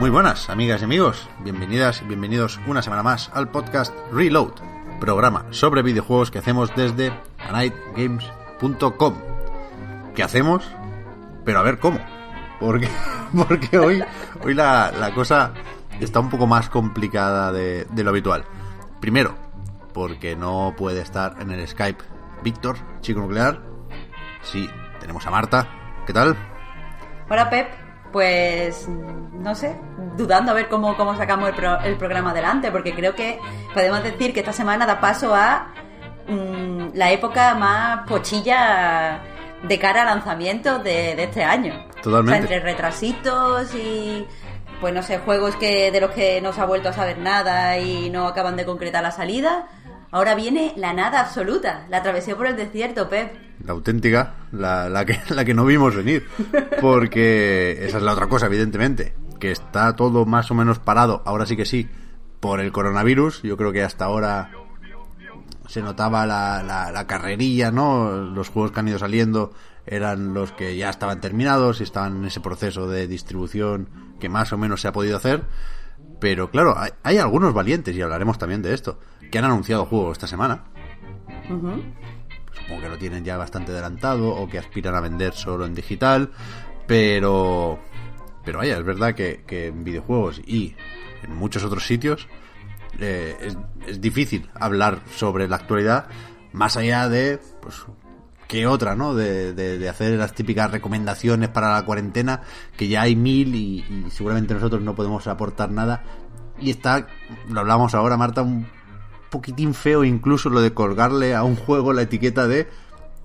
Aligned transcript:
Muy 0.00 0.08
buenas, 0.08 0.48
amigas 0.48 0.80
y 0.80 0.84
amigos. 0.84 1.28
Bienvenidas 1.40 2.00
y 2.00 2.06
bienvenidos 2.06 2.58
una 2.66 2.80
semana 2.80 3.02
más 3.02 3.30
al 3.34 3.50
podcast 3.50 3.94
Reload, 4.10 4.54
programa 4.98 5.44
sobre 5.50 5.82
videojuegos 5.82 6.30
que 6.30 6.38
hacemos 6.38 6.74
desde 6.74 7.12
anightgames.com. 7.38 9.14
¿Qué 10.14 10.22
hacemos? 10.22 10.66
Pero 11.44 11.58
a 11.58 11.62
ver 11.62 11.78
cómo. 11.78 11.98
Porque, 12.58 12.88
porque 13.46 13.78
hoy, 13.78 14.02
hoy 14.42 14.54
la, 14.54 14.90
la 14.90 15.12
cosa 15.12 15.52
está 16.00 16.20
un 16.20 16.30
poco 16.30 16.46
más 16.46 16.70
complicada 16.70 17.52
de, 17.52 17.84
de 17.84 18.02
lo 18.02 18.08
habitual. 18.08 18.46
Primero, 19.00 19.34
porque 19.92 20.34
no 20.34 20.72
puede 20.78 21.02
estar 21.02 21.36
en 21.40 21.50
el 21.50 21.68
Skype 21.68 22.02
Víctor, 22.42 22.78
chico 23.02 23.20
nuclear. 23.20 23.60
Sí, 24.40 24.66
tenemos 24.98 25.26
a 25.26 25.30
Marta. 25.30 25.68
¿Qué 26.06 26.14
tal? 26.14 26.34
Hola 27.28 27.50
Pep, 27.50 27.68
pues 28.12 28.86
no 28.88 29.54
sé, 29.54 29.74
dudando 30.16 30.50
a 30.52 30.54
ver 30.54 30.68
cómo, 30.68 30.96
cómo 30.96 31.16
sacamos 31.16 31.48
el, 31.48 31.54
pro- 31.54 31.80
el 31.80 31.96
programa 31.96 32.30
adelante, 32.32 32.70
porque 32.70 32.94
creo 32.94 33.14
que 33.14 33.38
podemos 33.72 34.02
decir 34.02 34.32
que 34.34 34.40
esta 34.40 34.52
semana 34.52 34.84
da 34.86 35.00
paso 35.00 35.34
a 35.34 35.68
mm, 36.28 36.88
la 36.94 37.10
época 37.10 37.54
más 37.54 38.06
pochilla 38.08 39.20
de 39.62 39.78
cara 39.78 40.02
a 40.02 40.04
lanzamientos 40.06 40.82
de, 40.84 41.14
de 41.16 41.24
este 41.24 41.44
año. 41.44 41.86
Totalmente. 42.02 42.30
O 42.44 42.48
sea, 42.48 42.56
entre 42.56 42.60
retrasitos 42.60 43.74
y 43.74 44.26
pues 44.80 44.94
no 44.94 45.02
sé, 45.02 45.18
juegos 45.18 45.56
que 45.56 45.90
de 45.90 46.00
los 46.00 46.10
que 46.12 46.40
no 46.40 46.52
se 46.54 46.60
ha 46.62 46.64
vuelto 46.64 46.88
a 46.88 46.92
saber 46.94 47.18
nada 47.18 47.76
y 47.78 48.08
no 48.10 48.26
acaban 48.26 48.56
de 48.56 48.64
concretar 48.64 49.02
la 49.02 49.10
salida. 49.10 49.68
Ahora 50.10 50.34
viene 50.34 50.72
la 50.76 50.92
nada 50.94 51.20
absoluta, 51.20 51.84
la 51.88 52.02
travesía 52.02 52.34
por 52.36 52.46
el 52.46 52.56
desierto, 52.56 53.08
Pep. 53.08 53.32
La 53.64 53.72
auténtica, 53.72 54.34
la, 54.52 54.88
la 54.88 55.04
que, 55.04 55.18
la 55.34 55.44
que 55.44 55.54
no 55.54 55.64
vimos 55.64 55.94
venir. 55.94 56.26
Porque 56.80 57.84
esa 57.84 57.98
es 57.98 58.02
la 58.02 58.12
otra 58.12 58.28
cosa, 58.28 58.46
evidentemente. 58.46 59.14
Que 59.38 59.50
está 59.50 59.96
todo 59.96 60.26
más 60.26 60.50
o 60.50 60.54
menos 60.54 60.78
parado, 60.78 61.22
ahora 61.24 61.46
sí 61.46 61.56
que 61.56 61.64
sí, 61.64 61.88
por 62.40 62.60
el 62.60 62.72
coronavirus. 62.72 63.42
Yo 63.42 63.56
creo 63.56 63.72
que 63.72 63.82
hasta 63.82 64.04
ahora 64.06 64.50
se 65.66 65.82
notaba 65.82 66.26
la, 66.26 66.62
la, 66.62 66.90
la 66.90 67.06
carrerilla, 67.06 67.70
¿no? 67.70 68.10
Los 68.12 68.48
juegos 68.48 68.72
que 68.72 68.80
han 68.80 68.88
ido 68.88 68.98
saliendo 68.98 69.52
eran 69.86 70.34
los 70.34 70.52
que 70.52 70.76
ya 70.76 70.90
estaban 70.90 71.20
terminados 71.20 71.80
y 71.80 71.84
estaban 71.84 72.18
en 72.18 72.24
ese 72.26 72.40
proceso 72.40 72.88
de 72.88 73.06
distribución 73.06 73.88
que 74.18 74.28
más 74.28 74.52
o 74.52 74.58
menos 74.58 74.80
se 74.80 74.88
ha 74.88 74.92
podido 74.92 75.16
hacer. 75.16 75.44
Pero 76.20 76.50
claro, 76.50 76.76
hay, 76.76 76.90
hay 77.02 77.18
algunos 77.18 77.54
valientes, 77.54 77.96
y 77.96 78.02
hablaremos 78.02 78.36
también 78.36 78.62
de 78.62 78.74
esto, 78.74 78.98
que 79.30 79.38
han 79.38 79.44
anunciado 79.44 79.86
juegos 79.86 80.12
esta 80.12 80.26
semana 80.26 80.64
supongo 82.52 82.82
que 82.82 82.88
lo 82.88 82.98
tienen 82.98 83.24
ya 83.24 83.36
bastante 83.36 83.72
adelantado 83.72 84.28
o 84.28 84.48
que 84.48 84.58
aspiran 84.58 84.94
a 84.94 85.00
vender 85.00 85.34
solo 85.34 85.66
en 85.66 85.74
digital, 85.74 86.30
pero 86.86 87.78
pero 88.44 88.58
vaya, 88.58 88.78
es 88.78 88.84
verdad 88.84 89.14
que, 89.14 89.44
en 89.48 89.84
videojuegos 89.84 90.40
y 90.46 90.74
en 91.22 91.34
muchos 91.34 91.62
otros 91.62 91.86
sitios 91.86 92.28
eh, 92.98 93.36
es, 93.86 94.00
difícil 94.00 94.48
hablar 94.54 95.00
sobre 95.14 95.46
la 95.46 95.56
actualidad 95.56 96.06
más 96.52 96.76
allá 96.76 97.08
de 97.08 97.38
pues 97.60 97.84
que 98.48 98.66
otra, 98.66 98.96
¿no? 98.96 99.14
De, 99.14 99.52
de, 99.52 99.78
de 99.78 99.88
hacer 99.88 100.18
las 100.18 100.34
típicas 100.34 100.72
recomendaciones 100.72 101.50
para 101.50 101.72
la 101.74 101.84
cuarentena, 101.84 102.42
que 102.76 102.88
ya 102.88 103.02
hay 103.02 103.14
mil 103.14 103.54
y, 103.54 103.84
y 103.88 104.10
seguramente 104.10 104.54
nosotros 104.54 104.82
no 104.82 104.96
podemos 104.96 105.28
aportar 105.28 105.70
nada. 105.70 106.02
Y 106.58 106.70
está, 106.70 107.06
lo 107.48 107.60
hablamos 107.60 107.94
ahora, 107.94 108.16
Marta, 108.16 108.42
un 108.42 108.66
poquitín 109.30 109.74
feo 109.74 110.04
incluso 110.04 110.50
lo 110.50 110.60
de 110.60 110.74
colgarle 110.74 111.34
a 111.34 111.42
un 111.42 111.56
juego 111.56 111.92
la 111.92 112.02
etiqueta 112.02 112.46
de 112.46 112.68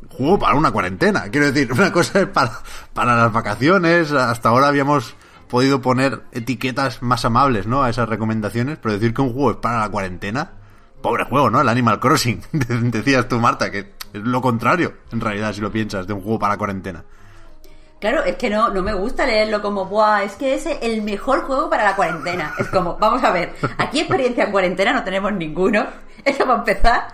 juego 0.10 0.40
para 0.40 0.56
una 0.56 0.72
cuarentena. 0.72 1.30
Quiero 1.30 1.52
decir, 1.52 1.72
una 1.72 1.92
cosa 1.92 2.22
es 2.22 2.28
para, 2.28 2.52
para 2.94 3.16
las 3.16 3.34
vacaciones, 3.34 4.12
hasta 4.12 4.50
ahora 4.50 4.68
habíamos 4.68 5.16
podido 5.48 5.82
poner 5.82 6.24
etiquetas 6.32 7.02
más 7.02 7.26
amables, 7.26 7.68
¿no? 7.68 7.84
A 7.84 7.90
esas 7.90 8.10
recomendaciones, 8.10 8.78
pero 8.82 8.94
decir 8.94 9.14
que 9.14 9.22
un 9.22 9.34
juego 9.34 9.52
es 9.52 9.58
para 9.58 9.80
la 9.80 9.90
cuarentena, 9.90 10.52
pobre 11.02 11.26
juego, 11.26 11.50
¿no? 11.50 11.62
El 11.62 11.70
Animal 11.70 12.00
Crossing, 12.00 12.42
decías 12.52 13.28
tú, 13.28 13.40
Marta, 13.40 13.72
que 13.72 13.94
es 14.14 14.22
lo 14.22 14.42
contrario, 14.42 14.94
en 15.12 15.22
realidad, 15.22 15.54
si 15.54 15.62
lo 15.62 15.72
piensas, 15.72 16.08
de 16.08 16.14
un 16.14 16.22
juego 16.22 16.40
para 16.40 16.54
la 16.54 16.58
cuarentena. 16.58 17.04
Claro, 18.00 18.24
es 18.24 18.36
que 18.36 18.50
no, 18.50 18.70
no 18.70 18.84
me 18.84 18.94
gusta 18.94 19.26
leerlo 19.26 19.62
como, 19.62 19.86
¡buah! 19.86 20.24
Es 20.24 20.36
que 20.36 20.54
es 20.54 20.66
el 20.66 21.02
mejor 21.02 21.44
juego 21.46 21.70
para 21.70 21.84
la 21.84 21.96
cuarentena. 21.96 22.54
Es 22.60 22.68
como, 22.68 22.98
vamos 22.98 23.24
a 23.24 23.32
ver, 23.32 23.54
aquí 23.78 24.00
experiencia 24.00 24.44
en 24.44 24.52
cuarentena 24.52 24.94
no 24.94 25.04
tenemos 25.04 25.32
ninguno, 25.34 25.88
eso 26.26 26.46
va 26.46 26.56
a 26.56 26.58
empezar, 26.58 27.08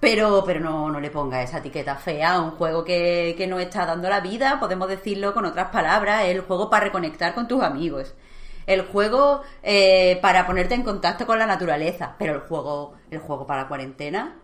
pero, 0.00 0.42
pero 0.46 0.60
no, 0.60 0.90
no 0.90 1.00
le 1.00 1.10
ponga 1.10 1.42
esa 1.42 1.58
etiqueta 1.58 1.96
fea 1.96 2.34
a 2.34 2.40
un 2.40 2.52
juego 2.52 2.84
que, 2.84 3.34
que 3.36 3.46
no 3.46 3.58
está 3.58 3.84
dando 3.84 4.08
la 4.08 4.20
vida, 4.20 4.58
podemos 4.60 4.88
decirlo 4.88 5.34
con 5.34 5.44
otras 5.44 5.68
palabras, 5.68 6.24
el 6.24 6.40
juego 6.40 6.70
para 6.70 6.86
reconectar 6.86 7.34
con 7.34 7.48
tus 7.48 7.62
amigos. 7.62 8.14
El 8.66 8.82
juego 8.82 9.42
eh, 9.62 10.18
para 10.22 10.46
ponerte 10.46 10.74
en 10.74 10.82
contacto 10.84 11.26
con 11.26 11.38
la 11.38 11.46
naturaleza, 11.46 12.14
pero 12.18 12.34
el 12.34 12.40
juego, 12.40 12.94
el 13.10 13.18
juego 13.18 13.46
para 13.46 13.62
la 13.62 13.68
cuarentena. 13.68 14.36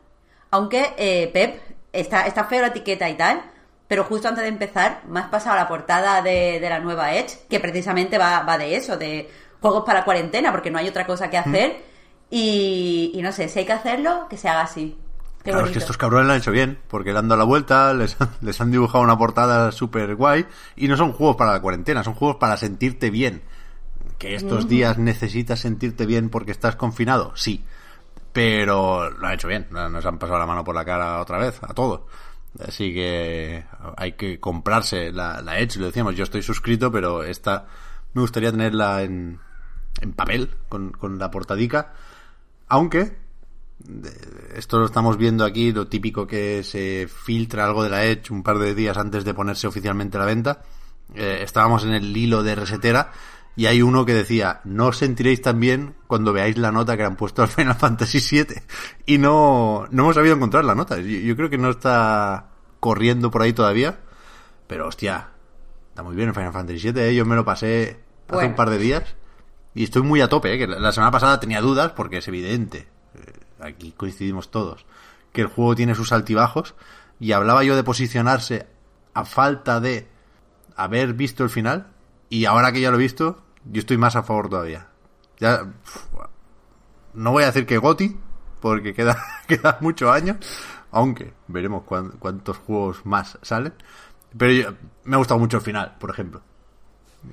Aunque, 0.50 0.94
eh, 0.96 1.30
Pep, 1.32 1.60
está, 1.92 2.26
está 2.26 2.44
feo 2.44 2.62
la 2.62 2.68
etiqueta 2.68 3.08
y 3.08 3.14
tal, 3.14 3.42
pero 3.88 4.04
justo 4.04 4.28
antes 4.28 4.42
de 4.42 4.48
empezar, 4.48 5.02
me 5.08 5.18
has 5.20 5.28
pasado 5.28 5.56
la 5.56 5.66
portada 5.66 6.20
de, 6.20 6.60
de 6.60 6.68
la 6.68 6.78
nueva 6.78 7.14
Edge, 7.14 7.38
que 7.48 7.58
precisamente 7.58 8.18
va, 8.18 8.42
va 8.42 8.58
de 8.58 8.76
eso, 8.76 8.98
de 8.98 9.30
juegos 9.60 9.84
para 9.84 10.04
cuarentena, 10.04 10.52
porque 10.52 10.70
no 10.70 10.78
hay 10.78 10.88
otra 10.88 11.06
cosa 11.06 11.30
que 11.30 11.38
hacer. 11.38 11.82
Y, 12.30 13.12
y 13.14 13.22
no 13.22 13.32
sé, 13.32 13.48
si 13.48 13.60
hay 13.60 13.64
que 13.64 13.72
hacerlo, 13.72 14.26
que 14.28 14.36
se 14.36 14.46
haga 14.46 14.60
así. 14.60 14.98
Qué 15.42 15.52
claro, 15.52 15.66
es 15.66 15.72
que 15.72 15.78
estos 15.78 15.96
cabrones 15.96 16.26
lo 16.26 16.32
han 16.34 16.38
hecho 16.40 16.50
bien, 16.50 16.78
porque 16.88 17.14
le 17.14 17.18
han 17.18 17.28
dado 17.28 17.38
la 17.38 17.44
vuelta, 17.44 17.94
les, 17.94 18.18
les 18.42 18.60
han 18.60 18.70
dibujado 18.70 19.02
una 19.02 19.16
portada 19.16 19.72
súper 19.72 20.14
guay, 20.16 20.44
y 20.76 20.88
no 20.88 20.98
son 20.98 21.14
juegos 21.14 21.36
para 21.36 21.52
la 21.52 21.62
cuarentena, 21.62 22.04
son 22.04 22.12
juegos 22.12 22.36
para 22.36 22.58
sentirte 22.58 23.08
bien. 23.08 23.42
Que 24.18 24.34
estos 24.34 24.68
días 24.68 24.98
necesitas 24.98 25.60
sentirte 25.60 26.04
bien 26.04 26.28
porque 26.28 26.50
estás 26.50 26.76
confinado, 26.76 27.32
sí. 27.36 27.64
Pero 28.32 29.10
lo 29.10 29.26
han 29.26 29.34
hecho 29.34 29.48
bien, 29.48 29.68
nos 29.70 30.04
han 30.04 30.18
pasado 30.18 30.40
la 30.40 30.46
mano 30.46 30.64
por 30.64 30.74
la 30.74 30.84
cara 30.84 31.20
otra 31.20 31.38
vez, 31.38 31.58
a 31.62 31.72
todos. 31.72 32.00
Así 32.66 32.92
que 32.92 33.64
hay 33.96 34.12
que 34.12 34.40
comprarse 34.40 35.12
la, 35.12 35.40
la 35.42 35.58
Edge, 35.58 35.78
lo 35.78 35.86
decíamos, 35.86 36.16
yo 36.16 36.24
estoy 36.24 36.42
suscrito, 36.42 36.90
pero 36.90 37.22
esta 37.22 37.66
me 38.14 38.22
gustaría 38.22 38.50
tenerla 38.50 39.02
en, 39.02 39.38
en 40.00 40.12
papel, 40.12 40.50
con, 40.68 40.90
con 40.90 41.18
la 41.18 41.30
portadica. 41.30 41.92
Aunque, 42.66 43.16
esto 44.56 44.78
lo 44.78 44.86
estamos 44.86 45.16
viendo 45.16 45.44
aquí, 45.44 45.72
lo 45.72 45.86
típico 45.86 46.26
que 46.26 46.64
se 46.64 47.08
filtra 47.08 47.64
algo 47.64 47.84
de 47.84 47.90
la 47.90 48.04
Edge 48.04 48.32
un 48.32 48.42
par 48.42 48.58
de 48.58 48.74
días 48.74 48.96
antes 48.96 49.24
de 49.24 49.34
ponerse 49.34 49.66
oficialmente 49.66 50.16
a 50.16 50.20
la 50.20 50.26
venta. 50.26 50.62
Eh, 51.14 51.40
estábamos 51.42 51.84
en 51.84 51.92
el 51.92 52.14
hilo 52.16 52.42
de 52.42 52.54
resetera 52.54 53.12
y 53.58 53.66
hay 53.66 53.82
uno 53.82 54.06
que 54.06 54.14
decía, 54.14 54.60
no 54.62 54.86
os 54.86 54.98
sentiréis 54.98 55.42
tan 55.42 55.58
bien 55.58 55.96
cuando 56.06 56.32
veáis 56.32 56.56
la 56.58 56.70
nota 56.70 56.96
que 56.96 57.02
han 57.02 57.16
puesto 57.16 57.42
al 57.42 57.48
Final 57.56 57.74
Fantasy 57.74 58.20
VII. 58.20 58.62
Y 59.04 59.18
no, 59.18 59.88
no 59.90 60.02
hemos 60.04 60.14
sabido 60.14 60.36
encontrar 60.36 60.64
la 60.64 60.76
nota. 60.76 60.98
Yo, 60.98 61.02
yo 61.18 61.34
creo 61.34 61.50
que 61.50 61.58
no 61.58 61.70
está 61.70 62.50
corriendo 62.78 63.32
por 63.32 63.42
ahí 63.42 63.52
todavía. 63.52 63.98
Pero 64.68 64.86
hostia, 64.86 65.30
está 65.88 66.04
muy 66.04 66.14
bien 66.14 66.28
el 66.28 66.34
Final 66.36 66.52
Fantasy 66.52 66.92
VII, 66.92 67.02
¿eh? 67.02 67.14
yo 67.16 67.26
me 67.26 67.34
lo 67.34 67.44
pasé 67.44 67.98
hace 68.28 68.32
Bueno. 68.32 68.50
un 68.50 68.54
par 68.54 68.70
de 68.70 68.78
días. 68.78 69.02
Y 69.74 69.82
estoy 69.82 70.02
muy 70.02 70.20
a 70.20 70.28
tope, 70.28 70.54
¿eh? 70.54 70.58
que 70.58 70.68
la 70.68 70.78
la 70.78 70.92
semana 70.92 71.10
pasada 71.10 71.40
tenía 71.40 71.60
dudas 71.60 71.90
porque 71.96 72.18
es 72.18 72.28
evidente, 72.28 72.86
eh, 73.16 73.32
aquí 73.58 73.92
coincidimos 73.96 74.52
todos, 74.52 74.86
que 75.32 75.40
el 75.40 75.48
juego 75.48 75.74
tiene 75.74 75.96
sus 75.96 76.12
altibajos 76.12 76.76
y 77.18 77.32
hablaba 77.32 77.64
yo 77.64 77.74
de 77.74 77.82
posicionarse 77.82 78.68
a 79.14 79.24
falta 79.24 79.80
de 79.80 80.06
haber 80.76 81.14
visto 81.14 81.42
el 81.42 81.50
final 81.50 81.88
y 82.30 82.44
ahora 82.44 82.70
que 82.72 82.80
ya 82.80 82.90
lo 82.90 82.98
he 82.98 83.00
visto, 83.00 83.42
yo 83.70 83.80
estoy 83.80 83.96
más 83.98 84.16
a 84.16 84.22
favor 84.22 84.48
todavía. 84.48 84.86
Ya 85.38 85.62
no 87.14 87.32
voy 87.32 87.42
a 87.42 87.46
decir 87.46 87.66
que 87.66 87.78
Goti 87.78 88.16
porque 88.60 88.94
queda 88.94 89.16
queda 89.48 89.78
mucho 89.80 90.10
año, 90.12 90.36
aunque 90.90 91.32
veremos 91.46 91.84
cuán- 91.84 92.12
cuántos 92.18 92.58
juegos 92.58 93.04
más 93.06 93.38
salen, 93.42 93.72
pero 94.36 94.52
yo- 94.52 94.74
me 95.04 95.16
ha 95.16 95.18
gustado 95.18 95.38
mucho 95.40 95.58
el 95.58 95.62
final, 95.62 95.96
por 95.98 96.10
ejemplo. 96.10 96.42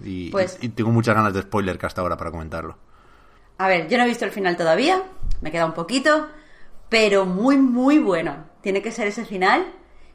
Y, 0.04 0.32
Pues- 0.32 0.58
y 0.62 0.70
tengo 0.70 0.92
muchas 0.92 1.16
ganas 1.16 1.34
de 1.34 1.42
spoiler 1.42 1.78
que 1.78 1.86
hasta 1.86 2.02
ahora 2.02 2.18
para 2.18 2.32
comentarlo. 2.32 2.78
A 3.58 3.68
ver, 3.68 3.88
yo 3.88 3.98
no 3.98 4.04
he 4.04 4.08
visto 4.08 4.26
el 4.26 4.32
final 4.32 4.58
todavía, 4.58 5.02
me 5.42 5.52
queda 5.52 5.66
un 5.66 5.74
poquito, 5.74 6.28
pero 6.90 7.26
muy, 7.26 7.58
muy 7.58 8.00
bueno. 8.00 8.36
Tiene 8.62 8.82
que 8.82 8.92
ser 8.92 9.08
ese 9.08 9.26
final 9.26 9.66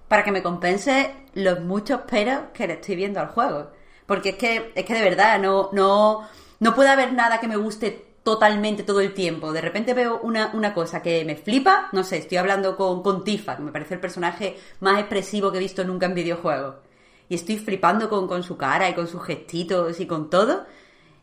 para 0.09 0.25
que 0.25 0.33
me 0.33 0.43
compense 0.43 1.15
los 1.35 1.61
muchos 1.61 2.01
peros 2.03 2.41
que 2.53 2.67
le 2.67 2.75
estoy 2.75 2.97
viendo 2.97 3.21
al 3.21 3.29
juego. 3.29 3.71
Porque 4.11 4.31
es 4.31 4.35
que, 4.35 4.73
es 4.75 4.85
que 4.85 4.95
de 4.95 5.05
verdad, 5.05 5.39
no, 5.39 5.69
no, 5.71 6.27
no 6.59 6.75
puede 6.75 6.89
haber 6.89 7.13
nada 7.13 7.39
que 7.39 7.47
me 7.47 7.55
guste 7.55 8.07
totalmente 8.25 8.83
todo 8.83 9.01
el 9.01 9.15
tiempo. 9.15 9.53
De 9.53 9.61
repente 9.61 9.95
veo 9.95 10.19
una, 10.25 10.51
una 10.53 10.75
cosa 10.75 11.01
que 11.01 11.25
me 11.25 11.37
flipa, 11.37 11.89
no 11.93 12.03
sé, 12.03 12.17
estoy 12.17 12.39
hablando 12.39 12.77
con, 12.77 13.05
con 13.05 13.23
Tifa, 13.23 13.57
que 13.57 13.63
me 13.63 13.71
parece 13.71 13.95
el 13.95 14.01
personaje 14.01 14.57
más 14.81 14.99
expresivo 14.99 15.53
que 15.53 15.59
he 15.59 15.61
visto 15.61 15.85
nunca 15.85 16.07
en 16.07 16.15
videojuegos. 16.15 16.75
Y 17.29 17.37
estoy 17.37 17.59
flipando 17.59 18.09
con, 18.09 18.27
con 18.27 18.43
su 18.43 18.57
cara 18.57 18.91
y 18.91 18.95
con 18.95 19.07
sus 19.07 19.23
gestitos 19.23 20.01
y 20.01 20.07
con 20.09 20.29
todo. 20.29 20.67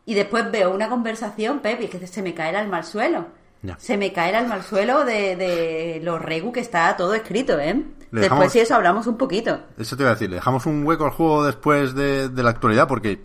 Y 0.06 0.14
después 0.14 0.50
veo 0.50 0.74
una 0.74 0.88
conversación, 0.88 1.60
Pep, 1.60 1.82
y 1.82 1.84
es 1.84 1.90
que 1.90 2.06
se 2.06 2.22
me 2.22 2.32
cae 2.32 2.48
el 2.48 2.56
alma 2.56 2.78
al 2.78 2.84
suelo. 2.84 3.26
Ya. 3.62 3.76
Se 3.78 3.96
me 3.96 4.12
cae 4.12 4.30
el 4.30 4.36
alma 4.36 4.54
al 4.54 4.62
suelo 4.62 5.04
de, 5.04 5.34
de 5.36 6.00
lo 6.02 6.18
regu 6.18 6.52
que 6.52 6.60
está 6.60 6.96
todo 6.96 7.14
escrito, 7.14 7.58
¿eh? 7.58 7.74
Le 7.74 8.20
Después 8.20 8.22
dejamos- 8.22 8.52
si 8.52 8.60
eso 8.60 8.74
hablamos 8.76 9.06
un 9.06 9.18
poquito. 9.18 9.60
Eso 9.76 9.96
te 9.96 10.02
iba 10.04 10.10
a 10.10 10.14
decir, 10.14 10.30
le 10.30 10.36
dejamos 10.36 10.64
un 10.66 10.86
hueco 10.86 11.04
al 11.04 11.10
juego 11.10 11.44
después 11.44 11.94
de, 11.94 12.28
de 12.28 12.42
la 12.42 12.50
actualidad 12.50 12.86
porque 12.88 13.20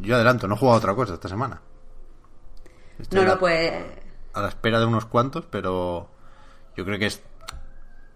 yo 0.00 0.14
adelanto, 0.16 0.48
no 0.48 0.54
he 0.54 0.58
jugado 0.58 0.76
a 0.76 0.78
otra 0.78 0.94
cosa 0.94 1.14
esta 1.14 1.28
semana. 1.28 1.60
Estoy 2.98 3.18
No, 3.18 3.22
a 3.22 3.28
la- 3.28 3.34
no, 3.34 3.40
pues... 3.40 3.72
a 4.34 4.40
la 4.42 4.48
espera 4.48 4.80
de 4.80 4.86
unos 4.86 5.04
cuantos, 5.06 5.44
pero 5.50 6.08
yo 6.76 6.84
creo 6.84 6.98
que 6.98 7.06
es 7.06 7.22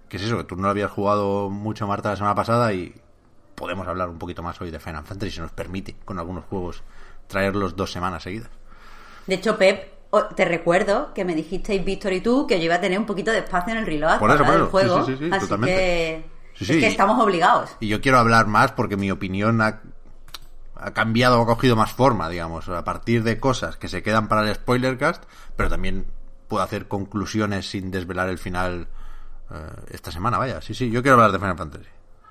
que 0.09 0.17
es 0.19 0.23
eso, 0.25 0.37
que 0.39 0.45
tú 0.45 0.57
no 0.57 0.63
lo 0.63 0.69
habías 0.69 0.91
jugado 0.91 1.51
mucho 1.51 1.87
Marta 1.87 2.11
la 2.11 2.17
semana 2.17 2.35
pasada 2.35 2.73
y 2.73 2.95
podemos 3.55 3.87
hablar 3.89 4.09
un 4.09 4.19
poquito 4.19 4.43
más 4.43 4.61
hoy 4.61 4.71
de 4.71 4.79
Final 4.79 5.05
Fantasy 5.05 5.33
si 5.33 5.41
nos 5.41 5.51
permite 5.53 5.97
con 6.05 6.19
algunos 6.19 6.45
juegos 6.45 6.83
traerlos 7.27 7.75
dos 7.77 7.91
semanas 7.93 8.23
seguidas. 8.23 8.51
De 9.27 9.37
hecho, 9.37 9.57
Pep, 9.57 9.94
te 10.37 10.45
recuerdo 10.45 11.13
que 11.15 11.25
me 11.25 11.35
dijisteis, 11.35 11.85
Víctor 11.85 12.13
y 12.13 12.21
tú, 12.21 12.47
que 12.47 12.59
yo 12.59 12.65
iba 12.67 12.77
a 12.77 12.81
tener 12.81 12.99
un 12.99 13.07
poquito 13.07 13.31
de 13.31 13.39
espacio 13.39 13.73
en 13.73 13.79
el 13.79 13.87
reload 13.87 14.19
Por 14.19 14.31
eso, 14.31 14.45
por 14.45 14.55
eso. 14.55 14.67
juego. 14.67 15.07
Sí, 15.07 15.13
sí, 15.13 15.19
sí, 15.19 15.25
sí, 15.25 15.31
así 15.33 15.47
totalmente. 15.47 15.77
que... 15.77 16.35
Es 16.61 16.69
que 16.69 16.87
estamos 16.87 17.21
obligados. 17.23 17.77
Y 17.81 17.89
yo 17.89 18.01
quiero 18.01 18.19
hablar 18.19 18.47
más 18.47 18.71
porque 18.73 18.97
mi 18.97 19.11
opinión 19.11 19.61
ha, 19.61 19.81
ha 20.77 20.93
cambiado 20.93 21.41
o 21.41 21.43
ha 21.43 21.47
cogido 21.47 21.75
más 21.75 21.93
forma, 21.93 22.29
digamos, 22.29 22.69
a 22.69 22.85
partir 22.85 23.25
de 23.25 23.41
cosas 23.41 23.77
que 23.77 23.89
se 23.89 24.03
quedan 24.05 24.29
para 24.29 24.49
el 24.49 24.55
spoilercast, 24.55 25.25
pero 25.57 25.69
también 25.69 26.07
puedo 26.47 26.63
hacer 26.63 26.87
conclusiones 26.87 27.69
sin 27.69 27.91
desvelar 27.91 28.29
el 28.29 28.39
final 28.39 28.87
eh, 29.51 29.57
esta 29.91 30.13
semana, 30.13 30.39
vaya. 30.39 30.61
Sí, 30.61 30.75
sí, 30.75 30.91
yo 30.91 31.03
quiero 31.03 31.17
hablar 31.17 31.33
de 31.33 31.39
Final 31.39 31.59
Fantasy. 31.59 31.89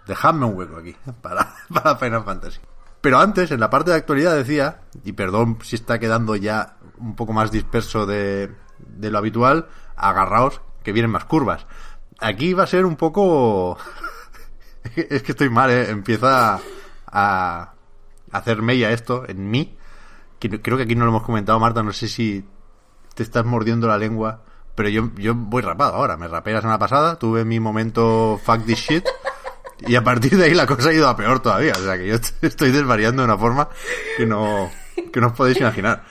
Dejadme 0.07 0.45
un 0.45 0.57
hueco 0.57 0.77
aquí 0.77 0.95
para, 1.21 1.55
para 1.73 1.95
Final 1.97 2.23
Fantasy. 2.23 2.59
Pero 3.01 3.19
antes, 3.19 3.51
en 3.51 3.59
la 3.59 3.69
parte 3.69 3.91
de 3.91 3.97
actualidad 3.97 4.33
decía, 4.35 4.79
y 5.03 5.11
perdón 5.11 5.57
si 5.61 5.75
está 5.75 5.99
quedando 5.99 6.37
ya 6.37 6.77
un 7.03 7.15
poco 7.15 7.33
más 7.33 7.51
disperso 7.51 8.05
de, 8.05 8.49
de 8.79 9.11
lo 9.11 9.17
habitual, 9.17 9.67
agarraos 9.95 10.61
que 10.83 10.93
vienen 10.93 11.11
más 11.11 11.25
curvas. 11.25 11.67
Aquí 12.19 12.53
va 12.53 12.63
a 12.63 12.67
ser 12.67 12.85
un 12.85 12.95
poco 12.95 13.77
es 14.95 15.23
que 15.23 15.31
estoy 15.31 15.49
mal, 15.49 15.69
¿eh? 15.69 15.89
Empieza 15.89 16.59
a 17.07 17.73
hacer 18.31 18.61
mella 18.61 18.91
esto 18.91 19.23
en 19.27 19.49
mí. 19.49 19.77
Creo 20.39 20.77
que 20.77 20.83
aquí 20.83 20.95
no 20.95 21.05
lo 21.05 21.11
hemos 21.11 21.23
comentado, 21.23 21.59
Marta. 21.59 21.83
No 21.83 21.93
sé 21.93 22.07
si 22.07 22.45
te 23.15 23.23
estás 23.23 23.45
mordiendo 23.45 23.87
la 23.87 23.97
lengua. 23.97 24.43
Pero 24.75 24.89
yo, 24.89 25.11
yo 25.15 25.35
voy 25.35 25.61
rapado 25.61 25.95
ahora. 25.95 26.17
Me 26.17 26.27
rapé 26.27 26.51
la 26.51 26.61
semana 26.61 26.79
pasada. 26.79 27.17
Tuve 27.17 27.45
mi 27.45 27.59
momento 27.59 28.39
fuck 28.43 28.65
this 28.65 28.79
shit. 28.79 29.05
Y 29.85 29.95
a 29.95 30.03
partir 30.03 30.37
de 30.37 30.45
ahí 30.45 30.53
la 30.53 30.65
cosa 30.65 30.89
ha 30.89 30.93
ido 30.93 31.09
a 31.09 31.17
peor 31.17 31.41
todavía. 31.41 31.73
O 31.77 31.83
sea 31.83 31.97
que 31.97 32.07
yo 32.07 32.15
estoy 32.41 32.71
desvariando 32.71 33.21
de 33.21 33.25
una 33.25 33.37
forma 33.37 33.67
que 34.15 34.25
no, 34.25 34.71
que 35.11 35.19
no 35.19 35.27
os 35.27 35.33
podéis 35.33 35.59
imaginar. 35.59 36.05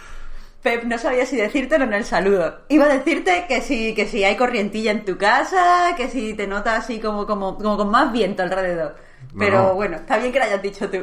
Pep, 0.63 0.85
no 0.85 0.97
sabía 0.99 1.27
si 1.27 1.37
decírtelo 1.37 1.85
en 1.85 1.93
el 1.93 2.05
saludo. 2.05 2.61
Iba 2.69 2.85
a 2.85 2.89
decirte 2.89 3.47
que 3.49 3.61
si, 3.61 3.95
que 3.95 4.07
si 4.07 4.23
hay 4.25 4.37
corrientilla 4.37 4.93
en 4.93 5.05
tu 5.05 5.19
casa, 5.19 5.95
que 5.97 6.09
si 6.09 6.35
te 6.35 6.47
notas 6.47 6.85
así 6.85 7.01
como, 7.01 7.27
como, 7.27 7.57
como 7.57 7.77
con 7.77 7.91
más 7.91 8.13
viento 8.13 8.43
alrededor. 8.43 8.95
Pero 9.39 9.59
No. 9.69 9.75
bueno, 9.75 9.97
está 9.97 10.19
bien 10.19 10.33
que 10.33 10.39
lo 10.39 10.45
hayas 10.45 10.63
dicho 10.63 10.89
tú. 10.89 10.99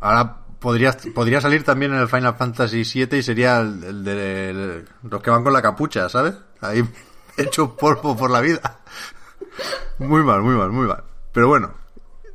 Ahora 0.00 0.36
podría, 0.58 0.94
podría 1.14 1.40
salir 1.40 1.64
también 1.64 1.92
en 1.94 2.00
el 2.00 2.08
Final 2.08 2.34
Fantasy 2.36 2.82
VII 2.82 3.18
y 3.18 3.22
sería 3.22 3.60
el, 3.60 3.82
el 3.84 4.04
de 4.04 4.50
el- 4.50 4.88
los 5.04 5.22
que 5.22 5.30
van 5.30 5.42
con 5.42 5.52
la 5.54 5.62
capucha, 5.62 6.08
¿sabes? 6.08 6.34
Ahí 6.60 6.84
hecho 7.38 7.76
polvo 7.76 8.14
por 8.16 8.30
la 8.30 8.40
vida. 8.40 8.80
Muy 9.98 10.22
mal, 10.22 10.42
muy 10.42 10.54
mal, 10.54 10.70
muy 10.70 10.86
mal. 10.86 11.02
Pero 11.32 11.48
bueno, 11.48 11.72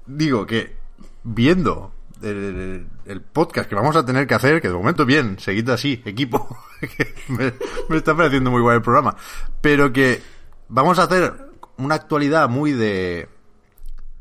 digo 0.05 0.45
que 0.45 0.75
viendo 1.23 1.91
el, 2.23 3.21
podcast 3.33 3.69
que 3.69 3.75
vamos 3.75 3.95
a 3.95 4.05
tener 4.05 4.25
que 4.27 4.33
hacer, 4.35 4.61
que 4.61 4.67
de 4.69 4.73
momento 4.73 5.05
bien, 5.05 5.37
seguid 5.39 5.69
así, 5.69 6.01
equipo, 6.05 6.57
me, 7.29 7.53
me 7.89 7.97
está 7.97 8.15
pareciendo 8.15 8.49
muy 8.51 8.61
guay 8.61 8.77
el 8.77 8.81
programa, 8.81 9.15
pero 9.61 9.91
que 9.91 10.21
vamos 10.69 10.99
a 10.99 11.03
hacer 11.03 11.33
una 11.77 11.95
actualidad 11.95 12.49
muy 12.49 12.71
de, 12.71 13.27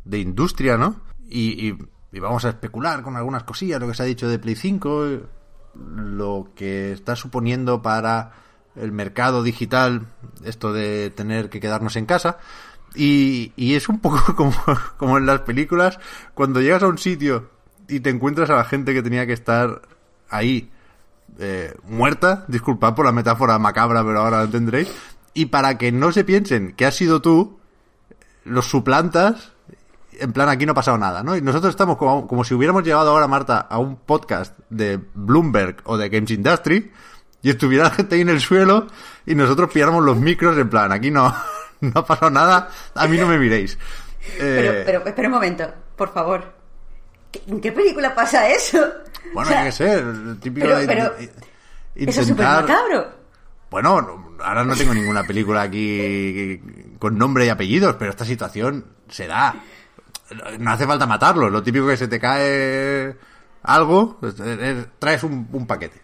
de 0.05 0.19
industria, 0.19 0.77
¿no? 0.77 1.01
Y, 1.29 1.69
y- 1.69 1.79
y 2.15 2.21
vamos 2.21 2.45
a 2.45 2.51
especular 2.51 3.03
con 3.03 3.17
algunas 3.17 3.43
cosillas, 3.45 3.81
lo 3.81 3.89
que 3.89 3.95
se 3.95 4.03
ha 4.03 4.05
dicho 4.05 4.29
de 4.29 4.39
Play 4.39 4.55
5, 4.55 5.07
eh, 5.07 5.23
lo 5.97 6.51
que 6.55 6.93
está 6.93 7.17
suponiendo 7.17 7.81
para 7.81 8.33
el 8.77 8.93
mercado 8.93 9.43
digital 9.43 10.09
esto 10.45 10.75
de 10.75 11.09
tener 11.09 11.49
que 11.49 11.59
quedarnos 11.59 11.97
en 11.97 12.05
casa. 12.05 12.37
Y, 12.95 13.55
y 13.57 13.77
es 13.77 13.89
un 13.89 13.99
poco 14.01 14.21
como, 14.37 14.53
como 14.99 15.17
en 15.17 15.25
las 15.25 15.41
películas, 15.41 15.99
cuando 16.35 16.61
llegas 16.61 16.83
a 16.83 16.89
un 16.89 16.99
sitio 16.99 17.49
y 17.89 18.01
te 18.01 18.11
encuentras 18.11 18.51
a 18.51 18.57
la 18.57 18.65
gente 18.65 18.95
que 18.95 19.03
tenía 19.03 19.27
que 19.27 19.33
estar 19.33 19.83
ahí 20.29 20.71
eh, 21.39 21.75
muerta, 21.85 22.45
disculpad 22.49 22.95
por 22.95 23.07
la 23.07 23.13
metáfora 23.13 23.59
macabra, 23.59 24.05
pero 24.05 24.21
ahora 24.21 24.39
lo 24.39 24.45
entenderéis, 24.45 24.93
y 25.35 25.47
para 25.47 25.79
que 25.79 25.93
no 25.93 26.13
se 26.13 26.25
piensen 26.25 26.75
que 26.75 26.87
has 26.87 26.95
sido 26.95 27.21
tú, 27.23 27.59
los 28.45 28.67
suplantas 28.67 29.53
en 30.19 30.33
plan 30.33 30.49
aquí 30.49 30.67
no 30.67 30.73
ha 30.73 30.75
pasado 30.75 30.99
nada, 30.99 31.23
¿no? 31.23 31.37
Y 31.37 31.43
nosotros 31.43 31.71
estamos 31.71 31.97
como, 31.97 32.27
como 32.27 32.45
si 32.45 32.55
hubiéramos 32.55 32.85
llegado 32.85 33.11
ahora, 33.11 33.27
Marta, 33.29 33.59
a 33.59 33.79
un 33.79 33.97
podcast 33.97 34.59
de 34.71 35.01
Bloomberg 35.15 35.77
o 35.85 35.97
de 35.97 36.09
Games 36.09 36.31
Industry 36.31 36.93
y 37.43 37.51
estuviera 37.51 37.85
la 37.85 37.91
gente 37.91 38.15
ahí 38.15 38.21
en 38.21 38.29
el 38.29 38.41
suelo 38.41 38.87
y 39.27 39.35
nosotros 39.35 39.71
pilláramos 39.73 40.05
los 40.05 40.17
micros 40.17 40.57
en 40.59 40.69
plan, 40.69 40.93
aquí 40.93 41.11
no, 41.11 41.35
no 41.81 41.93
ha 41.95 42.07
pasado 42.07 42.31
nada, 42.31 42.69
a 42.95 43.07
mí 43.07 43.17
no 43.19 43.27
me 43.27 43.39
miréis. 43.39 43.79
Pero, 44.39 44.73
Eh, 44.73 44.83
pero, 44.87 45.05
espera 45.05 45.29
un 45.29 45.35
momento, 45.35 45.65
por 45.97 46.13
favor. 46.13 46.62
¿Qué- 47.33 47.43
¿En 47.49 47.61
qué 47.61 47.73
película 47.73 48.15
pasa 48.15 48.49
eso? 48.49 48.79
bueno, 49.35 49.49
O 49.49 49.53
sea, 49.53 49.61
hay 49.61 49.67
que 49.67 49.73
ser, 49.73 50.05
típico 50.41 50.67
pero- 50.67 50.79
de- 50.79 50.87
pero- 50.87 51.11
de- 51.15 51.33
Eso 52.11 52.21
es 52.21 52.27
súper 52.29 52.47
macabro. 52.47 53.23
Bueno, 53.71 54.01
no- 54.03 54.45
ahora 54.45 54.65
no 54.65 54.77
tengo 54.77 54.93
ninguna 54.95 55.25
película 55.27 55.63
aquí 55.63 56.61
con 56.99 57.17
nombre 57.19 57.47
y 57.47 57.49
apellidos, 57.49 57.97
pero 57.99 58.11
esta 58.11 58.25
situación 58.25 58.85
se 59.09 59.27
da. 59.27 59.55
No 60.59 60.71
hace 60.71 60.87
falta 60.87 61.07
matarlo. 61.07 61.51
Lo 61.51 61.63
típico 61.63 61.87
que 61.89 61.97
se 61.97 62.09
te 62.09 62.21
cae 62.21 63.17
algo, 63.63 64.19
es- 64.23 64.39
es- 64.41 64.87
traes 64.99 65.23
un, 65.25 65.49
un 65.53 65.67
paquete 65.67 66.01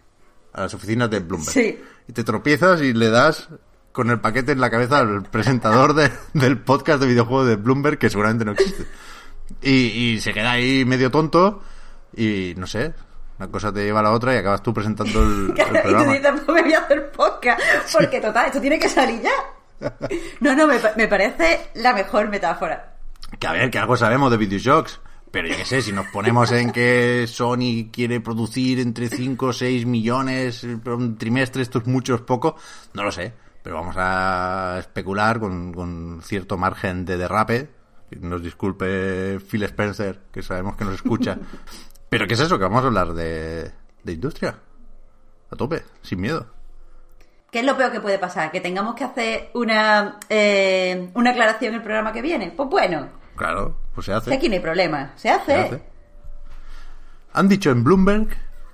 a 0.53 0.63
las 0.63 0.75
oficinas 0.75 1.11
de 1.11 1.21
Bloomberg. 1.21 1.53
Sí. 1.53 1.79
Y 2.09 2.13
te 2.13 2.25
tropiezas 2.25 2.81
y 2.83 2.93
le 2.95 3.11
das 3.11 3.49
con 3.93 4.11
el 4.11 4.21
paquete 4.21 4.53
en 4.53 4.61
la 4.61 4.71
cabeza 4.71 4.99
al 4.99 5.23
presentador 5.25 5.95
de- 5.95 6.11
del 6.35 6.59
podcast 6.59 7.01
de 7.01 7.07
videojuegos 7.07 7.49
de 7.49 7.57
Bloomberg, 7.57 7.99
que 7.99 8.09
seguramente 8.11 8.45
no 8.45 8.53
existe. 8.53 8.87
Y, 9.63 9.71
y 10.15 10.21
se 10.21 10.33
queda 10.33 10.53
ahí 10.53 10.85
medio 10.85 11.11
tonto 11.11 11.63
y 12.17 12.55
no 12.57 12.67
sé, 12.67 12.95
una 13.39 13.49
cosa 13.51 13.73
te 13.73 13.85
lleva 13.85 14.01
a 14.01 14.03
la 14.05 14.13
otra 14.13 14.35
y 14.35 14.39
acabas 14.39 14.63
tú 14.63 14.73
presentando 14.75 15.23
el, 15.23 15.29
el 15.51 15.51
y 15.51 15.55
tú 15.55 15.65
programa. 15.83 16.13
dices, 16.13 16.31
pues 16.45 16.57
me 16.57 16.63
voy 16.63 16.73
a 16.75 16.79
hacer 16.81 17.11
podcast. 17.13 17.61
Porque 17.93 18.21
total, 18.21 18.47
esto 18.47 18.61
tiene 18.61 18.79
que 18.79 18.89
salir 18.89 19.23
ya. 19.23 19.31
No, 20.41 20.55
no, 20.57 20.67
me, 20.67 20.77
me 20.97 21.07
parece 21.07 21.71
la 21.75 21.93
mejor 21.93 22.29
metáfora. 22.29 22.97
Que 23.39 23.47
a 23.47 23.53
ver, 23.53 23.71
que 23.71 23.79
algo 23.79 23.97
sabemos 23.97 24.31
de 24.31 24.37
videojuegos. 24.37 25.01
Pero 25.31 25.47
yo 25.47 25.57
qué 25.57 25.65
sé, 25.65 25.83
si 25.83 25.93
nos 25.93 26.07
ponemos 26.07 26.51
en 26.53 26.73
que 26.73 27.27
Sony 27.29 27.91
quiere 27.93 28.21
producir 28.21 28.81
entre 28.81 29.09
5 29.09 29.47
o 29.47 29.53
6 29.53 29.85
millones 29.85 30.67
por 30.83 30.95
un 30.95 31.19
trimestre, 31.19 31.61
esto 31.63 31.79
es 31.81 31.87
mucho, 31.87 32.15
es 32.15 32.23
poco, 32.23 32.57
no 32.95 33.05
lo 33.05 33.13
sé. 33.13 33.35
Pero 33.63 33.77
vamos 33.77 33.95
a 33.99 34.77
especular 34.79 35.39
con, 35.39 35.73
con 35.75 36.23
cierto 36.25 36.57
margen 36.57 37.05
de 37.05 37.19
derrape. 37.19 37.69
Nos 38.21 38.43
disculpe 38.43 39.39
Phil 39.41 39.63
Spencer, 39.65 40.21
que 40.33 40.43
sabemos 40.43 40.77
que 40.77 40.85
nos 40.85 40.95
escucha. 40.95 41.37
Pero 42.09 42.27
¿qué 42.27 42.35
es 42.35 42.41
eso? 42.41 42.57
Que 42.59 42.65
vamos 42.65 42.83
a 42.85 42.87
hablar 42.87 43.13
de, 43.13 43.71
de 44.03 44.13
industria. 44.13 44.59
A 45.51 45.57
tope, 45.57 45.83
sin 46.03 46.21
miedo. 46.21 46.47
¿Qué 47.51 47.61
es 47.61 47.65
lo 47.67 47.77
peor 47.77 47.91
que 47.93 48.01
puede 48.01 48.19
pasar? 48.19 48.51
¿Que 48.51 48.61
tengamos 48.61 48.95
que 48.95 49.05
hacer 49.05 49.51
una, 49.55 50.19
eh, 50.29 51.11
una 51.15 51.31
aclaración 51.31 51.71
en 51.73 51.77
el 51.77 51.83
programa 51.83 52.13
que 52.13 52.21
viene? 52.23 52.53
Pues 52.57 52.69
bueno, 52.69 53.09
Claro, 53.37 53.77
pues 53.95 54.07
se 54.07 54.13
hace. 54.13 54.35
aquí 54.35 54.49
no 54.49 54.55
hay 54.55 54.61
problema. 54.61 55.13
Se 55.17 55.31
hace. 55.31 55.45
Se 55.53 55.55
hace. 55.61 55.83
Han 57.33 57.49
dicho 57.49 57.71
en 57.71 57.85
Bloomberg 57.85 58.29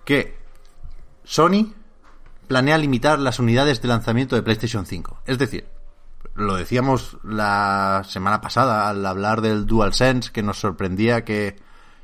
que 0.05 0.37
Sony 1.23 1.73
planea 2.49 2.79
limitar 2.79 3.19
las 3.19 3.39
unidades 3.39 3.81
de 3.83 3.89
lanzamiento 3.89 4.37
de 4.37 4.43
PlayStation 4.43 4.87
5. 4.87 5.21
Es 5.27 5.39
decir, 5.39 5.67
lo 6.35 6.57
decíamos 6.57 7.17
la 7.23 8.03
semana 8.07 8.41
pasada 8.41 8.89
al 8.89 9.05
hablar 9.07 9.41
del 9.41 9.67
DualSense, 9.67 10.33
que 10.33 10.43
nos 10.43 10.59
sorprendía 10.59 11.25
que 11.25 11.57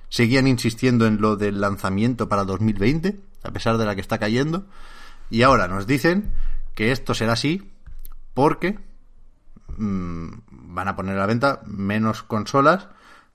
seguían 0.09 0.47
insistiendo 0.47 1.07
en 1.07 1.21
lo 1.21 1.37
del 1.37 1.61
lanzamiento 1.61 2.29
para 2.29 2.45
2020, 2.45 3.19
a 3.43 3.51
pesar 3.51 3.79
de 3.79 3.87
la 3.87 3.95
que 3.95 4.01
está 4.01 4.19
cayendo. 4.19 4.67
Y 5.31 5.43
ahora 5.43 5.69
nos 5.69 5.87
dicen 5.87 6.33
que 6.75 6.93
esto 6.93 7.15
será 7.15 7.33
así 7.33 7.73
porque 8.35 8.79
mm, 9.77 10.29
van 10.49 10.89
a 10.89 10.97
poner 10.97 11.17
a 11.17 11.21
la 11.21 11.27
venta 11.27 11.61
menos 11.67 12.23
consolas 12.23 12.89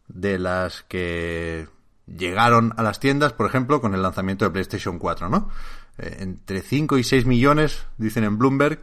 de 0.07 0.39
las 0.39 0.83
que 0.83 1.67
llegaron 2.05 2.73
a 2.77 2.83
las 2.83 2.99
tiendas, 2.99 3.33
por 3.33 3.47
ejemplo, 3.47 3.81
con 3.81 3.95
el 3.95 4.01
lanzamiento 4.01 4.45
de 4.45 4.51
PlayStation 4.51 4.99
4, 4.99 5.29
¿no? 5.29 5.49
Eh, 5.97 6.17
entre 6.19 6.61
5 6.61 6.97
y 6.97 7.03
6 7.03 7.25
millones, 7.25 7.85
dicen 7.97 8.23
en 8.23 8.37
Bloomberg, 8.37 8.81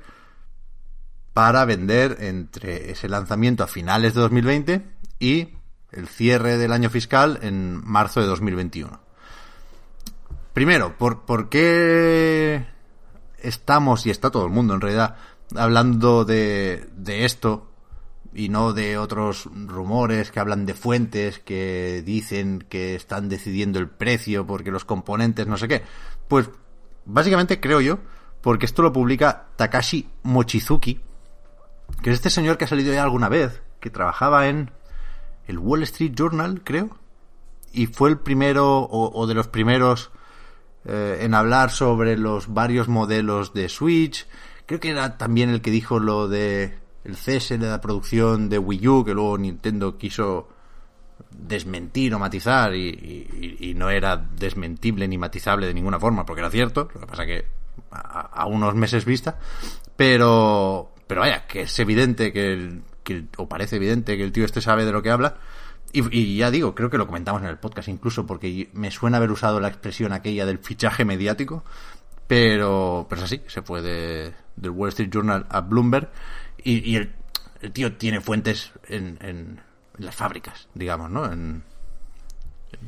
para 1.33 1.65
vender 1.65 2.19
entre 2.21 2.91
ese 2.91 3.09
lanzamiento 3.09 3.65
a 3.65 3.69
finales 3.69 4.15
de 4.15 4.21
2020 4.21 4.83
y 5.19 5.49
el 5.91 6.09
cierre 6.09 6.59
del 6.59 6.73
año 6.73 6.91
fiscal 6.91 7.39
en 7.43 7.83
marzo 7.85 8.21
de 8.21 8.27
2021. 8.27 9.01
Primero, 10.53 10.97
¿por, 10.99 11.23
¿por 11.23 11.49
qué 11.49 12.67
estamos, 13.39 14.07
y 14.07 14.11
está 14.11 14.31
todo 14.31 14.45
el 14.45 14.53
mundo 14.53 14.75
en 14.75 14.81
realidad, 14.81 15.17
hablando 15.57 16.25
de, 16.25 16.89
de 16.97 17.25
esto 17.25 17.69
y 18.35 18.49
no 18.49 18.73
de 18.73 18.99
otros 18.99 19.49
rumores 19.67 20.31
que 20.31 20.41
hablan 20.41 20.67
de 20.67 20.75
fuentes 20.75 21.39
que 21.39 22.03
dicen 22.05 22.65
que 22.69 22.95
están 22.95 23.29
decidiendo 23.29 23.79
el 23.79 23.89
precio 23.89 24.47
porque 24.47 24.71
los 24.71 24.85
componentes 24.85 25.47
no 25.47 25.57
sé 25.57 25.69
qué. 25.69 25.83
Pues 26.29 26.51
básicamente 27.05 27.61
creo 27.61 27.81
yo, 27.81 27.99
porque 28.41 28.67
esto 28.67 28.83
lo 28.83 28.93
publica 28.93 29.49
Takashi 29.57 30.09
Mochizuki, 30.23 31.01
que 32.03 32.11
es 32.11 32.15
este 32.15 32.31
señor 32.31 32.59
que 32.59 32.65
ha 32.65 32.69
salido 32.69 32.93
ya 32.93 33.03
alguna 33.03 33.29
vez, 33.29 33.63
que 33.81 33.91
trabajaba 33.91 34.49
en 34.49 34.71
el 35.47 35.59
Wall 35.59 35.83
Street 35.85 36.13
Journal, 36.15 36.63
creo, 36.65 36.99
y 37.73 37.87
fue 37.87 38.11
el 38.11 38.19
primero 38.19 38.87
o, 38.91 39.27
de 39.27 39.35
los 39.35 39.49
primeros 39.49 40.11
eh, 40.85 41.21
en 41.23 41.35
hablar 41.35 41.71
sobre 41.71 42.19
los 42.19 42.53
varios 42.53 42.89
modelos 42.89 43.55
de 43.55 43.69
Switch. 43.69 44.27
Creo 44.67 44.79
que 44.79 44.91
era 44.91 45.17
también 45.17 45.49
el 45.51 45.63
que 45.63 45.71
dijo 45.71 45.99
lo 45.99 46.29
de 46.29 46.79
el 47.05 47.17
cese 47.17 47.59
de 47.59 47.69
la 47.69 47.81
producción 47.81 48.49
de 48.49 48.59
Wii 48.59 48.89
U, 48.89 49.05
que 49.05 49.15
luego 49.15 49.39
Nintendo 49.39 49.97
quiso 49.99 50.49
desmentir 51.31 52.15
o 52.15 52.19
matizar 52.19 52.75
y, 52.75 53.75
no 53.77 53.91
era 53.91 54.17
desmentible 54.17 55.09
ni 55.09 55.19
matizable 55.19 55.67
de 55.67 55.75
ninguna 55.75 55.99
forma, 55.99 56.25
porque 56.27 56.41
era 56.41 56.51
cierto, 56.51 56.89
lo 56.95 57.01
que 57.01 57.07
pasa 57.07 57.27
que 57.27 57.47
a, 57.91 58.47
unos 58.47 58.75
meses 58.75 59.05
vista, 59.05 59.39
pero, 59.97 60.92
pero 61.13 61.21
vaya, 61.21 61.47
que 61.47 61.61
es 61.61 61.79
evidente 61.79 62.33
que, 62.33 62.55
el, 62.55 62.83
o 63.37 63.47
parece 63.47 63.77
evidente 63.77 64.17
que 64.17 64.25
el 64.25 64.33
tío 64.33 64.47
este 64.47 64.63
sabe 64.63 64.87
de 64.87 64.93
lo 64.93 65.03
que 65.03 65.11
habla, 65.11 65.37
y, 65.93 66.39
ya 66.39 66.51
digo, 66.51 66.75
creo 66.75 66.89
que 66.89 66.97
lo 66.97 67.07
comentamos 67.07 67.43
en 67.43 67.49
el 67.49 67.59
podcast 67.59 67.89
incluso, 67.89 68.25
porque 68.25 68.71
me 68.73 68.91
suena 68.91 69.19
haber 69.19 69.31
usado 69.31 69.61
la 69.61 69.69
expresión 69.69 70.15
aquella 70.15 70.47
del 70.47 70.57
fichaje 70.57 71.05
mediático, 71.05 71.65
pero, 72.27 73.05
pero 73.11 73.21
es 73.21 73.27
así, 73.27 73.43
se 73.47 73.61
fue 73.61 73.83
de, 73.83 74.33
del 74.57 74.71
Wall 74.71 74.89
Street 74.89 75.11
Journal 75.13 75.45
a 75.51 75.61
Bloomberg, 75.61 76.11
y, 76.65 76.97
el, 76.97 77.13
tío 77.75 77.95
tiene 77.99 78.23
fuentes 78.23 78.73
en, 78.89 79.19
en, 79.21 79.61
las 79.99 80.15
fábricas, 80.15 80.67
digamos, 80.73 81.11
¿no? 81.11 81.31
En, 81.31 81.63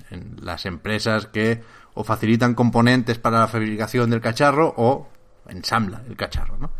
en, 0.08 0.36
las 0.40 0.64
empresas 0.64 1.26
que 1.26 1.62
o 1.92 2.04
facilitan 2.04 2.54
componentes 2.54 3.18
para 3.18 3.40
la 3.40 3.48
fabricación 3.48 4.08
del 4.08 4.22
cacharro 4.22 4.72
o 4.78 5.10
ensambla 5.46 6.02
el 6.08 6.16
cacharro, 6.16 6.56
¿no? 6.56 6.70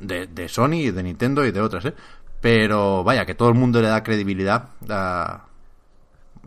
De, 0.00 0.48
Sony 0.48 0.74
y 0.74 0.90
de 0.90 1.02
Nintendo 1.02 1.44
y 1.44 1.52
de 1.52 1.60
otras, 1.60 1.84
¿eh? 1.86 1.94
Pero 2.40 3.04
vaya, 3.04 3.24
que 3.24 3.34
todo 3.34 3.48
el 3.48 3.54
mundo 3.54 3.80
le 3.80 3.88
da 3.88 4.02
credibilidad 4.02 4.68
a, 4.88 5.44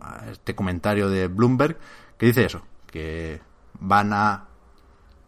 a 0.00 0.30
este 0.30 0.54
comentario 0.54 1.08
de 1.08 1.26
Bloomberg 1.28 1.76
que 2.18 2.26
dice 2.26 2.44
eso, 2.44 2.62
que 2.86 3.40
van 3.78 4.12
a 4.12 4.44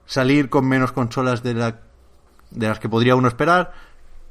salir 0.06 0.48
con 0.48 0.66
menos 0.66 0.92
consolas 0.92 1.42
de, 1.42 1.54
la, 1.54 1.80
de 2.50 2.68
las 2.68 2.78
que 2.78 2.88
podría 2.88 3.14
uno 3.14 3.28
esperar, 3.28 3.72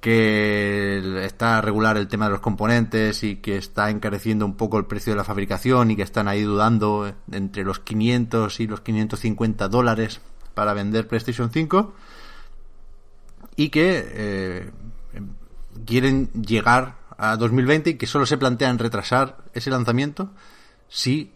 que 0.02 1.24
está 1.26 1.62
regular 1.62 1.98
el 1.98 2.08
tema 2.08 2.26
de 2.26 2.32
los 2.32 2.40
componentes 2.40 3.24
y 3.24 3.38
que 3.38 3.58
está 3.58 3.90
encareciendo 3.90 4.46
un 4.46 4.56
poco 4.56 4.78
el 4.78 4.86
precio 4.86 5.14
de 5.14 5.18
la 5.18 5.24
fabricación 5.24 5.92
y 5.92 5.96
que 5.96 6.04
están 6.04 6.28
ahí 6.28 6.44
dudando 6.44 7.14
entre 7.32 7.64
los 7.64 7.80
500 7.80 8.60
y 8.60 8.68
los 8.68 8.82
550 8.82 9.68
dólares 9.70 10.22
para 10.54 10.74
vender 10.74 11.08
PlayStation 11.08 11.52
5 11.52 11.94
y 13.58 13.70
que 13.70 14.08
eh, 14.10 14.72
quieren 15.86 16.32
llegar 16.32 16.96
a 17.18 17.36
2020 17.36 17.90
y 17.90 17.94
que 17.96 18.08
solo 18.08 18.26
se 18.26 18.38
plantean 18.38 18.80
retrasar 18.80 19.44
ese 19.54 19.70
lanzamiento 19.70 20.32
si 20.88 21.34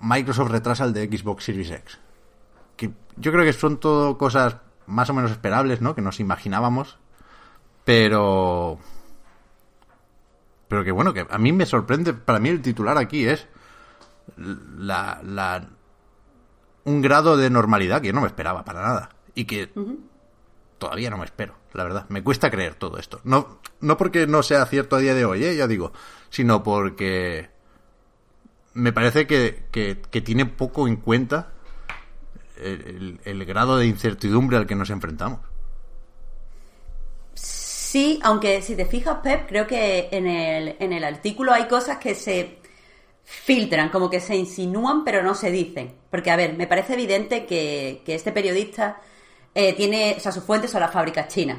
Microsoft 0.00 0.50
retrasa 0.50 0.84
el 0.84 0.94
de 0.94 1.06
Xbox 1.06 1.44
Series 1.44 1.70
X. 1.70 1.98
Que 2.76 2.92
yo 3.16 3.32
creo 3.32 3.44
que 3.44 3.52
son 3.52 3.78
todo 3.78 4.16
cosas 4.16 4.56
más 4.86 5.10
o 5.10 5.14
menos 5.14 5.30
esperables, 5.30 5.82
¿no? 5.82 5.94
Que 5.94 6.00
nos 6.00 6.20
imaginábamos 6.20 6.96
pero. 7.88 8.78
Pero 10.68 10.84
que 10.84 10.92
bueno, 10.92 11.14
que 11.14 11.26
a 11.26 11.38
mí 11.38 11.52
me 11.52 11.64
sorprende. 11.64 12.12
Para 12.12 12.38
mí 12.38 12.50
el 12.50 12.60
titular 12.60 12.98
aquí 12.98 13.24
es. 13.24 13.48
La, 14.36 15.22
la, 15.24 15.70
un 16.84 17.00
grado 17.00 17.38
de 17.38 17.48
normalidad 17.48 18.02
que 18.02 18.08
yo 18.08 18.12
no 18.12 18.20
me 18.20 18.26
esperaba 18.26 18.62
para 18.62 18.82
nada. 18.82 19.08
Y 19.34 19.46
que 19.46 19.72
todavía 20.78 21.10
no 21.10 21.18
me 21.18 21.24
espero, 21.24 21.54
la 21.72 21.84
verdad. 21.84 22.06
Me 22.08 22.22
cuesta 22.22 22.50
creer 22.50 22.74
todo 22.74 22.98
esto. 22.98 23.20
No, 23.24 23.60
no 23.80 23.96
porque 23.96 24.26
no 24.26 24.42
sea 24.42 24.64
cierto 24.66 24.96
a 24.96 25.00
día 25.00 25.14
de 25.14 25.24
hoy, 25.24 25.44
¿eh? 25.44 25.56
ya 25.56 25.66
digo, 25.66 25.92
sino 26.30 26.62
porque 26.62 27.50
me 28.74 28.92
parece 28.92 29.26
que, 29.26 29.64
que, 29.70 30.20
tiene 30.20 30.46
poco 30.46 30.88
en 30.88 30.96
cuenta 30.96 31.52
el 32.56 33.44
grado 33.44 33.76
de 33.76 33.86
incertidumbre 33.86 34.56
al 34.56 34.66
que 34.66 34.74
nos 34.74 34.90
enfrentamos. 34.90 35.40
Sí, 37.88 38.20
aunque 38.22 38.60
si 38.60 38.76
te 38.76 38.84
fijas, 38.84 39.20
Pep, 39.22 39.48
creo 39.48 39.66
que 39.66 40.10
en 40.12 40.26
el, 40.26 40.76
en 40.78 40.92
el 40.92 41.04
artículo 41.04 41.54
hay 41.54 41.68
cosas 41.68 41.96
que 41.96 42.14
se 42.14 42.58
filtran, 43.24 43.88
como 43.88 44.10
que 44.10 44.20
se 44.20 44.36
insinúan, 44.36 45.04
pero 45.04 45.22
no 45.22 45.34
se 45.34 45.50
dicen. 45.50 45.94
Porque, 46.10 46.30
a 46.30 46.36
ver, 46.36 46.52
me 46.52 46.66
parece 46.66 46.92
evidente 46.92 47.46
que, 47.46 48.02
este 48.06 48.30
periodista 48.30 49.00
eh, 49.54 49.72
tiene, 49.74 50.14
o 50.16 50.20
sea, 50.20 50.32
sus 50.32 50.44
fuentes 50.44 50.70
son 50.70 50.80
las 50.80 50.92
fábricas 50.92 51.28
chinas. 51.28 51.58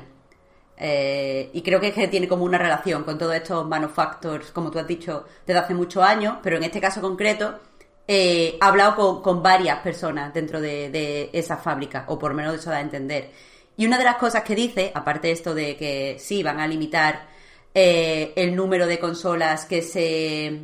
Eh, 0.77 1.49
y 1.53 1.61
creo 1.61 1.79
que, 1.79 1.89
es 1.89 1.93
que 1.93 2.07
tiene 2.07 2.27
como 2.27 2.45
una 2.45 2.57
relación 2.57 3.03
con 3.03 3.17
todos 3.17 3.35
estos 3.35 3.67
manufacturers, 3.67 4.51
como 4.51 4.71
tú 4.71 4.79
has 4.79 4.87
dicho, 4.87 5.25
desde 5.45 5.59
hace 5.59 5.73
muchos 5.73 6.03
años, 6.03 6.37
pero 6.41 6.57
en 6.57 6.63
este 6.63 6.79
caso 6.79 7.01
concreto, 7.01 7.59
eh, 8.07 8.57
ha 8.61 8.67
hablado 8.67 9.21
con, 9.21 9.43
varias 9.43 9.79
personas 9.79 10.33
dentro 10.33 10.61
de, 10.61 10.89
de 10.89 11.29
esa 11.33 11.57
fábrica, 11.57 12.05
o 12.07 12.17
por 12.17 12.31
lo 12.31 12.37
menos 12.37 12.55
eso 12.55 12.69
da 12.69 12.77
a 12.77 12.81
entender. 12.81 13.31
Y 13.77 13.85
una 13.85 13.97
de 13.97 14.03
las 14.03 14.17
cosas 14.17 14.43
que 14.43 14.55
dice, 14.55 14.91
aparte 14.93 15.27
de 15.27 15.33
esto 15.33 15.53
de 15.53 15.75
que 15.77 16.17
sí, 16.19 16.43
van 16.43 16.59
a 16.59 16.67
limitar 16.67 17.27
eh, 17.73 18.33
el 18.35 18.55
número 18.55 18.87
de 18.87 18.99
consolas 18.99 19.65
que 19.65 19.81
se, 19.81 20.59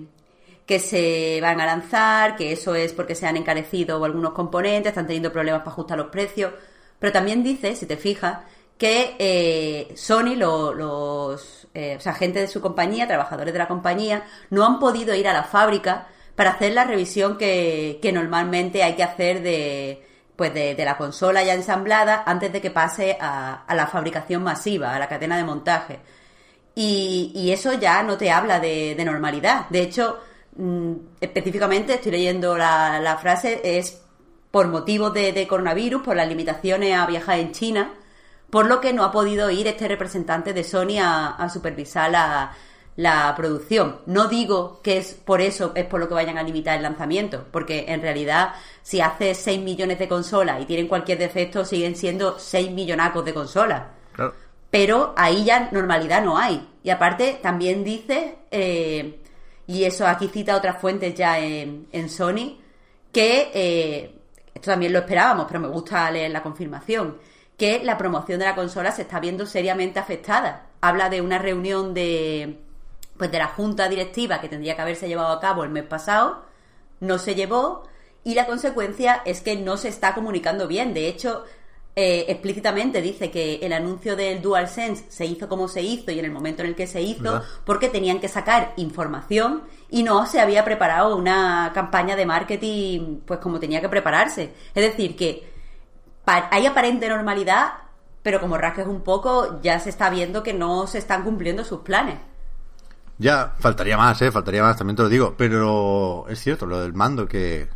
que 0.66 0.80
se 0.80 1.40
van 1.42 1.62
a 1.62 1.66
lanzar, 1.66 2.36
que 2.36 2.52
eso 2.52 2.76
es 2.76 2.94
porque 2.94 3.16
se 3.16 3.28
han 3.28 3.38
encarecido 3.38 4.04
algunos 4.04 4.34
componentes, 4.34 4.90
están 4.90 5.06
teniendo 5.08 5.32
problemas 5.32 5.62
para 5.62 5.72
ajustar 5.72 5.98
los 5.98 6.08
precios, 6.08 6.54
pero 7.00 7.12
también 7.14 7.44
dice, 7.44 7.76
si 7.76 7.86
te 7.86 7.98
fijas, 7.98 8.40
que 8.78 9.16
eh, 9.20 9.94
Sony, 9.96 10.36
los, 10.36 11.68
eh, 11.74 11.96
o 11.98 12.00
sea, 12.02 12.14
gente 12.14 12.40
de 12.40 12.48
su 12.48 12.62
compañía, 12.62 13.08
trabajadores 13.08 13.54
de 13.54 13.60
la 13.60 13.68
compañía, 13.68 14.24
no 14.50 14.66
han 14.66 14.80
podido 14.80 15.16
ir 15.16 15.28
a 15.28 15.34
la 15.34 15.44
fábrica 15.44 16.08
para 16.36 16.52
hacer 16.52 16.74
la 16.74 16.84
revisión 16.84 17.38
que, 17.38 18.00
normalmente 18.14 18.84
hay 18.84 18.96
que 18.96 19.04
hacer 19.04 19.42
de, 19.42 20.04
pues 20.36 20.54
de, 20.54 20.76
la 20.84 20.98
consola 20.98 21.44
ya 21.44 21.54
ensamblada 21.54 22.24
antes 22.26 22.52
de 22.52 22.62
que 22.62 22.72
pase 22.72 23.18
a, 23.20 23.66
la 23.74 23.88
fabricación 23.88 24.44
masiva, 24.44 24.94
a 24.94 25.00
la 25.00 25.08
cadena 25.08 25.38
de 25.38 25.44
montaje. 25.44 26.00
Y, 26.76 27.50
eso 27.52 27.74
ya 27.74 28.04
no 28.04 28.18
te 28.18 28.32
habla 28.32 28.60
de, 28.60 29.02
normalidad. 29.06 29.68
De 29.70 29.82
hecho, 29.82 30.20
mm, 30.58 30.94
específicamente 31.22 31.94
estoy 31.94 32.12
leyendo 32.12 32.58
la, 32.58 33.18
frase, 33.22 33.62
es 33.64 34.02
por 34.56 34.70
motivos 34.70 35.14
de, 35.14 35.48
coronavirus, 35.50 36.02
por 36.02 36.16
las 36.16 36.30
limitaciones 36.30 36.96
a 36.96 37.06
viajar 37.06 37.40
en 37.40 37.52
China, 37.52 37.92
por 38.50 38.68
lo 38.68 38.80
que 38.80 38.94
no 38.94 39.04
ha 39.04 39.12
podido 39.12 39.52
ir 39.52 39.68
este 39.68 39.86
representante 39.90 40.54
de 40.54 40.64
Sony 40.64 40.98
a, 40.98 41.36
a 41.36 41.50
supervisar 41.50 42.10
la, 42.10 42.56
la 42.96 43.34
producción. 43.36 43.98
No 44.06 44.30
digo 44.30 44.80
que 44.82 44.96
es 44.96 45.14
por 45.14 45.42
eso, 45.42 45.74
es 45.76 45.84
por 45.84 46.00
lo 46.00 46.08
que 46.08 46.14
vayan 46.14 46.38
a 46.38 46.44
limitar 46.44 46.78
el 46.78 46.84
lanzamiento, 46.84 47.44
porque 47.52 47.84
en 47.90 48.02
realidad 48.02 48.54
si 48.82 49.02
hace 49.02 49.36
6 49.36 49.60
millones 49.60 50.00
de 50.00 50.08
consolas 50.08 50.62
y 50.62 50.66
tienen 50.66 50.88
cualquier 50.88 51.18
defecto, 51.18 51.66
siguen 51.66 51.98
siendo 51.98 52.40
6 52.40 52.72
millonacos 52.72 53.26
de 53.26 53.34
consolas. 53.34 53.84
Pero 54.72 55.14
ahí 55.18 55.44
ya 55.44 55.68
normalidad 55.74 56.24
no 56.24 56.38
hay. 56.38 56.66
Y 56.82 56.92
aparte 56.92 57.40
también 57.44 57.84
dice, 57.84 58.38
eh, 58.52 59.20
y 59.68 59.84
eso 59.84 60.08
aquí 60.08 60.30
cita 60.30 60.56
otras 60.56 60.80
fuentes 60.80 61.14
ya 61.14 61.40
en, 61.40 62.10
Sony, 62.10 62.58
que 63.12 63.52
eh, 63.54 64.16
también 64.72 64.94
lo 64.94 65.00
esperábamos, 65.00 65.46
pero 65.48 65.60
me 65.60 65.68
gusta 65.68 66.10
leer 66.12 66.32
la 66.32 66.44
confirmación, 66.44 67.18
que 67.58 67.84
la 67.84 67.98
promoción 67.98 68.40
de 68.40 68.46
la 68.46 68.56
consola 68.56 68.92
se 68.92 69.04
está 69.04 69.20
viendo 69.20 69.46
seriamente 69.46 70.00
afectada. 70.00 70.68
Habla 70.82 71.10
de 71.10 71.22
una 71.22 71.40
reunión 71.40 71.94
de 71.94 72.60
pues 73.18 73.32
de 73.32 73.40
la 73.40 73.48
junta 73.48 73.88
directiva 73.88 74.42
que 74.42 74.50
tendría 74.50 74.76
que 74.76 74.82
haberse 74.82 75.08
llevado 75.08 75.32
a 75.32 75.40
cabo 75.40 75.64
el 75.64 75.70
mes 75.70 75.86
pasado, 75.86 76.44
no 77.00 77.18
se 77.18 77.36
llevó 77.36 77.84
y 78.24 78.34
la 78.34 78.46
consecuencia 78.46 79.22
es 79.26 79.42
que 79.42 79.56
no 79.56 79.78
se 79.78 79.88
está 79.88 80.14
comunicando 80.14 80.68
bien. 80.68 80.94
De 80.94 81.08
hecho, 81.08 81.46
eh, 81.98 82.26
explícitamente 82.28 83.02
dice 83.02 83.32
que 83.32 83.56
el 83.62 83.72
anuncio 83.72 84.18
del 84.18 84.42
DualSense 84.42 85.06
se 85.08 85.26
hizo 85.26 85.48
como 85.48 85.70
se 85.70 85.82
hizo 85.82 86.12
y 86.12 86.20
en 86.20 86.26
el 86.26 86.32
momento 86.32 86.62
en 86.62 86.68
el 86.68 86.76
que 86.76 86.88
se 86.88 87.02
hizo 87.02 87.42
porque 87.64 87.88
tenían 87.88 88.20
que 88.20 88.28
sacar 88.28 88.74
información 88.76 89.64
y 89.90 90.04
no 90.04 90.26
se 90.26 90.42
había 90.42 90.66
preparado 90.66 91.16
una 91.16 91.72
campaña 91.74 92.18
de 92.18 92.26
marketing 92.26 93.20
pues 93.26 93.40
como 93.40 93.62
tenía 93.62 93.80
que 93.80 93.88
prepararse. 93.88 94.54
Es 94.74 94.84
decir, 94.84 95.16
que 95.16 95.50
hay 96.26 96.66
aparente 96.66 97.08
normalidad, 97.08 97.74
pero 98.22 98.42
como 98.42 98.58
rasques 98.58 98.88
un 98.88 99.02
poco 99.02 99.62
ya 99.62 99.80
se 99.80 99.90
está 99.90 100.10
viendo 100.10 100.44
que 100.44 100.54
no 100.54 100.88
se 100.88 100.98
están 100.98 101.24
cumpliendo 101.24 101.64
sus 101.64 101.80
planes. 101.80 102.18
Ya, 103.18 103.54
faltaría 103.60 103.96
más, 103.96 104.22
¿eh? 104.22 104.34
Faltaría 104.34 104.62
más, 104.62 104.76
también 104.76 104.98
te 104.98 105.04
lo 105.04 105.08
digo. 105.08 105.36
Pero 105.38 106.26
es 106.28 106.40
cierto, 106.42 106.66
lo 106.66 106.82
del 106.82 106.94
mando, 106.94 107.26
que, 107.26 107.70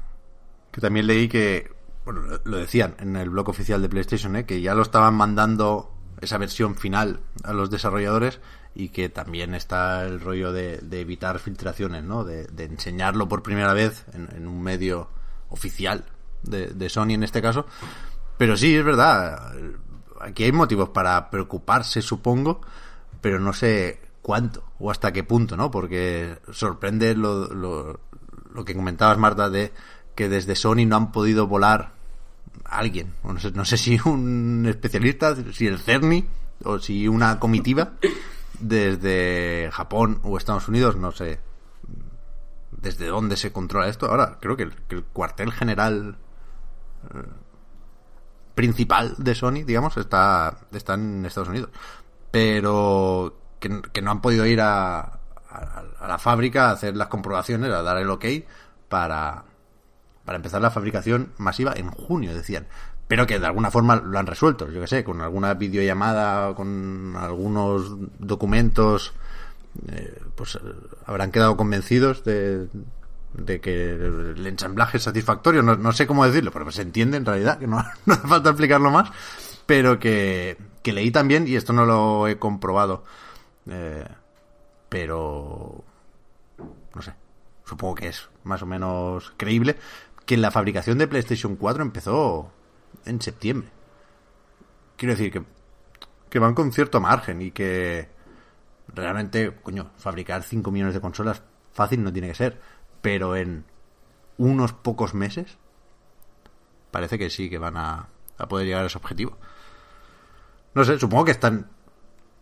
que 0.72 0.82
también 0.82 1.08
leí 1.08 1.30
que, 1.30 1.72
bueno, 2.12 2.40
lo 2.44 2.58
decían 2.58 2.96
en 2.98 3.16
el 3.16 3.30
blog 3.30 3.50
oficial 3.50 3.84
de 3.84 3.90
PlayStation, 3.90 4.36
¿eh? 4.36 4.46
Que 4.46 4.62
ya 4.62 4.74
lo 4.74 4.82
estaban 4.82 5.14
mandando 5.14 5.94
esa 6.22 6.40
versión 6.40 6.76
final 6.76 7.20
a 7.44 7.54
los 7.54 7.70
desarrolladores 7.70 8.40
y 8.74 8.90
que 8.90 9.10
también 9.10 9.54
está 9.54 10.06
el 10.06 10.20
rollo 10.20 10.52
de, 10.52 10.80
evitar 10.92 11.38
filtraciones, 11.38 12.04
¿no? 12.04 12.24
De, 12.24 12.48
enseñarlo 12.58 13.28
por 13.28 13.44
primera 13.44 13.74
vez 13.74 14.06
en, 14.14 14.48
un 14.48 14.60
medio 14.64 15.10
oficial 15.50 16.06
de, 16.42 16.68
de, 16.68 16.90
Sony 16.90 17.12
en 17.12 17.24
este 17.24 17.44
caso. 17.44 17.68
Pero 18.40 18.58
sí, 18.58 18.76
es 18.76 18.84
verdad. 18.84 19.54
Aquí 20.20 20.46
hay 20.46 20.52
motivos 20.52 20.90
para 20.90 21.30
preocuparse, 21.30 22.02
supongo, 22.02 22.62
pero 23.22 23.40
no 23.40 23.54
sé 23.54 24.02
cuánto 24.24 24.64
o 24.80 24.90
hasta 24.90 25.12
qué 25.12 25.24
punto, 25.24 25.56
¿no? 25.56 25.70
Porque 25.70 26.40
sorprende 26.52 27.14
lo, 27.14 27.54
lo, 27.54 28.00
lo 28.52 28.66
que 28.66 28.74
comentabas, 28.74 29.20
Marta, 29.20 29.52
de 29.52 29.72
que 30.16 30.28
desde 30.28 30.56
Sony 30.56 30.88
no 30.88 30.96
han 30.96 31.12
podido 31.12 31.46
volar 31.46 31.99
alguien. 32.66 33.14
No 33.24 33.40
sé, 33.40 33.52
no 33.52 33.66
sé 33.66 33.78
si 33.78 34.00
un 34.06 34.66
especialista, 34.68 35.36
si 35.54 35.68
el 35.68 35.80
CERNI 35.80 36.26
o 36.64 36.80
si 36.80 37.08
una 37.08 37.40
comitiva 37.40 37.94
desde 38.60 39.70
Japón 39.72 40.20
o 40.24 40.38
Estados 40.38 40.68
Unidos, 40.68 40.96
no 40.96 41.12
sé 41.12 41.40
desde 42.82 43.08
dónde 43.08 43.38
se 43.38 43.52
controla 43.52 43.88
esto. 43.88 44.08
Ahora, 44.08 44.38
creo 44.40 44.56
que 44.56 44.64
el, 44.64 45.04
cuartel 45.14 45.52
general 45.52 46.18
eh, 47.14 47.24
principal 48.56 49.16
de 49.18 49.36
Sony, 49.36 49.64
digamos, 49.66 49.98
está, 49.98 50.60
está 50.72 50.94
en 50.94 51.26
Estados 51.26 51.50
Unidos. 51.50 51.70
Pero 52.32 53.38
que, 53.60 54.02
no 54.02 54.12
han 54.12 54.22
podido 54.22 54.46
ir 54.46 54.62
a, 54.62 55.00
a, 55.00 56.08
la 56.08 56.18
fábrica 56.18 56.70
a 56.70 56.72
hacer 56.72 56.96
las 56.96 57.08
comprobaciones, 57.08 57.72
a 57.72 57.82
dar 57.82 57.98
el 57.98 58.10
ok 58.10 58.26
para, 58.88 59.44
para 60.30 60.38
empezar 60.38 60.62
la 60.62 60.70
fabricación 60.70 61.32
masiva 61.40 61.74
en 61.76 61.90
junio, 61.90 62.36
decían. 62.36 62.68
Pero 63.08 63.26
que 63.26 63.40
de 63.40 63.48
alguna 63.48 63.72
forma 63.72 63.96
lo 63.96 64.20
han 64.20 64.28
resuelto, 64.28 64.70
yo 64.70 64.80
que 64.80 64.86
sé, 64.86 65.04
con 65.04 65.22
alguna 65.22 65.56
videollamada, 65.56 66.54
con 66.54 67.16
algunos 67.18 67.96
documentos, 68.20 69.12
eh, 69.88 70.22
pues 70.36 70.54
eh, 70.54 70.60
habrán 71.08 71.32
quedado 71.32 71.58
convencidos 71.58 72.24
de, 72.26 72.68
de 73.34 73.60
que 73.60 73.96
el 73.96 74.46
ensamblaje 74.46 74.98
es 74.98 75.04
satisfactorio, 75.04 75.64
no, 75.64 75.92
sé 75.94 76.06
cómo 76.06 76.24
decirlo, 76.24 76.52
pero 76.52 76.72
se 76.72 76.84
entiende 76.84 77.18
en 77.18 77.26
realidad, 77.26 77.58
que 77.58 77.66
no, 77.66 77.84
no 78.06 78.14
hace 78.14 78.28
falta 78.28 78.52
explicarlo 78.52 78.92
más, 78.92 79.10
pero 79.66 79.98
que, 79.98 80.58
que 80.84 80.94
leí 80.94 81.10
también, 81.10 81.48
y 81.48 81.56
esto 81.56 81.74
no 81.74 81.88
lo 81.88 82.28
he 82.28 82.38
comprobado, 82.38 83.04
eh, 83.68 84.08
pero 84.90 85.84
no 86.94 87.02
sé, 87.02 87.16
supongo 87.66 87.96
que 87.96 88.10
es 88.10 88.30
más 88.44 88.62
o 88.62 88.68
menos 88.68 89.34
creíble 89.38 89.78
que 90.30 90.38
la 90.38 90.52
fabricación 90.52 91.00
de 91.00 91.08
PlayStation 91.08 91.56
4 91.56 91.82
empezó 91.82 92.52
en 93.06 93.20
septiembre. 93.20 93.68
Quiero 94.96 95.16
decir 95.16 95.32
que, 95.32 95.44
que 96.30 96.38
van 96.38 96.54
con 96.54 96.72
cierto 96.72 97.02
margen 97.02 97.42
y 97.42 97.50
que 97.50 98.10
realmente, 98.90 99.58
coño, 99.64 99.90
fabricar 99.98 100.44
5 100.44 100.70
millones 100.70 100.94
de 100.94 101.02
consolas 101.02 101.42
fácil 101.74 102.04
no 102.04 102.14
tiene 102.14 102.28
que 102.28 102.36
ser, 102.36 102.62
pero 103.02 103.36
en 103.36 103.66
unos 104.38 104.72
pocos 104.72 105.16
meses 105.16 105.58
parece 106.92 107.18
que 107.18 107.32
sí 107.32 107.50
que 107.50 107.58
van 107.58 107.78
a, 107.78 108.10
a 108.38 108.48
poder 108.48 108.68
llegar 108.68 108.84
a 108.84 108.86
ese 108.86 109.00
objetivo. 109.00 109.36
No 110.76 110.84
sé, 110.84 111.00
supongo 111.00 111.26
que 111.26 111.32
están 111.32 111.72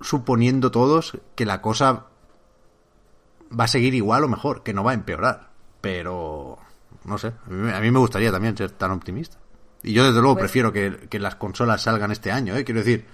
suponiendo 0.01 0.71
todos 0.71 1.19
que 1.35 1.45
la 1.45 1.61
cosa 1.61 2.07
va 3.57 3.63
a 3.63 3.69
seguir 3.69 3.95
igual 3.95 4.25
o 4.25 4.27
mejor, 4.27 4.63
que 4.63 4.73
no 4.73 4.83
va 4.83 4.91
a 4.91 4.95
empeorar. 4.95 5.51
Pero, 5.79 6.46
no 7.07 7.17
sé, 7.17 7.27
a 7.45 7.79
mí, 7.79 7.89
me 7.89 7.99
gustaría 7.99 8.31
también 8.31 8.55
ser 8.57 8.71
tan 8.71 8.91
optimista. 8.91 9.37
Y 9.81 9.93
yo 9.93 10.03
desde 10.03 10.19
luego 10.19 10.35
pues 10.35 10.51
prefiero 10.51 10.73
que, 10.73 11.19
las 11.19 11.35
consolas 11.35 11.81
salgan 11.81 12.11
este 12.11 12.31
año, 12.31 12.55
¿eh? 12.55 12.65
quiero 12.65 12.81
decir. 12.81 13.05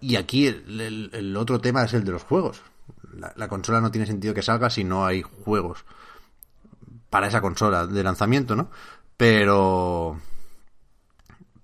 Y 0.00 0.16
aquí 0.16 0.48
el, 0.48 1.36
otro 1.38 1.60
tema 1.60 1.84
es 1.84 1.94
el 1.94 2.04
de 2.04 2.10
los 2.10 2.24
juegos. 2.24 2.62
La, 3.16 3.32
la, 3.36 3.46
consola 3.46 3.80
no 3.80 3.92
tiene 3.92 4.06
sentido 4.06 4.34
que 4.34 4.42
salga 4.42 4.68
si 4.70 4.82
no 4.82 5.06
hay 5.06 5.22
juegos 5.22 5.84
para 7.10 7.28
esa 7.28 7.40
consola 7.40 7.86
de 7.86 8.02
lanzamiento, 8.02 8.56
¿no? 8.56 8.70
Pero... 9.16 10.20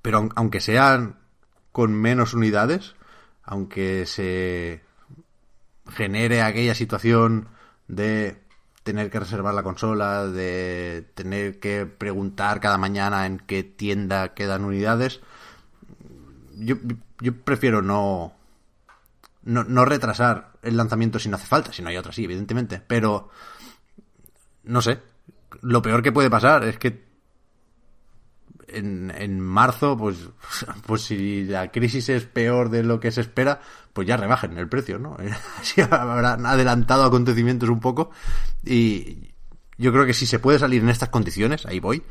Pero 0.00 0.28
aunque 0.36 0.60
sean 0.60 1.18
con 1.72 1.92
menos 1.92 2.34
unidades, 2.34 2.94
aunque 3.42 4.06
se 4.06 4.82
genere 5.88 6.42
aquella 6.42 6.74
situación 6.76 7.48
de 7.88 8.40
tener 8.82 9.10
que 9.10 9.20
reservar 9.20 9.54
la 9.54 9.62
consola, 9.62 10.26
de 10.26 11.04
tener 11.14 11.60
que 11.60 11.86
preguntar 11.86 12.60
cada 12.60 12.78
mañana 12.78 13.26
en 13.26 13.38
qué 13.38 13.62
tienda 13.62 14.34
quedan 14.34 14.64
unidades, 14.64 15.20
yo, 16.56 16.76
yo 17.20 17.36
prefiero 17.36 17.82
no, 17.82 18.32
no, 19.42 19.64
no 19.64 19.84
retrasar 19.84 20.52
el 20.62 20.76
lanzamiento 20.76 21.18
si 21.18 21.28
no 21.28 21.36
hace 21.36 21.46
falta, 21.46 21.72
si 21.72 21.82
no 21.82 21.88
hay 21.88 21.96
otra 21.96 22.12
sí, 22.12 22.24
evidentemente, 22.24 22.82
pero 22.86 23.28
no 24.64 24.82
sé, 24.82 25.00
lo 25.62 25.82
peor 25.82 26.02
que 26.02 26.12
puede 26.12 26.30
pasar 26.30 26.64
es 26.64 26.78
que 26.78 27.09
en, 28.72 29.12
en 29.16 29.40
marzo, 29.40 29.96
pues, 29.96 30.28
pues 30.86 31.02
si 31.02 31.44
la 31.44 31.70
crisis 31.70 32.08
es 32.08 32.24
peor 32.24 32.70
de 32.70 32.82
lo 32.82 33.00
que 33.00 33.10
se 33.10 33.20
espera, 33.20 33.60
pues 33.92 34.06
ya 34.06 34.16
rebajen 34.16 34.56
el 34.58 34.68
precio, 34.68 34.98
¿no? 34.98 35.16
Así 35.60 35.80
habrán 35.80 36.46
adelantado 36.46 37.04
acontecimientos 37.04 37.68
un 37.68 37.80
poco 37.80 38.10
y 38.64 39.30
yo 39.78 39.92
creo 39.92 40.04
que 40.04 40.14
si 40.14 40.26
se 40.26 40.38
puede 40.38 40.58
salir 40.58 40.82
en 40.82 40.90
estas 40.90 41.08
condiciones, 41.08 41.64
ahí 41.64 41.80
voy, 41.80 42.02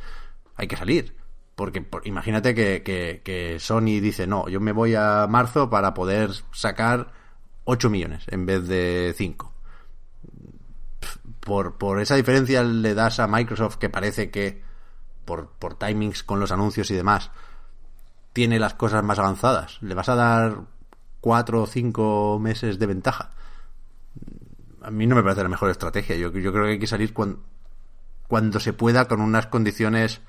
hay 0.56 0.68
que 0.68 0.76
salir. 0.76 1.16
Porque 1.56 1.86
imagínate 2.06 2.56
que, 2.56 2.82
que, 3.24 3.60
Sony 3.60 4.00
dice, 4.02 4.26
no, 4.26 4.48
yo 4.48 4.62
me 4.62 4.72
voy 4.72 4.96
a 4.96 5.28
marzo 5.30 5.70
para 5.70 5.94
poder 5.94 6.32
sacar 6.54 7.12
8 7.66 7.90
millones 7.90 8.24
en 8.28 8.46
vez 8.46 8.68
de 8.68 9.14
5. 9.16 9.54
Por, 11.42 11.78
por 11.78 12.00
esa 12.00 12.16
diferencia 12.16 12.64
le 12.64 12.94
das 12.94 13.20
a 13.20 13.28
Microsoft 13.28 13.76
que 13.76 13.90
parece 13.90 14.32
que 14.32 14.64
por, 15.26 15.76
timings 15.78 16.24
con 16.24 16.40
los 16.40 16.52
anuncios 16.52 16.90
y 16.92 16.96
demás, 16.96 17.32
tiene 18.34 18.60
las 18.60 18.74
cosas 18.74 19.04
más 19.04 19.20
avanzadas. 19.20 19.78
Le 19.82 19.96
vas 19.96 20.10
a 20.10 20.16
dar 20.16 20.62
cuatro 21.22 21.64
o 21.64 21.68
cinco 21.68 22.40
meses 22.40 22.80
de 22.80 22.86
ventaja. 22.86 23.32
A 24.82 24.92
mí 24.92 25.08
no 25.08 25.16
me 25.16 25.24
parece 25.24 25.44
la 25.44 25.50
mejor 25.50 25.70
estrategia. 25.70 26.16
Yo, 26.16 26.32
yo 26.32 26.52
creo 26.52 26.66
que 26.66 26.72
hay 26.72 26.80
que 26.80 26.88
salir 26.88 27.14
cuando, 27.14 27.42
cuando 28.28 28.60
se 28.60 28.74
pueda 28.74 29.08
con 29.08 29.22
unas 29.22 29.48
condiciones 29.48 30.22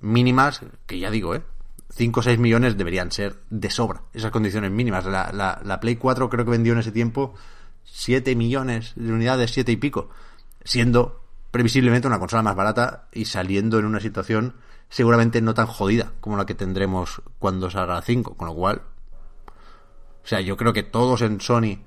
mínimas, 0.00 0.62
que 0.86 0.98
ya 0.98 1.10
digo, 1.10 1.34
¿eh? 1.34 1.42
5 1.92 2.20
o 2.20 2.22
6 2.22 2.38
millones 2.38 2.76
deberían 2.76 3.10
ser 3.10 3.40
de 3.50 3.68
sobra, 3.68 4.02
esas 4.12 4.30
condiciones 4.30 4.70
mínimas. 4.70 5.04
La, 5.06 5.32
la, 5.32 5.60
la 5.64 5.80
Play 5.80 5.96
4 5.96 6.30
creo 6.30 6.44
que 6.44 6.50
vendió 6.52 6.72
en 6.72 6.78
ese 6.78 6.92
tiempo 6.92 7.34
7 7.84 8.36
millones 8.36 8.92
de 8.96 9.12
unidades, 9.12 9.52
7 9.52 9.72
y 9.72 9.76
pico, 9.76 10.10
siendo 10.64 11.19
previsiblemente 11.50 12.06
una 12.06 12.18
consola 12.18 12.42
más 12.42 12.56
barata 12.56 13.08
y 13.12 13.24
saliendo 13.24 13.78
en 13.78 13.84
una 13.84 14.00
situación 14.00 14.54
seguramente 14.88 15.40
no 15.40 15.54
tan 15.54 15.66
jodida 15.66 16.12
como 16.20 16.36
la 16.36 16.46
que 16.46 16.54
tendremos 16.54 17.22
cuando 17.38 17.70
salga 17.70 17.94
la 17.94 18.02
5, 18.02 18.36
con 18.36 18.48
lo 18.48 18.54
cual 18.54 18.82
o 20.22 20.26
sea, 20.26 20.40
yo 20.40 20.56
creo 20.56 20.72
que 20.72 20.82
todos 20.82 21.22
en 21.22 21.40
Sony 21.40 21.78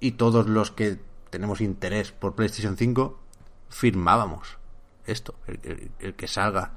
y 0.00 0.12
todos 0.12 0.48
los 0.48 0.70
que 0.70 0.98
tenemos 1.30 1.60
interés 1.60 2.12
por 2.12 2.34
PlayStation 2.34 2.76
5 2.76 3.18
firmábamos 3.70 4.58
esto, 5.06 5.34
el, 5.46 6.14
que 6.14 6.28
salga 6.28 6.72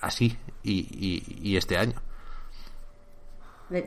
así 0.00 0.38
y 0.62 1.56
este 1.56 1.76
año. 1.76 2.00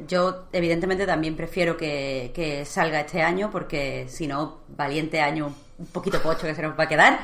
Yo, 0.08 0.46
evidentemente, 0.54 1.06
también 1.06 1.36
prefiero 1.36 1.76
que, 1.76 2.64
salga 2.66 3.02
este 3.02 3.22
año, 3.22 3.50
porque 3.52 4.06
si 4.08 4.28
no, 4.28 4.60
valiente 4.70 5.20
año, 5.20 5.54
un 5.78 5.86
poquito 5.88 6.22
pocho 6.22 6.48
que 6.48 6.56
se 6.56 6.62
nos 6.62 6.78
va 6.80 6.86
a 6.86 6.90
quedar. 6.90 7.20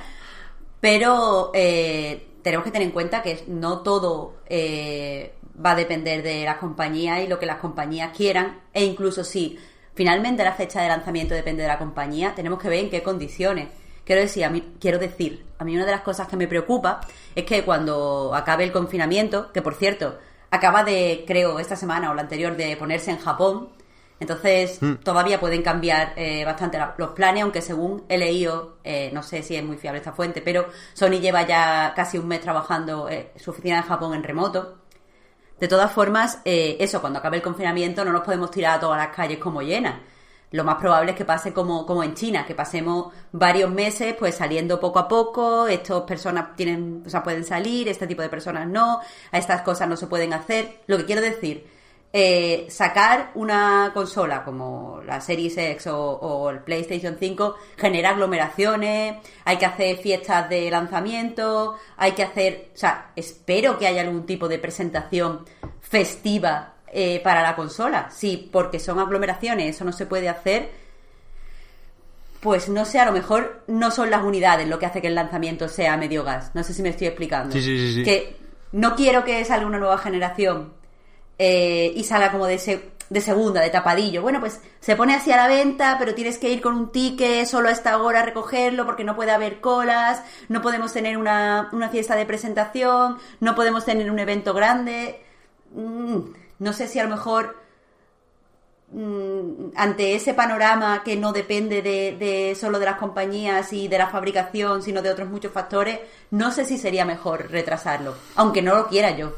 Pero 0.81 1.51
eh, 1.53 2.27
tenemos 2.41 2.65
que 2.65 2.71
tener 2.71 2.87
en 2.87 2.91
cuenta 2.91 3.21
que 3.21 3.43
no 3.47 3.79
todo 3.79 4.35
eh, 4.47 5.33
va 5.63 5.71
a 5.71 5.75
depender 5.75 6.23
de 6.23 6.43
las 6.43 6.57
compañías 6.57 7.21
y 7.21 7.27
lo 7.27 7.39
que 7.39 7.45
las 7.45 7.57
compañías 7.57 8.15
quieran. 8.15 8.61
E 8.73 8.83
incluso 8.83 9.23
si 9.23 9.57
finalmente 9.93 10.43
la 10.43 10.53
fecha 10.53 10.81
de 10.81 10.89
lanzamiento 10.89 11.33
depende 11.33 11.61
de 11.61 11.67
la 11.67 11.77
compañía, 11.77 12.33
tenemos 12.35 12.59
que 12.59 12.69
ver 12.69 12.79
en 12.79 12.89
qué 12.89 13.03
condiciones. 13.03 13.69
Quiero 14.03 14.21
decir, 14.21 14.43
a 14.43 14.49
mí, 14.49 14.75
quiero 14.79 14.97
decir, 14.97 15.45
a 15.59 15.63
mí 15.63 15.75
una 15.75 15.85
de 15.85 15.91
las 15.91 16.01
cosas 16.01 16.27
que 16.27 16.35
me 16.35 16.47
preocupa 16.47 17.01
es 17.35 17.45
que 17.45 17.63
cuando 17.63 18.33
acabe 18.33 18.63
el 18.63 18.71
confinamiento, 18.71 19.51
que 19.51 19.61
por 19.61 19.75
cierto, 19.75 20.17
acaba 20.51 20.83
de, 20.83 21.23
creo, 21.27 21.59
esta 21.59 21.75
semana 21.75 22.11
o 22.11 22.13
la 22.13 22.21
anterior 22.21 22.55
de 22.55 22.75
ponerse 22.77 23.11
en 23.11 23.19
Japón, 23.19 23.69
entonces 24.19 24.81
Hmm. 24.81 24.95
todavía 24.95 25.39
pueden 25.39 25.61
cambiar 25.63 26.13
eh, 26.17 26.43
bastante 26.45 26.77
la- 26.77 26.93
los 26.97 27.11
planes, 27.11 27.43
aunque 27.43 27.61
según 27.61 28.03
he 28.09 28.17
leído, 28.17 28.77
eh, 28.83 29.09
no 29.13 29.23
sé 29.23 29.43
si 29.43 29.55
es 29.55 29.63
muy 29.63 29.77
fiable 29.77 29.99
esta 29.99 30.11
fuente, 30.11 30.41
pero 30.41 30.67
Sony 30.93 31.19
lleva 31.21 31.43
ya 31.47 31.93
casi 31.95 32.17
un 32.17 32.27
mes 32.27 32.41
trabajando 32.41 33.07
eh, 33.09 33.31
su 33.37 33.51
oficina 33.51 33.77
en 33.77 33.83
Japón 33.83 34.13
en 34.13 34.23
remoto. 34.23 34.75
De 35.59 35.67
todas 35.67 35.91
formas, 35.91 36.39
eh, 36.45 36.77
eso, 36.79 37.01
cuando 37.01 37.19
acabe 37.19 37.37
el 37.37 37.43
confinamiento 37.43 38.03
no 38.05 38.11
nos 38.13 38.23
podemos 38.23 38.49
tirar 38.51 38.77
a 38.77 38.79
todas 38.79 38.97
las 38.97 39.15
calles 39.15 39.39
como 39.39 39.61
llenas. 39.61 39.95
Lo 40.51 40.63
más 40.63 40.75
probable 40.75 41.11
es 41.11 41.17
que 41.17 41.25
pase 41.25 41.53
como, 41.53 41.85
como 41.85 42.03
en 42.03 42.15
China, 42.15 42.45
que 42.45 42.55
pasemos 42.55 43.13
varios 43.31 43.69
meses 43.69 44.15
pues 44.17 44.35
saliendo 44.35 44.79
poco 44.79 44.99
a 44.99 45.07
poco, 45.07 45.67
estas 45.67 46.01
personas 46.01 46.55
tienen, 46.55 47.03
o 47.05 47.09
sea, 47.09 47.23
pueden 47.23 47.43
salir, 47.43 47.87
este 47.87 48.07
tipo 48.07 48.21
de 48.21 48.29
personas 48.29 48.67
no, 48.67 48.99
a 49.31 49.37
estas 49.37 49.61
cosas 49.61 49.87
no 49.87 49.95
se 49.95 50.07
pueden 50.07 50.33
hacer. 50.33 50.81
Lo 50.87 50.97
que 50.97 51.05
quiero 51.05 51.21
decir, 51.21 51.67
eh, 52.11 52.65
sacar 52.69 53.29
una 53.35 53.91
consola 53.93 54.43
como 54.43 55.01
la 55.05 55.21
Series 55.21 55.55
X 55.55 55.85
o, 55.87 55.99
o 55.99 56.49
el 56.49 56.61
PlayStation 56.61 57.17
5 57.19 57.55
genera 57.77 58.09
aglomeraciones, 58.09 59.17
hay 59.45 59.57
que 59.57 59.65
hacer 59.67 59.97
fiestas 59.97 60.49
de 60.49 60.71
lanzamiento, 60.71 61.75
hay 61.97 62.13
que 62.13 62.23
hacer, 62.23 62.71
o 62.73 62.77
sea, 62.77 63.11
espero 63.15 63.77
que 63.77 63.85
haya 63.85 64.01
algún 64.01 64.25
tipo 64.25 64.47
de 64.47 64.57
presentación 64.57 65.45
festiva 65.79 66.73
eh, 66.93 67.19
para 67.23 67.41
la 67.41 67.55
consola. 67.55 68.09
Si 68.11 68.49
porque 68.51 68.79
son 68.79 68.99
aglomeraciones 68.99 69.75
eso 69.75 69.85
no 69.85 69.91
se 69.91 70.05
puede 70.05 70.29
hacer, 70.29 70.69
pues 72.41 72.69
no 72.69 72.85
sé, 72.85 72.99
a 72.99 73.05
lo 73.05 73.11
mejor 73.11 73.63
no 73.67 73.91
son 73.91 74.09
las 74.09 74.23
unidades 74.23 74.67
lo 74.67 74.79
que 74.79 74.85
hace 74.85 75.01
que 75.01 75.07
el 75.07 75.15
lanzamiento 75.15 75.67
sea 75.67 75.97
medio 75.97 76.23
gas. 76.23 76.51
No 76.53 76.63
sé 76.63 76.73
si 76.73 76.81
me 76.81 76.89
estoy 76.89 77.07
explicando. 77.07 77.51
Sí, 77.53 77.61
sí, 77.61 77.77
sí, 77.77 77.93
sí. 77.95 78.03
Que 78.03 78.37
no 78.71 78.95
quiero 78.95 79.25
que 79.25 79.43
salga 79.43 79.65
una 79.67 79.77
nueva 79.79 79.97
generación 79.97 80.71
eh, 81.37 81.91
y 81.95 82.03
salga 82.05 82.31
como 82.31 82.45
de, 82.47 82.57
se- 82.57 82.91
de 83.09 83.19
segunda, 83.19 83.59
de 83.61 83.69
tapadillo. 83.71 84.21
Bueno, 84.21 84.39
pues 84.39 84.61
se 84.79 84.95
pone 84.95 85.15
así 85.15 85.33
a 85.33 85.35
la 85.37 85.47
venta, 85.49 85.97
pero 85.99 86.15
tienes 86.15 86.37
que 86.37 86.49
ir 86.49 86.61
con 86.61 86.75
un 86.75 86.91
ticket 86.93 87.45
solo 87.45 87.67
a 87.67 87.71
esta 87.73 87.97
hora 88.01 88.21
a 88.21 88.25
recogerlo 88.25 88.85
porque 88.85 89.03
no 89.03 89.17
puede 89.17 89.31
haber 89.31 89.59
colas, 89.59 90.23
no 90.47 90.61
podemos 90.61 90.93
tener 90.93 91.17
una, 91.17 91.67
una 91.73 91.89
fiesta 91.89 92.15
de 92.15 92.25
presentación, 92.25 93.17
no 93.41 93.53
podemos 93.53 93.83
tener 93.83 94.09
un 94.09 94.19
evento 94.19 94.53
grande. 94.53 95.19
Mm, 95.73 96.19
no 96.59 96.73
sé 96.73 96.87
si 96.87 96.99
a 96.99 97.03
lo 97.03 97.09
mejor 97.09 97.55
mm, 98.91 99.71
ante 99.75 100.15
ese 100.15 100.33
panorama 100.33 101.03
que 101.03 101.15
no 101.15 101.31
depende 101.31 101.81
de, 101.81 102.15
de 102.17 102.55
solo 102.55 102.79
de 102.79 102.85
las 102.85 102.97
compañías 102.97 103.71
y 103.73 103.87
de 103.87 103.97
la 103.97 104.07
fabricación, 104.09 104.81
sino 104.81 105.01
de 105.01 105.09
otros 105.11 105.29
muchos 105.29 105.51
factores, 105.51 105.99
no 106.31 106.51
sé 106.51 106.65
si 106.65 106.77
sería 106.77 107.05
mejor 107.05 107.49
retrasarlo, 107.51 108.15
aunque 108.35 108.61
no 108.61 108.75
lo 108.75 108.87
quiera 108.87 109.15
yo. 109.15 109.33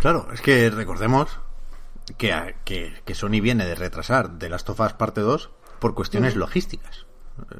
Claro, 0.00 0.28
es 0.32 0.40
que 0.40 0.70
recordemos 0.70 1.38
que, 2.18 2.32
a- 2.32 2.52
que, 2.64 2.94
que 3.04 3.14
Sony 3.14 3.40
viene 3.40 3.66
de 3.66 3.74
retrasar 3.74 4.30
de 4.32 4.48
Last 4.48 4.68
of 4.70 4.80
Us 4.80 4.92
parte 4.94 5.20
2 5.20 5.50
por 5.78 5.94
cuestiones 5.94 6.36
logísticas. 6.36 7.06
Eh, 7.50 7.56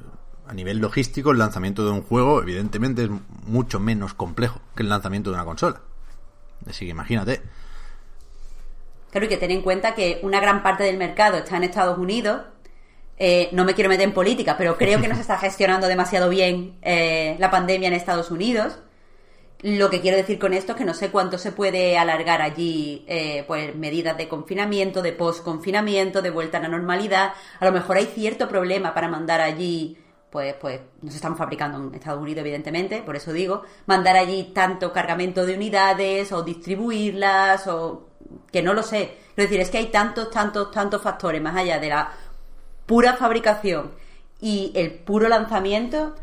A 0.49 0.55
nivel 0.55 0.79
logístico, 0.79 1.31
el 1.31 1.39
lanzamiento 1.39 1.85
de 1.85 1.91
un 1.93 2.03
juego, 2.03 2.43
evidentemente, 2.43 3.05
es 3.05 3.11
mucho 3.47 3.79
menos 3.81 4.15
complejo 4.15 4.61
que 4.77 4.83
el 4.83 4.89
lanzamiento 4.89 5.31
de 5.31 5.35
una 5.35 5.45
consola. 5.45 5.81
Así 6.69 6.85
que 6.85 6.91
imagínate. 6.91 7.43
Claro, 9.13 9.27
y 9.27 9.29
que 9.29 9.37
ten 9.37 9.51
en 9.51 9.61
cuenta 9.61 9.95
que 9.95 10.21
una 10.23 10.41
gran 10.41 10.63
parte 10.63 10.85
del 10.85 10.97
mercado 10.97 11.37
está 11.37 11.59
en 11.59 11.65
Estados 11.65 11.99
Unidos. 11.99 12.41
Eh, 13.19 13.51
no 13.53 13.65
me 13.67 13.75
quiero 13.75 13.91
meter 13.91 14.09
en 14.09 14.15
política, 14.15 14.57
pero 14.57 14.79
creo 14.79 15.03
que 15.03 15.07
no 15.07 15.15
se 15.15 15.21
está 15.21 15.37
gestionando 15.37 15.87
demasiado 15.87 16.31
bien 16.31 16.79
eh, 16.81 17.37
la 17.39 17.51
pandemia 17.51 17.89
en 17.89 17.95
Estados 17.95 18.31
Unidos. 18.31 18.79
Lo 19.61 19.91
que 19.91 20.01
quiero 20.01 20.17
decir 20.17 20.39
con 20.39 20.55
esto 20.55 20.73
es 20.73 20.79
que 20.79 20.87
no 20.87 20.95
sé 20.95 21.11
cuánto 21.11 21.37
se 21.37 21.53
puede 21.53 21.99
alargar 21.99 22.41
allí, 22.41 23.05
eh, 23.07 23.45
pues 23.47 23.77
medidas 23.77 24.17
de 24.17 24.29
confinamiento, 24.29 25.03
de 25.03 25.13
post-confinamiento, 25.13 26.23
de 26.23 26.31
vuelta 26.31 26.57
a 26.57 26.63
la 26.63 26.69
normalidad. 26.69 27.35
A 27.61 27.67
lo 27.67 27.71
mejor 27.71 27.99
hay 27.99 28.07
cierto 28.07 28.49
problema 28.49 28.95
para 28.95 29.09
mandar 29.09 29.43
allí, 29.43 29.99
pues, 30.31 30.55
pues 30.55 30.81
no 31.03 31.11
se 31.11 31.17
están 31.17 31.37
fabricando 31.37 31.79
en 31.79 31.95
Estados 31.95 32.21
Unidos, 32.21 32.41
evidentemente, 32.41 33.03
por 33.03 33.15
eso 33.15 33.33
digo, 33.33 33.63
mandar 33.87 34.17
allí 34.17 34.53
tanto 34.55 34.91
cargamento 34.91 35.45
de 35.45 35.55
unidades 35.55 36.33
o 36.33 36.43
distribuirlas 36.43 37.67
o 37.67 38.09
que 38.51 38.63
no 38.63 38.75
lo 38.75 38.83
sé. 38.83 39.19
Quiero 39.35 39.49
decir, 39.49 39.61
es 39.61 39.71
que 39.71 39.79
hay 39.79 39.87
tantos, 39.87 40.31
tantos, 40.31 40.71
tantos 40.71 41.03
factores 41.03 41.41
más 41.41 41.57
allá 41.57 41.79
de 41.79 41.89
la 41.89 42.13
pura 42.87 43.15
fabricación 43.15 43.93
y 44.41 44.73
el 44.75 44.93
puro 44.93 45.29
lanzamiento 45.29 46.15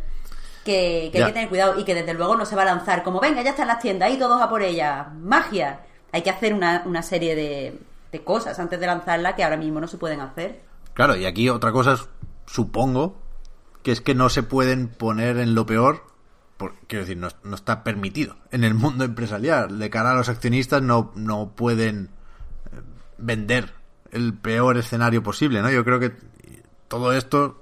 que, 0.63 1.09
que 1.11 1.19
hay 1.19 1.25
que 1.27 1.33
tener 1.33 1.49
cuidado 1.49 1.79
y 1.79 1.85
que 1.85 1.95
desde 1.95 2.13
luego 2.13 2.35
no 2.35 2.45
se 2.45 2.55
va 2.55 2.63
a 2.63 2.65
lanzar 2.65 3.03
como 3.03 3.19
venga, 3.19 3.41
ya 3.41 3.51
están 3.51 3.67
las 3.67 3.79
tiendas, 3.79 4.09
ahí 4.09 4.17
todos 4.17 4.41
a 4.41 4.49
por 4.49 4.61
ella, 4.61 5.09
magia. 5.19 5.81
Hay 6.11 6.21
que 6.21 6.29
hacer 6.29 6.53
una, 6.53 6.83
una 6.85 7.01
serie 7.01 7.35
de, 7.35 7.79
de 8.11 8.23
cosas 8.23 8.59
antes 8.59 8.79
de 8.79 8.87
lanzarla 8.87 9.35
que 9.35 9.43
ahora 9.43 9.57
mismo 9.57 9.79
no 9.79 9.87
se 9.87 9.97
pueden 9.97 10.21
hacer. 10.21 10.61
Claro, 10.93 11.15
y 11.15 11.25
aquí 11.25 11.49
otra 11.49 11.71
cosa, 11.71 11.93
es, 11.93 12.09
supongo, 12.45 13.15
que 13.83 13.91
es 13.91 14.01
que 14.01 14.15
no 14.15 14.29
se 14.29 14.43
pueden 14.43 14.89
poner 14.89 15.37
en 15.37 15.55
lo 15.55 15.65
peor, 15.65 16.03
por- 16.59 16.75
quiero 16.87 17.05
decir, 17.05 17.17
no, 17.17 17.29
no 17.43 17.55
está 17.55 17.83
permitido 17.83 18.35
en 18.51 18.63
el 18.63 18.75
mundo 18.75 19.05
empresarial. 19.05 19.79
De 19.79 19.89
cara 19.89 20.11
a 20.11 20.15
los 20.15 20.29
accionistas 20.29 20.83
no, 20.83 21.11
no 21.15 21.53
pueden 21.55 22.09
eh, 22.71 22.81
vender 23.17 23.73
el 24.11 24.33
peor 24.35 24.77
escenario 24.77 25.23
posible, 25.23 25.61
¿no? 25.63 25.71
Yo 25.71 25.83
creo 25.83 25.99
que 25.99 26.13
todo 26.87 27.13
esto 27.13 27.59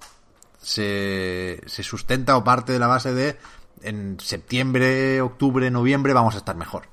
se, 0.62 1.62
se 1.66 1.84
sustenta 1.84 2.36
o 2.38 2.44
parte 2.44 2.74
de 2.74 2.80
la 2.80 2.88
base 2.88 3.14
de 3.14 3.38
en 3.84 4.18
septiembre, 4.20 5.22
octubre, 5.22 5.70
noviembre 5.70 6.14
vamos 6.14 6.36
a 6.36 6.40
estar 6.40 6.56
mejor. 6.56 6.84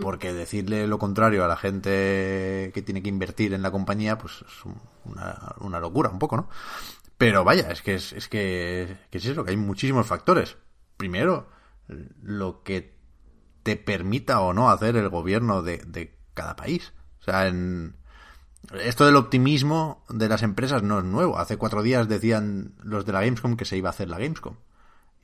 Porque 0.00 0.32
decirle 0.32 0.86
lo 0.86 0.98
contrario 0.98 1.44
a 1.44 1.48
la 1.48 1.56
gente 1.58 2.70
que 2.74 2.82
tiene 2.82 3.02
que 3.02 3.10
invertir 3.10 3.52
en 3.52 3.60
la 3.62 3.70
compañía, 3.70 4.16
pues 4.18 4.42
es 4.48 4.64
un- 4.64 4.80
una, 5.04 5.54
una 5.60 5.78
locura, 5.78 6.08
un 6.08 6.18
poco, 6.18 6.36
¿no? 6.38 6.48
Pero 7.18 7.44
vaya, 7.44 7.70
es 7.70 7.82
que 7.82 7.94
es, 7.94 8.12
es 8.14 8.26
que, 8.28 8.96
que 9.10 9.18
es 9.18 9.26
eso, 9.26 9.44
que 9.44 9.50
hay 9.50 9.56
muchísimos 9.58 10.06
factores. 10.06 10.56
Primero, 10.96 11.48
lo 12.22 12.62
que 12.62 12.94
te 13.62 13.76
permita 13.76 14.40
o 14.40 14.52
no 14.52 14.70
hacer 14.70 14.96
el 14.96 15.08
gobierno 15.08 15.62
de, 15.62 15.78
de 15.86 16.16
cada 16.34 16.56
país. 16.56 16.92
O 17.20 17.24
sea, 17.24 17.48
en, 17.48 17.96
esto 18.72 19.06
del 19.06 19.16
optimismo 19.16 20.04
de 20.08 20.28
las 20.28 20.42
empresas 20.42 20.82
no 20.82 20.98
es 20.98 21.04
nuevo. 21.04 21.38
Hace 21.38 21.56
cuatro 21.56 21.82
días 21.82 22.08
decían 22.08 22.74
los 22.82 23.04
de 23.04 23.12
la 23.12 23.20
Gamescom 23.20 23.56
que 23.56 23.64
se 23.64 23.76
iba 23.76 23.88
a 23.88 23.90
hacer 23.90 24.08
la 24.08 24.18
Gamescom. 24.18 24.56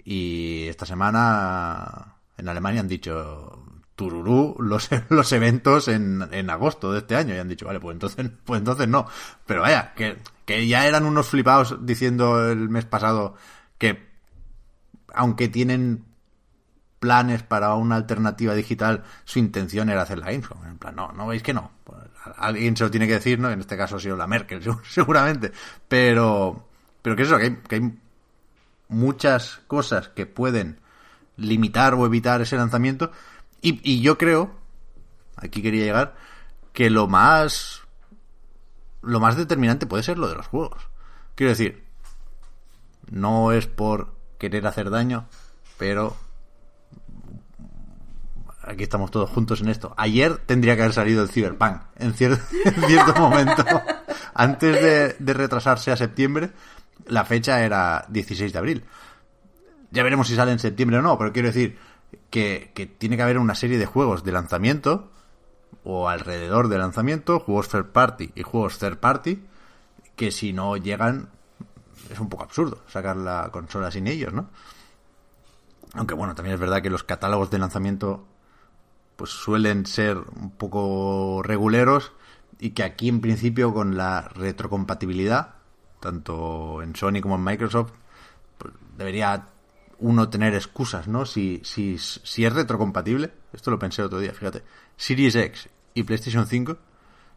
Y 0.05 0.67
esta 0.69 0.87
semana 0.87 2.17
en 2.37 2.49
Alemania 2.49 2.81
han 2.81 2.89
dicho 2.89 3.65
tururú 3.95 4.57
los, 4.59 4.89
los 5.09 5.33
eventos 5.33 5.89
en, 5.89 6.27
en 6.33 6.51
agosto 6.51 6.93
de 6.93 6.99
este 6.99 7.17
año. 7.17 7.35
Y 7.35 7.39
han 7.39 7.49
dicho, 7.49 7.67
vale, 7.67 7.81
pues 7.81 7.95
entonces, 7.95 8.31
pues 8.45 8.59
entonces 8.59 8.89
no. 8.89 9.07
Pero 9.47 9.63
vaya, 9.63 9.95
que, 9.95 10.19
que 10.45 10.67
ya 10.67 10.87
eran 10.87 11.05
unos 11.07 11.29
flipados 11.29 11.79
diciendo 11.85 12.51
el 12.51 12.69
mes 12.69 12.85
pasado 12.85 13.37
que 13.79 14.10
aunque 15.14 15.49
tienen 15.49 16.05
planes 17.01 17.42
para 17.42 17.75
una 17.75 17.96
alternativa 17.96 18.55
digital, 18.55 19.05
su 19.25 19.38
intención 19.38 19.88
era 19.88 20.03
hacer 20.03 20.18
la 20.18 20.27
Gamescom. 20.27 20.64
En 20.66 20.79
plan, 20.79 20.94
no, 20.94 21.12
no 21.12 21.27
veis 21.27 21.42
que 21.42 21.55
no. 21.55 21.73
Alguien 22.37 22.77
se 22.77 22.85
lo 22.85 22.90
tiene 22.90 23.07
que 23.07 23.14
decir, 23.14 23.38
¿no? 23.38 23.51
En 23.51 23.61
este 23.61 23.77
caso 23.77 23.96
ha 23.96 24.01
sido 24.01 24.16
la 24.16 24.27
Merkel, 24.27 24.62
seguramente. 24.85 25.51
Pero, 25.88 26.68
pero 27.03 27.16
que 27.16 27.23
eso, 27.23 27.38
que 27.38 27.44
hay, 27.44 27.57
que 27.57 27.92
muchas 28.88 29.62
cosas 29.66 30.09
que 30.09 30.27
pueden 30.27 30.79
limitar 31.37 31.94
o 31.94 32.05
evitar 32.05 32.42
ese 32.42 32.57
lanzamiento. 32.57 33.11
Y, 33.62 33.81
y 33.83 34.03
yo 34.03 34.18
creo, 34.18 34.55
aquí 35.37 35.62
quería 35.62 35.85
llegar, 35.85 36.14
que 36.75 36.90
lo 36.90 37.09
más, 37.09 37.81
lo 39.01 39.20
más 39.20 39.37
determinante 39.37 39.87
puede 39.87 40.03
ser 40.03 40.18
lo 40.18 40.29
de 40.29 40.35
los 40.35 40.46
juegos. 40.46 40.88
Quiero 41.35 41.51
decir, 41.51 41.83
no 43.11 43.53
es 43.53 43.66
por 43.66 44.20
querer 44.40 44.66
hacer 44.66 44.90
daño, 44.90 45.26
pero 45.79 46.16
aquí 48.62 48.83
estamos 48.85 49.11
todos 49.11 49.31
juntos 49.31 49.61
en 49.61 49.68
esto. 49.68 49.94
Ayer 49.96 50.38
tendría 50.38 50.74
que 50.76 50.83
haber 50.83 50.94
salido 50.94 51.22
el 51.22 51.29
Cyberpunk, 51.29 51.83
en, 51.96 52.14
cier- 52.14 52.40
en 52.64 52.83
cierto 52.85 53.14
momento. 53.20 53.64
Antes 54.35 54.74
de, 54.83 55.16
de 55.18 55.33
retrasarse 55.35 55.92
a 55.92 55.96
septiembre, 55.96 56.50
la 57.07 57.24
fecha 57.24 57.62
era 57.62 58.05
16 58.09 58.53
de 58.53 58.59
abril. 58.59 58.85
Ya 59.90 60.03
veremos 60.03 60.29
si 60.29 60.37
sale 60.37 60.53
en 60.53 60.59
septiembre 60.59 60.98
o 60.98 61.03
no, 61.03 61.18
pero 61.18 61.33
quiero 61.33 61.48
decir 61.48 61.79
que, 62.31 62.70
que 62.74 62.87
tiene 62.87 63.16
que 63.16 63.22
haber 63.22 63.38
una 63.38 63.55
serie 63.55 63.79
de 63.79 63.87
juegos 63.87 64.24
de 64.24 64.33
lanzamiento 64.33 65.11
o 65.85 66.09
alrededor 66.09 66.68
de 66.68 66.79
lanzamiento, 66.79 67.40
juegos 67.40 67.68
third 67.68 67.87
party 67.87 68.31
y 68.35 68.42
juegos 68.42 68.79
third 68.79 68.98
party, 68.98 69.42
que 70.16 70.31
si 70.31 70.53
no 70.53 70.76
llegan 70.76 71.31
es 72.11 72.20
un 72.20 72.29
poco 72.29 72.44
absurdo 72.44 72.83
sacar 72.88 73.16
la 73.16 73.51
consola 73.53 73.90
sin 73.90 74.07
ellos, 74.07 74.33
¿no? 74.33 74.51
Aunque 75.94 76.14
bueno, 76.14 76.35
también 76.35 76.55
es 76.55 76.61
verdad 76.61 76.83
que 76.83 76.90
los 76.90 77.05
catálogos 77.05 77.51
de 77.51 77.59
lanzamiento 77.59 78.27
pues 79.16 79.31
suelen 79.31 79.87
ser 79.87 80.16
un 80.18 80.51
poco 80.51 81.42
reguleros 81.42 82.12
y 82.59 82.70
que 82.70 82.83
aquí 82.85 83.09
en 83.09 83.20
principio 83.20 83.73
con 83.73 83.96
la 83.96 84.29
retrocompatibilidad, 84.29 85.55
tanto 86.01 86.83
en 86.83 86.94
Sony 86.94 87.20
como 87.20 87.37
en 87.37 87.44
Microsoft, 87.44 87.92
pues 88.59 88.75
debería 88.96 89.49
uno 89.99 90.29
tener 90.31 90.55
excusas, 90.55 91.09
¿no? 91.09 91.27
Si, 91.27 91.61
si, 91.64 91.99
si 91.99 92.44
es 92.44 92.53
retrocompatible, 92.53 93.33
esto 93.53 93.70
lo 93.70 93.79
pensé 93.79 94.03
otro 94.03 94.18
día, 94.18 94.33
fíjate, 94.33 94.62
Series 94.96 95.35
X 95.35 95.68
y 95.94 96.03
PlayStation 96.05 96.46
5 96.46 96.77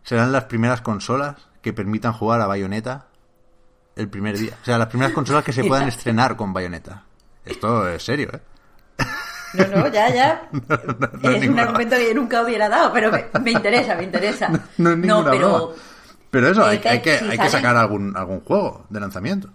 serán 0.04 0.32
las 0.32 0.46
primeras 0.46 0.82
consolas 0.82 1.36
que 1.62 1.74
permitan 1.74 2.14
jugar 2.14 2.42
a 2.42 2.48
Bayonetta 2.48 3.08
el 3.96 4.10
primer 4.10 4.38
día. 4.38 4.58
O 4.62 4.66
sea, 4.66 4.78
las 4.78 4.88
primeras 4.88 5.14
consolas 5.14 5.44
que 5.44 5.54
se 5.54 5.64
puedan 5.68 5.88
estrenar 5.88 6.36
con 6.36 6.54
Bayonetta. 6.54 7.04
Esto 7.46 7.88
es 7.88 8.04
serio, 8.04 8.30
¿eh? 8.34 8.40
No, 9.54 9.68
no, 9.68 9.88
ya, 9.88 10.10
ya. 10.10 10.50
es 11.24 11.48
un 11.48 11.60
argumento 11.60 11.96
que 11.96 12.08
yo 12.08 12.16
nunca 12.16 12.42
hubiera 12.42 12.68
dado, 12.70 12.92
pero 12.92 13.12
me, 13.12 13.52
interesa, 13.52 13.96
me 13.96 14.04
interesa. 14.04 14.50
No, 14.78 15.24
pero... 15.24 15.76
Pero 16.32 16.50
eso, 16.50 16.66
hay, 16.66 16.80
que, 16.80 16.90
hay 16.90 17.00
que 17.00 17.50
sacar 17.50 17.76
algún, 17.76 18.18
algún 18.18 18.40
juego 18.40 18.88
de 18.90 19.00
lanzamiento. 19.00 19.50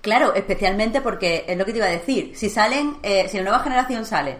Claro, 0.00 0.34
especialmente 0.34 1.00
porque 1.00 1.44
es 1.48 1.58
lo 1.58 1.64
que 1.64 1.72
te 1.72 1.78
iba 1.78 1.88
a 1.88 1.90
decir. 1.90 2.30
Si 2.36 2.48
salen, 2.48 2.98
eh, 3.02 3.26
si 3.28 3.38
la 3.38 3.42
nueva 3.42 3.58
generación 3.58 4.04
sale 4.04 4.38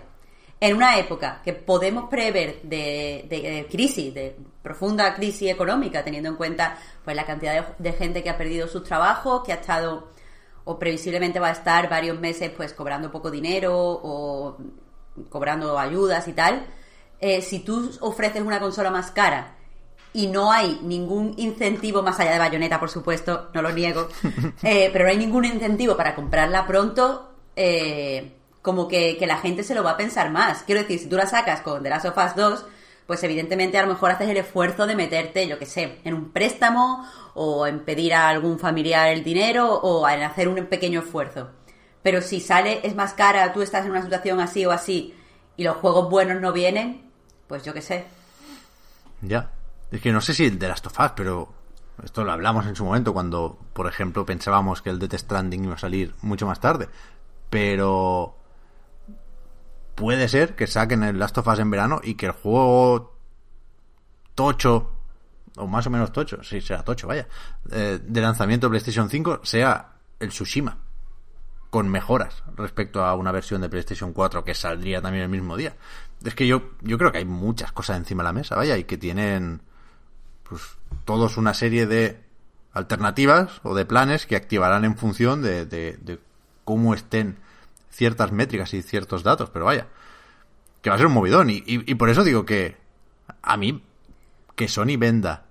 en 0.61 0.77
una 0.77 0.99
época 0.99 1.43
que 1.45 1.53
podemos 1.53 2.09
prever 2.09 2.63
de, 2.63 3.67
crisis, 3.71 4.15
de 4.15 4.37
profunda 4.63 5.15
crisis 5.15 5.51
económica, 5.51 6.03
teniendo 6.03 6.31
en 6.31 6.37
cuenta 6.37 6.79
pues 7.05 7.15
la 7.15 7.27
cantidad 7.27 7.77
de, 7.77 7.93
gente 7.93 8.23
que 8.23 8.31
ha 8.31 8.39
perdido 8.39 8.67
sus 8.69 8.83
trabajos, 8.83 9.43
que 9.45 9.53
ha 9.53 9.57
estado 9.57 10.09
o 10.65 10.79
previsiblemente 10.79 11.39
va 11.39 11.49
a 11.49 11.53
estar 11.53 11.89
varios 11.89 12.19
meses 12.19 12.51
pues 12.57 12.73
cobrando 12.73 13.13
poco 13.13 13.31
dinero 13.31 13.73
o 13.77 14.57
cobrando 15.29 15.79
ayudas 15.79 16.27
y 16.29 16.33
tal. 16.33 16.67
Eh, 17.21 17.41
si 17.41 17.61
tú 17.61 17.91
ofreces 18.01 18.43
una 18.43 18.61
consola 18.61 18.91
más 18.91 19.11
cara 19.11 19.55
y 20.13 20.27
no 20.27 20.51
hay 20.51 20.81
ningún 20.83 21.35
incentivo 21.37 22.03
más 22.03 22.19
allá 22.19 22.33
de 22.33 22.39
bayoneta, 22.39 22.81
por 22.81 22.91
supuesto, 22.91 23.51
no 23.55 23.63
lo 23.63 23.71
niego, 23.73 24.09
eh, 24.63 24.91
pero 24.93 25.05
no 25.05 25.11
hay 25.11 25.19
ningún 25.19 25.45
incentivo 25.45 25.97
para 25.97 26.15
comprarla 26.15 26.67
pronto, 26.67 27.33
eh, 27.55 28.36
como 28.67 28.89
que, 28.89 29.17
la 29.29 29.39
gente 29.39 29.63
se 29.63 29.77
lo 29.77 29.85
va 29.85 29.93
a 29.93 29.97
pensar 29.97 30.33
más. 30.33 30.65
Quiero 30.65 30.81
decir, 30.81 30.99
si 30.99 31.09
tú 31.09 31.17
la 31.17 31.29
sacas 31.29 31.61
con 31.61 31.85
The 31.85 31.89
Last 31.89 32.07
of 32.07 32.17
Us 32.19 32.35
2, 32.35 32.67
pues 33.07 33.23
evidentemente 33.23 33.79
a 33.79 33.83
lo 33.83 33.93
mejor 33.93 34.11
haces 34.11 34.29
el 34.29 34.39
esfuerzo 34.39 34.89
de 34.89 34.97
meterte, 34.97 35.47
yo 35.47 35.57
qué 35.57 35.67
sé, 35.67 36.01
en 36.03 36.15
un 36.15 36.33
préstamo 36.33 37.09
o 37.35 37.69
en 37.69 37.85
pedir 37.85 38.13
a 38.13 38.29
algún 38.29 38.59
familiar 38.59 39.07
el 39.11 39.23
dinero 39.23 39.73
o 39.73 40.09
en 40.09 40.21
hacer 40.25 40.49
un 40.49 40.67
pequeño 40.67 40.99
esfuerzo. 40.99 41.51
Pero 42.03 42.21
si 42.21 42.41
sale, 42.41 42.81
es 42.83 42.97
más 42.97 43.13
cara, 43.13 43.53
tú 43.53 43.63
estás 43.63 43.85
en 43.85 43.93
una 43.93 44.03
situación 44.03 44.41
así 44.41 44.67
o 44.67 44.73
así 44.73 45.15
y 45.57 45.63
los 45.63 45.77
juegos 45.77 46.11
buenos 46.11 46.41
no 46.41 46.53
vienen, 46.53 47.09
pues 47.47 47.63
yo 47.63 47.73
qué 47.73 47.83
sé. 47.83 48.05
Ya. 49.23 49.49
Es 49.93 50.01
que 50.01 50.11
no 50.11 50.21
sé 50.21 50.35
si 50.35 50.51
de 50.51 50.67
Last 50.67 50.87
of 50.87 50.99
Us, 50.99 51.13
pero 51.15 51.55
esto 52.03 52.25
lo 52.25 52.33
hablamos 52.33 52.67
en 52.67 52.75
su 52.75 52.85
momento 52.85 53.13
cuando, 53.13 53.61
por 53.73 53.87
ejemplo, 53.87 54.27
pensábamos 54.27 54.83
que 54.83 54.91
el 54.91 54.99
Death 54.99 55.21
Stranding 55.21 55.67
iba 55.67 55.75
a 55.75 55.79
salir 55.79 56.17
mucho 56.23 56.47
más 56.47 56.59
tarde. 56.59 56.89
Pero 57.49 58.35
puede 59.97 60.29
ser 60.29 60.55
que 60.55 60.69
saquen 60.69 61.03
el 61.03 61.19
Last 61.19 61.39
of 61.39 61.49
Us 61.49 61.59
en 61.59 61.71
verano 61.71 62.01
y 62.05 62.15
que 62.15 62.27
el 62.27 62.33
juego 62.33 63.19
tocho, 64.37 64.93
o 65.57 65.67
más 65.67 65.87
o 65.89 65.91
menos 65.91 66.13
tocho, 66.13 66.45
sí, 66.45 66.61
será 66.61 66.85
tocho, 66.85 67.09
vaya, 67.09 67.27
eh, 67.73 67.99
de 68.01 68.21
lanzamiento 68.21 68.67
de 68.67 68.71
PlayStation 68.71 69.11
5 69.11 69.41
sea 69.43 69.95
el 70.21 70.29
Tsushima. 70.29 70.79
Con 71.71 71.89
mejoras 71.89 72.45
respecto 72.57 73.05
a 73.05 73.15
una 73.17 73.33
versión 73.33 73.61
de 73.61 73.69
PlayStation 73.69 74.13
4 74.13 74.45
que 74.45 74.55
saldría 74.55 75.03
también 75.03 75.25
el 75.25 75.29
mismo 75.29 75.57
día. 75.57 75.75
Es 76.25 76.35
que 76.35 76.47
yo, 76.47 76.71
yo 76.81 76.97
creo 76.97 77.11
que 77.11 77.19
hay 77.19 77.25
muchas 77.25 77.73
cosas 77.73 77.97
encima 77.97 78.23
de 78.23 78.29
la 78.29 78.33
mesa, 78.33 78.55
vaya, 78.55 78.79
y 78.79 78.85
que 78.85 78.97
tienen 78.97 79.63
pues 80.49 80.63
todos 81.05 81.37
una 81.37 81.55
serie 81.55 81.87
de 81.87 82.25
alternativas 82.73 83.61
o 83.63 83.75
de 83.75 83.85
planes 83.85 84.27
que 84.27 84.37
activarán 84.37 84.85
en 84.85 84.97
función 84.97 85.43
de, 85.43 86.21
cómo 86.65 86.95
estén 86.95 87.39
ciertas 87.97 88.31
métricas 88.31 88.75
y 88.75 88.83
ciertos 88.83 89.23
datos, 89.23 89.49
pero 89.51 89.65
vaya, 89.65 89.87
que 90.83 90.91
va 90.91 90.97
a 90.97 90.99
ser 90.99 91.07
un 91.07 91.15
movidón. 91.15 91.49
Y, 91.49 91.63
y, 91.67 91.95
por 91.95 92.11
eso 92.11 92.25
digo 92.25 92.45
que 92.45 92.77
a 93.43 93.57
mí, 93.57 93.83
que 94.55 94.69
Sony 94.69 94.99
venda 94.99 95.47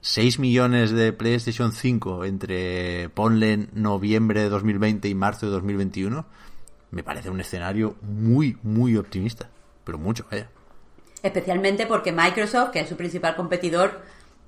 6 0.00 0.40
millones 0.40 0.90
de 0.90 1.12
PlayStation 1.12 1.72
5 1.72 2.24
entre, 2.24 3.08
ponle, 3.10 3.68
noviembre 3.72 4.42
de 4.42 4.48
2020 4.48 5.08
y 5.08 5.14
marzo 5.14 5.46
de 5.46 5.52
2021, 5.52 6.26
me 6.90 7.02
parece 7.04 7.30
un 7.30 7.40
escenario 7.40 7.96
muy, 8.02 8.58
muy 8.62 8.96
optimista. 8.96 9.48
Pero 9.84 9.98
mucho, 9.98 10.26
vaya. 10.30 10.50
Especialmente 11.22 11.86
porque 11.86 12.12
Microsoft, 12.12 12.70
que 12.70 12.80
es 12.80 12.88
su 12.88 12.96
principal 12.96 13.36
competidor, 13.36 14.02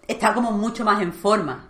está 0.07 0.35
como 0.35 0.51
mucho 0.51 0.85
más 0.85 1.01
en 1.01 1.12
forma 1.12 1.69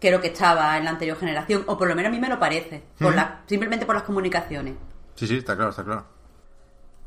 que 0.00 0.10
lo 0.10 0.20
que 0.20 0.28
estaba 0.28 0.76
en 0.78 0.84
la 0.84 0.90
anterior 0.90 1.18
generación, 1.18 1.64
o 1.66 1.76
por 1.78 1.86
lo 1.86 1.94
menos 1.94 2.08
a 2.08 2.12
mí 2.12 2.18
me 2.18 2.28
lo 2.28 2.38
parece, 2.38 2.82
por 2.98 3.14
la, 3.14 3.42
simplemente 3.46 3.86
por 3.86 3.94
las 3.94 4.04
comunicaciones. 4.04 4.74
Sí, 5.14 5.26
sí, 5.26 5.36
está 5.36 5.54
claro, 5.56 5.70
está 5.70 5.84
claro. 5.84 6.04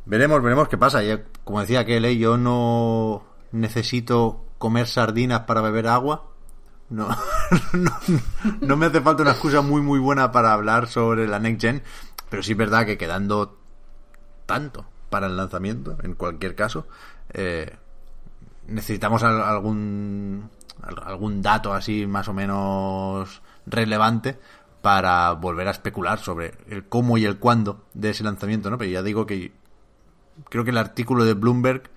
Veremos, 0.05 0.41
veremos 0.41 0.67
qué 0.67 0.77
pasa. 0.77 1.03
Y, 1.03 1.23
como 1.43 1.61
decía 1.61 1.81
aquel, 1.81 2.17
yo 2.17 2.37
no 2.37 3.23
necesito 3.51 4.45
comer 4.57 4.87
sardinas 4.87 5.41
para 5.41 5.61
beber 5.61 5.87
agua. 5.87 6.27
No, 6.87 7.09
no, 8.61 8.77
me 8.77 8.85
hace 8.85 9.01
falta 9.01 9.23
una 9.23 9.31
excusa 9.31 9.61
muy, 9.61 9.81
muy 9.81 9.97
buena 9.97 10.31
para 10.31 10.53
hablar 10.53 10.85
sobre 10.85 11.27
la 11.27 11.39
Next 11.39 11.61
Gen, 11.61 11.81
pero 12.29 12.43
sí 12.43 12.51
es 12.51 12.57
verdad 12.59 12.85
que 12.85 12.95
quedando 12.95 13.57
tanto 14.45 14.85
para 15.09 15.25
el 15.25 15.35
lanzamiento, 15.35 15.97
en 16.03 16.13
cualquier 16.13 16.53
caso, 16.53 16.85
eh, 17.33 17.75
necesitamos 18.67 19.23
algún 19.23 20.49
algún 20.83 21.41
dato 21.41 21.73
así 21.73 22.05
más 22.05 22.27
o 22.27 22.33
menos 22.33 23.41
relevante 23.65 24.37
para 24.85 25.31
volver 25.31 25.67
a 25.67 25.71
especular 25.71 26.19
sobre 26.19 26.53
el 26.69 26.87
cómo 26.87 27.17
y 27.17 27.25
el 27.25 27.39
cuándo 27.39 27.85
de 27.95 28.11
ese 28.11 28.23
lanzamiento, 28.23 28.69
¿no? 28.69 28.77
Pero 28.77 28.91
ya 28.91 29.01
digo 29.01 29.25
que 29.25 29.51
creo 30.47 30.63
que 30.63 30.69
el 30.69 30.77
artículo 30.77 31.25
de 31.25 31.33
Bloomberg 31.33 31.89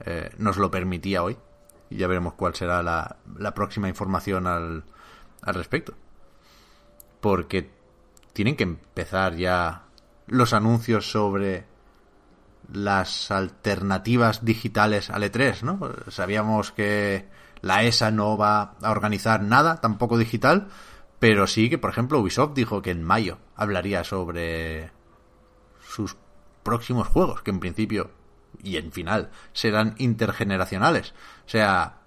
eh, 0.00 0.28
nos 0.36 0.58
lo 0.58 0.70
permitía 0.70 1.22
hoy 1.22 1.38
y 1.88 1.96
ya 1.96 2.06
veremos 2.06 2.34
cuál 2.34 2.54
será 2.54 2.82
la, 2.82 3.54
próxima 3.54 3.88
información 3.88 4.46
al, 4.46 4.84
al 5.40 5.54
respecto. 5.54 5.94
Porque 7.22 7.70
tienen 8.34 8.56
que 8.56 8.64
empezar 8.64 9.36
ya 9.36 9.84
los 10.26 10.52
anuncios 10.52 11.10
sobre 11.10 11.64
las 12.70 13.30
alternativas 13.30 14.44
digitales 14.44 15.08
al 15.08 15.22
E3, 15.22 15.62
¿no? 15.62 15.80
Sabíamos 16.10 16.72
que 16.72 17.26
la 17.62 17.84
ESA 17.84 18.10
no 18.10 18.36
va 18.36 18.74
a 18.82 18.90
organizar 18.90 19.42
nada, 19.42 19.80
tampoco 19.80 20.18
digital, 20.18 20.68
pero 21.24 21.46
sí 21.46 21.70
que, 21.70 21.78
por 21.78 21.88
ejemplo, 21.88 22.18
Ubisoft 22.18 22.52
dijo 22.52 22.82
que 22.82 22.90
en 22.90 23.02
mayo 23.02 23.38
hablaría 23.56 24.04
sobre 24.04 24.90
sus 25.80 26.18
próximos 26.62 27.08
juegos, 27.08 27.40
que 27.40 27.50
en 27.50 27.60
principio 27.60 28.10
y 28.62 28.76
en 28.76 28.92
final 28.92 29.30
serán 29.54 29.94
intergeneracionales. 29.96 31.14
O 31.46 31.48
sea, 31.48 32.00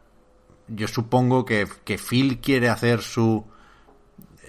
yo 0.68 0.88
supongo 0.88 1.46
que, 1.46 1.68
que 1.84 1.98
Phil 1.98 2.40
quiere 2.42 2.70
hacer 2.70 3.02
su 3.02 3.44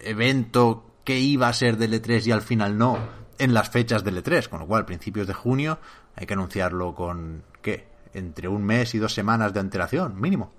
evento 0.03 0.85
que 1.03 1.19
iba 1.19 1.49
a 1.49 1.55
ser 1.55 1.79
del 1.79 1.95
E3 1.95 2.27
y 2.27 2.33
al 2.33 2.43
final 2.43 2.77
no, 2.77 2.99
en 3.39 3.55
las 3.55 3.71
fechas 3.71 4.05
del 4.05 4.23
E3, 4.23 4.51
con 4.51 4.61
lo 4.61 4.67
cual, 4.67 4.85
principios 4.85 5.27
de 5.27 5.33
junio, 5.33 5.79
hay 6.15 6.27
que 6.27 6.35
anunciarlo 6.35 6.95
con, 6.95 7.43
¿qué? 7.63 7.89
Entre 8.13 8.49
un 8.49 8.65
mes 8.65 8.95
y 8.95 8.99
dos 8.99 9.15
semanas 9.15 9.55
de 9.55 9.61
antelación, 9.61 10.21
mínimo. 10.21 10.53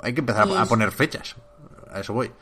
Hay 0.00 0.12
que 0.12 0.22
empezar 0.22 0.48
a 0.50 0.66
poner 0.66 0.90
fechas. 0.90 1.36
A 1.92 2.00
eso 2.00 2.12
voy. 2.12 2.32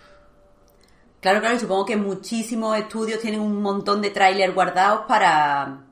Claro, 1.23 1.39
claro, 1.39 1.55
y 1.55 1.61
supongo 1.61 1.87
que 1.87 1.97
muchísimos 1.97 2.77
estudios 2.77 3.21
tienen 3.21 3.39
un 3.41 3.63
montón 3.63 4.03
de 4.03 4.11
trailers 4.11 4.53
guardados 4.53 5.03
para. 5.07 5.85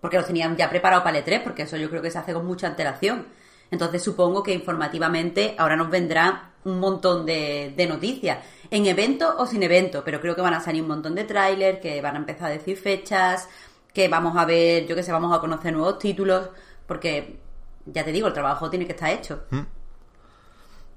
Porque 0.00 0.16
los 0.16 0.26
tenían 0.26 0.56
ya 0.56 0.68
preparados 0.68 1.04
para 1.04 1.18
el 1.18 1.24
E3, 1.24 1.44
porque 1.44 1.62
eso 1.62 1.76
yo 1.76 1.88
creo 1.88 2.02
que 2.02 2.10
se 2.10 2.18
hace 2.18 2.32
con 2.32 2.44
mucha 2.44 2.66
antelación. 2.66 3.26
Entonces 3.70 4.02
supongo 4.02 4.42
que 4.42 4.52
informativamente 4.52 5.54
ahora 5.56 5.76
nos 5.76 5.88
vendrá 5.88 6.50
un 6.64 6.80
montón 6.80 7.24
de, 7.24 7.74
de 7.76 7.86
noticias, 7.86 8.38
en 8.68 8.86
evento 8.86 9.36
o 9.38 9.46
sin 9.46 9.62
evento, 9.62 10.02
pero 10.04 10.20
creo 10.20 10.34
que 10.34 10.42
van 10.42 10.54
a 10.54 10.60
salir 10.60 10.82
un 10.82 10.88
montón 10.88 11.14
de 11.14 11.22
trailers, 11.22 11.78
que 11.78 12.02
van 12.02 12.16
a 12.16 12.18
empezar 12.18 12.46
a 12.46 12.54
decir 12.54 12.76
fechas, 12.76 13.48
que 13.94 14.08
vamos 14.08 14.36
a 14.36 14.44
ver, 14.44 14.84
yo 14.88 14.96
que 14.96 15.04
sé, 15.04 15.12
vamos 15.12 15.32
a 15.32 15.40
conocer 15.40 15.72
nuevos 15.72 16.00
títulos, 16.00 16.48
porque 16.88 17.38
ya 17.86 18.04
te 18.04 18.10
digo, 18.10 18.26
el 18.26 18.32
trabajo 18.32 18.68
tiene 18.68 18.84
que 18.84 18.92
estar 18.92 19.10
hecho. 19.10 19.44
Mm. 19.50 19.60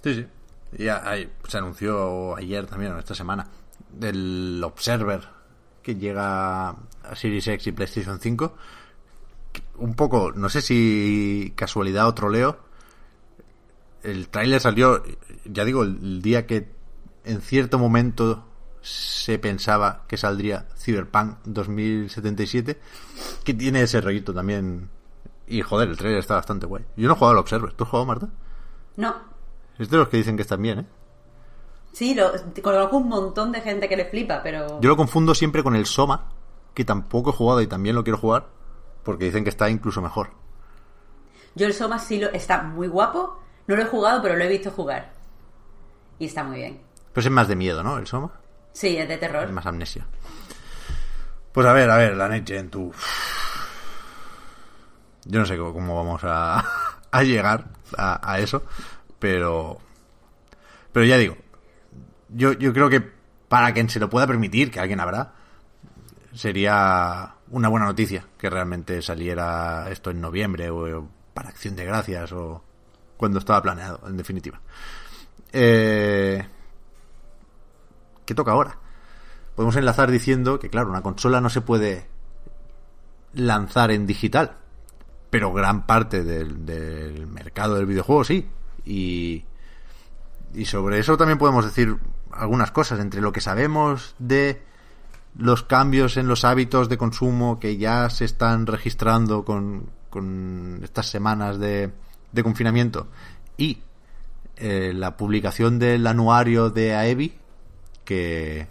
Sí, 0.03 0.15
sí. 0.15 0.27
Ya 0.77 1.03
se 1.47 1.57
anunció 1.57 2.35
ayer 2.35 2.65
también, 2.67 2.97
esta 2.97 3.15
semana, 3.15 3.47
del 3.91 4.61
Observer 4.63 5.39
que 5.81 5.95
llega 5.95 6.69
a 6.69 7.15
Series 7.15 7.47
X 7.47 7.67
y 7.67 7.71
PlayStation 7.71 8.19
5. 8.19 8.53
Un 9.77 9.95
poco, 9.95 10.31
no 10.31 10.49
sé 10.49 10.61
si 10.61 11.53
casualidad 11.55 12.07
o 12.07 12.13
troleo. 12.13 12.59
El 14.03 14.29
tráiler 14.29 14.61
salió, 14.61 15.03
ya 15.45 15.65
digo, 15.65 15.83
el 15.83 16.21
día 16.21 16.45
que 16.45 16.71
en 17.25 17.41
cierto 17.41 17.79
momento 17.79 18.45
se 18.81 19.39
pensaba 19.39 20.03
que 20.07 20.17
saldría 20.17 20.67
Cyberpunk 20.77 21.39
2077, 21.45 22.79
que 23.43 23.53
tiene 23.53 23.81
ese 23.81 24.01
rollito 24.01 24.33
también. 24.33 24.89
Y 25.47 25.61
joder, 25.61 25.89
el 25.89 25.97
trailer 25.97 26.19
está 26.19 26.35
bastante 26.35 26.65
guay. 26.65 26.85
Yo 26.95 27.07
no 27.07 27.13
he 27.13 27.17
jugado 27.17 27.33
al 27.33 27.39
Observer. 27.39 27.73
¿Tú 27.73 27.83
has 27.83 27.89
jugado, 27.89 28.05
Marta? 28.05 28.29
No. 28.95 29.28
Es 29.79 29.89
de 29.89 29.97
los 29.97 30.09
que 30.09 30.17
dicen 30.17 30.35
que 30.35 30.43
están 30.43 30.61
bien, 30.61 30.79
¿eh? 30.79 30.85
Sí, 31.93 32.13
lo, 32.13 32.31
conozco 32.61 32.97
un 32.97 33.07
montón 33.07 33.51
de 33.51 33.61
gente 33.61 33.89
que 33.89 33.97
le 33.97 34.05
flipa, 34.05 34.41
pero... 34.43 34.79
Yo 34.81 34.89
lo 34.89 34.97
confundo 34.97 35.33
siempre 35.33 35.63
con 35.63 35.75
el 35.75 35.85
Soma, 35.85 36.25
que 36.73 36.85
tampoco 36.85 37.31
he 37.31 37.33
jugado 37.33 37.61
y 37.61 37.67
también 37.67 37.95
lo 37.95 38.03
quiero 38.03 38.17
jugar, 38.17 38.47
porque 39.03 39.25
dicen 39.25 39.43
que 39.43 39.49
está 39.49 39.69
incluso 39.69 40.01
mejor. 40.01 40.31
Yo 41.55 41.65
el 41.65 41.73
Soma 41.73 41.97
sí 41.97 42.19
lo, 42.19 42.29
está 42.29 42.61
muy 42.61 42.87
guapo. 42.87 43.39
No 43.67 43.75
lo 43.75 43.81
he 43.81 43.85
jugado, 43.85 44.21
pero 44.21 44.35
lo 44.35 44.43
he 44.43 44.47
visto 44.47 44.69
jugar. 44.69 45.13
Y 46.19 46.25
está 46.25 46.43
muy 46.43 46.57
bien. 46.57 46.81
Pues 47.13 47.25
es 47.25 47.31
más 47.31 47.47
de 47.47 47.55
miedo, 47.55 47.81
¿no? 47.81 47.97
El 47.97 48.05
Soma. 48.05 48.31
Sí, 48.73 48.97
es 48.97 49.07
de 49.07 49.17
terror. 49.17 49.45
Es 49.45 49.51
más 49.51 49.65
amnesia. 49.65 50.05
Pues 51.51 51.65
a 51.65 51.73
ver, 51.73 51.89
a 51.89 51.97
ver, 51.97 52.15
la 52.15 52.29
Gen, 52.45 52.69
tú. 52.69 52.91
Yo 55.25 55.39
no 55.39 55.45
sé 55.45 55.57
cómo, 55.57 55.73
cómo 55.73 55.95
vamos 55.95 56.21
a, 56.23 56.63
a 57.11 57.23
llegar 57.23 57.65
a, 57.97 58.31
a 58.31 58.39
eso, 58.39 58.63
pero. 59.19 59.77
Pero 60.91 61.05
ya 61.05 61.17
digo, 61.17 61.37
yo, 62.29 62.53
yo 62.53 62.73
creo 62.73 62.89
que 62.89 63.01
para 63.47 63.73
quien 63.73 63.89
se 63.89 63.99
lo 63.99 64.09
pueda 64.09 64.27
permitir, 64.27 64.71
que 64.71 64.79
alguien 64.79 64.99
habrá, 64.99 65.33
sería 66.33 67.35
una 67.51 67.67
buena 67.67 67.85
noticia 67.87 68.25
que 68.37 68.49
realmente 68.49 69.01
saliera 69.01 69.89
esto 69.89 70.11
en 70.11 70.21
noviembre 70.21 70.69
o 70.69 71.09
para 71.33 71.49
Acción 71.49 71.75
de 71.75 71.85
Gracias 71.85 72.31
o 72.31 72.63
cuando 73.17 73.39
estaba 73.39 73.61
planeado, 73.61 74.01
en 74.07 74.17
definitiva. 74.17 74.61
Eh, 75.51 76.45
¿Qué 78.25 78.35
toca 78.35 78.51
ahora? 78.51 78.77
Podemos 79.55 79.75
enlazar 79.75 80.11
diciendo 80.11 80.59
que, 80.59 80.69
claro, 80.69 80.89
una 80.89 81.01
consola 81.01 81.41
no 81.41 81.49
se 81.49 81.61
puede 81.61 82.07
lanzar 83.33 83.91
en 83.91 84.05
digital, 84.05 84.57
pero 85.29 85.51
gran 85.51 85.85
parte 85.85 86.23
del, 86.23 86.65
del 86.65 87.27
mercado 87.27 87.75
del 87.75 87.85
videojuego 87.85 88.23
sí. 88.23 88.47
Y, 88.85 89.45
sobre 90.65 90.99
eso 90.99 91.17
también 91.17 91.37
podemos 91.37 91.65
decir 91.65 91.97
algunas 92.31 92.71
cosas, 92.71 92.99
entre 92.99 93.21
lo 93.21 93.31
que 93.31 93.41
sabemos 93.41 94.15
de 94.19 94.61
los 95.35 95.63
cambios 95.63 96.17
en 96.17 96.27
los 96.27 96.43
hábitos 96.43 96.89
de 96.89 96.97
consumo 96.97 97.59
que 97.59 97.77
ya 97.77 98.09
se 98.09 98.25
están 98.25 98.65
registrando 98.65 99.45
con, 99.45 99.89
estas 100.83 101.07
semanas 101.07 101.59
de, 101.59 101.91
confinamiento 102.43 103.07
y 103.57 103.79
eh, 104.55 104.91
la 104.95 105.17
publicación 105.17 105.79
del 105.79 106.07
anuario 106.07 106.69
de 106.69 106.95
AEBI 106.95 107.33
que 108.05 108.67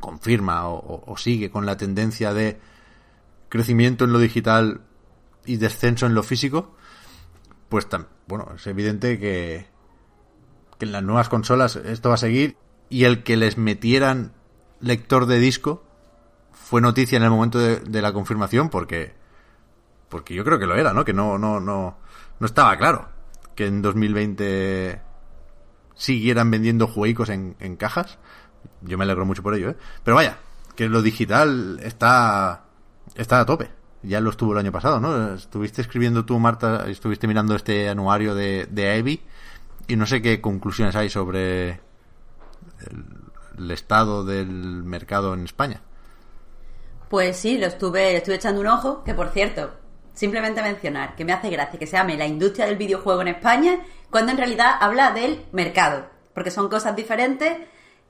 confirma 0.00 0.68
o, 0.68 1.14
sigue 1.16 1.50
con 1.50 1.64
la 1.64 1.76
tendencia 1.76 2.34
de 2.34 2.58
crecimiento 3.48 4.04
en 4.04 4.12
lo 4.12 4.18
digital 4.18 4.80
y 5.46 5.56
descenso 5.56 6.06
en 6.06 6.14
lo 6.14 6.22
físico, 6.22 6.74
pues 7.72 7.88
bueno, 8.26 8.52
es 8.54 8.66
evidente 8.66 9.18
que, 9.18 9.64
que 10.78 10.84
en 10.84 10.92
las 10.92 11.02
nuevas 11.02 11.30
consolas 11.30 11.76
esto 11.76 12.10
va 12.10 12.16
a 12.16 12.18
seguir 12.18 12.58
y 12.90 13.04
el 13.04 13.22
que 13.22 13.38
les 13.38 13.56
metieran 13.56 14.34
lector 14.80 15.24
de 15.24 15.38
disco 15.38 15.82
fue 16.52 16.82
noticia 16.82 17.16
en 17.16 17.22
el 17.22 17.30
momento 17.30 17.58
de, 17.58 18.02
la 18.02 18.12
confirmación 18.12 18.68
porque 18.68 19.14
porque 20.10 20.34
yo 20.34 20.44
creo 20.44 20.58
que 20.58 20.66
lo 20.66 20.74
era, 20.74 20.92
¿no? 20.92 21.06
Que 21.06 21.14
no 21.14 21.38
no 21.38 21.60
no 21.60 21.96
no 22.38 22.46
estaba 22.46 22.76
claro 22.76 23.08
que 23.54 23.68
en 23.68 23.80
2020 23.80 25.00
siguieran 25.94 26.50
vendiendo 26.50 26.86
juegos 26.86 27.30
en, 27.30 27.56
en 27.58 27.76
cajas. 27.76 28.18
Yo 28.82 28.98
me 28.98 29.04
alegro 29.04 29.24
mucho 29.24 29.42
por 29.42 29.54
ello, 29.54 29.70
¿eh? 29.70 29.76
Pero 30.04 30.16
vaya, 30.16 30.36
que 30.76 30.90
lo 30.90 31.00
digital 31.00 31.80
está 31.82 32.64
está 33.14 33.40
a 33.40 33.46
tope. 33.46 33.70
Ya 34.02 34.20
lo 34.20 34.30
estuvo 34.30 34.52
el 34.52 34.58
año 34.58 34.72
pasado, 34.72 34.98
¿no? 34.98 35.34
Estuviste 35.34 35.80
escribiendo 35.80 36.24
tú, 36.24 36.38
Marta, 36.38 36.86
estuviste 36.88 37.28
mirando 37.28 37.54
este 37.54 37.88
anuario 37.88 38.34
de, 38.34 38.66
de 38.70 39.20
y 39.88 39.96
no 39.96 40.06
sé 40.06 40.22
qué 40.22 40.40
conclusiones 40.40 40.96
hay 40.96 41.08
sobre 41.08 41.80
el, 43.58 43.70
estado 43.70 44.24
del 44.24 44.48
mercado 44.48 45.34
en 45.34 45.44
España. 45.44 45.80
Pues 47.08 47.36
sí, 47.36 47.58
lo 47.58 47.66
estuve, 47.66 48.16
estuve 48.16 48.36
echando 48.36 48.60
un 48.60 48.66
ojo, 48.66 49.04
que 49.04 49.14
por 49.14 49.28
cierto, 49.28 49.70
simplemente 50.14 50.62
mencionar 50.62 51.14
que 51.14 51.24
me 51.24 51.32
hace 51.32 51.50
gracia 51.50 51.78
que 51.78 51.86
se 51.86 51.96
llame 51.96 52.16
la 52.16 52.26
industria 52.26 52.66
del 52.66 52.76
videojuego 52.76 53.22
en 53.22 53.28
España, 53.28 53.80
cuando 54.10 54.32
en 54.32 54.38
realidad 54.38 54.76
habla 54.80 55.12
del 55.12 55.44
mercado, 55.52 56.06
porque 56.34 56.50
son 56.50 56.68
cosas 56.68 56.96
diferentes 56.96 57.58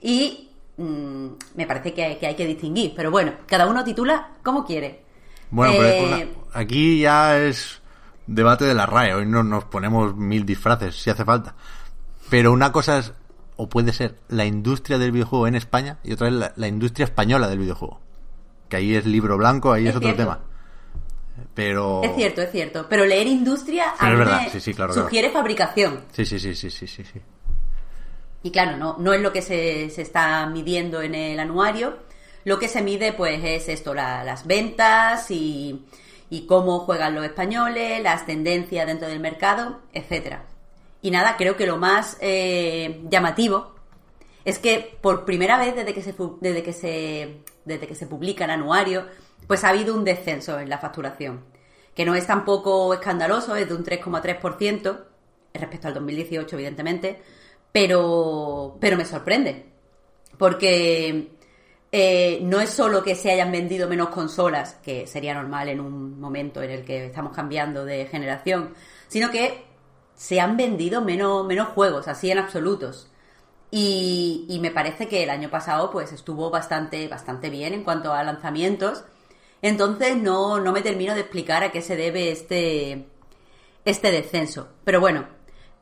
y 0.01 0.51
mmm, 0.77 1.29
me 1.55 1.67
parece 1.67 1.93
que 1.93 2.05
hay, 2.05 2.35
que 2.37 2.47
distinguir. 2.47 2.93
Pero 2.95 3.11
bueno, 3.11 3.33
cada 3.47 3.67
uno 3.67 3.85
titula 3.85 4.37
como 4.43 4.65
quiere. 4.65 5.05
Bueno, 5.53 5.75
eh... 5.75 6.29
pero 6.29 6.49
aquí 6.53 7.01
ya 7.01 7.39
es 7.39 7.81
debate 8.27 8.65
de 8.65 8.75
la 8.75 8.87
RAE, 8.87 9.15
hoy 9.15 9.27
no 9.27 9.45
nos 9.45 9.65
ponemos 9.67 10.17
mil 10.17 10.45
disfraces 10.45 10.97
si 10.97 11.11
hace 11.11 11.25
falta. 11.25 11.55
Pero 12.29 12.53
una 12.53 12.73
cosa 12.73 12.99
es 12.99 13.13
o 13.57 13.69
puede 13.69 13.93
ser 13.93 14.17
la 14.29 14.45
industria 14.45 14.99
del 14.99 15.13
videojuego 15.13 15.47
en 15.47 15.55
España 15.55 15.99
y 16.03 16.13
otra 16.15 16.29
es 16.29 16.35
la, 16.35 16.53
la 16.57 16.67
industria 16.67 17.05
española 17.05 17.49
del 17.49 17.59
videojuego. 17.59 18.01
Que 18.69 18.77
ahí 18.77 18.97
es 18.97 19.07
libro 19.07 19.37
blanco, 19.37 19.73
ahí 19.73 19.85
es, 19.85 19.91
es 19.91 19.97
otro 19.97 20.15
tema. 20.17 20.41
Pero... 21.55 22.03
Es 22.03 22.15
cierto, 22.17 22.41
es 22.41 22.51
cierto. 22.51 22.87
Pero 22.89 23.05
leer 23.05 23.27
industria 23.27 23.93
Pero 23.99 24.07
a 24.07 24.07
mí 24.07 24.13
es 24.13 24.19
verdad. 24.19 24.49
Sí, 24.51 24.61
sí, 24.61 24.75
claro, 24.75 24.95
sugiere 24.95 25.29
claro. 25.29 25.43
fabricación. 25.43 26.01
Sí, 26.13 26.25
sí, 26.25 26.41
sí, 26.41 26.55
sí, 26.55 26.71
sí, 26.71 26.87
sí, 26.87 27.05
sí. 27.05 27.21
Y 28.43 28.51
claro, 28.51 28.77
no, 28.77 28.97
no 28.99 29.13
es 29.13 29.21
lo 29.21 29.33
que 29.33 29.43
se, 29.43 29.91
se, 29.91 30.03
está 30.03 30.47
midiendo 30.47 31.01
en 31.03 31.15
el 31.15 31.39
anuario. 31.39 31.99
Lo 32.45 32.59
que 32.59 32.69
se 32.69 32.83
mide, 32.83 33.13
pues, 33.13 33.43
es 33.45 33.69
esto, 33.69 33.95
la, 33.95 34.25
las 34.25 34.47
ventas 34.47 35.31
y, 35.31 35.87
cómo 36.49 36.81
juegan 36.81 37.15
los 37.15 37.25
españoles, 37.25 38.03
las 38.03 38.27
tendencias 38.27 38.87
dentro 38.87 39.07
del 39.09 39.21
mercado, 39.21 39.81
etcétera. 39.93 40.45
Y 41.03 41.11
nada, 41.11 41.37
creo 41.37 41.57
que 41.57 41.67
lo 41.67 41.77
más 41.77 42.17
eh, 42.21 43.03
llamativo 43.11 43.75
es 44.45 44.59
que 44.59 44.97
por 45.01 45.25
primera 45.25 45.59
vez 45.59 45.75
desde 45.77 45.95
que 45.95 46.03
se 46.03 46.15
desde 46.41 46.63
que 46.63 47.43
desde 47.65 47.87
que 47.87 47.95
se 47.95 48.07
publica 48.07 48.45
el 48.45 48.51
anuario, 48.51 49.07
pues 49.47 49.65
ha 49.65 49.69
habido 49.69 49.95
un 49.95 50.05
descenso 50.05 50.59
en 50.59 50.69
la 50.69 50.79
facturación, 50.79 51.45
que 51.95 52.05
no 52.05 52.15
es 52.15 52.27
tampoco 52.27 52.95
escandaloso, 52.95 53.55
es 53.57 53.69
de 53.69 53.75
un 53.75 53.85
3,3% 53.85 55.05
respecto 55.55 55.89
al 55.89 55.95
2018 55.95 56.57
evidentemente, 56.57 57.21
pero 57.73 58.79
pero 58.81 58.97
me 58.97 59.05
sorprende, 59.05 59.67
porque 60.39 61.32
eh, 61.95 62.41
no 62.43 62.61
es 62.61 62.71
solo 62.71 63.03
que 63.03 63.15
se 63.15 63.31
hayan 63.31 63.53
vendido 63.53 63.87
menos 63.87 64.09
consolas, 64.09 64.79
que 64.83 65.07
sería 65.07 65.35
normal 65.35 65.69
en 65.69 65.79
un 65.79 66.19
momento 66.19 66.63
en 66.63 66.71
el 66.71 66.85
que 66.87 67.07
estamos 67.07 67.37
cambiando 67.37 67.85
de 67.85 68.07
generación, 68.07 68.75
sino 69.09 69.31
que 69.31 69.65
se 70.15 70.41
han 70.41 70.57
vendido 70.57 71.03
menos, 71.03 71.47
menos 71.47 71.69
juegos, 71.69 72.09
así 72.09 72.31
en 72.31 72.39
absolutos. 72.39 73.11
Y, 73.71 74.59
me 74.63 74.71
parece 74.71 75.09
que 75.09 75.23
el 75.25 75.31
año 75.31 75.51
pasado 75.51 75.91
pues 75.91 76.13
estuvo 76.13 76.51
bastante, 76.51 77.09
bastante 77.09 77.51
bien 77.51 77.75
en 77.75 77.85
cuanto 77.85 78.13
a 78.15 78.23
lanzamientos. 78.23 79.05
Entonces 79.63 80.17
no, 80.17 80.61
no 80.61 80.73
me 80.73 80.83
termino 80.83 81.15
de 81.15 81.21
explicar 81.23 81.63
a 81.65 81.73
qué 81.73 81.83
se 81.83 81.97
debe 81.97 82.31
este, 82.33 83.07
este 83.85 84.11
descenso. 84.11 84.69
Pero 84.85 85.01
bueno, 85.01 85.27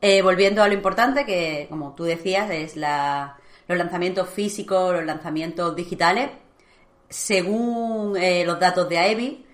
eh, 0.01 0.21
volviendo 0.21 0.63
a 0.63 0.67
lo 0.67 0.73
importante, 0.73 1.25
que 1.25 1.67
como 1.69 1.93
tú 1.95 2.03
decías, 2.05 2.49
es 2.51 2.75
la, 2.77 3.37
los 3.71 3.79
lanzamientos 3.79 4.29
físicos, 4.29 4.93
los 4.93 5.05
lanzamientos 5.05 5.75
digitales. 5.75 6.29
Según 7.09 8.15
eh, 8.17 8.43
los 8.45 8.59
datos 8.59 8.87
de 8.87 8.97
AEBI, 8.97 9.45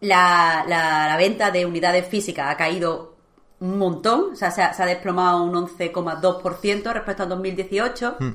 la, 0.00 0.64
la, 0.66 1.06
la 1.08 1.16
venta 1.16 1.50
de 1.50 1.64
unidades 1.64 2.06
físicas 2.06 2.50
ha 2.50 2.56
caído 2.56 3.12
un 3.60 3.78
montón, 3.78 4.32
o 4.32 4.36
sea, 4.36 4.50
se 4.50 4.60
ha, 4.60 4.74
se 4.74 4.82
ha 4.82 4.86
desplomado 4.86 5.44
un 5.44 5.54
11,2% 5.54 6.92
respecto 6.92 7.22
al 7.22 7.28
2018. 7.28 8.16
Mm. 8.18 8.30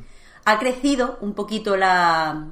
Ha 0.46 0.60
crecido 0.60 1.18
un 1.20 1.34
poquito 1.34 1.76
la, 1.76 2.48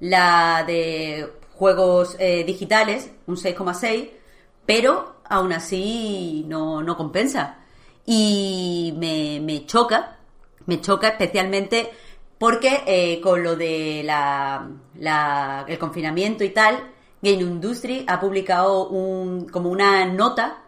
la 0.00 0.64
de 0.66 1.32
juegos 1.52 2.16
eh, 2.18 2.42
digitales, 2.44 3.10
un 3.26 3.36
6,6, 3.36 4.10
pero 4.66 5.16
aún 5.24 5.52
así 5.52 6.44
no, 6.48 6.82
no 6.82 6.96
compensa. 6.96 7.58
Y 8.04 8.92
me, 8.98 9.40
me, 9.40 9.64
choca, 9.64 10.13
me 10.66 10.80
choca 10.80 11.08
especialmente 11.08 11.90
porque 12.38 12.82
eh, 12.86 13.20
con 13.20 13.42
lo 13.42 13.56
de 13.56 14.02
la, 14.04 14.68
el 15.66 15.78
confinamiento 15.78 16.44
y 16.44 16.50
tal, 16.50 16.90
Game 17.22 17.40
Industry 17.40 18.04
ha 18.06 18.20
publicado 18.20 18.88
un, 18.88 19.48
como 19.48 19.70
una 19.70 20.04
nota 20.06 20.58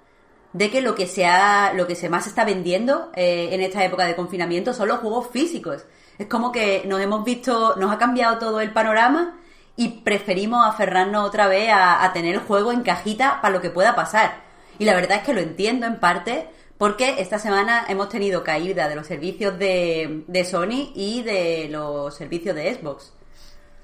de 0.53 0.71
que 0.71 0.81
lo 0.81 0.95
que 0.95 1.07
se 1.07 1.27
ha, 1.27 1.75
lo 1.75 1.87
que 1.87 1.95
se 1.95 2.09
más 2.09 2.27
está 2.27 2.45
vendiendo 2.45 3.11
eh, 3.15 3.51
en 3.53 3.61
esta 3.61 3.85
época 3.85 4.07
de 4.07 4.17
confinamiento 4.17 4.73
son 4.73 4.89
los 4.89 5.01
juegos 5.01 5.29
físicos. 5.31 5.85
Es 6.19 6.29
como 6.29 6.51
que 6.51 6.83
nos 6.87 7.01
hemos 7.01 7.25
visto, 7.25 7.77
nos 7.77 7.93
ha 7.93 7.99
cambiado 7.99 8.39
todo 8.39 8.61
el 8.63 8.73
panorama 8.73 9.39
y 9.77 10.01
preferimos 10.01 10.67
aferrarnos 10.67 11.27
otra 11.27 11.47
vez 11.47 11.71
a, 11.71 12.03
a 12.03 12.13
tener 12.15 12.37
el 12.37 12.41
juego 12.41 12.73
en 12.73 12.83
cajita 12.83 13.41
para 13.43 13.53
lo 13.53 13.61
que 13.61 13.69
pueda 13.69 13.95
pasar. 13.95 14.45
Y 14.79 14.87
la 14.87 14.95
verdad 14.95 15.19
es 15.19 15.25
que 15.25 15.35
lo 15.35 15.41
entiendo 15.41 15.87
en 15.87 16.01
parte 16.01 16.49
porque 16.79 17.21
esta 17.21 17.39
semana 17.39 17.87
hemos 17.89 18.09
tenido 18.09 18.45
caída 18.45 18.89
de 18.89 18.97
los 18.97 19.07
servicios 19.07 19.59
de, 19.59 20.25
de 20.27 20.45
Sony 20.45 20.93
y 20.95 21.23
de 21.23 21.69
los 21.71 22.15
servicios 22.15 22.55
de 22.55 22.75
Xbox. 22.75 23.13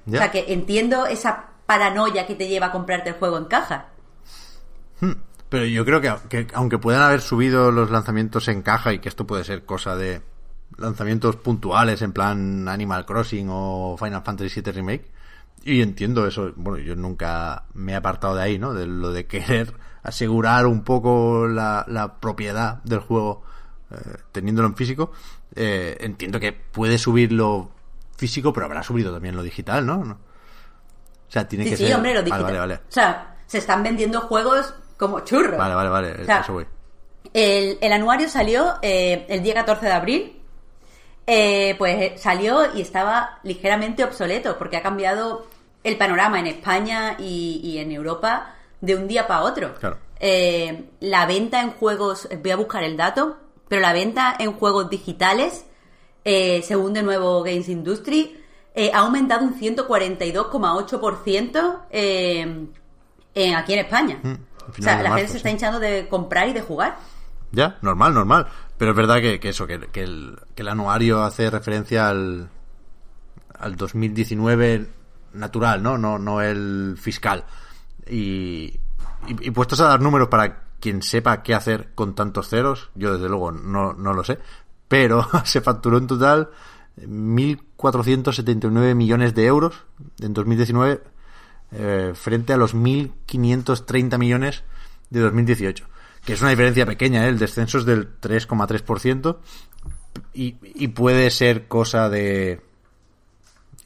Yeah. 0.05 0.19
O 0.19 0.21
sea 0.21 0.31
que 0.31 0.53
entiendo 0.53 1.05
esa 1.07 1.49
paranoia 1.65 2.27
que 2.27 2.35
te 2.35 2.47
lleva 2.47 2.67
a 2.67 2.71
comprarte 2.71 3.09
el 3.09 3.15
juego 3.15 3.37
en 3.37 3.45
caja. 3.45 3.87
Hmm. 4.99 5.13
Pero 5.49 5.65
yo 5.65 5.85
creo 5.85 6.01
que, 6.01 6.13
que, 6.29 6.47
aunque 6.53 6.77
puedan 6.77 7.01
haber 7.01 7.21
subido 7.21 7.71
los 7.71 7.91
lanzamientos 7.91 8.47
en 8.47 8.61
caja 8.61 8.93
y 8.93 8.99
que 8.99 9.09
esto 9.09 9.25
puede 9.27 9.43
ser 9.43 9.65
cosa 9.65 9.95
de 9.95 10.21
lanzamientos 10.77 11.35
puntuales 11.35 12.01
en 12.01 12.11
plan 12.11 12.67
Animal 12.67 13.05
Crossing 13.05 13.47
o 13.49 13.95
Final 13.97 14.23
Fantasy 14.23 14.61
VII 14.61 14.71
Remake, 14.71 15.11
Y 15.63 15.81
entiendo 15.81 16.27
eso. 16.27 16.51
Bueno, 16.55 16.79
yo 16.79 16.95
nunca 16.95 17.65
me 17.73 17.93
he 17.93 17.95
apartado 17.95 18.35
de 18.35 18.43
ahí, 18.43 18.59
¿no? 18.59 18.73
De 18.73 18.85
lo 18.85 19.11
de 19.11 19.25
querer 19.25 19.73
asegurar 20.03 20.65
un 20.67 20.83
poco 20.83 21.47
la, 21.47 21.85
la 21.87 22.19
propiedad 22.19 22.81
del 22.83 22.99
juego 22.99 23.43
eh, 23.91 23.95
teniéndolo 24.31 24.67
en 24.67 24.75
físico. 24.75 25.11
Eh, 25.55 25.97
entiendo 26.01 26.39
que 26.39 26.51
puede 26.53 26.97
subirlo 26.97 27.71
físico, 28.17 28.51
pero 28.53 28.65
habrá 28.65 28.83
subido 28.83 29.11
también 29.13 29.35
lo 29.35 29.43
digital, 29.43 29.85
¿no? 29.85 29.99
O 29.99 31.31
sea, 31.31 31.47
tiene 31.47 31.63
Sí, 31.65 31.69
que 31.71 31.77
sí, 31.77 31.85
ser. 31.87 31.95
hombre, 31.95 32.13
lo 32.13 32.19
Vale, 32.19 32.25
digital. 32.25 32.43
vale, 32.43 32.59
vale. 32.59 32.73
O 32.75 32.91
sea, 32.91 33.35
se 33.47 33.57
están 33.57 33.81
vendiendo 33.83 34.21
juegos 34.21 34.73
como 34.97 35.21
churros. 35.21 35.57
Vale, 35.57 35.75
vale, 35.75 35.89
vale. 35.89 36.21
O 36.21 36.25
sea, 36.25 36.39
eso 36.41 36.53
voy. 36.53 36.65
El, 37.33 37.77
el 37.81 37.91
anuario 37.93 38.29
salió 38.29 38.75
eh, 38.81 39.25
el 39.29 39.41
día 39.41 39.53
14 39.55 39.85
de 39.87 39.91
abril. 39.91 40.39
Eh, 41.25 41.75
pues 41.77 42.19
salió 42.21 42.75
y 42.75 42.81
estaba 42.81 43.39
ligeramente 43.43 44.03
obsoleto 44.03 44.57
porque 44.57 44.75
ha 44.75 44.81
cambiado 44.83 45.47
el 45.83 45.97
panorama 45.97 46.37
en 46.39 46.47
España 46.47 47.15
y, 47.17 47.61
y 47.63 47.77
en 47.77 47.91
Europa 47.93 48.52
de 48.83 48.95
un 48.97 49.07
día 49.07 49.25
para 49.27 49.41
otro. 49.43 49.73
Claro. 49.75 49.97
Eh, 50.19 50.89
la 50.99 51.25
venta 51.25 51.61
en 51.61 51.71
juegos, 51.71 52.27
voy 52.41 52.51
a 52.51 52.57
buscar 52.57 52.83
el 52.83 52.97
dato, 52.97 53.37
pero 53.69 53.81
la 53.81 53.93
venta 53.93 54.35
en 54.37 54.51
juegos 54.53 54.89
digitales, 54.89 55.65
eh, 56.25 56.61
según 56.63 56.91
de 56.93 57.01
nuevo 57.01 57.41
Games 57.43 57.69
Industry, 57.69 58.37
eh, 58.75 58.91
ha 58.93 58.99
aumentado 58.99 59.45
un 59.45 59.53
142,8% 59.55 61.79
eh, 61.91 62.67
en- 63.35 63.55
aquí 63.55 63.73
en 63.73 63.79
España. 63.79 64.19
Mm, 64.21 64.33
o 64.69 64.73
sea, 64.81 64.97
la 64.97 65.03
marzo, 65.09 65.15
gente 65.17 65.31
se 65.31 65.37
está 65.37 65.49
hinchando 65.49 65.79
de 65.79 66.07
comprar 66.07 66.47
y 66.49 66.53
de 66.53 66.61
jugar. 66.61 66.97
Ya, 67.51 67.77
normal, 67.81 68.13
normal. 68.13 68.47
Pero 68.77 68.91
es 68.91 68.97
verdad 68.97 69.19
que, 69.21 69.39
que 69.39 69.49
eso, 69.49 69.65
que, 69.67 69.79
que 69.79 70.03
el, 70.03 70.37
que 70.55 70.61
el 70.63 70.67
anuario 70.69 71.23
hace 71.23 71.49
referencia 71.49 72.09
al, 72.09 72.49
al 73.57 73.75
2019 73.75 74.87
natural, 75.33 75.81
¿no? 75.83 75.97
No, 75.97 76.17
no 76.19 76.41
el 76.41 76.95
fiscal. 76.99 77.43
Y, 78.09 78.79
y, 79.27 79.51
puestos 79.51 79.79
a 79.79 79.87
dar 79.87 80.01
números 80.01 80.27
para 80.27 80.63
quien 80.79 81.01
sepa 81.01 81.43
qué 81.43 81.53
hacer 81.53 81.91
con 81.95 82.15
tantos 82.15 82.49
ceros, 82.49 82.89
yo 82.95 83.13
desde 83.13 83.29
luego 83.29 83.51
no, 83.51 83.93
no 83.93 84.13
lo 84.13 84.23
sé, 84.23 84.39
pero 84.87 85.27
se 85.45 85.61
facturó 85.61 85.97
en 85.97 86.07
total 86.07 86.49
1.479 86.97 88.95
millones 88.95 89.33
de 89.33 89.45
euros 89.45 89.75
en 90.19 90.33
2019 90.33 91.01
eh, 91.71 92.11
frente 92.13 92.53
a 92.53 92.57
los 92.57 92.75
1.530 92.75 94.17
millones 94.17 94.63
de 95.09 95.21
2018. 95.21 95.87
Que 96.23 96.33
es 96.33 96.41
una 96.41 96.51
diferencia 96.51 96.85
pequeña, 96.85 97.25
¿eh? 97.25 97.29
el 97.29 97.39
descenso 97.39 97.79
es 97.79 97.85
del 97.85 98.19
3,3%. 98.19 99.37
Y, 100.33 100.57
y 100.61 100.89
puede 100.89 101.31
ser 101.31 101.67
cosa 101.67 102.09
de, 102.09 102.61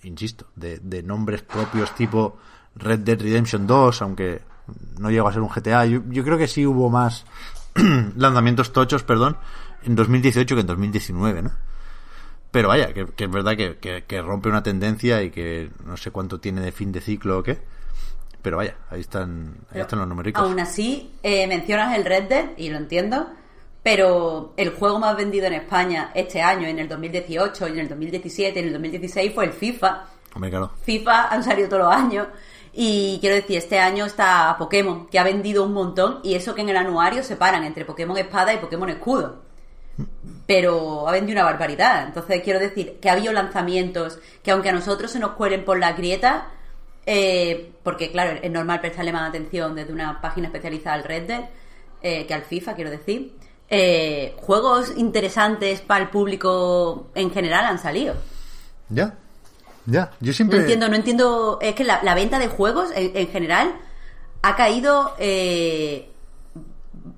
insisto, 0.04 0.48
de, 0.56 0.80
de 0.80 1.02
nombres 1.04 1.42
propios 1.42 1.96
tipo 1.96 2.38
Red 2.80 3.00
Dead 3.00 3.20
Redemption 3.22 3.68
2, 3.68 4.02
aunque 4.02 4.42
no 5.00 5.10
llegó 5.12 5.28
a 5.28 5.34
ser 5.34 5.42
un 5.42 5.50
GTA. 5.50 5.86
Yo, 5.86 6.02
yo 6.10 6.24
creo 6.24 6.38
que 6.38 6.48
sí 6.48 6.66
hubo 6.66 6.90
más 6.90 7.26
lanzamientos 8.16 8.74
tochos, 8.74 9.04
perdón, 9.04 9.38
en 9.84 9.96
2018 9.96 10.56
que 10.56 10.62
en 10.62 10.68
2019, 10.68 11.42
¿no? 11.44 11.52
Pero 12.52 12.70
vaya, 12.70 12.94
que, 12.94 13.06
que 13.06 13.26
es 13.26 13.32
verdad 13.32 13.56
que, 13.58 13.78
que- 13.78 14.04
que 14.06 14.22
rompe 14.22 14.50
una 14.50 14.64
tendencia 14.64 15.22
y 15.22 15.30
que 15.32 15.70
no 15.86 15.98
sé 15.98 16.12
cuánto 16.12 16.40
tiene 16.40 16.62
de 16.62 16.72
fin 16.72 16.92
de 16.92 17.02
ciclo 17.02 17.40
o 17.40 17.44
qué. 17.44 17.60
Pero 18.42 18.58
vaya, 18.58 18.76
ahí 18.90 19.02
están, 19.02 19.56
ahí 19.72 19.82
están 19.82 20.00
los 20.00 20.08
numéricos. 20.08 20.42
Aún 20.44 20.60
así, 20.60 21.12
eh, 21.24 21.46
mencionas 21.48 21.96
el 21.98 22.06
Red 22.06 22.24
Dead, 22.30 22.46
y 22.58 22.70
lo 22.70 22.78
entiendo, 22.78 23.28
pero 23.84 24.54
el 24.58 24.70
juego 24.72 25.00
más 25.00 25.16
vendido 25.18 25.46
en 25.48 25.54
España 25.54 26.12
este 26.16 26.42
año, 26.42 26.68
en 26.68 26.80
el 26.80 26.88
2018, 26.88 27.68
en 27.68 27.80
el 27.80 27.90
2017, 27.90 28.60
en 28.60 28.68
el 28.68 28.74
2016, 28.74 29.34
fue 29.36 29.46
el 29.46 29.52
FIFA. 29.54 30.06
Hombre, 30.34 30.50
claro. 30.50 30.72
FIFA 30.84 31.28
han 31.30 31.44
salido 31.44 31.68
todos 31.68 31.84
los 31.84 31.94
años. 31.94 32.28
Y 32.80 33.18
quiero 33.22 33.36
decir, 33.36 33.58
este 33.58 33.80
año 33.80 34.06
está 34.06 34.56
Pokémon, 34.60 35.08
que 35.08 35.18
ha 35.18 35.24
vendido 35.24 35.64
un 35.64 35.74
montón, 35.74 36.20
y 36.24 36.36
eso 36.36 36.54
que 36.54 36.62
en 36.62 36.70
el 36.70 36.78
anuario 36.78 37.24
separan 37.24 37.64
entre 37.64 37.86
Pokémon 37.86 38.16
Espada 38.18 38.54
y 38.54 38.58
Pokémon 38.58 38.88
Escudo. 38.90 39.42
Pero 40.46 41.08
ha 41.08 41.12
vendido 41.12 41.40
una 41.40 41.46
barbaridad. 41.52 42.06
Entonces 42.06 42.42
quiero 42.44 42.60
decir 42.60 43.00
que 43.02 43.10
ha 43.10 43.14
habido 43.14 43.34
lanzamientos 43.34 44.20
que 44.44 44.52
aunque 44.52 44.70
a 44.70 44.74
nosotros 44.74 45.10
se 45.10 45.18
nos 45.18 45.32
cuelen 45.32 45.66
por 45.66 45.80
la 45.80 45.94
grieta, 45.94 46.50
eh, 47.08 47.72
porque 47.82 48.12
claro, 48.12 48.40
es 48.44 48.52
normal 48.52 48.80
prestarle 48.80 49.12
más 49.12 49.28
atención 49.30 49.74
desde 49.74 49.92
una 49.92 50.22
página 50.22 50.48
especializada 50.48 50.98
al 50.98 51.04
Red 51.04 51.24
Dead 51.28 51.50
eh, 52.04 52.28
que 52.28 52.34
al 52.36 52.44
FIFA, 52.44 52.76
quiero 52.76 52.92
decir. 52.92 53.34
eh, 53.70 54.36
juegos 54.38 54.94
interesantes 54.98 55.82
para 55.82 56.04
el 56.04 56.10
público 56.10 57.08
en 57.16 57.32
general 57.32 57.66
han 57.66 57.80
salido. 57.80 58.16
Ya, 58.90 59.18
ya. 59.88 60.12
Yo 60.20 60.32
siempre. 60.34 60.60
No 60.60 60.62
entiendo, 60.64 60.90
no 60.90 60.96
entiendo. 60.96 61.58
Es 61.60 61.74
que 61.74 61.84
la, 61.84 62.04
la 62.04 62.14
venta 62.14 62.38
de 62.38 62.48
juegos 62.48 62.92
en, 62.96 63.18
en 63.18 63.28
general 63.30 63.76
ha 64.44 64.56
caído 64.56 65.16
eh, 65.18 66.12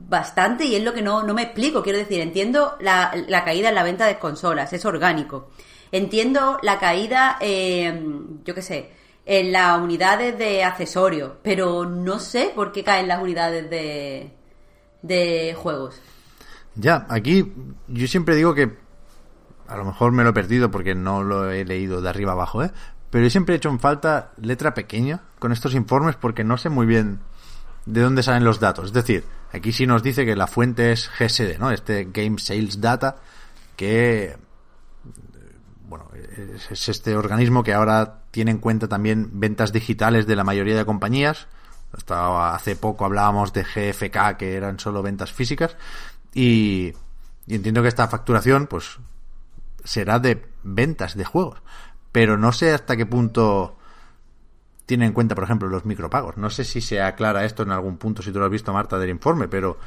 bastante 0.08 0.64
y 0.64 0.76
es 0.76 0.84
lo 0.84 0.94
que 0.94 1.02
no, 1.02 1.24
no 1.24 1.34
me 1.34 1.42
explico. 1.44 1.84
Quiero 1.84 2.00
decir, 2.00 2.22
entiendo 2.22 2.78
la, 2.80 3.14
la 3.28 3.44
caída 3.44 3.70
en 3.70 3.76
la 3.76 3.84
venta 3.84 4.06
de 4.06 4.18
consolas, 4.18 4.72
es 4.72 4.86
orgánico. 4.86 5.50
Entiendo 5.92 6.60
la 6.62 6.80
caída, 6.80 7.38
eh, 7.42 8.02
yo 8.46 8.56
qué 8.56 8.62
sé, 8.62 8.92
en 9.26 9.52
las 9.52 9.80
unidades 9.80 10.38
de 10.38 10.64
accesorios, 10.64 11.34
pero 11.44 11.86
no 11.86 12.20
sé 12.20 12.52
por 12.56 12.72
qué 12.72 12.84
caen 12.84 13.08
las 13.08 13.22
unidades 13.22 13.70
de, 13.70 14.32
de 15.02 15.56
juegos. 15.56 16.00
Ya, 16.76 17.06
aquí 17.10 17.52
yo 17.88 18.08
siempre 18.08 18.36
digo 18.36 18.54
que 18.54 18.78
a 19.70 19.78
lo 19.78 19.86
mejor 19.86 20.12
me 20.12 20.24
lo 20.24 20.32
he 20.32 20.34
perdido 20.34 20.72
porque 20.72 20.96
no 20.96 21.24
lo 21.24 21.52
he 21.52 21.64
leído 21.64 22.02
de 22.02 22.10
arriba 22.10 22.32
abajo, 22.32 22.64
¿eh? 22.64 22.72
Pero 23.10 23.24
yo 23.24 23.30
siempre 23.30 23.56
he 23.56 23.58
hecho 23.58 23.70
en 23.70 23.80
falta 23.80 24.32
letra 24.38 24.74
pequeña 24.74 25.22
con 25.40 25.52
estos 25.52 25.74
informes 25.74 26.16
porque 26.16 26.44
no 26.44 26.58
sé 26.58 26.70
muy 26.70 26.86
bien 26.86 27.20
de 27.86 28.02
dónde 28.02 28.24
salen 28.24 28.44
los 28.44 28.60
datos. 28.60 28.86
Es 28.88 28.94
decir, 28.94 29.24
aquí 29.52 29.72
sí 29.72 29.88
nos 29.88 30.04
dice 30.04 30.26
que 30.26 30.36
la 30.36 30.48
fuente 30.48 30.92
es 30.92 31.10
GSD, 31.18 31.60
¿no? 31.60 31.72
Este 31.72 32.08
Game 32.12 32.40
Sales 32.40 32.82
Data, 32.82 33.18
que 33.76 34.38
bueno, 35.88 36.10
es, 36.14 36.72
es 36.72 36.90
este 36.90 37.16
organismo 37.16 37.64
que 37.64 37.74
ahora 37.74 38.24
tiene 38.32 38.52
en 38.52 38.60
cuenta 38.60 38.88
también 38.88 39.30
ventas 39.34 39.74
digitales 39.74 40.28
de 40.28 40.36
la 40.36 40.44
mayoría 40.44 40.78
de 40.78 40.86
compañías. 40.86 41.48
Hasta 41.92 42.54
hace 42.54 42.76
poco 42.76 43.06
hablábamos 43.06 43.54
de 43.54 43.64
GFK, 43.64 44.38
que 44.38 44.56
eran 44.56 44.80
solo 44.80 45.02
ventas 45.02 45.32
físicas. 45.32 45.76
Y, 46.34 46.94
y 47.48 47.56
entiendo 47.56 47.82
que 47.82 47.88
esta 47.88 48.08
facturación, 48.08 48.68
pues, 48.68 49.00
será 49.84 50.20
de 50.20 50.46
ventas 50.64 51.16
de 51.16 51.26
juegos. 51.26 51.62
Pero 52.12 52.38
no 52.38 52.52
sé 52.52 52.72
hasta 52.74 52.98
qué 52.98 53.06
punto 53.06 53.78
tiene 54.86 55.06
en 55.06 55.14
cuenta, 55.14 55.36
por 55.36 55.44
ejemplo, 55.44 55.68
los 55.70 55.86
micropagos. 55.86 56.38
No 56.38 56.50
sé 56.50 56.64
si 56.64 56.82
se 56.82 57.02
aclara 57.02 57.46
esto 57.46 57.64
en 57.64 57.72
algún 57.72 57.98
punto, 57.98 58.22
si 58.24 58.32
tú 58.32 58.40
lo 58.40 58.46
has 58.46 58.52
visto, 58.52 58.74
Marta, 58.74 58.98
del 58.98 59.10
informe, 59.12 59.48
pero... 59.48 59.78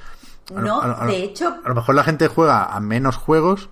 a 0.55 0.61
No, 0.61 0.87
lo- 0.87 1.03
a 1.03 1.07
de 1.07 1.25
hecho- 1.25 1.57
A 1.65 1.69
lo 1.69 1.75
mejor 1.75 1.95
la 1.97 2.05
gente 2.05 2.29
juega 2.29 2.67
a 2.67 2.79
menos 2.81 3.17
juegos, 3.17 3.69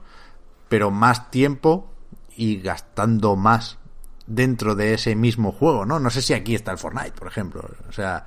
pero 0.68 0.90
más 0.90 1.30
tiempo 1.30 1.88
y 2.36 2.60
gastando 2.60 3.36
más 3.36 3.78
dentro 4.26 4.74
de 4.74 4.94
ese 4.94 5.14
mismo 5.14 5.52
juego, 5.52 5.86
¿no? 5.86 6.00
No 6.00 6.10
sé 6.10 6.20
si 6.22 6.34
aquí 6.34 6.54
está 6.56 6.72
el 6.72 6.78
Fortnite, 6.78 7.12
por 7.12 7.28
ejemplo. 7.28 7.68
O 7.88 7.92
sea, 7.92 8.26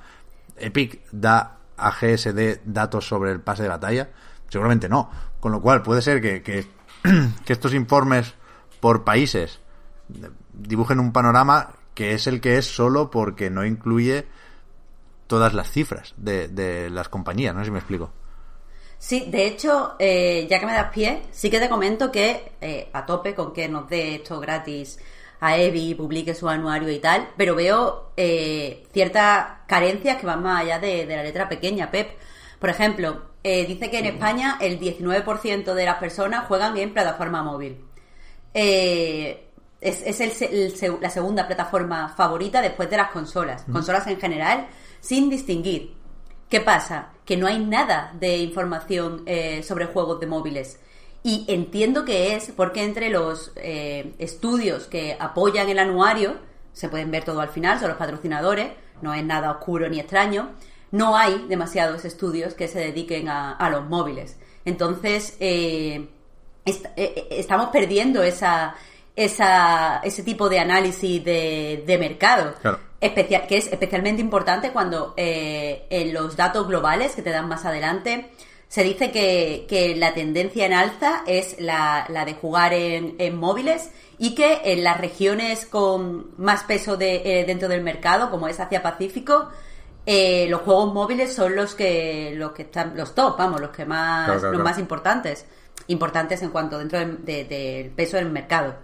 Epic 0.56 1.02
da 1.12 1.58
a 1.76 1.90
GSD 1.90 2.60
datos 2.64 3.06
sobre 3.06 3.32
el 3.32 3.40
pase 3.40 3.64
de 3.64 3.68
batalla. 3.68 4.10
Seguramente 4.48 4.88
no. 4.88 5.10
Con 5.40 5.52
lo 5.52 5.60
cual 5.60 5.82
puede 5.82 6.00
ser 6.00 6.20
que, 6.22 6.42
que, 6.42 6.66
que 7.44 7.52
estos 7.52 7.74
informes 7.74 8.34
por 8.80 9.04
países 9.04 9.60
dibujen 10.52 11.00
un 11.00 11.12
panorama 11.12 11.76
que 11.94 12.12
es 12.12 12.26
el 12.26 12.40
que 12.40 12.58
es 12.58 12.66
solo 12.66 13.10
porque 13.10 13.50
no 13.50 13.64
incluye 13.64 14.26
todas 15.26 15.54
las 15.54 15.70
cifras 15.70 16.14
de, 16.16 16.48
de 16.48 16.90
las 16.90 17.08
compañías. 17.08 17.54
No 17.54 17.60
sé 17.60 17.66
si 17.66 17.70
me 17.70 17.78
explico. 17.78 18.10
Sí, 18.98 19.26
de 19.28 19.46
hecho, 19.46 19.96
eh, 19.98 20.46
ya 20.48 20.58
que 20.58 20.66
me 20.66 20.72
das 20.72 20.90
pie, 20.90 21.22
sí 21.30 21.50
que 21.50 21.60
te 21.60 21.68
comento 21.68 22.10
que 22.10 22.52
eh, 22.60 22.88
a 22.92 23.04
tope 23.04 23.34
con 23.34 23.52
que 23.52 23.68
nos 23.68 23.88
dé 23.88 24.16
esto 24.16 24.40
gratis 24.40 24.98
a 25.40 25.58
Evi, 25.58 25.94
publique 25.94 26.34
su 26.34 26.48
anuario 26.48 26.90
y 26.90 27.00
tal, 27.00 27.28
pero 27.36 27.54
veo 27.54 28.12
eh, 28.16 28.86
ciertas 28.92 29.46
carencias 29.66 30.16
que 30.16 30.26
van 30.26 30.42
más 30.42 30.62
allá 30.62 30.78
de, 30.78 31.04
de 31.04 31.16
la 31.16 31.22
letra 31.22 31.48
pequeña, 31.50 31.90
Pep. 31.90 32.18
Por 32.58 32.70
ejemplo, 32.70 33.33
eh, 33.46 33.66
dice 33.66 33.90
que 33.90 33.98
en 33.98 34.06
España 34.06 34.56
el 34.58 34.80
19% 34.80 35.74
de 35.74 35.84
las 35.84 35.96
personas 35.96 36.46
juegan 36.46 36.78
en 36.78 36.94
plataforma 36.94 37.42
móvil. 37.42 37.78
Eh, 38.54 39.50
es 39.82 40.00
es 40.00 40.40
el 40.40 40.72
la 41.02 41.10
segunda 41.10 41.46
plataforma 41.46 42.08
favorita 42.16 42.62
después 42.62 42.88
de 42.88 42.96
las 42.96 43.10
consolas. 43.10 43.66
Consolas 43.70 44.06
en 44.06 44.18
general, 44.18 44.66
sin 45.00 45.28
distinguir. 45.28 45.94
¿Qué 46.48 46.62
pasa? 46.62 47.10
Que 47.26 47.36
no 47.36 47.46
hay 47.46 47.58
nada 47.58 48.14
de 48.18 48.38
información 48.38 49.24
eh, 49.26 49.62
sobre 49.62 49.86
juegos 49.86 50.20
de 50.20 50.26
móviles. 50.26 50.80
Y 51.22 51.44
entiendo 51.46 52.06
que 52.06 52.34
es 52.34 52.50
porque 52.56 52.82
entre 52.82 53.10
los 53.10 53.52
estudios 53.56 54.86
que 54.86 55.16
apoyan 55.18 55.68
el 55.70 55.78
anuario, 55.78 56.36
se 56.72 56.88
pueden 56.88 57.10
ver 57.10 57.24
todo 57.24 57.40
al 57.40 57.48
final, 57.48 57.78
son 57.78 57.88
los 57.88 57.96
patrocinadores, 57.96 58.72
no 59.00 59.14
es 59.14 59.24
nada 59.24 59.50
oscuro 59.50 59.88
ni 59.88 60.00
extraño, 60.00 60.50
no 61.00 61.16
hay 61.16 61.34
demasiados 61.48 62.04
estudios 62.04 62.54
que 62.54 62.68
se 62.68 62.78
dediquen 62.78 63.28
a, 63.28 63.52
a 63.64 63.66
los 63.68 63.84
móviles. 63.94 64.36
Entonces, 64.64 65.36
eh, 65.40 66.06
est- 66.64 66.86
eh, 66.96 67.12
eh, 67.16 67.26
estamos 67.30 67.68
perdiendo 67.70 68.22
esa, 68.22 68.74
esa, 69.16 70.00
ese 70.04 70.22
tipo 70.22 70.48
de 70.48 70.58
análisis 70.60 71.22
de, 71.24 71.82
de 71.86 71.98
mercado. 71.98 72.54
Claro. 72.62 72.78
Especial, 73.00 73.46
que 73.48 73.56
es 73.58 73.66
especialmente 73.70 74.22
importante 74.22 74.70
cuando 74.72 75.14
eh, 75.16 75.84
en 75.90 76.14
los 76.14 76.36
datos 76.36 76.66
globales 76.68 77.14
que 77.16 77.22
te 77.22 77.30
dan 77.30 77.48
más 77.48 77.64
adelante 77.64 78.30
se 78.68 78.82
dice 78.82 79.10
que, 79.10 79.66
que 79.68 79.94
la 79.96 80.14
tendencia 80.14 80.64
en 80.66 80.72
alza 80.72 81.22
es 81.26 81.56
la, 81.60 82.06
la 82.08 82.24
de 82.24 82.34
jugar 82.34 82.72
en, 82.72 83.14
en 83.18 83.36
móviles 83.36 83.90
y 84.18 84.34
que 84.34 84.60
en 84.64 84.82
las 84.82 84.98
regiones 85.00 85.66
con 85.66 86.28
más 86.38 86.62
peso 86.64 86.96
de, 86.96 87.40
eh, 87.40 87.44
dentro 87.44 87.68
del 87.68 87.82
mercado, 87.82 88.30
como 88.30 88.48
es 88.48 88.58
Asia 88.58 88.82
Pacífico, 88.82 89.48
eh, 90.06 90.46
los 90.48 90.60
juegos 90.62 90.92
móviles 90.92 91.32
son 91.34 91.56
los 91.56 91.74
que 91.74 92.34
los 92.36 92.52
que 92.52 92.62
están 92.62 92.96
los 92.96 93.14
top, 93.14 93.36
vamos, 93.38 93.60
los 93.60 93.70
que 93.70 93.84
más 93.86 94.26
Claro, 94.26 94.40
claro, 94.40 94.52
los 94.52 94.60
claro. 94.62 94.64
más 94.70 94.78
importantes, 94.78 95.46
importantes 95.86 96.42
en 96.42 96.50
cuanto 96.50 96.78
dentro 96.78 96.98
del 96.98 97.24
de- 97.24 97.44
del 97.44 97.90
peso 97.90 98.16
del 98.16 98.30
mercado. 98.30 98.76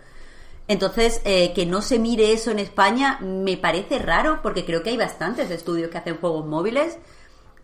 Entonces, 0.69 1.21
eh, 1.25 1.53
que 1.53 1.67
no 1.67 1.83
se 1.83 1.99
mire 1.99 2.33
eso 2.33 2.51
en 2.53 2.61
España 2.61 3.19
me 3.21 3.57
parece 3.57 3.99
raro 3.99 4.41
porque 4.43 4.65
creo 4.65 4.83
que 4.83 4.91
hay 4.91 4.97
bastantes 4.97 5.51
estudios 5.51 5.91
que 5.91 5.99
hacen 5.99 6.17
juegos 6.19 6.47
móviles 6.47 6.97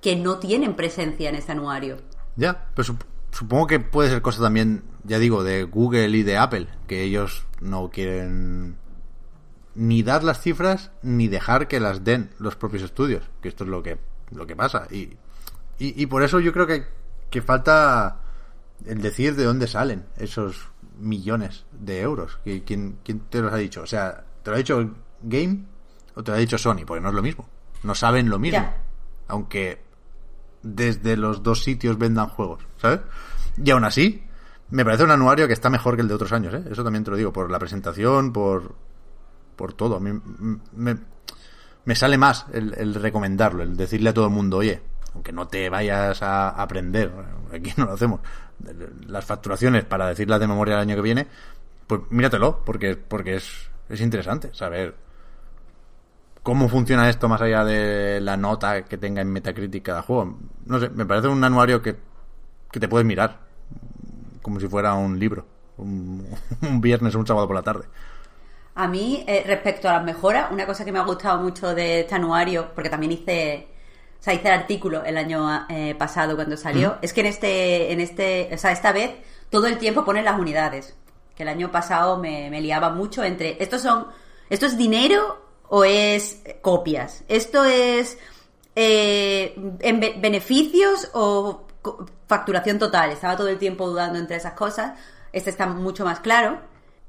que 0.01 0.17
no 0.17 0.39
tienen 0.39 0.75
presencia 0.75 1.29
en 1.29 1.37
este 1.37 1.53
anuario. 1.53 1.99
Ya, 2.35 2.67
pero 2.75 2.89
sup- 2.93 3.05
supongo 3.31 3.67
que 3.69 3.79
puede 3.81 4.11
ser 4.11 4.23
cosa 4.23 4.43
también, 4.43 4.83
ya 5.05 5.19
digo, 5.19 5.45
de 5.45 5.63
Google 5.63 6.09
y 6.17 6.23
de 6.25 6.37
Apple, 6.37 6.67
que 6.89 7.03
ellos 7.03 7.47
no 7.61 7.91
quieren 7.91 8.77
ni 9.77 10.03
dar 10.03 10.25
las 10.25 10.41
cifras 10.41 10.91
ni 11.03 11.29
dejar 11.29 11.69
que 11.69 11.79
las 11.81 12.03
den 12.03 12.31
los 12.39 12.57
propios 12.57 12.83
estudios, 12.83 13.23
que 13.41 13.49
esto 13.49 13.63
es 13.65 13.71
lo 13.71 13.83
que 13.83 13.99
lo 14.33 14.47
que 14.47 14.57
pasa 14.57 14.89
y, 14.91 15.17
y, 15.79 16.03
y 16.03 16.07
por 16.07 16.23
eso 16.25 16.41
yo 16.41 16.53
creo 16.53 16.67
que, 16.67 16.87
que 17.31 17.43
falta 17.43 18.21
el 18.85 19.01
decir 19.01 19.37
de 19.37 19.45
dónde 19.45 19.67
salen 19.69 20.05
esos 20.17 20.69
millones 20.99 21.67
de 21.73 22.01
euros. 22.01 22.39
¿Qui- 22.45 22.63
¿Quién, 22.67 22.99
quién 23.05 23.21
te 23.21 23.41
los 23.41 23.53
ha 23.53 23.57
dicho? 23.57 23.83
O 23.83 23.87
sea, 23.87 24.25
¿te 24.43 24.51
lo 24.51 24.57
ha 24.57 24.59
dicho 24.59 24.91
Game 25.23 25.65
o 26.15 26.23
te 26.25 26.31
lo 26.33 26.37
ha 26.37 26.41
dicho 26.41 26.59
Sony? 26.59 26.85
Porque 26.87 27.01
no 27.01 27.11
es 27.11 27.15
lo 27.15 27.23
mismo. 27.23 27.49
No 27.83 27.95
saben 27.95 28.29
lo 28.31 28.39
mismo. 28.39 28.59
Ya. 28.59 28.83
Aunque 29.29 29.83
desde 30.63 31.17
los 31.17 31.43
dos 31.43 31.63
sitios 31.63 31.99
vendan 31.99 32.29
juegos, 32.29 32.67
¿sabes? 32.79 33.01
Y 33.63 33.71
aún 33.71 33.85
así, 33.85 34.25
me 34.71 34.85
parece 34.85 35.05
un 35.05 35.11
anuario 35.11 35.47
que 35.47 35.53
está 35.53 35.71
mejor 35.71 35.95
que 35.97 36.03
el 36.03 36.09
de 36.09 36.15
otros 36.15 36.33
años, 36.33 36.55
¿eh? 36.55 36.65
Eso 36.71 36.83
también 36.83 37.05
te 37.05 37.11
lo 37.11 37.17
digo, 37.17 37.33
por 37.33 37.51
la 37.51 37.59
presentación, 37.59 38.33
por, 38.33 38.75
por 39.57 39.73
todo. 39.73 39.97
A 39.97 40.01
mí 40.01 40.19
me, 40.73 40.97
me 41.85 41.95
sale 41.95 42.19
más 42.19 42.47
el, 42.53 42.75
el 42.77 42.95
recomendarlo, 42.95 43.63
el 43.63 43.77
decirle 43.77 44.11
a 44.11 44.15
todo 44.15 44.27
el 44.27 44.33
mundo, 44.33 44.59
oye, 44.59 44.83
aunque 45.15 45.33
no 45.33 45.49
te 45.49 45.71
vayas 45.71 46.23
a 46.23 46.51
aprender, 46.51 47.11
aquí 47.53 47.73
no 47.77 47.87
lo 47.87 47.93
hacemos, 47.93 48.21
las 49.07 49.25
facturaciones 49.25 49.85
para 49.85 50.09
decirlas 50.09 50.41
de 50.41 50.47
memoria 50.47 50.75
el 50.75 50.81
año 50.81 50.97
que 50.97 51.03
viene, 51.03 51.27
pues 51.87 52.03
míratelo, 52.11 52.63
porque, 52.65 52.97
porque 52.97 53.37
es, 53.37 53.71
es 53.89 54.01
interesante 54.01 54.51
saber 54.53 54.95
cómo 56.43 56.69
funciona 56.69 57.09
esto 57.09 57.29
más 57.29 57.41
allá 57.41 57.65
de 57.65 58.21
la 58.21 58.37
nota 58.37 58.85
que 58.85 58.99
tenga 58.99 59.23
en 59.23 59.33
Metacritic 59.33 59.85
cada 59.85 60.03
juego. 60.03 60.39
No 60.67 60.79
sé, 60.79 60.91
me 60.91 61.07
parece 61.07 61.29
un 61.29 61.43
anuario 61.43 61.83
que, 61.83 61.97
que 62.71 62.81
te 62.81 62.89
puedes 62.89 63.07
mirar, 63.07 63.41
como 64.43 64.61
si 64.61 64.69
fuera 64.69 64.95
un 64.95 65.19
libro, 65.19 65.47
un, 65.79 66.27
un 66.63 66.81
viernes 66.81 67.15
o 67.15 67.19
un 67.19 67.27
sábado 67.27 67.47
por 67.47 67.57
la 67.57 67.63
tarde. 67.63 67.87
A 68.77 68.87
mí, 68.87 69.25
eh, 69.27 69.43
respecto 69.47 69.89
a 69.89 69.95
las 69.95 70.05
mejoras, 70.05 70.51
una 70.53 70.67
cosa 70.67 70.85
que 70.85 70.93
me 70.93 70.99
ha 70.99 71.03
gustado 71.03 71.41
mucho 71.41 71.75
de 71.75 72.01
este 72.01 72.15
anuario, 72.15 72.69
porque 72.75 72.91
también 72.91 73.13
hice, 73.13 73.69
o 74.21 74.23
sea, 74.23 74.35
hice 74.35 74.49
el 74.49 74.55
artículo 74.55 75.03
el 75.03 75.17
año 75.17 75.67
eh, 75.69 75.95
pasado 75.99 76.37
cuando 76.37 76.57
salió, 76.57 76.99
es 77.03 77.13
que 77.13 77.21
en 77.23 77.27
este, 77.27 77.93
en 77.93 78.01
este, 78.01 78.51
o 78.53 78.59
sea, 78.59 78.73
esta 78.73 78.93
vez 78.93 79.13
todo 79.51 79.67
el 79.67 79.79
tiempo 79.79 80.05
ponen 80.05 80.25
las 80.25 80.39
unidades. 80.39 80.95
Que 81.35 81.43
el 81.43 81.49
año 81.51 81.71
pasado 81.71 82.17
me, 82.19 82.49
me 82.51 82.61
liaba 82.61 82.91
mucho 82.91 83.23
entre, 83.25 83.63
estos 83.63 83.83
son, 83.83 84.07
esto 84.49 84.67
es 84.67 84.77
dinero 84.79 85.43
o 85.69 85.85
es 85.85 86.43
copias, 86.63 87.25
esto 87.29 87.65
es 87.65 88.17
eh, 88.75 89.55
en 89.81 90.01
be- 90.01 90.15
beneficios 90.19 91.11
o 91.13 91.67
facturación 92.27 92.79
total. 92.79 93.11
Estaba 93.11 93.37
todo 93.37 93.49
el 93.49 93.59
tiempo 93.59 93.89
dudando 93.89 94.19
entre 94.19 94.37
esas 94.37 94.53
cosas. 94.53 94.99
Este 95.33 95.51
está 95.51 95.67
mucho 95.67 96.05
más 96.05 96.21
claro. 96.21 96.61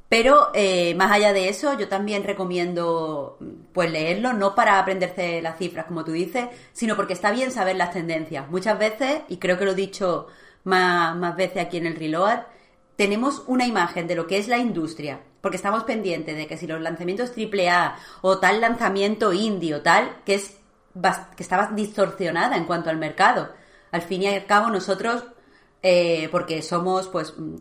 Pero 0.10 0.52
eh, 0.54 0.96
más 0.96 1.12
allá 1.12 1.34
de 1.34 1.50
eso, 1.50 1.78
yo 1.78 1.90
también 1.90 2.24
recomiendo 2.24 3.38
pues 3.74 3.92
leerlo, 3.92 4.34
no 4.34 4.56
para 4.56 4.80
aprenderse 4.80 5.42
las 5.42 5.58
cifras, 5.58 5.86
como 5.86 6.06
tú 6.06 6.14
dices, 6.14 6.48
sino 6.72 6.96
porque 6.96 7.14
está 7.14 7.32
bien 7.32 7.52
saber 7.52 7.76
las 7.76 7.92
tendencias. 7.92 8.50
Muchas 8.50 8.80
veces, 8.80 9.22
y 9.28 9.38
creo 9.38 9.58
que 9.58 9.66
lo 9.66 9.72
he 9.72 9.76
dicho 9.76 10.28
más, 10.64 11.16
más 11.18 11.36
veces 11.36 11.66
aquí 11.66 11.78
en 11.78 11.88
el 11.88 11.96
Reload, 11.96 12.40
tenemos 12.96 13.44
una 13.48 13.66
imagen 13.66 14.08
de 14.08 14.16
lo 14.16 14.28
que 14.28 14.38
es 14.38 14.48
la 14.48 14.58
industria, 14.58 15.20
porque 15.42 15.58
estamos 15.58 15.84
pendientes 15.84 16.36
de 16.38 16.48
que 16.48 16.58
si 16.58 16.68
los 16.68 16.82
lanzamientos 16.82 17.32
AAA 17.38 17.98
o 18.22 18.40
tal 18.40 18.62
lanzamiento 18.62 19.34
indie 19.34 19.76
o 19.76 19.82
tal, 19.82 20.22
que 20.26 20.36
es 20.36 20.58
que 21.36 21.44
estaba 21.44 21.72
distorsionada 21.74 22.58
en 22.58 22.66
cuanto 22.66 22.90
al 22.90 22.98
mercado. 22.98 23.52
Al 23.92 24.02
fin 24.02 24.24
y 24.24 24.28
al 24.28 24.46
cabo 24.46 24.70
nosotros, 24.70 25.24
eh, 25.84 26.28
porque 26.32 26.62
somos 26.62 27.08
pues 27.08 27.36
mm, 27.38 27.56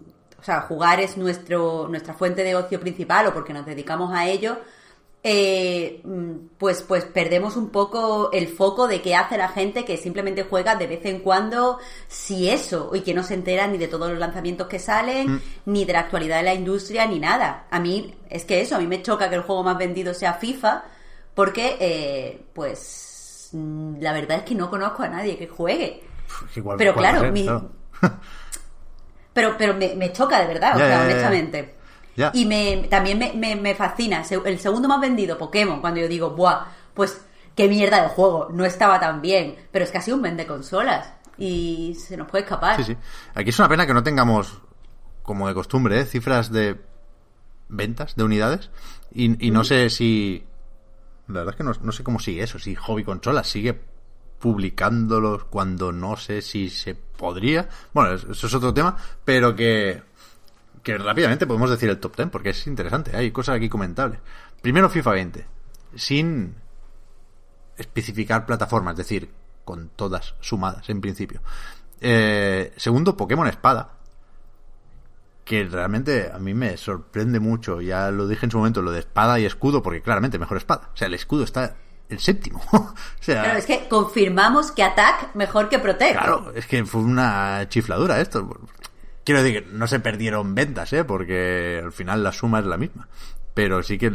sea, 0.47 0.63
jugar 0.63 1.01
es 1.01 1.17
nuestro, 1.17 1.89
nuestra 1.89 2.15
fuente 2.15 2.43
de 2.45 2.55
ocio 2.55 2.81
principal 2.81 3.27
o 3.27 3.35
porque 3.35 3.53
nos 3.53 3.67
dedicamos 3.67 4.13
a 4.15 4.27
ello, 4.27 4.59
eh, 5.29 6.01
mm, 6.05 6.33
pues, 6.57 6.83
pues 6.83 7.05
perdemos 7.05 7.57
un 7.57 7.71
poco 7.71 8.31
el 8.33 8.47
foco 8.47 8.87
de 8.87 9.03
qué 9.03 9.17
hace 9.17 9.37
la 9.37 9.49
gente 9.49 9.85
que 9.85 9.97
simplemente 9.97 10.45
juega 10.49 10.77
de 10.77 10.87
vez 10.87 11.05
en 11.05 11.19
cuando, 11.19 11.79
si 12.07 12.49
eso, 12.49 12.93
y 12.95 13.01
que 13.01 13.13
no 13.13 13.25
se 13.25 13.35
entera 13.35 13.67
ni 13.67 13.77
de 13.77 13.89
todos 13.89 14.09
los 14.09 14.19
lanzamientos 14.21 14.69
que 14.69 14.79
salen, 14.79 15.43
ni 15.65 15.85
de 15.85 15.93
la 15.95 16.01
actualidad 16.01 16.37
de 16.37 16.45
la 16.45 16.55
industria, 16.55 17.07
ni 17.07 17.19
nada. 17.19 17.67
A 17.71 17.81
mí, 17.81 18.15
es 18.31 18.45
que 18.45 18.61
eso, 18.61 18.77
a 18.77 18.79
mí 18.79 18.87
me 18.87 19.03
choca 19.03 19.29
que 19.29 19.35
el 19.35 19.43
juego 19.43 19.65
más 19.65 19.77
vendido 19.79 20.15
sea 20.15 20.35
FIFA, 20.35 20.85
porque, 21.35 21.77
eh, 21.81 22.45
pues, 22.55 23.49
mm, 23.53 23.97
la 24.01 24.13
verdad 24.13 24.39
es 24.39 24.45
que 24.45 24.55
no 24.55 24.71
conozco 24.71 25.03
a 25.03 25.09
nadie 25.09 25.37
que 25.37 25.49
juegue. 25.49 26.05
Pff, 26.29 26.57
igual- 26.59 26.79
Pero 26.79 26.95
claro, 26.95 27.33
mi-. 27.33 27.49
Pero, 29.37 29.55
pero 29.59 29.75
me, 29.75 29.95
me 29.97 30.15
choca 30.15 30.41
de 30.41 30.47
verdad, 30.47 30.77
o 30.77 30.79
sea, 30.79 31.03
honestamente. 31.03 31.75
Y 32.33 32.47
me, 32.47 32.87
también 32.89 33.19
me, 33.19 33.35
me, 33.35 33.55
me 33.55 33.75
fascina. 33.75 34.25
El 34.47 34.59
segundo 34.59 34.89
más 34.89 34.99
vendido, 34.99 35.37
Pokémon, 35.37 35.83
cuando 35.83 36.01
yo 36.01 36.09
digo, 36.09 36.31
¡buah! 36.31 36.65
Pues 36.95 37.21
qué 37.55 37.69
mierda 37.69 38.01
de 38.01 38.09
juego, 38.09 38.49
no 38.51 38.65
estaba 38.65 38.99
tan 38.99 39.21
bien. 39.21 39.55
Pero 39.71 39.85
es 39.85 39.91
que 39.91 39.99
ha 39.99 40.01
sido 40.01 40.17
un 40.17 40.23
vende 40.23 40.47
consolas. 40.47 41.13
Y 41.37 41.99
se 42.01 42.17
nos 42.17 42.31
puede 42.31 42.45
escapar. 42.45 42.79
Sí, 42.79 42.85
sí. 42.85 42.97
Aquí 43.35 43.51
es 43.51 43.59
una 43.59 43.69
pena 43.69 43.87
que 43.87 43.93
no 43.93 44.03
tengamos, 44.03 44.63
como 45.23 45.49
de 45.49 45.53
costumbre, 45.53 46.01
¿eh? 46.01 46.07
cifras 46.07 46.51
de 46.51 46.81
ventas 47.69 48.17
de 48.17 48.25
unidades. 48.25 48.71
Y, 49.13 49.47
y 49.47 49.51
no 49.51 49.65
sé 49.65 49.91
si. 49.91 50.47
La 51.29 51.41
verdad 51.41 51.53
es 51.53 51.57
que 51.59 51.65
no, 51.65 51.73
no 51.83 51.93
sé 51.93 52.03
cómo 52.03 52.21
sigue 52.21 52.43
eso. 52.43 52.59
Si 52.59 52.75
Hobby 52.75 53.05
Consolas 53.05 53.47
sigue 53.49 53.79
publicándolos 54.39 55.45
cuando 55.45 55.93
no 55.93 56.17
sé 56.17 56.43
si 56.43 56.69
se 56.71 56.95
podría. 56.95 57.69
Bueno, 57.93 58.13
es- 58.15 58.25
eso 58.25 58.47
es 58.47 58.55
otro 58.55 58.73
tema. 58.75 58.97
Pero 59.25 59.55
que. 59.55 60.03
Que 60.83 60.99
rápidamente 60.99 61.47
podemos 61.49 61.69
decir 61.71 61.89
el 61.91 61.99
top 61.99 62.15
10 62.17 62.29
porque 62.31 62.51
es 62.51 62.67
interesante. 62.69 63.17
Hay 63.17 63.33
cosas 63.33 63.57
aquí 63.57 63.69
comentables. 63.69 64.21
Primero, 64.63 64.89
FIFA 64.89 65.11
20. 65.13 65.47
Sin 65.97 66.55
especificar 67.77 68.47
plataformas, 68.47 68.93
es 68.93 68.99
decir, 68.99 69.31
con 69.65 69.89
todas 69.91 70.35
sumadas 70.41 70.89
en 70.89 71.01
principio. 71.01 71.41
Eh, 72.01 72.73
segundo, 72.77 73.17
Pokémon 73.17 73.49
Espada, 73.49 73.95
que 75.45 75.65
realmente 75.65 76.31
a 76.33 76.39
mí 76.39 76.55
me 76.55 76.77
sorprende 76.77 77.41
mucho. 77.41 77.81
Ya 77.81 78.11
lo 78.11 78.27
dije 78.29 78.47
en 78.47 78.51
su 78.53 78.59
momento, 78.59 78.83
lo 78.83 78.93
de 78.93 79.01
espada 79.01 79.39
y 79.41 79.45
escudo, 79.45 79.83
porque 79.83 80.03
claramente 80.03 80.39
mejor 80.39 80.57
espada. 80.57 80.91
O 80.95 80.97
sea, 80.97 81.07
el 81.09 81.15
escudo 81.15 81.45
está 81.45 81.77
el 82.09 82.19
séptimo. 82.21 82.63
o 82.73 82.95
sea, 83.21 83.43
Claro, 83.43 83.59
es 83.59 83.67
que 83.67 83.89
confirmamos 83.89 84.73
que 84.73 84.83
Attack 84.83 85.35
mejor 85.35 85.69
que 85.69 85.79
Protect. 85.79 86.13
Claro, 86.13 86.53
es 86.55 86.67
que 86.67 86.85
fue 86.85 87.01
una 87.01 87.69
chifladura 87.69 88.21
esto. 88.21 88.49
Quiero 89.25 89.43
decir 89.43 89.65
que 89.65 89.71
no 89.73 89.87
se 89.89 89.99
perdieron 90.01 90.55
ventas, 90.55 90.93
¿eh? 90.93 91.05
Porque 91.05 91.81
al 91.83 91.93
final 91.93 92.23
la 92.23 92.33
suma 92.33 92.61
es 92.61 92.67
la 92.67 92.77
misma. 92.77 93.09
Pero 93.55 93.83
sí 93.83 93.99
que, 93.99 94.13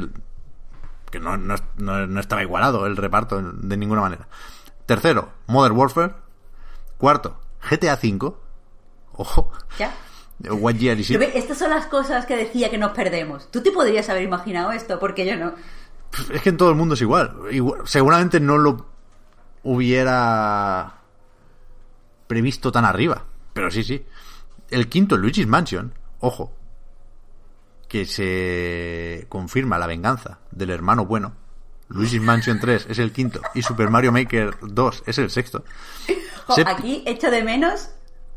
que 1.09 1.19
no, 1.19 1.35
no, 1.37 1.55
no- 1.77 2.07
no 2.07 2.19
estaba 2.19 2.41
igualado 2.43 2.85
el 2.85 2.95
reparto 2.95 3.41
de 3.41 3.75
ninguna 3.77 4.01
manera. 4.01 4.27
Tercero, 4.85 5.31
Modern 5.47 5.75
Warfare. 5.75 6.13
Cuarto, 6.97 7.39
GTA 7.69 7.95
V. 8.01 8.33
Ojo. 9.13 9.51
Ya. 9.77 9.93
What 10.49 10.75
Year 10.75 10.97
estas 10.99 11.57
son 11.57 11.69
las 11.69 11.85
cosas 11.85 12.25
que 12.25 12.35
decía 12.35 12.69
que 12.69 12.77
nos 12.77 12.91
perdemos. 12.93 13.51
Tú 13.51 13.61
te 13.61 13.71
podrías 13.71 14.09
haber 14.09 14.23
imaginado 14.23 14.71
esto, 14.71 14.99
porque 14.99 15.25
yo 15.25 15.35
no. 15.35 15.53
Es 16.33 16.41
que 16.41 16.49
en 16.49 16.57
todo 16.57 16.69
el 16.69 16.75
mundo 16.75 16.95
es 16.95 17.01
igual. 17.01 17.33
Igual- 17.51 17.81
seguramente 17.85 18.39
no 18.39 18.57
lo 18.57 18.85
hubiera 19.63 20.99
previsto 22.27 22.71
tan 22.71 22.85
arriba. 22.85 23.25
Pero 23.53 23.69
sí, 23.71 23.83
sí. 23.83 24.05
El 24.69 24.87
quinto, 24.87 25.17
Luigi's 25.17 25.47
Mansion. 25.47 25.93
Ojo. 26.19 26.53
Que 27.87 28.05
se 28.05 29.25
confirma 29.27 29.77
la 29.77 29.87
venganza 29.87 30.39
del 30.51 30.69
hermano 30.69 31.05
bueno. 31.05 31.33
Luigi's 31.89 32.21
Mansion 32.21 32.59
3 32.59 32.87
es 32.89 32.99
el 32.99 33.11
quinto. 33.11 33.41
Y 33.53 33.61
Super 33.63 33.89
Mario 33.89 34.11
Maker 34.13 34.55
2 34.61 35.03
es 35.05 35.17
el 35.17 35.29
sexto. 35.29 35.65
Jo, 36.47 36.55
aquí 36.65 37.03
echo 37.05 37.29
de 37.29 37.43
menos 37.43 37.89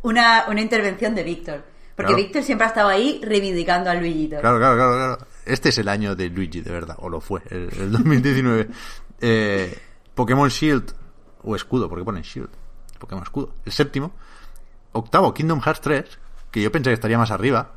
una, 0.02 0.44
una 0.48 0.60
intervención 0.60 1.14
de 1.14 1.22
Víctor. 1.22 1.62
Porque 1.94 2.08
Claro. 2.08 2.16
Víctor 2.24 2.42
siempre 2.42 2.64
ha 2.66 2.68
estado 2.70 2.88
ahí 2.88 3.20
reivindicando 3.24 3.88
a 3.90 3.94
Luigito. 3.94 4.40
Claro, 4.40 4.58
claro, 4.58 4.74
claro, 4.74 4.92
claro. 4.96 5.26
Este 5.44 5.68
es 5.70 5.78
el 5.78 5.88
año 5.88 6.14
de 6.14 6.28
Luigi, 6.28 6.60
de 6.60 6.70
verdad, 6.70 6.96
o 6.98 7.08
lo 7.08 7.20
fue, 7.20 7.42
el, 7.50 7.70
el 7.78 7.92
2019. 7.92 8.68
Eh, 9.20 9.78
Pokémon 10.14 10.48
Shield, 10.48 10.92
o 11.42 11.56
Escudo, 11.56 11.88
porque 11.88 12.04
ponen 12.04 12.22
Shield, 12.22 12.50
Pokémon 12.98 13.22
Escudo, 13.22 13.54
el 13.64 13.72
séptimo. 13.72 14.12
Octavo, 14.92 15.34
Kingdom 15.34 15.60
Hearts 15.60 15.80
3, 15.80 16.18
que 16.50 16.62
yo 16.62 16.70
pensé 16.70 16.90
que 16.90 16.94
estaría 16.94 17.18
más 17.18 17.30
arriba. 17.30 17.72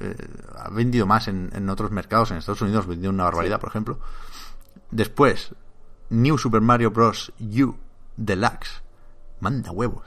Eh, 0.00 0.16
ha 0.56 0.70
vendido 0.70 1.06
más 1.06 1.28
en, 1.28 1.50
en 1.54 1.68
otros 1.68 1.90
mercados, 1.90 2.30
en 2.30 2.38
Estados 2.38 2.62
Unidos 2.62 2.86
vendió 2.86 3.10
una 3.10 3.24
barbaridad, 3.24 3.60
por 3.60 3.68
ejemplo. 3.68 3.98
Después, 4.90 5.54
New 6.10 6.38
Super 6.38 6.60
Mario 6.60 6.90
Bros. 6.90 7.32
U 7.40 7.74
Deluxe. 8.16 8.82
Manda 9.40 9.70
huevos. 9.70 10.04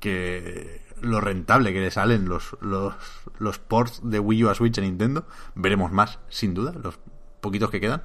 Que 0.00 0.85
lo 1.00 1.20
rentable 1.20 1.72
que 1.72 1.80
le 1.80 1.90
salen 1.90 2.28
los, 2.28 2.56
los, 2.60 2.94
los 3.38 3.58
ports 3.58 4.00
de 4.02 4.18
Wii 4.18 4.44
U 4.44 4.50
a 4.50 4.54
Switch 4.54 4.78
a 4.78 4.80
Nintendo. 4.80 5.26
Veremos 5.54 5.92
más, 5.92 6.18
sin 6.28 6.54
duda, 6.54 6.72
los 6.82 6.98
poquitos 7.40 7.70
que 7.70 7.80
quedan. 7.80 8.02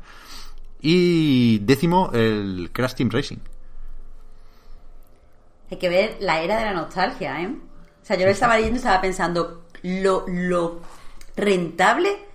Y 0.82 1.60
décimo, 1.60 2.10
el 2.14 2.70
Crash 2.74 2.96
Team 2.96 3.10
Racing. 3.12 3.38
Hay 5.70 5.78
que 5.78 5.90
ver 5.90 6.18
la 6.20 6.42
era 6.42 6.58
de 6.58 6.66
la 6.66 6.74
nostalgia, 6.74 7.42
¿eh? 7.42 7.56
O 8.02 8.06
sea, 8.06 8.18
yo 8.18 8.26
lo 8.26 8.32
estaba 8.32 8.56
leyendo 8.56 8.76
y 8.76 8.80
estaba 8.80 9.00
pensando 9.00 9.64
lo, 9.84 10.26
lo 10.28 10.82
rentable 11.36 12.26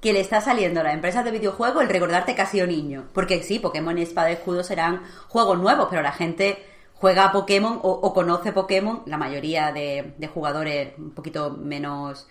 que 0.00 0.12
le 0.12 0.20
está 0.20 0.40
saliendo 0.40 0.80
a 0.80 0.84
las 0.84 0.94
empresas 0.94 1.24
de 1.24 1.30
videojuegos 1.30 1.82
el 1.82 1.88
recordarte 1.88 2.34
que 2.34 2.42
has 2.42 2.50
sido 2.50 2.66
niño. 2.66 3.08
Porque 3.12 3.42
sí, 3.42 3.58
Pokémon 3.58 3.96
y 3.98 4.02
Espada 4.02 4.30
y 4.30 4.34
Escudo 4.34 4.62
serán 4.62 5.02
juegos 5.28 5.58
nuevos, 5.58 5.88
pero 5.90 6.02
la 6.02 6.12
gente 6.12 6.64
juega 7.00 7.26
a 7.26 7.32
Pokémon 7.32 7.78
o, 7.82 7.90
o 7.90 8.14
conoce 8.14 8.52
Pokémon, 8.52 9.02
la 9.06 9.18
mayoría 9.18 9.72
de, 9.72 10.14
de 10.16 10.28
jugadores 10.28 10.92
un 10.98 11.10
poquito 11.10 11.50
menos 11.50 12.26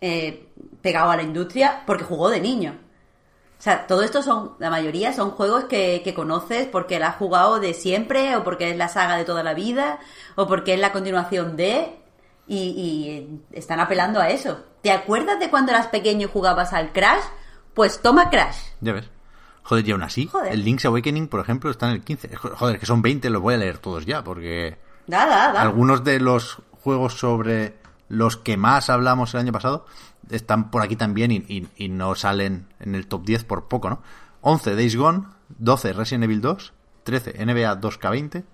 eh, 0.00 0.48
pegados 0.80 1.12
a 1.12 1.16
la 1.16 1.22
industria, 1.22 1.82
porque 1.86 2.04
jugó 2.04 2.30
de 2.30 2.40
niño. 2.40 2.78
O 3.58 3.62
sea, 3.62 3.86
todo 3.86 4.02
esto 4.02 4.22
son, 4.22 4.52
la 4.58 4.70
mayoría 4.70 5.12
son 5.12 5.32
juegos 5.32 5.64
que, 5.64 6.10
conoces 6.16 6.66
porque 6.66 6.98
la 6.98 7.08
has 7.08 7.16
jugado 7.16 7.60
de 7.60 7.74
siempre, 7.74 8.34
o 8.36 8.42
porque 8.42 8.70
es 8.70 8.76
la 8.78 8.88
saga 8.88 9.18
de 9.18 9.26
toda 9.26 9.42
la 9.42 9.52
vida, 9.52 9.98
o 10.36 10.46
porque 10.46 10.72
es 10.72 10.80
la 10.80 10.92
continuación 10.92 11.56
de, 11.56 11.98
y, 12.46 12.58
y 12.58 13.42
están 13.52 13.80
apelando 13.80 14.20
a 14.20 14.30
eso. 14.30 14.64
¿Te 14.80 14.90
acuerdas 14.90 15.38
de 15.38 15.50
cuando 15.50 15.72
eras 15.72 15.88
pequeño 15.88 16.28
y 16.28 16.30
jugabas 16.30 16.72
al 16.72 16.92
Crash? 16.92 17.24
Pues 17.74 18.00
toma 18.00 18.30
Crash. 18.30 18.56
Ya 18.80 18.94
ves. 18.94 19.10
Joder, 19.62 19.86
y 19.88 19.92
aún 19.92 20.02
así, 20.02 20.26
Joder. 20.26 20.52
el 20.52 20.64
Link's 20.64 20.84
Awakening, 20.84 21.28
por 21.28 21.40
ejemplo, 21.40 21.70
está 21.70 21.86
en 21.88 21.92
el 21.96 22.02
15. 22.02 22.34
Joder, 22.36 22.78
que 22.78 22.86
son 22.86 23.02
20, 23.02 23.30
los 23.30 23.40
voy 23.42 23.54
a 23.54 23.58
leer 23.58 23.78
todos 23.78 24.04
ya, 24.06 24.24
porque 24.24 24.78
Da, 25.06 25.26
da, 25.26 25.52
da. 25.52 25.62
algunos 25.62 26.02
de 26.04 26.18
los 26.20 26.58
juegos 26.82 27.14
sobre 27.14 27.74
los 28.08 28.36
que 28.36 28.56
más 28.56 28.90
hablamos 28.90 29.34
el 29.34 29.40
año 29.40 29.52
pasado 29.52 29.86
están 30.30 30.70
por 30.70 30.82
aquí 30.82 30.96
también 30.96 31.30
y, 31.30 31.36
y- 31.48 31.68
y 31.76 31.88
no 31.88 32.14
salen 32.14 32.66
en 32.80 32.94
el 32.94 33.06
top 33.06 33.24
10 33.24 33.44
por 33.44 33.68
poco, 33.68 33.90
¿no? 33.90 34.02
11 34.40 34.74
Days 34.74 34.96
Gone, 34.96 35.24
12 35.58 35.92
Resident 35.92 36.24
Evil 36.24 36.40
2, 36.40 36.72
13 37.04 37.34
NBA 37.44 37.80
2K20, 37.80 38.44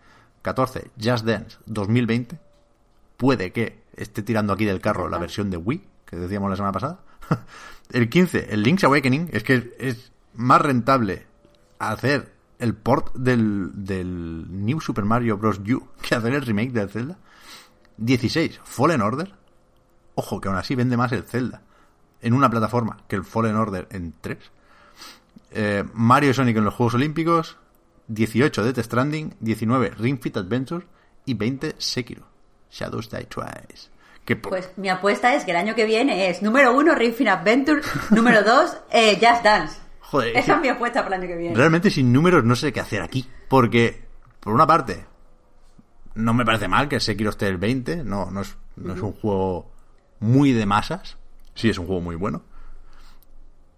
14 0.43 0.91
Just 1.03 1.25
Dance 1.25 1.59
2020. 1.67 2.39
Puede 3.17 3.53
que 3.53 3.83
esté 3.97 4.23
tirando 4.23 4.53
aquí 4.53 4.65
del 4.65 4.81
carro 4.81 5.09
la 5.09 5.19
versión 5.19 5.51
de 5.51 5.57
Wii, 5.57 5.85
que 6.05 6.17
decíamos 6.17 6.51
la 6.51 6.57
semana 6.57 6.73
pasada. 6.73 6.99
el 7.93 8.09
15, 8.11 8.53
el 8.53 8.63
Link's 8.63 8.85
Awakening, 8.85 9.31
es 9.33 9.43
que 9.43 9.75
es 9.79 10.13
más 10.37 10.61
rentable 10.61 11.27
hacer 11.79 12.33
el 12.59 12.75
port 12.75 13.15
del, 13.15 13.71
del 13.75 14.47
New 14.65 14.81
Super 14.81 15.05
Mario 15.05 15.37
Bros. 15.39 15.59
U 15.59 15.89
que 16.03 16.15
hacer 16.15 16.35
el 16.35 16.43
remake 16.43 16.73
del 16.73 16.89
Zelda. 16.89 17.19
16, 17.99 18.61
Fallen 18.65 19.03
Order. 19.03 19.35
Ojo, 20.15 20.41
que 20.41 20.49
aún 20.49 20.57
así 20.57 20.75
vende 20.75 20.97
más 20.97 21.13
el 21.13 21.25
Zelda 21.25 21.63
en 22.21 22.33
una 22.33 22.51
plataforma 22.51 22.99
que 23.09 23.17
el 23.17 23.25
Fallen 23.25 23.57
Order 23.57 23.87
en 23.91 24.15
3. 24.21 24.39
Eh, 25.53 25.85
Mario 25.93 26.31
y 26.31 26.35
Sonic 26.35 26.57
en 26.57 26.65
los 26.65 26.75
Juegos 26.75 26.95
Olímpicos. 26.95 27.57
18, 28.09 28.65
Death 28.65 28.85
Stranding. 28.85 29.35
19, 29.41 29.91
Ring 29.91 30.21
Fit 30.21 30.37
Adventure. 30.37 30.87
Y 31.25 31.35
20, 31.35 31.77
Sekiro. 31.79 32.27
Shadows 32.71 33.11
Die 33.11 33.25
Twice. 33.25 33.91
Que 34.25 34.35
Pues 34.35 34.71
mi 34.77 34.89
apuesta 34.89 35.35
es 35.35 35.45
que 35.45 35.53
el 35.53 35.57
año 35.57 35.75
que 35.75 35.85
viene 35.85 36.29
es 36.29 36.43
número 36.43 36.77
uno 36.77 36.97
Ring 36.97 37.15
Fit 37.15 37.29
Adventure, 37.29 37.81
número 38.11 38.43
dos 38.43 38.77
eh, 38.91 39.19
Just 39.21 39.45
Dance. 39.45 39.86
Joder, 40.11 40.37
Esa 40.37 40.55
es 40.55 40.61
mi 40.61 40.69
apuesta 40.69 41.03
para 41.03 41.17
el 41.17 41.23
año 41.23 41.31
que 41.33 41.37
viene. 41.39 41.57
Realmente 41.57 41.91
sin 41.91 42.13
números 42.13 42.45
no 42.45 42.55
sé 42.57 42.73
qué 42.73 42.81
hacer 42.81 43.03
aquí. 43.03 43.29
Porque, 43.49 44.05
por 44.41 44.53
una 44.55 44.67
parte, 44.67 45.05
no 46.15 46.33
me 46.33 46.45
parece 46.45 46.69
mal 46.69 46.89
que 46.89 47.01
Sekiro 47.01 47.31
esté 47.31 47.49
el 47.49 47.57
20. 47.59 48.05
No, 48.05 48.31
no, 48.31 48.41
es, 48.43 48.57
no 48.77 48.95
es 48.95 49.01
un 49.01 49.13
juego 49.13 49.71
muy 50.21 50.53
de 50.53 50.65
masas. 50.67 51.17
Sí, 51.55 51.69
es 51.71 51.79
un 51.79 51.87
juego 51.87 52.01
muy 52.01 52.15
bueno. 52.17 52.43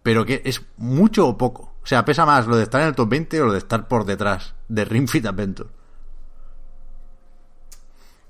Pero 0.02 0.24
que 0.26 0.42
es 0.44 0.62
mucho 0.76 1.26
o 1.28 1.38
poco. 1.38 1.72
O 1.82 1.86
sea, 1.86 2.04
pesa 2.04 2.26
más 2.26 2.46
lo 2.46 2.56
de 2.56 2.64
estar 2.64 2.80
en 2.82 2.88
el 2.88 2.94
top 2.94 3.08
20 3.08 3.40
o 3.40 3.46
lo 3.46 3.52
de 3.52 3.58
estar 3.58 3.88
por 3.88 4.04
detrás 4.04 4.54
de 4.68 4.84
Ring 4.84 5.08
Fit 5.08 5.24
Adventure. 5.26 5.70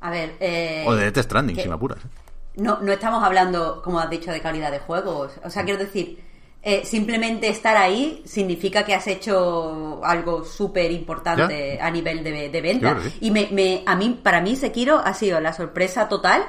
A 0.00 0.10
ver, 0.10 0.36
eh, 0.38 0.84
O 0.86 0.94
de 0.94 1.10
Death 1.10 1.24
Stranding, 1.24 1.56
que- 1.56 1.62
si 1.62 1.68
me 1.68 1.74
apuras. 1.74 1.98
¿eh? 2.04 2.08
no, 2.56 2.80
no 2.80 2.92
estamos 2.92 3.22
hablando, 3.22 3.82
como 3.82 3.98
has 4.00 4.10
dicho, 4.10 4.30
de 4.30 4.40
calidad 4.40 4.70
de 4.70 4.78
juegos. 4.80 5.32
O 5.44 5.50
sea, 5.50 5.64
quiero 5.64 5.78
decir, 5.78 6.24
eh, 6.70 6.84
simplemente 6.84 7.48
estar 7.48 7.76
ahí 7.76 8.22
significa 8.26 8.84
que 8.84 8.94
has 8.94 9.06
hecho 9.06 10.00
algo 10.04 10.44
súper 10.44 10.90
importante 10.92 11.78
a 11.80 11.90
nivel 11.90 12.22
de, 12.22 12.48
de 12.50 12.60
venta. 12.60 12.90
Y 13.20 13.30
me, 13.30 13.48
me- 13.50 13.82
a 13.86 13.94
mí, 13.96 14.20
para 14.22 14.40
mí, 14.40 14.54
Sekiro 14.56 14.98
ha 14.98 15.14
sido 15.14 15.40
la 15.40 15.52
sorpresa 15.52 16.08
total. 16.08 16.42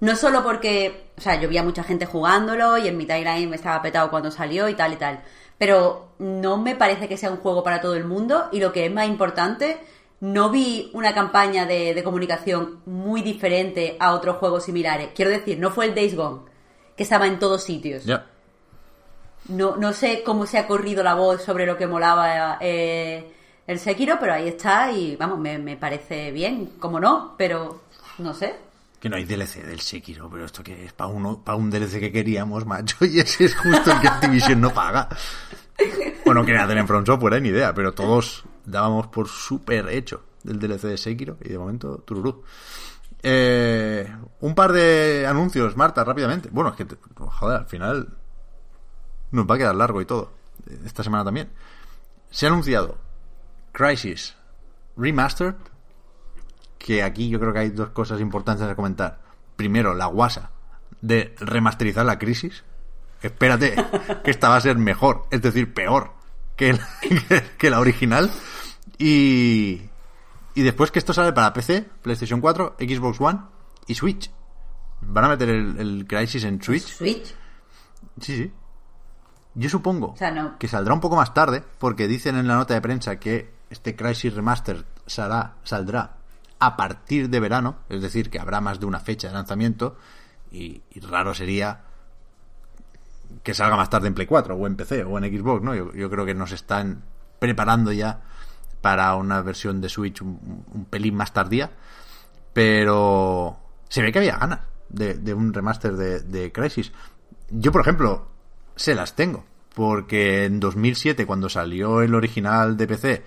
No 0.00 0.14
solo 0.14 0.42
porque, 0.44 1.10
o 1.16 1.20
sea, 1.20 1.40
yo 1.40 1.48
vi 1.48 1.58
a 1.58 1.62
mucha 1.64 1.82
gente 1.82 2.06
jugándolo 2.06 2.78
y 2.78 2.86
en 2.88 2.96
mi 2.96 3.04
timeline 3.06 3.50
me 3.50 3.56
estaba 3.56 3.82
petado 3.82 4.10
cuando 4.10 4.30
salió 4.30 4.68
y 4.68 4.74
tal 4.74 4.92
y 4.92 4.96
tal. 4.96 5.22
Pero 5.58 6.12
no 6.18 6.56
me 6.58 6.76
parece 6.76 7.08
que 7.08 7.16
sea 7.16 7.30
un 7.32 7.38
juego 7.38 7.64
para 7.64 7.80
todo 7.80 7.94
el 7.96 8.04
mundo 8.04 8.48
y 8.52 8.60
lo 8.60 8.72
que 8.72 8.86
es 8.86 8.92
más 8.92 9.08
importante, 9.08 9.78
no 10.20 10.50
vi 10.50 10.90
una 10.94 11.14
campaña 11.14 11.66
de, 11.66 11.94
de 11.94 12.02
comunicación 12.04 12.80
muy 12.86 13.22
diferente 13.22 13.96
a 13.98 14.12
otros 14.14 14.36
juegos 14.36 14.64
similares. 14.64 15.08
Quiero 15.16 15.30
decir, 15.32 15.58
no 15.58 15.70
fue 15.70 15.86
el 15.86 15.94
Days 15.96 16.14
Gone, 16.14 16.42
que 16.96 17.02
estaba 17.02 17.26
en 17.26 17.38
todos 17.40 17.64
sitios. 17.64 18.04
Ya. 18.04 18.26
No, 19.48 19.76
no 19.76 19.92
sé 19.92 20.22
cómo 20.24 20.46
se 20.46 20.58
ha 20.58 20.66
corrido 20.66 21.02
la 21.02 21.14
voz 21.14 21.42
sobre 21.42 21.66
lo 21.66 21.76
que 21.76 21.86
molaba 21.86 22.58
eh, 22.60 23.32
el 23.66 23.78
Sekiro, 23.78 24.18
pero 24.20 24.34
ahí 24.34 24.48
está 24.48 24.92
y 24.92 25.16
vamos, 25.16 25.38
me, 25.38 25.58
me 25.58 25.76
parece 25.76 26.30
bien, 26.32 26.72
como 26.78 27.00
no, 27.00 27.34
pero 27.36 27.82
no 28.18 28.34
sé. 28.34 28.56
Que 29.00 29.08
no 29.08 29.16
hay 29.16 29.24
DLC 29.24 29.64
del 29.64 29.80
Sekiro, 29.80 30.28
pero 30.28 30.44
esto 30.44 30.62
que 30.62 30.84
es 30.84 30.92
para 30.92 31.12
para 31.44 31.56
un 31.56 31.70
DLC 31.70 32.00
que 32.00 32.12
queríamos, 32.12 32.66
macho, 32.66 33.04
y 33.04 33.20
ese 33.20 33.44
es 33.44 33.54
justo 33.54 33.92
el 33.92 34.00
que 34.00 34.08
Activision 34.08 34.60
no 34.60 34.72
paga. 34.72 35.08
Bueno, 36.24 36.44
que 36.44 36.56
hacer 36.56 36.76
en 36.76 36.88
Front 36.88 37.06
Software, 37.06 37.40
ni 37.40 37.48
idea, 37.48 37.72
pero 37.72 37.94
todos 37.94 38.44
dábamos 38.64 39.06
por 39.06 39.28
súper 39.28 39.88
hecho 39.88 40.24
el 40.44 40.58
DLC 40.58 40.82
de 40.82 40.98
Sekiro 40.98 41.38
y 41.40 41.48
de 41.48 41.58
momento 41.58 41.98
tururú. 41.98 42.42
Eh, 43.22 44.10
un 44.40 44.54
par 44.54 44.72
de 44.72 45.26
anuncios, 45.26 45.76
Marta, 45.76 46.04
rápidamente. 46.04 46.48
Bueno, 46.52 46.70
es 46.70 46.76
que, 46.76 46.86
joder, 47.16 47.58
al 47.58 47.66
final 47.66 48.17
nos 49.30 49.46
va 49.46 49.54
a 49.54 49.58
quedar 49.58 49.74
largo 49.74 50.00
y 50.00 50.06
todo. 50.06 50.32
Esta 50.84 51.02
semana 51.02 51.24
también. 51.24 51.50
Se 52.30 52.46
ha 52.46 52.48
anunciado 52.50 52.98
Crisis 53.72 54.36
Remastered, 54.96 55.54
que 56.78 57.02
aquí 57.02 57.28
yo 57.28 57.40
creo 57.40 57.52
que 57.52 57.58
hay 57.60 57.70
dos 57.70 57.90
cosas 57.90 58.20
importantes 58.20 58.66
a 58.66 58.74
comentar. 58.74 59.20
Primero, 59.56 59.94
la 59.94 60.06
guasa 60.06 60.50
de 61.00 61.34
remasterizar 61.38 62.04
la 62.04 62.18
crisis. 62.18 62.64
Espérate, 63.22 63.74
que 64.24 64.30
esta 64.30 64.48
va 64.48 64.56
a 64.56 64.60
ser 64.60 64.76
mejor, 64.76 65.26
es 65.30 65.42
decir, 65.42 65.72
peor 65.72 66.12
que 66.56 66.72
la, 66.72 66.88
que 67.58 67.70
la 67.70 67.80
original. 67.80 68.30
Y, 68.98 69.82
y 70.54 70.62
después 70.62 70.90
que 70.90 70.98
esto 70.98 71.12
sale 71.12 71.32
para 71.32 71.52
PC, 71.52 71.88
PlayStation 72.02 72.40
4, 72.40 72.76
Xbox 72.78 73.20
One 73.20 73.40
y 73.86 73.94
Switch. 73.94 74.30
¿Van 75.00 75.24
a 75.24 75.28
meter 75.28 75.48
el, 75.48 75.78
el 75.78 76.06
Crisis 76.06 76.44
en 76.44 76.60
Switch? 76.60 76.86
Switch. 76.86 77.34
Sí, 78.20 78.36
sí. 78.36 78.52
Yo 79.58 79.68
supongo 79.68 80.12
O 80.12 80.16
sea, 80.16 80.30
no. 80.30 80.56
que 80.56 80.68
saldrá 80.68 80.94
un 80.94 81.00
poco 81.00 81.16
más 81.16 81.34
tarde, 81.34 81.64
porque 81.78 82.06
dicen 82.06 82.36
en 82.36 82.46
la 82.46 82.54
nota 82.54 82.74
de 82.74 82.80
prensa 82.80 83.18
que 83.18 83.52
este 83.70 83.96
Crisis 83.96 84.32
Remastered 84.32 84.84
saldrá, 85.06 85.54
saldrá 85.64 86.12
a 86.60 86.76
partir 86.76 87.28
de 87.28 87.40
verano, 87.40 87.78
es 87.88 88.00
decir, 88.00 88.30
que 88.30 88.38
habrá 88.38 88.60
más 88.60 88.78
de 88.78 88.86
una 88.86 89.00
fecha 89.00 89.26
de 89.28 89.34
lanzamiento, 89.34 89.96
y, 90.52 90.82
y 90.90 91.00
raro 91.00 91.34
sería 91.34 91.80
que 93.42 93.52
salga 93.52 93.76
más 93.76 93.90
tarde 93.90 94.08
en 94.08 94.14
Play 94.14 94.26
4 94.28 94.54
o 94.54 94.66
en 94.66 94.76
PC 94.76 95.04
o 95.04 95.18
en 95.18 95.24
Xbox, 95.24 95.62
¿no? 95.62 95.74
Yo, 95.74 95.92
yo 95.92 96.08
creo 96.08 96.24
que 96.24 96.34
nos 96.34 96.52
están 96.52 97.02
preparando 97.40 97.90
ya 97.92 98.20
para 98.80 99.14
una 99.16 99.42
versión 99.42 99.80
de 99.80 99.88
Switch 99.88 100.22
un, 100.22 100.64
un 100.72 100.84
pelín 100.84 101.16
más 101.16 101.32
tardía, 101.32 101.72
pero 102.52 103.58
se 103.88 104.02
ve 104.02 104.12
que 104.12 104.18
había 104.18 104.36
ganas 104.38 104.60
de, 104.88 105.14
de 105.14 105.34
un 105.34 105.52
remaster 105.52 105.96
de, 105.96 106.20
de 106.20 106.52
Crisis. 106.52 106.92
Yo, 107.50 107.72
por 107.72 107.80
ejemplo, 107.80 108.28
se 108.76 108.94
las 108.94 109.14
tengo, 109.14 109.44
porque 109.78 110.44
en 110.44 110.58
2007, 110.58 111.24
cuando 111.24 111.48
salió 111.48 112.02
el 112.02 112.16
original 112.16 112.76
de 112.76 112.88
PC, 112.88 113.24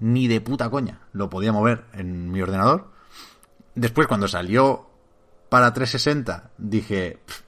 ni 0.00 0.28
de 0.28 0.42
puta 0.42 0.68
coña 0.68 1.00
lo 1.14 1.30
podía 1.30 1.52
mover 1.52 1.86
en 1.94 2.30
mi 2.30 2.42
ordenador. 2.42 2.90
Después, 3.74 4.06
cuando 4.06 4.28
salió 4.28 4.90
para 5.48 5.72
360, 5.72 6.50
dije, 6.58 7.18
"Pff, 7.24 7.40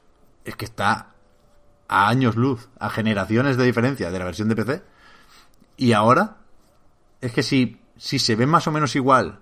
es 0.46 0.56
que 0.56 0.64
está 0.64 1.12
a 1.88 2.08
años 2.08 2.36
luz, 2.36 2.70
a 2.78 2.88
generaciones 2.88 3.58
de 3.58 3.64
diferencia 3.64 4.10
de 4.10 4.18
la 4.18 4.24
versión 4.24 4.48
de 4.48 4.56
PC. 4.56 4.82
Y 5.76 5.92
ahora, 5.92 6.38
es 7.20 7.32
que 7.32 7.42
si, 7.42 7.82
si 7.98 8.18
se 8.18 8.34
ve 8.34 8.46
más 8.46 8.66
o 8.66 8.72
menos 8.72 8.96
igual 8.96 9.40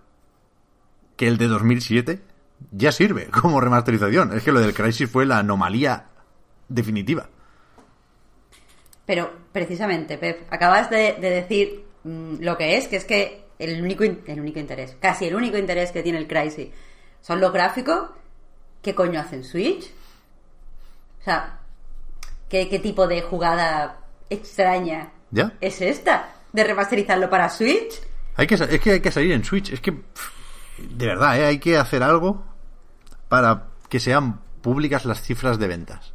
que 1.16 1.28
el 1.28 1.38
de 1.38 1.46
2007, 1.46 2.24
ya 2.72 2.90
sirve 2.90 3.26
como 3.42 3.60
remasterización. 3.60 4.32
Es 4.32 4.42
que 4.42 4.50
lo 4.50 4.58
del 4.58 4.74
Crisis 4.74 5.08
fue 5.08 5.26
la 5.26 5.38
anomalía 5.38 6.06
definitiva. 6.68 7.28
Pero 9.10 9.28
precisamente, 9.50 10.18
Pep, 10.18 10.46
acabas 10.52 10.88
de, 10.88 11.16
de 11.20 11.30
decir 11.30 11.84
mm, 12.04 12.36
lo 12.42 12.56
que 12.56 12.76
es, 12.76 12.86
que 12.86 12.94
es 12.94 13.04
que 13.04 13.42
el 13.58 13.82
único, 13.82 14.04
el 14.04 14.38
único 14.40 14.60
interés, 14.60 14.96
casi 15.00 15.26
el 15.26 15.34
único 15.34 15.58
interés 15.58 15.90
que 15.90 16.04
tiene 16.04 16.18
el 16.18 16.28
Crisis 16.28 16.68
son 17.20 17.40
los 17.40 17.52
gráficos. 17.52 18.10
¿Qué 18.80 18.94
coño 18.94 19.18
hacen 19.18 19.42
Switch? 19.42 19.90
O 21.20 21.24
sea, 21.24 21.58
¿qué, 22.48 22.68
qué 22.68 22.78
tipo 22.78 23.08
de 23.08 23.20
jugada 23.22 23.98
extraña 24.30 25.10
¿Ya? 25.32 25.54
es 25.60 25.80
esta? 25.80 26.32
¿De 26.52 26.62
remasterizarlo 26.62 27.28
para 27.28 27.48
Switch? 27.48 28.00
Hay 28.36 28.46
que, 28.46 28.54
es 28.54 28.80
que 28.80 28.92
hay 28.92 29.00
que 29.00 29.10
salir 29.10 29.32
en 29.32 29.42
Switch. 29.42 29.72
Es 29.72 29.80
que, 29.80 29.90
de 30.78 31.06
verdad, 31.06 31.36
¿eh? 31.36 31.46
hay 31.46 31.58
que 31.58 31.76
hacer 31.76 32.04
algo 32.04 32.44
para 33.28 33.70
que 33.88 33.98
sean 33.98 34.40
públicas 34.62 35.04
las 35.04 35.20
cifras 35.20 35.58
de 35.58 35.66
ventas. 35.66 36.14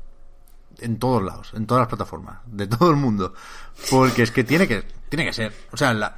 En 0.79 0.99
todos 0.99 1.23
lados, 1.23 1.51
en 1.53 1.65
todas 1.67 1.81
las 1.81 1.87
plataformas, 1.87 2.39
de 2.45 2.67
todo 2.67 2.89
el 2.89 2.97
mundo. 2.97 3.33
Porque 3.89 4.23
es 4.23 4.31
que 4.31 4.43
tiene 4.43 4.67
que, 4.67 4.83
tiene 5.09 5.25
que 5.25 5.33
ser. 5.33 5.53
O 5.71 5.77
sea, 5.77 5.93
la- 5.93 6.17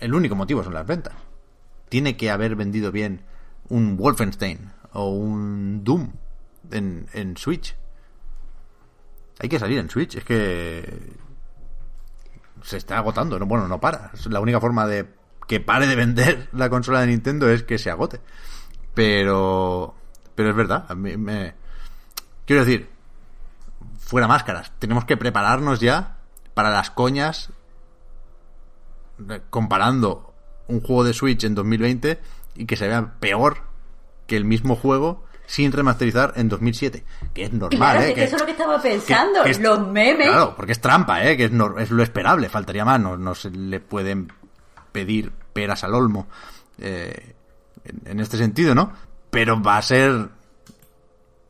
el 0.00 0.14
único 0.14 0.34
motivo 0.34 0.62
son 0.62 0.74
las 0.74 0.86
ventas. 0.86 1.14
Tiene 1.88 2.16
que 2.16 2.30
haber 2.30 2.56
vendido 2.56 2.92
bien 2.92 3.22
un 3.68 3.96
Wolfenstein 3.96 4.72
o 4.92 5.08
un 5.10 5.82
Doom 5.84 6.12
en, 6.72 7.06
en 7.12 7.36
Switch. 7.36 7.74
Hay 9.38 9.48
que 9.48 9.58
salir 9.58 9.78
en 9.78 9.88
Switch. 9.90 10.16
Es 10.16 10.24
que 10.24 11.12
se 12.62 12.76
está 12.76 12.98
agotando. 12.98 13.38
No, 13.38 13.46
bueno, 13.46 13.68
no 13.68 13.80
para. 13.80 14.10
La 14.28 14.40
única 14.40 14.60
forma 14.60 14.86
de 14.86 15.06
que 15.46 15.60
pare 15.60 15.86
de 15.86 15.94
vender 15.96 16.48
la 16.52 16.68
consola 16.68 17.00
de 17.00 17.06
Nintendo 17.08 17.48
es 17.48 17.62
que 17.62 17.78
se 17.78 17.90
agote. 17.90 18.20
Pero, 18.94 19.94
pero 20.34 20.50
es 20.50 20.56
verdad. 20.56 20.86
A 20.88 20.94
mí 20.94 21.16
me, 21.16 21.54
quiero 22.44 22.64
decir, 22.64 22.88
fuera 24.06 24.26
máscaras. 24.28 24.72
Tenemos 24.78 25.04
que 25.04 25.16
prepararnos 25.18 25.80
ya 25.80 26.16
para 26.54 26.70
las 26.70 26.90
coñas 26.90 27.50
comparando 29.50 30.32
un 30.68 30.80
juego 30.80 31.04
de 31.04 31.12
Switch 31.14 31.44
en 31.44 31.54
2020 31.54 32.20
y 32.54 32.66
que 32.66 32.76
se 32.76 32.88
vea 32.88 33.14
peor 33.20 33.58
que 34.26 34.36
el 34.36 34.44
mismo 34.44 34.76
juego 34.76 35.24
sin 35.46 35.70
remasterizar 35.72 36.32
en 36.36 36.48
2007. 36.48 37.04
Que 37.32 37.44
es 37.44 37.52
normal, 37.52 37.78
Claro, 37.78 38.00
¿eh? 38.02 38.14
que 38.14 38.24
eso 38.24 38.34
es 38.36 38.40
lo 38.42 38.46
que 38.46 38.52
estaba 38.52 38.80
pensando. 38.82 39.44
que 39.44 39.50
es- 39.50 39.60
los 39.60 39.86
memes. 39.88 40.28
Claro, 40.28 40.54
porque 40.56 40.72
es 40.72 40.80
trampa, 40.80 41.24
¿eh? 41.24 41.36
Que 41.36 41.44
es, 41.44 41.52
nor- 41.52 41.80
es 41.80 41.90
lo 41.90 42.02
esperable, 42.02 42.48
faltaría 42.48 42.84
más. 42.84 43.00
No, 43.00 43.16
no 43.16 43.34
se 43.34 43.50
le 43.50 43.78
pueden 43.80 44.32
pedir 44.92 45.30
peras 45.52 45.84
al 45.84 45.94
olmo 45.94 46.26
eh, 46.78 47.34
en, 47.84 48.02
en 48.10 48.20
este 48.20 48.36
sentido, 48.38 48.74
¿no? 48.74 48.92
Pero 49.30 49.62
va 49.62 49.76
a 49.78 49.82
ser 49.82 50.28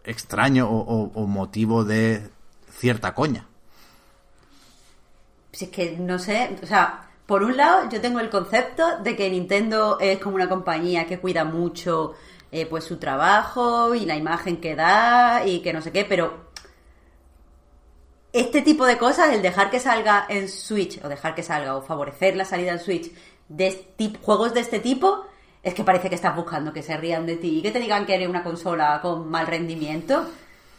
extraño 0.05 0.69
o, 0.69 0.79
o- 0.79 1.13
o 1.15 1.27
motivo 1.27 1.85
de 1.85 2.29
cierta 2.79 3.15
coña. 3.15 3.47
Si 5.53 5.67
es 5.67 5.71
que 5.71 5.97
no 5.99 6.19
sé, 6.19 6.57
o 6.63 6.67
sea, 6.67 7.09
por 7.27 7.43
un 7.43 7.57
lado 7.57 7.89
yo 7.89 8.01
tengo 8.01 8.21
el 8.21 8.31
concepto 8.31 8.99
de 8.99 9.17
que 9.17 9.31
Nintendo 9.31 9.99
es 10.01 10.19
como 10.19 10.37
una 10.37 10.49
compañía 10.49 11.07
que 11.07 11.19
cuida 11.19 11.45
mucho 11.45 12.15
eh, 12.53 12.67
pues 12.67 12.85
su 12.85 12.99
trabajo 12.99 13.95
y 13.95 14.05
la 14.05 14.17
imagen 14.17 14.59
que 14.61 14.77
da 14.77 15.45
y 15.47 15.61
que 15.61 15.73
no 15.73 15.81
sé 15.81 15.93
qué, 15.93 16.05
pero 16.05 16.47
este 18.33 18.61
tipo 18.61 18.85
de 18.85 18.99
cosas, 18.99 19.33
el 19.33 19.41
dejar 19.41 19.71
que 19.71 19.81
salga 19.81 20.27
en 20.29 20.49
Switch 20.49 21.03
o 21.03 21.09
dejar 21.09 21.35
que 21.35 21.43
salga 21.43 21.75
o 21.75 21.83
favorecer 21.83 22.37
la 22.37 22.45
salida 22.45 22.73
en 22.73 22.79
Switch 22.79 23.11
de 23.49 23.69
este 23.69 24.13
juegos 24.21 24.53
de 24.53 24.61
este 24.61 24.79
tipo, 24.79 25.25
es 25.63 25.73
que 25.73 25.85
parece 25.85 26.11
que 26.11 26.17
estás 26.17 26.37
buscando 26.37 26.73
que 26.73 26.83
se 26.83 26.97
rían 26.97 27.25
de 27.25 27.37
ti 27.37 27.59
y 27.59 27.63
que 27.63 27.71
te 27.71 27.81
digan 27.81 28.05
que 28.05 28.15
eres 28.15 28.29
una 28.29 28.43
consola 28.45 29.01
con 29.01 29.31
mal 29.31 29.47
rendimiento. 29.47 30.27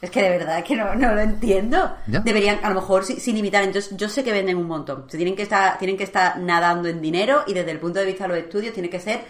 Es 0.01 0.11
que 0.11 0.21
de 0.21 0.29
verdad 0.29 0.63
que 0.63 0.75
no, 0.75 0.93
no 0.95 1.13
lo 1.15 1.21
entiendo. 1.21 1.95
Ya. 2.07 2.19
Deberían, 2.19 2.59
a 2.63 2.69
lo 2.69 2.75
mejor, 2.75 3.03
si- 3.03 3.19
sin 3.19 3.35
limitar. 3.35 3.63
Entonces, 3.63 3.95
yo 3.97 4.07
sé 4.09 4.23
que 4.23 4.31
venden 4.31 4.57
un 4.57 4.67
montón. 4.67 5.05
Se 5.09 5.17
tienen 5.17 5.35
que 5.35 5.41
estar, 5.43 5.77
tienen 5.79 5.97
que 5.97 6.03
estar 6.03 6.37
nadando 6.39 6.87
en 6.87 7.01
dinero 7.01 7.43
y 7.47 7.53
desde 7.53 7.71
el 7.71 7.79
punto 7.79 7.99
de 7.99 8.05
vista 8.05 8.25
de 8.25 8.29
los 8.29 8.37
estudios 8.37 8.73
tiene 8.73 8.89
que 8.89 8.99
ser 8.99 9.21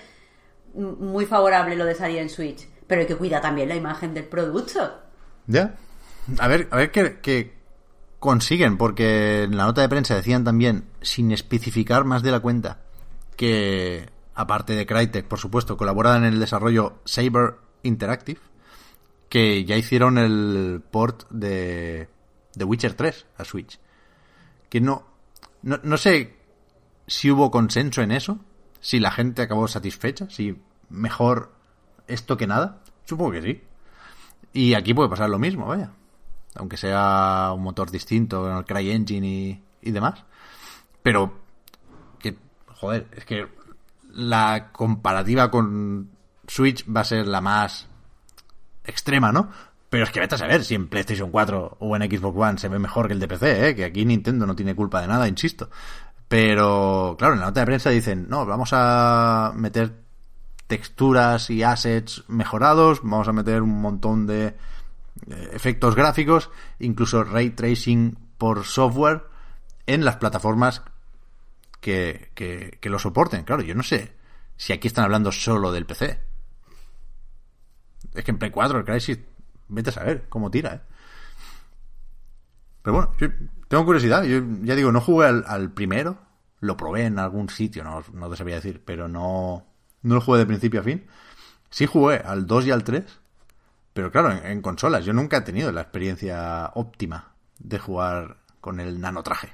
muy 0.73 1.25
favorable 1.25 1.75
lo 1.75 1.85
de 1.85 1.95
salir 1.95 2.17
en 2.19 2.29
Switch. 2.29 2.67
Pero 2.85 3.01
hay 3.01 3.07
que 3.07 3.15
cuidar 3.15 3.41
también 3.41 3.69
la 3.69 3.75
imagen 3.75 4.13
del 4.13 4.25
producto. 4.25 4.93
¿Ya? 5.47 5.75
A 6.39 6.47
ver, 6.47 6.67
a 6.71 6.77
ver 6.77 6.91
qué, 6.91 7.17
qué 7.21 7.53
consiguen, 8.19 8.77
porque 8.77 9.43
en 9.43 9.55
la 9.57 9.65
nota 9.65 9.81
de 9.81 9.89
prensa 9.89 10.15
decían 10.15 10.43
también, 10.43 10.85
sin 11.01 11.31
especificar 11.31 12.03
más 12.03 12.23
de 12.23 12.31
la 12.31 12.39
cuenta, 12.41 12.79
que 13.37 14.09
aparte 14.35 14.73
de 14.73 14.85
Crytek, 14.85 15.25
por 15.27 15.39
supuesto, 15.39 15.77
colaboran 15.77 16.23
en 16.25 16.33
el 16.33 16.39
desarrollo 16.39 16.99
Saber 17.05 17.55
Interactive, 17.83 18.39
que 19.29 19.65
ya 19.65 19.75
hicieron 19.75 20.17
el 20.17 20.81
port 20.89 21.29
de 21.29 22.09
The 22.55 22.63
Witcher 22.63 22.93
3 22.93 23.25
a 23.37 23.43
Switch. 23.45 23.79
Que 24.69 24.81
no, 24.81 25.05
no, 25.61 25.79
no 25.83 25.97
sé 25.97 26.35
si 27.07 27.31
hubo 27.31 27.51
consenso 27.51 28.01
en 28.01 28.11
eso, 28.11 28.39
si 28.79 28.99
la 28.99 29.11
gente 29.11 29.41
acabó 29.41 29.67
satisfecha, 29.67 30.29
si 30.29 30.57
mejor 30.89 31.51
esto 32.07 32.37
que 32.37 32.47
nada. 32.47 32.81
Supongo 33.05 33.31
que 33.31 33.41
sí. 33.41 33.61
Y 34.53 34.73
aquí 34.73 34.93
puede 34.93 35.09
pasar 35.09 35.29
lo 35.29 35.39
mismo, 35.39 35.67
vaya. 35.67 35.91
Aunque 36.55 36.77
sea 36.77 37.51
un 37.55 37.63
motor 37.63 37.91
distinto, 37.91 38.41
con 38.41 38.57
el 38.57 38.65
CryEngine 38.65 39.27
y, 39.27 39.63
y 39.81 39.91
demás. 39.91 40.23
Pero, 41.03 41.39
que, 42.19 42.37
joder, 42.67 43.07
es 43.15 43.25
que 43.25 43.47
la 44.09 44.71
comparativa 44.71 45.51
con 45.51 46.09
Switch 46.47 46.85
va 46.89 47.01
a 47.01 47.05
ser 47.05 47.27
la 47.27 47.41
más 47.41 47.87
extrema, 48.87 49.31
¿no? 49.31 49.49
Pero 49.89 50.03
es 50.03 50.11
que 50.11 50.19
vete 50.19 50.35
a 50.35 50.37
saber 50.37 50.63
si 50.65 50.75
en 50.75 50.87
PlayStation 50.89 51.31
4 51.31 51.77
o 51.79 51.95
en 51.95 52.01
Xbox 52.03 52.37
One 52.37 52.57
se 52.57 52.67
ve 52.67 52.79
mejor 52.79 53.07
que 53.07 53.13
el 53.13 53.19
de 53.19 53.27
PC, 53.27 53.69
¿eh? 53.69 53.75
Que 53.75 53.85
aquí 53.85 54.05
Nintendo 54.05 54.45
no 54.45 54.55
tiene 54.55 54.75
culpa 54.75 55.01
de 55.01 55.07
nada, 55.07 55.27
insisto. 55.27 55.69
Pero, 56.27 57.15
claro, 57.17 57.35
en 57.35 57.39
la 57.39 57.47
nota 57.47 57.61
de 57.61 57.65
prensa 57.65 57.89
dicen, 57.89 58.27
no, 58.27 58.45
vamos 58.45 58.71
a 58.73 59.53
meter 59.55 59.93
texturas 60.67 61.49
y 61.49 61.63
assets 61.63 62.25
mejorados, 62.27 62.99
vamos 63.01 63.29
a 63.29 63.33
meter 63.33 63.61
un 63.61 63.81
montón 63.81 64.27
de 64.27 64.47
eh, 64.47 65.49
efectos 65.53 65.95
gráficos, 65.95 66.49
incluso 66.79 67.23
ray 67.23 67.51
tracing 67.51 68.17
por 68.37 68.65
software 68.65 69.23
en 69.85 70.03
las 70.03 70.17
plataformas 70.17 70.81
que, 71.79 72.31
que, 72.35 72.77
que 72.81 72.89
lo 72.89 72.99
soporten. 72.99 73.43
Claro, 73.43 73.61
yo 73.61 73.73
no 73.73 73.83
sé 73.83 74.13
si 74.57 74.73
aquí 74.73 74.87
están 74.87 75.05
hablando 75.05 75.31
solo 75.31 75.71
del 75.71 75.85
PC. 75.85 76.26
Es 78.17 78.23
que 78.25 78.31
en 78.31 78.39
Play 78.39 78.51
4 78.51 78.79
el 78.79 78.85
Crysis, 78.85 79.19
vete 79.67 79.91
a 79.91 79.93
saber 79.93 80.25
cómo 80.29 80.49
tira, 80.51 80.73
¿eh? 80.75 80.81
Pero 82.81 82.95
bueno, 82.95 83.11
yo 83.19 83.27
tengo 83.67 83.85
curiosidad. 83.85 84.23
Yo 84.23 84.41
ya 84.63 84.75
digo, 84.75 84.91
no 84.91 85.01
jugué 85.01 85.27
al, 85.27 85.71
primero. 85.73 86.17
Lo 86.59 86.77
probé 86.77 87.03
en 87.03 87.19
algún 87.19 87.49
sitio, 87.49 87.83
no, 87.83 88.03
no 88.13 88.29
te 88.29 88.37
sabía 88.37 88.55
decir, 88.55 88.81
pero 88.83 89.07
no, 89.07 89.65
no 90.01 90.15
lo 90.15 90.21
jugué 90.21 90.39
de 90.39 90.45
principio 90.45 90.79
a 90.79 90.83
fin. 90.83 91.05
Sí 91.69 91.85
jugué 91.85 92.17
al 92.17 92.47
2 92.47 92.67
y 92.67 92.71
al 92.71 92.83
3, 92.83 93.03
pero 93.93 94.11
claro, 94.11 94.31
en, 94.31 94.45
en 94.45 94.61
consolas. 94.61 95.05
Yo 95.05 95.13
nunca 95.13 95.37
he 95.37 95.41
tenido 95.41 95.71
la 95.71 95.81
experiencia 95.81 96.71
óptima 96.73 97.33
de 97.59 97.77
jugar 97.77 98.37
con 98.61 98.79
el 98.79 98.99
nanotraje. 99.01 99.53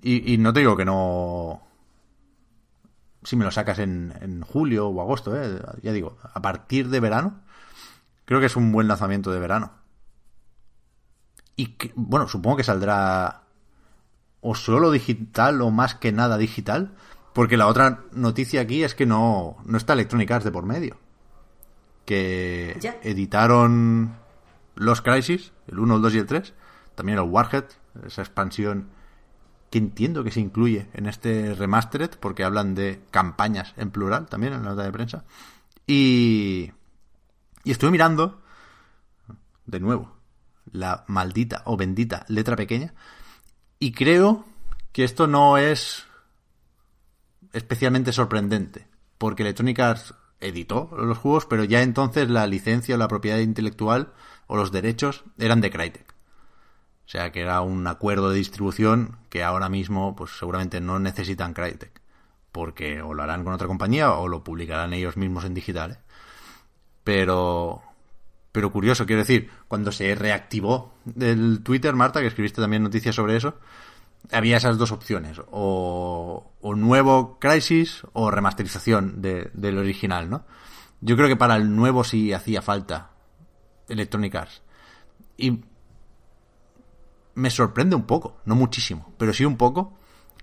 Y, 0.00 0.32
y 0.32 0.38
no 0.38 0.52
te 0.52 0.60
digo 0.60 0.76
que 0.76 0.84
no. 0.84 1.65
Si 3.26 3.34
me 3.36 3.44
lo 3.44 3.50
sacas 3.50 3.78
en, 3.80 4.14
en 4.20 4.42
julio 4.42 4.88
o 4.88 5.00
agosto, 5.00 5.36
¿eh? 5.36 5.60
ya 5.82 5.92
digo, 5.92 6.16
a 6.22 6.40
partir 6.40 6.88
de 6.90 7.00
verano, 7.00 7.40
creo 8.24 8.38
que 8.38 8.46
es 8.46 8.54
un 8.56 8.70
buen 8.70 8.86
lanzamiento 8.86 9.32
de 9.32 9.40
verano. 9.40 9.72
Y 11.56 11.68
que, 11.76 11.92
bueno, 11.96 12.28
supongo 12.28 12.58
que 12.58 12.64
saldrá 12.64 13.42
o 14.40 14.54
solo 14.54 14.90
digital 14.92 15.60
o 15.62 15.70
más 15.72 15.94
que 15.96 16.12
nada 16.12 16.36
digital, 16.38 16.94
porque 17.32 17.56
la 17.56 17.66
otra 17.66 18.04
noticia 18.12 18.60
aquí 18.60 18.84
es 18.84 18.94
que 18.94 19.06
no, 19.06 19.56
no 19.64 19.76
está 19.76 19.94
Electronic 19.94 20.30
Arts 20.30 20.44
de 20.44 20.52
por 20.52 20.64
medio. 20.64 20.96
Que 22.04 22.76
Ya. 22.80 22.96
editaron 23.02 24.14
los 24.76 25.00
Crisis, 25.02 25.52
el 25.66 25.80
1, 25.80 25.96
el 25.96 26.02
2 26.02 26.14
y 26.14 26.18
el 26.18 26.26
3, 26.26 26.54
también 26.94 27.18
el 27.18 27.24
Warhead, 27.24 27.64
esa 28.06 28.22
expansión 28.22 28.88
entiendo 29.76 30.24
que 30.24 30.30
se 30.30 30.40
incluye 30.40 30.88
en 30.92 31.06
este 31.06 31.54
remastered, 31.54 32.10
porque 32.20 32.44
hablan 32.44 32.74
de 32.74 33.00
campañas 33.10 33.74
en 33.76 33.90
plural 33.90 34.26
también 34.26 34.52
en 34.52 34.62
la 34.62 34.70
nota 34.70 34.84
de 34.84 34.92
prensa. 34.92 35.24
Y, 35.86 36.72
y 37.64 37.76
mirando, 37.90 38.42
de 39.66 39.80
nuevo, 39.80 40.16
la 40.72 41.04
maldita 41.08 41.62
o 41.64 41.76
bendita 41.76 42.24
letra 42.28 42.56
pequeña, 42.56 42.94
y 43.78 43.92
creo 43.92 44.44
que 44.92 45.04
esto 45.04 45.26
no 45.26 45.58
es 45.58 46.06
especialmente 47.52 48.12
sorprendente, 48.12 48.88
porque 49.18 49.42
Electronic 49.42 49.78
Arts 49.80 50.14
editó 50.40 50.90
los 50.96 51.18
juegos, 51.18 51.46
pero 51.46 51.64
ya 51.64 51.82
entonces 51.82 52.28
la 52.28 52.46
licencia 52.46 52.94
o 52.94 52.98
la 52.98 53.08
propiedad 53.08 53.38
intelectual 53.38 54.12
o 54.46 54.56
los 54.56 54.72
derechos 54.72 55.24
eran 55.38 55.60
de 55.60 55.70
Crytek. 55.70 56.15
O 57.06 57.08
sea 57.08 57.30
que 57.30 57.40
era 57.40 57.60
un 57.60 57.86
acuerdo 57.86 58.30
de 58.30 58.38
distribución 58.38 59.18
que 59.30 59.44
ahora 59.44 59.68
mismo 59.68 60.16
pues 60.16 60.32
seguramente 60.38 60.80
no 60.80 60.98
necesitan 60.98 61.54
Crytek. 61.54 62.00
Porque 62.50 63.00
o 63.00 63.14
lo 63.14 63.22
harán 63.22 63.44
con 63.44 63.52
otra 63.52 63.68
compañía 63.68 64.12
o 64.12 64.26
lo 64.26 64.42
publicarán 64.42 64.92
ellos 64.92 65.16
mismos 65.16 65.44
en 65.44 65.54
digital. 65.54 65.92
¿eh? 65.92 65.98
Pero, 67.04 67.82
pero 68.50 68.72
curioso, 68.72 69.06
quiero 69.06 69.22
decir, 69.22 69.50
cuando 69.68 69.92
se 69.92 70.14
reactivó 70.16 70.94
el 71.20 71.62
Twitter, 71.62 71.94
Marta, 71.94 72.20
que 72.20 72.26
escribiste 72.26 72.60
también 72.60 72.82
noticias 72.82 73.14
sobre 73.14 73.36
eso, 73.36 73.54
había 74.32 74.56
esas 74.56 74.76
dos 74.76 74.90
opciones, 74.90 75.40
o, 75.52 76.52
o 76.60 76.74
nuevo 76.74 77.38
Crisis 77.38 78.02
o 78.12 78.30
remasterización 78.30 79.22
de, 79.22 79.50
del 79.54 79.78
original, 79.78 80.28
¿no? 80.28 80.44
Yo 81.00 81.16
creo 81.16 81.28
que 81.28 81.36
para 81.36 81.54
el 81.54 81.76
nuevo 81.76 82.02
sí 82.02 82.32
hacía 82.32 82.62
falta 82.62 83.10
Electronic 83.88 84.34
Arts. 84.34 84.62
Y 85.36 85.60
me 87.36 87.50
sorprende 87.50 87.94
un 87.94 88.04
poco, 88.04 88.38
no 88.46 88.56
muchísimo, 88.56 89.12
pero 89.18 89.32
sí 89.32 89.44
un 89.44 89.56
poco 89.56 89.92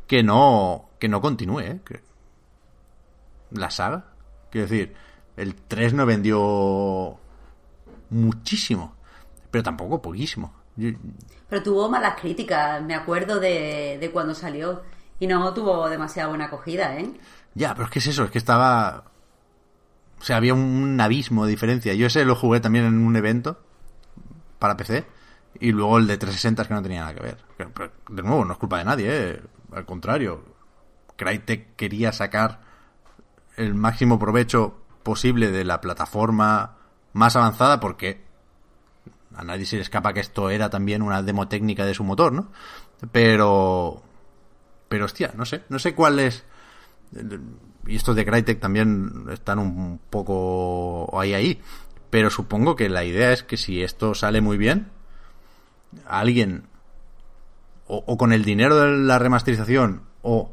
que 0.07 0.23
no 0.23 0.89
que 0.99 1.09
no 1.09 1.19
continúe, 1.19 1.59
¿eh? 1.59 1.81
la 3.51 3.69
saga. 3.69 4.05
Quiero 4.49 4.67
decir, 4.67 4.93
el 5.35 5.55
3 5.55 5.93
no 5.93 6.05
vendió 6.05 7.17
muchísimo, 8.09 8.95
pero 9.51 9.63
tampoco 9.63 10.01
poquísimo. 10.01 10.53
Pero 11.49 11.63
tuvo 11.63 11.89
malas 11.89 12.19
críticas, 12.19 12.81
me 12.83 12.95
acuerdo 12.95 13.39
de, 13.39 13.97
de 13.99 14.11
cuando 14.11 14.33
salió. 14.33 14.83
Y 15.19 15.27
no 15.27 15.53
tuvo 15.53 15.89
demasiada 15.89 16.29
buena 16.29 16.45
acogida, 16.45 16.97
¿eh? 16.97 17.11
Ya, 17.53 17.73
pero 17.73 17.85
es 17.85 17.91
que 17.91 17.99
es 17.99 18.07
eso, 18.07 18.23
es 18.23 18.31
que 18.31 18.37
estaba... 18.37 19.05
O 20.19 20.23
sea, 20.23 20.37
había 20.37 20.53
un 20.53 20.99
abismo 20.99 21.45
de 21.45 21.51
diferencia. 21.51 21.93
Yo 21.93 22.07
ese 22.07 22.25
lo 22.25 22.35
jugué 22.35 22.59
también 22.59 22.85
en 22.85 23.05
un 23.05 23.15
evento 23.15 23.59
para 24.59 24.77
PC 24.77 25.05
y 25.60 25.72
luego 25.72 25.97
el 25.97 26.08
de 26.08 26.18
360 26.18 26.62
es 26.62 26.68
que 26.68 26.74
no 26.74 26.82
tenía 26.82 27.01
nada 27.01 27.14
que 27.14 27.22
ver. 27.22 27.38
De 28.10 28.22
nuevo, 28.22 28.45
no 28.45 28.54
es 28.54 28.60
culpa 28.60 28.80
de 28.80 28.86
nadie, 28.86 29.08
¿eh? 29.10 29.41
Al 29.72 29.86
contrario, 29.86 30.43
Crytek 31.16 31.76
quería 31.76 32.12
sacar 32.12 32.62
el 33.56 33.74
máximo 33.74 34.20
provecho 34.20 34.82
posible 35.04 35.51
de 35.51 35.64
la 35.64 35.82
plataforma 35.82 36.78
más 37.14 37.36
avanzada 37.36 37.80
porque 37.80 38.24
a 39.36 39.43
nadie 39.43 39.66
se 39.66 39.76
le 39.78 39.82
escapa 39.82 40.14
que 40.14 40.20
esto 40.20 40.49
era 40.49 40.70
también 40.70 41.01
una 41.01 41.22
demo 41.22 41.47
técnica 41.47 41.86
de 41.86 41.93
su 41.93 42.04
motor, 42.04 42.34
¿no? 42.34 42.51
Pero... 43.12 44.04
Pero 44.88 45.06
hostia, 45.06 45.34
no 45.36 45.45
sé, 45.45 45.64
no 45.70 45.80
sé 45.80 45.95
cuál 45.95 46.20
es... 46.20 46.45
Y 47.86 47.95
estos 47.95 48.16
de 48.16 48.26
Crytek 48.26 48.60
también 48.60 49.26
están 49.32 49.60
un 49.60 49.99
poco 50.10 51.20
ahí 51.20 51.34
ahí. 51.34 51.62
Pero 52.10 52.30
supongo 52.30 52.76
que 52.76 52.89
la 52.89 53.04
idea 53.04 53.32
es 53.34 53.43
que 53.43 53.58
si 53.58 53.82
esto 53.82 54.14
sale 54.14 54.39
muy 54.39 54.58
bien, 54.58 54.91
alguien 56.05 56.67
o, 57.87 58.17
con 58.17 58.33
el 58.33 58.43
dinero 58.43 58.77
de 58.77 58.97
la 58.97 59.19
remasterización 59.19 60.03
o 60.21 60.51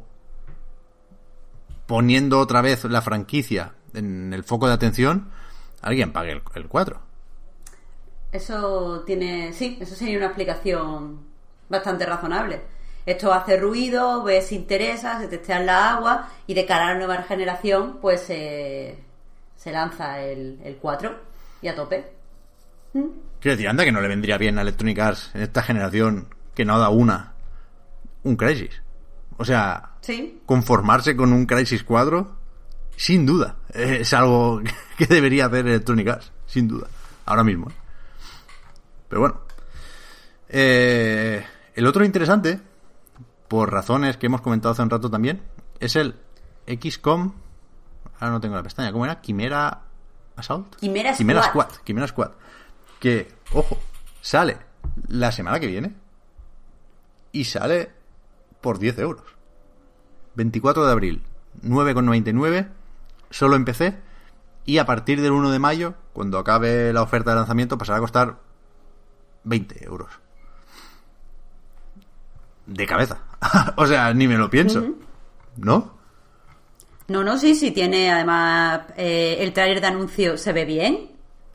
poniendo 1.87 2.39
otra 2.39 2.61
vez 2.61 2.83
la 2.85 3.01
franquicia 3.01 3.73
en 3.93 4.33
el 4.33 4.43
foco 4.43 4.67
de 4.67 4.73
atención, 4.73 5.29
alguien 5.81 6.13
pague 6.13 6.31
el, 6.31 6.41
el 6.55 6.67
4. 6.67 7.01
Eso 8.31 9.03
tiene, 9.05 9.51
sí, 9.53 9.77
eso 9.81 9.95
sería 9.95 10.17
una 10.17 10.27
explicación 10.27 11.19
bastante 11.67 12.05
razonable. 12.05 12.61
Esto 13.05 13.33
hace 13.33 13.57
ruido, 13.57 14.23
ves 14.23 14.51
interesa, 14.51 15.19
se 15.19 15.59
la 15.63 15.91
agua 15.91 16.29
y 16.45 16.53
de 16.53 16.65
cara 16.65 16.87
a 16.87 16.93
la 16.93 16.99
nueva 16.99 17.23
generación, 17.23 17.97
pues 17.99 18.25
eh, 18.29 19.03
se 19.55 19.71
lanza 19.71 20.21
el, 20.21 20.59
el 20.63 20.77
4 20.77 21.15
y 21.63 21.67
a 21.67 21.75
tope. 21.75 22.11
¿Mm? 22.93 23.30
Quiero 23.41 23.57
decir, 23.57 23.67
anda 23.67 23.83
que 23.83 23.91
no 23.91 24.01
le 24.01 24.07
vendría 24.07 24.37
bien 24.37 24.59
a 24.59 24.61
Electronic 24.61 24.99
Arts 24.99 25.31
en 25.33 25.41
esta 25.41 25.63
generación 25.63 26.27
que 26.53 26.63
no 26.63 26.77
da 26.77 26.89
una 26.89 27.33
un 28.23 28.35
Crisis. 28.35 28.81
O 29.37 29.43
sea, 29.45 29.93
¿Sí? 30.01 30.41
conformarse 30.45 31.15
con 31.15 31.33
un 31.33 31.47
Crisis 31.47 31.83
4, 31.83 32.35
sin 32.95 33.25
duda, 33.25 33.55
es 33.73 34.13
algo 34.13 34.61
que 34.97 35.07
debería 35.07 35.47
hacer 35.47 35.67
Electronic 35.67 36.07
Arts, 36.07 36.31
sin 36.45 36.67
duda, 36.67 36.87
ahora 37.25 37.43
mismo. 37.43 37.71
Pero 39.09 39.21
bueno. 39.21 39.41
Eh, 40.47 41.43
el 41.73 41.87
otro 41.87 42.05
interesante, 42.05 42.59
por 43.47 43.71
razones 43.71 44.17
que 44.17 44.27
hemos 44.27 44.41
comentado 44.41 44.73
hace 44.73 44.83
un 44.83 44.89
rato 44.91 45.09
también, 45.09 45.41
es 45.79 45.95
el 45.95 46.15
XCOM. 46.67 47.33
Ahora 48.19 48.33
no 48.33 48.39
tengo 48.39 48.55
la 48.55 48.63
pestaña, 48.63 48.91
¿cómo 48.91 49.05
era? 49.05 49.19
Quimera 49.19 49.81
Assault. 50.35 50.75
Quimera, 50.75 51.13
Quimera 51.13 51.41
Squad. 51.41 51.69
Squad. 51.69 51.83
Quimera 51.83 52.07
Squad. 52.07 52.31
Que, 53.01 53.27
ojo, 53.51 53.79
sale 54.21 54.57
la 55.07 55.31
semana 55.31 55.59
que 55.59 55.67
viene 55.67 55.93
y 57.31 57.45
sale 57.45 57.91
por 58.61 58.77
10 58.77 58.99
euros. 58.99 59.25
24 60.35 60.85
de 60.85 60.91
abril, 60.91 61.23
9,99, 61.63 62.69
solo 63.31 63.55
en 63.55 63.65
PC. 63.65 63.97
Y 64.65 64.77
a 64.77 64.85
partir 64.85 65.19
del 65.19 65.31
1 65.31 65.51
de 65.51 65.57
mayo, 65.57 65.95
cuando 66.13 66.37
acabe 66.37 66.93
la 66.93 67.01
oferta 67.01 67.31
de 67.31 67.37
lanzamiento, 67.37 67.79
pasará 67.79 67.97
a 67.97 68.01
costar 68.01 68.37
20 69.45 69.83
euros. 69.83 70.11
De 72.67 72.85
cabeza. 72.85 73.23
o 73.77 73.87
sea, 73.87 74.13
ni 74.13 74.27
me 74.27 74.37
lo 74.37 74.49
pienso. 74.49 74.79
Uh 74.79 74.83
-huh. 74.83 74.95
¿No? 75.57 76.01
No, 77.07 77.23
no, 77.23 77.37
sí, 77.37 77.55
sí, 77.55 77.71
tiene 77.71 78.11
además 78.11 78.81
eh, 78.95 79.37
el 79.39 79.51
tráiler 79.51 79.81
de 79.81 79.87
anuncio 79.87 80.37
se 80.37 80.53
ve 80.53 80.65
bien. 80.65 81.10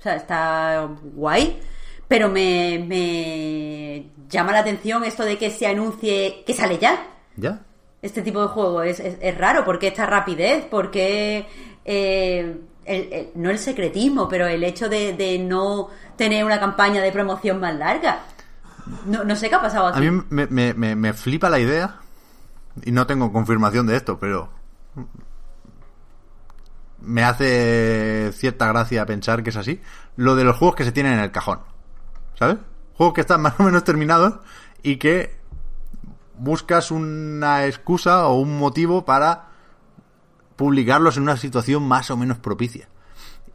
Sea, 0.07 0.17
está 0.17 0.89
guay. 1.15 1.61
Pero 2.07 2.29
me, 2.29 2.79
me 2.87 4.07
llama 4.29 4.53
la 4.53 4.61
atención 4.61 5.03
esto 5.03 5.25
de 5.25 5.37
que 5.37 5.51
se 5.51 5.67
anuncie 5.67 6.45
que 6.47 6.55
sale 6.55 6.79
ya. 6.79 7.05
¿Ya? 7.35 7.61
Este 8.01 8.23
tipo 8.23 8.41
de 8.41 8.47
juego 8.47 8.83
es, 8.83 9.01
es, 9.01 9.17
es 9.21 9.37
raro. 9.37 9.65
¿Por 9.65 9.81
qué 9.81 9.89
esta 9.89 10.07
rapidez? 10.07 10.65
¿Por 10.67 10.93
qué 10.93 11.47
eh, 11.85 12.57
el, 12.85 13.13
el, 13.13 13.31
no 13.35 13.51
el 13.51 13.59
secretismo, 13.59 14.29
pero 14.29 14.47
el 14.47 14.63
hecho 14.63 14.89
de, 14.89 15.15
de, 15.15 15.41
no 15.41 15.89
tener 16.17 16.45
una 16.45 16.61
campaña 16.61 17.03
de 17.03 17.11
promoción 17.11 17.59
más 17.59 17.75
larga? 17.75 18.21
No, 19.07 19.25
no 19.25 19.35
sé 19.35 19.49
qué 19.49 19.57
ha 19.57 19.61
pasado 19.61 19.89
aquí. 19.89 20.07
A 20.07 20.09
mí 20.09 20.23
me, 20.31 20.47
me, 20.47 20.95
me 20.95 21.13
flipa 21.13 21.51
la 21.51 21.59
idea, 21.59 21.97
y 22.85 22.93
no 22.93 23.09
tengo 23.09 23.33
confirmación 23.33 23.89
de 23.89 23.97
esto, 23.97 24.19
pero 24.21 24.51
me 27.07 27.23
hace 27.23 28.33
cierta 28.33 28.67
gracia 28.67 29.07
pensar 29.07 29.43
que 29.43 29.51
es 29.51 29.57
así. 29.57 29.81
Lo 30.17 30.35
de 30.35 30.45
los 30.45 30.57
juegos 30.57 30.77
que 30.77 30.85
se 30.85 30.93
tienen 30.93 31.15
en 31.15 31.21
el 31.21 31.31
cajón. 31.31 31.61
¿Sabes? 32.39 32.59
Juegos 32.95 33.15
que 33.15 33.21
están 33.23 33.43
más 33.43 33.59
o 33.59 33.63
menos 33.63 33.85
terminados 33.85 34.41
y 34.83 34.97
que 34.97 35.37
buscas 36.39 36.91
una 36.91 37.67
excusa 37.67 38.27
o 38.27 38.41
un 38.41 38.59
motivo 38.59 39.05
para 39.05 39.49
publicarlos 40.57 41.17
en 41.17 41.23
una 41.23 41.37
situación 41.37 41.83
más 41.83 42.11
o 42.11 42.17
menos 42.17 42.39
propicia. 42.39 42.89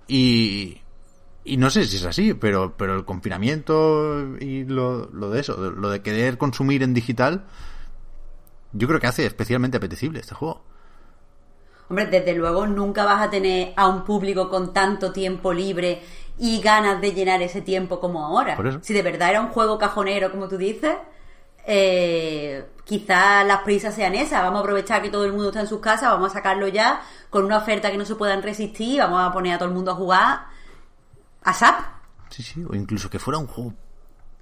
Y, 0.08 0.82
y 1.44 1.58
no 1.58 1.70
sé 1.70 1.86
si 1.86 1.98
es 1.98 2.06
así, 2.06 2.34
pero, 2.34 2.76
pero 2.78 2.96
el 2.96 3.06
confinamiento 3.06 4.38
y 4.40 4.64
lo, 4.64 5.10
lo 5.12 5.30
de 5.30 5.42
eso, 5.42 5.72
lo 5.72 5.90
de 5.90 6.02
querer 6.02 6.38
consumir 6.38 6.84
en 6.84 6.94
digital, 6.94 7.46
yo 8.74 8.88
creo 8.88 9.00
que 9.00 9.08
hace 9.08 9.26
especialmente 9.26 9.78
apetecible 9.78 10.20
este 10.20 10.36
juego. 10.36 10.64
Hombre, 11.92 12.06
desde 12.06 12.34
luego 12.34 12.66
nunca 12.68 13.04
vas 13.04 13.22
a 13.22 13.30
tener 13.30 13.74
a 13.76 13.86
un 13.86 14.06
público 14.06 14.50
con 14.50 14.72
tanto 14.72 15.12
tiempo 15.12 15.52
libre 15.52 16.02
y 16.40 16.62
ganas 16.62 17.02
de 17.02 17.12
llenar 17.12 17.42
ese 17.42 17.60
tiempo 17.60 18.00
como 18.00 18.24
ahora. 18.24 18.58
Si 18.82 18.94
de 18.94 19.02
verdad 19.02 19.32
era 19.32 19.42
un 19.42 19.50
juego 19.50 19.78
cajonero, 19.78 20.32
como 20.32 20.48
tú 20.48 20.58
dices, 20.58 20.96
eh, 21.66 22.66
quizás 22.86 23.46
las 23.46 23.60
prisas 23.64 23.94
sean 23.94 24.16
esas. 24.16 24.42
Vamos 24.42 24.60
a 24.60 24.62
aprovechar 24.62 25.02
que 25.02 25.10
todo 25.10 25.26
el 25.26 25.34
mundo 25.34 25.50
está 25.50 25.60
en 25.60 25.68
sus 25.68 25.82
casas, 25.82 26.12
vamos 26.12 26.32
a 26.32 26.36
sacarlo 26.36 26.70
ya 26.70 27.02
con 27.30 27.44
una 27.44 27.58
oferta 27.58 27.92
que 27.92 27.98
no 27.98 28.06
se 28.06 28.16
puedan 28.16 28.42
resistir, 28.42 29.02
vamos 29.02 29.22
a 29.22 29.34
poner 29.34 29.56
a 29.56 29.58
todo 29.58 29.68
el 29.68 29.76
mundo 29.76 29.92
a 29.92 29.96
jugar 29.96 30.46
a 31.44 31.54
SAP. 31.54 31.78
Sí, 32.30 32.42
sí, 32.42 32.64
o 32.64 32.74
incluso 32.74 33.10
que 33.10 33.20
fuera 33.20 33.38
un 33.38 33.48
juego 33.48 33.74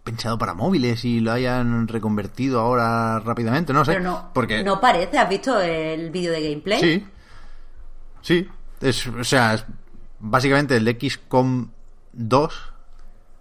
pensado 0.04 0.38
para 0.38 0.54
móviles 0.54 1.04
y 1.04 1.20
lo 1.20 1.32
hayan 1.32 1.88
reconvertido 1.88 2.60
ahora 2.60 3.20
rápidamente, 3.22 3.74
no 3.74 3.84
sé. 3.84 3.94
Pero 3.94 4.04
no, 4.04 4.30
porque... 4.36 4.64
no 4.64 4.80
parece, 4.80 5.18
¿has 5.18 5.28
visto 5.28 5.60
el 5.60 6.12
vídeo 6.12 6.32
de 6.32 6.44
gameplay? 6.44 6.80
Sí, 6.80 7.06
sí, 8.22 8.48
es, 8.82 9.08
o 9.08 9.24
sea, 9.24 9.54
es 9.54 9.66
básicamente 10.20 10.78
el 10.78 10.88
XCOM 11.00 11.70
2 12.14 12.74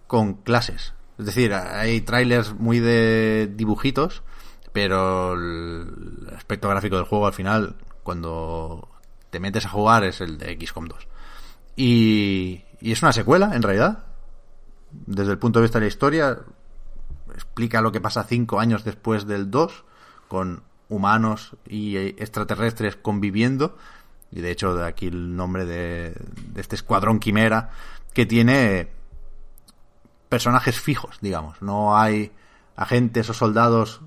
con 0.07 0.35
clases. 0.35 0.93
Es 1.17 1.25
decir, 1.25 1.53
hay 1.53 2.01
trailers 2.01 2.53
muy 2.53 2.79
de 2.79 3.51
dibujitos, 3.53 4.23
pero 4.71 5.33
el 5.33 6.29
aspecto 6.35 6.69
gráfico 6.69 6.95
del 6.95 7.05
juego 7.05 7.27
al 7.27 7.33
final, 7.33 7.75
cuando 8.03 8.89
te 9.29 9.39
metes 9.39 9.65
a 9.65 9.69
jugar, 9.69 10.03
es 10.03 10.21
el 10.21 10.37
de 10.37 10.57
XCOM 10.59 10.87
2. 10.87 11.07
Y, 11.75 12.63
y 12.81 12.91
es 12.91 13.01
una 13.01 13.11
secuela, 13.11 13.51
en 13.53 13.61
realidad. 13.61 14.05
Desde 14.91 15.31
el 15.31 15.37
punto 15.37 15.59
de 15.59 15.63
vista 15.63 15.79
de 15.79 15.85
la 15.85 15.89
historia, 15.89 16.39
explica 17.33 17.81
lo 17.81 17.91
que 17.91 18.01
pasa 18.01 18.23
cinco 18.23 18.59
años 18.59 18.83
después 18.83 19.27
del 19.27 19.51
2, 19.51 19.83
con 20.27 20.63
humanos 20.89 21.55
y 21.67 21.97
extraterrestres 21.97 22.95
conviviendo. 22.95 23.77
Y 24.31 24.41
de 24.41 24.51
hecho, 24.51 24.75
de 24.75 24.85
aquí 24.85 25.07
el 25.07 25.35
nombre 25.35 25.65
de, 25.65 26.13
de 26.53 26.61
este 26.61 26.75
escuadrón 26.75 27.19
quimera, 27.19 27.71
que 28.13 28.25
tiene 28.25 28.91
personajes 30.29 30.79
fijos, 30.79 31.17
digamos. 31.21 31.61
No 31.61 31.97
hay 31.97 32.31
agentes 32.75 33.29
o 33.29 33.33
soldados 33.33 34.01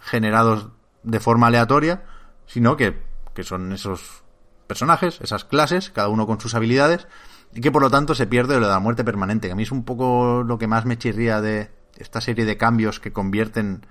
generados 0.00 0.68
de 1.02 1.20
forma 1.20 1.48
aleatoria, 1.48 2.04
sino 2.46 2.76
que, 2.76 3.02
que 3.34 3.42
son 3.42 3.72
esos 3.72 4.22
personajes, 4.66 5.20
esas 5.20 5.44
clases, 5.44 5.90
cada 5.90 6.08
uno 6.08 6.26
con 6.26 6.40
sus 6.40 6.54
habilidades, 6.54 7.08
y 7.52 7.60
que 7.60 7.72
por 7.72 7.82
lo 7.82 7.90
tanto 7.90 8.14
se 8.14 8.26
pierde 8.26 8.60
lo 8.60 8.66
de 8.66 8.72
la 8.72 8.80
muerte 8.80 9.04
permanente. 9.04 9.48
Que 9.48 9.52
a 9.52 9.56
mí 9.56 9.62
es 9.62 9.72
un 9.72 9.84
poco 9.84 10.42
lo 10.42 10.58
que 10.58 10.66
más 10.66 10.84
me 10.84 10.98
chirría 10.98 11.40
de 11.40 11.70
esta 11.96 12.20
serie 12.20 12.44
de 12.44 12.56
cambios 12.56 13.00
que 13.00 13.12
convierten 13.12 13.86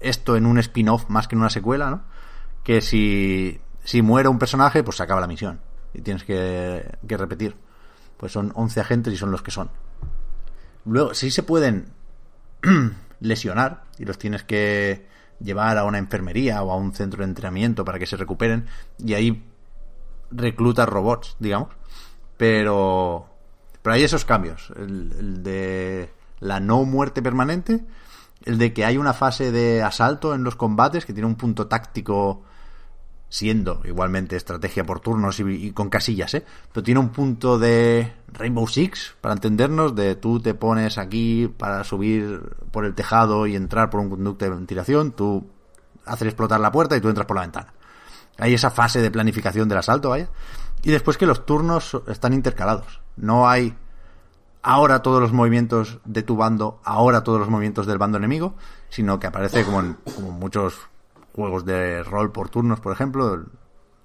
esto 0.00 0.36
en 0.36 0.46
un 0.46 0.58
spin-off 0.58 1.08
más 1.08 1.28
que 1.28 1.36
en 1.36 1.40
una 1.40 1.50
secuela, 1.50 1.90
¿no? 1.90 2.02
Que 2.64 2.80
si, 2.80 3.60
si 3.86 4.02
muere 4.02 4.28
un 4.28 4.38
personaje, 4.38 4.82
pues 4.82 4.96
se 4.96 5.04
acaba 5.04 5.20
la 5.20 5.28
misión. 5.28 5.60
Y 5.94 6.02
tienes 6.02 6.24
que, 6.24 6.98
que 7.06 7.16
repetir. 7.16 7.56
Pues 8.16 8.32
son 8.32 8.52
11 8.54 8.80
agentes 8.80 9.14
y 9.14 9.16
son 9.16 9.30
los 9.30 9.42
que 9.42 9.52
son. 9.52 9.70
Luego, 10.84 11.14
sí 11.14 11.30
se 11.30 11.44
pueden 11.44 11.86
lesionar 13.20 13.84
y 13.96 14.04
los 14.04 14.18
tienes 14.18 14.42
que 14.42 15.06
llevar 15.38 15.78
a 15.78 15.84
una 15.84 15.98
enfermería 15.98 16.62
o 16.64 16.72
a 16.72 16.76
un 16.76 16.94
centro 16.94 17.18
de 17.18 17.28
entrenamiento 17.28 17.84
para 17.84 18.00
que 18.00 18.06
se 18.06 18.16
recuperen 18.16 18.66
y 18.98 19.14
ahí 19.14 19.44
reclutas 20.32 20.88
robots, 20.88 21.36
digamos. 21.38 21.68
Pero, 22.36 23.28
pero 23.82 23.94
hay 23.94 24.02
esos 24.02 24.24
cambios. 24.24 24.72
El, 24.76 25.14
el 25.16 25.42
de 25.44 26.10
la 26.40 26.58
no 26.58 26.82
muerte 26.82 27.22
permanente, 27.22 27.84
el 28.44 28.58
de 28.58 28.72
que 28.72 28.84
hay 28.84 28.98
una 28.98 29.12
fase 29.12 29.52
de 29.52 29.84
asalto 29.84 30.34
en 30.34 30.42
los 30.42 30.56
combates 30.56 31.06
que 31.06 31.12
tiene 31.12 31.28
un 31.28 31.36
punto 31.36 31.68
táctico 31.68 32.42
siendo 33.36 33.82
igualmente 33.84 34.34
estrategia 34.34 34.84
por 34.84 35.00
turnos 35.00 35.40
y, 35.40 35.70
con 35.72 35.90
casillas, 35.90 36.32
¿eh? 36.32 36.46
Pero 36.72 36.82
tiene 36.82 37.00
un 37.00 37.10
punto 37.10 37.58
de 37.58 38.14
Rainbow 38.32 38.66
Six, 38.66 39.16
para 39.20 39.34
entendernos, 39.34 39.94
de 39.94 40.14
tú 40.14 40.40
te 40.40 40.54
pones 40.54 40.96
aquí 40.96 41.46
para 41.46 41.84
subir 41.84 42.40
por 42.70 42.86
el 42.86 42.94
tejado 42.94 43.46
y 43.46 43.54
entrar 43.54 43.90
por 43.90 44.00
un 44.00 44.08
conducto 44.08 44.46
de 44.46 44.52
ventilación, 44.52 45.12
tú 45.12 45.50
haces 46.06 46.28
explotar 46.28 46.60
la 46.60 46.72
puerta 46.72 46.96
y 46.96 47.02
tú 47.02 47.10
entras 47.10 47.26
por 47.26 47.36
la 47.36 47.42
ventana. 47.42 47.74
Hay 48.38 48.54
esa 48.54 48.70
fase 48.70 49.02
de 49.02 49.10
planificación 49.10 49.68
del 49.68 49.78
asalto, 49.78 50.08
vaya. 50.08 50.30
Y 50.82 50.90
después 50.90 51.18
que 51.18 51.26
los 51.26 51.44
turnos 51.44 52.00
están 52.08 52.32
intercalados. 52.32 53.02
No 53.16 53.50
hay 53.50 53.76
ahora 54.62 55.02
todos 55.02 55.20
los 55.20 55.34
movimientos 55.34 55.98
de 56.06 56.22
tu 56.22 56.36
bando, 56.36 56.80
ahora 56.84 57.22
todos 57.22 57.38
los 57.38 57.50
movimientos 57.50 57.86
del 57.86 57.98
bando 57.98 58.16
enemigo, 58.16 58.54
sino 58.88 59.20
que 59.20 59.26
aparece 59.26 59.62
como 59.62 59.80
en, 59.80 59.98
como 60.14 60.30
muchos 60.32 60.88
juegos 61.36 61.64
de 61.66 62.02
rol 62.02 62.32
por 62.32 62.48
turnos, 62.48 62.80
por 62.80 62.92
ejemplo, 62.92 63.44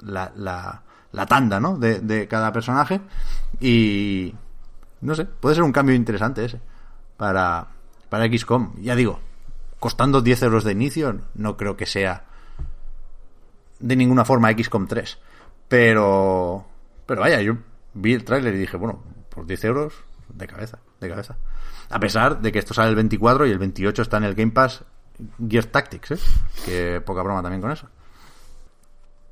la, 0.02 0.32
la, 0.36 1.26
tanda, 1.26 1.60
¿no? 1.60 1.78
De, 1.78 2.00
de, 2.00 2.28
cada 2.28 2.52
personaje. 2.52 3.00
Y 3.60 4.36
no 5.00 5.16
sé, 5.16 5.26
puede 5.26 5.56
ser 5.56 5.64
un 5.64 5.72
cambio 5.72 5.96
interesante 5.96 6.44
ese 6.46 6.60
para, 7.18 7.68
para 8.10 8.28
XCOM. 8.28 8.76
Ya 8.82 8.96
digo, 8.96 9.20
costando 9.80 10.22
10 10.22 10.44
euros 10.44 10.64
de 10.66 10.74
inicio, 10.74 11.22
no 11.34 11.58
creo 11.58 11.78
que 11.78 11.86
sea 11.86 12.26
de 13.80 13.96
ninguna 13.96 14.26
forma 14.26 14.52
XCOM 14.52 14.88
3. 14.88 15.18
Pero, 15.68 16.66
pero 17.06 17.22
vaya, 17.22 17.42
yo 17.42 17.56
vi 17.94 18.14
el 18.14 18.26
tráiler 18.26 18.54
y 18.56 18.60
dije, 18.60 18.76
bueno, 18.76 19.02
por 19.30 19.46
10 19.46 19.64
euros, 19.64 19.94
de 20.28 20.48
cabeza, 20.48 20.80
de 21.00 21.10
cabeza. 21.10 21.38
A 21.90 22.00
pesar 22.00 22.42
de 22.42 22.52
que 22.52 22.60
esto 22.60 22.74
sale 22.74 22.90
el 22.90 22.96
24 22.96 23.48
y 23.48 23.52
el 23.52 23.58
28 23.58 24.02
está 24.02 24.18
en 24.18 24.26
el 24.26 24.36
Game 24.36 24.52
Pass 24.52 24.84
Gear 25.48 25.66
Tactics, 25.66 26.12
¿eh? 26.12 26.20
Que 26.66 27.02
poca 27.02 27.22
broma 27.22 27.42
también 27.42 27.62
con 27.62 27.72
eso. 27.72 27.88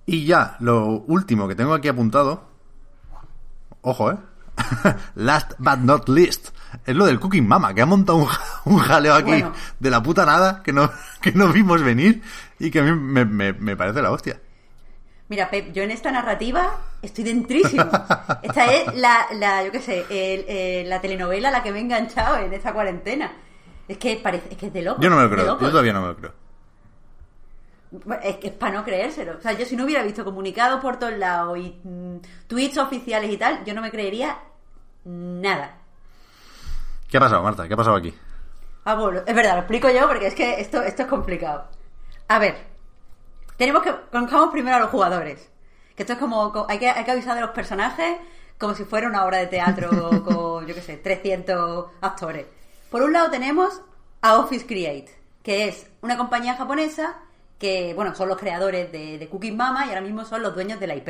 Y 0.05 0.25
ya, 0.25 0.55
lo 0.59 1.01
último 1.07 1.47
que 1.47 1.55
tengo 1.55 1.73
aquí 1.73 1.87
apuntado. 1.87 2.47
Ojo, 3.81 4.11
¿eh? 4.11 4.17
Last 5.15 5.53
but 5.59 5.77
not 5.77 6.09
least. 6.09 6.49
Es 6.85 6.95
lo 6.95 7.05
del 7.05 7.19
Cooking 7.19 7.47
Mama, 7.47 7.73
que 7.73 7.81
ha 7.81 7.85
montado 7.85 8.17
un, 8.19 8.27
un 8.65 8.77
jaleo 8.77 9.15
aquí 9.15 9.31
bueno. 9.31 9.53
de 9.79 9.89
la 9.89 10.03
puta 10.03 10.25
nada 10.25 10.61
que 10.63 10.73
no, 10.73 10.91
que 11.21 11.31
no 11.31 11.51
vimos 11.51 11.81
venir 11.83 12.21
y 12.59 12.71
que 12.71 12.79
a 12.79 12.83
mí 12.83 12.91
me, 12.91 13.25
me, 13.25 13.53
me 13.53 13.75
parece 13.75 14.01
la 14.01 14.11
hostia. 14.11 14.39
Mira, 15.29 15.49
Pep, 15.49 15.71
yo 15.73 15.83
en 15.83 15.91
esta 15.91 16.11
narrativa 16.11 16.71
estoy 17.03 17.23
dentrísimo. 17.23 17.85
Esta 18.41 18.73
es 18.73 18.95
la, 18.95 19.27
la 19.33 19.63
yo 19.63 19.71
qué 19.71 19.79
sé, 19.79 20.05
el, 20.09 20.45
el, 20.49 20.89
la 20.89 20.99
telenovela 20.99 21.49
a 21.49 21.51
la 21.51 21.61
que 21.61 21.71
me 21.71 21.77
he 21.77 21.81
enganchado 21.81 22.37
en 22.37 22.51
esta 22.51 22.73
cuarentena. 22.73 23.31
Es 23.89 23.97
que 23.97 24.17
parece, 24.17 24.49
es 24.51 24.57
que 24.57 24.67
es 24.67 24.73
de 24.73 24.83
loco. 24.83 25.01
Yo 25.01 25.09
no 25.09 25.15
me 25.15 25.23
lo 25.23 25.29
creo, 25.31 25.59
yo 25.59 25.69
todavía 25.71 25.91
no 25.91 26.01
me 26.01 26.07
lo 26.09 26.15
creo. 26.15 26.31
Es 28.21 28.37
que 28.37 28.47
es 28.49 28.53
para 28.53 28.75
no 28.75 28.85
creérselo. 28.85 29.39
O 29.39 29.41
sea, 29.41 29.53
yo 29.53 29.65
si 29.65 29.75
no 29.75 29.85
hubiera 29.85 30.03
visto 30.03 30.23
comunicados 30.23 30.79
por 30.79 30.99
todos 30.99 31.17
lados 31.17 31.57
y 31.57 31.75
mmm, 31.83 32.17
tweets 32.45 32.77
oficiales 32.77 33.31
y 33.31 33.37
tal, 33.37 33.65
yo 33.65 33.73
no 33.73 33.81
me 33.81 33.89
creería 33.89 34.37
nada. 35.05 35.75
¿Qué 37.09 37.17
ha 37.17 37.19
pasado, 37.19 37.41
Marta? 37.41 37.67
¿Qué 37.67 37.73
ha 37.73 37.77
pasado 37.77 37.95
aquí? 37.95 38.13
Ah, 38.85 38.93
bueno, 38.93 39.21
es 39.25 39.35
verdad, 39.35 39.53
lo 39.53 39.59
explico 39.61 39.89
yo 39.89 40.07
porque 40.07 40.27
es 40.27 40.35
que 40.35 40.61
esto, 40.61 40.83
esto 40.83 41.01
es 41.01 41.07
complicado. 41.07 41.65
A 42.27 42.37
ver, 42.37 42.57
tenemos 43.57 43.81
que 43.81 43.91
conozcamos 44.11 44.51
primero 44.51 44.75
a 44.75 44.79
los 44.81 44.91
jugadores. 44.91 45.49
Que 45.95 46.03
esto 46.03 46.13
es 46.13 46.19
como, 46.19 46.67
hay 46.69 46.77
que, 46.77 46.91
hay 46.91 47.03
que 47.03 47.11
avisar 47.11 47.33
de 47.33 47.41
los 47.41 47.51
personajes 47.51 48.17
como 48.59 48.75
si 48.75 48.83
fuera 48.83 49.07
una 49.07 49.25
obra 49.25 49.39
de 49.39 49.47
teatro 49.47 49.89
con, 50.23 50.67
yo 50.67 50.75
qué 50.75 50.81
sé, 50.81 50.97
300 50.97 51.87
actores. 52.01 52.45
Por 52.89 53.03
un 53.03 53.13
lado 53.13 53.29
tenemos 53.29 53.81
a 54.21 54.39
Office 54.39 54.65
Create, 54.65 55.13
que 55.43 55.67
es 55.67 55.87
una 56.01 56.17
compañía 56.17 56.55
japonesa 56.55 57.17
que, 57.59 57.93
bueno, 57.93 58.15
son 58.15 58.29
los 58.29 58.37
creadores 58.37 58.91
de, 58.91 59.17
de 59.17 59.29
Cooking 59.29 59.55
Mama 59.55 59.85
y 59.85 59.89
ahora 59.89 60.01
mismo 60.01 60.25
son 60.25 60.41
los 60.41 60.55
dueños 60.55 60.79
de 60.79 60.87
la 60.87 60.95
IP. 60.95 61.09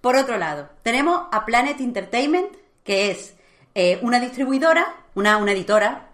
Por 0.00 0.16
otro 0.16 0.38
lado, 0.38 0.68
tenemos 0.82 1.22
a 1.32 1.44
Planet 1.44 1.80
Entertainment, 1.80 2.56
que 2.84 3.10
es 3.10 3.36
eh, 3.74 3.98
una 4.02 4.20
distribuidora, 4.20 4.86
una, 5.14 5.36
una 5.36 5.52
editora, 5.52 6.08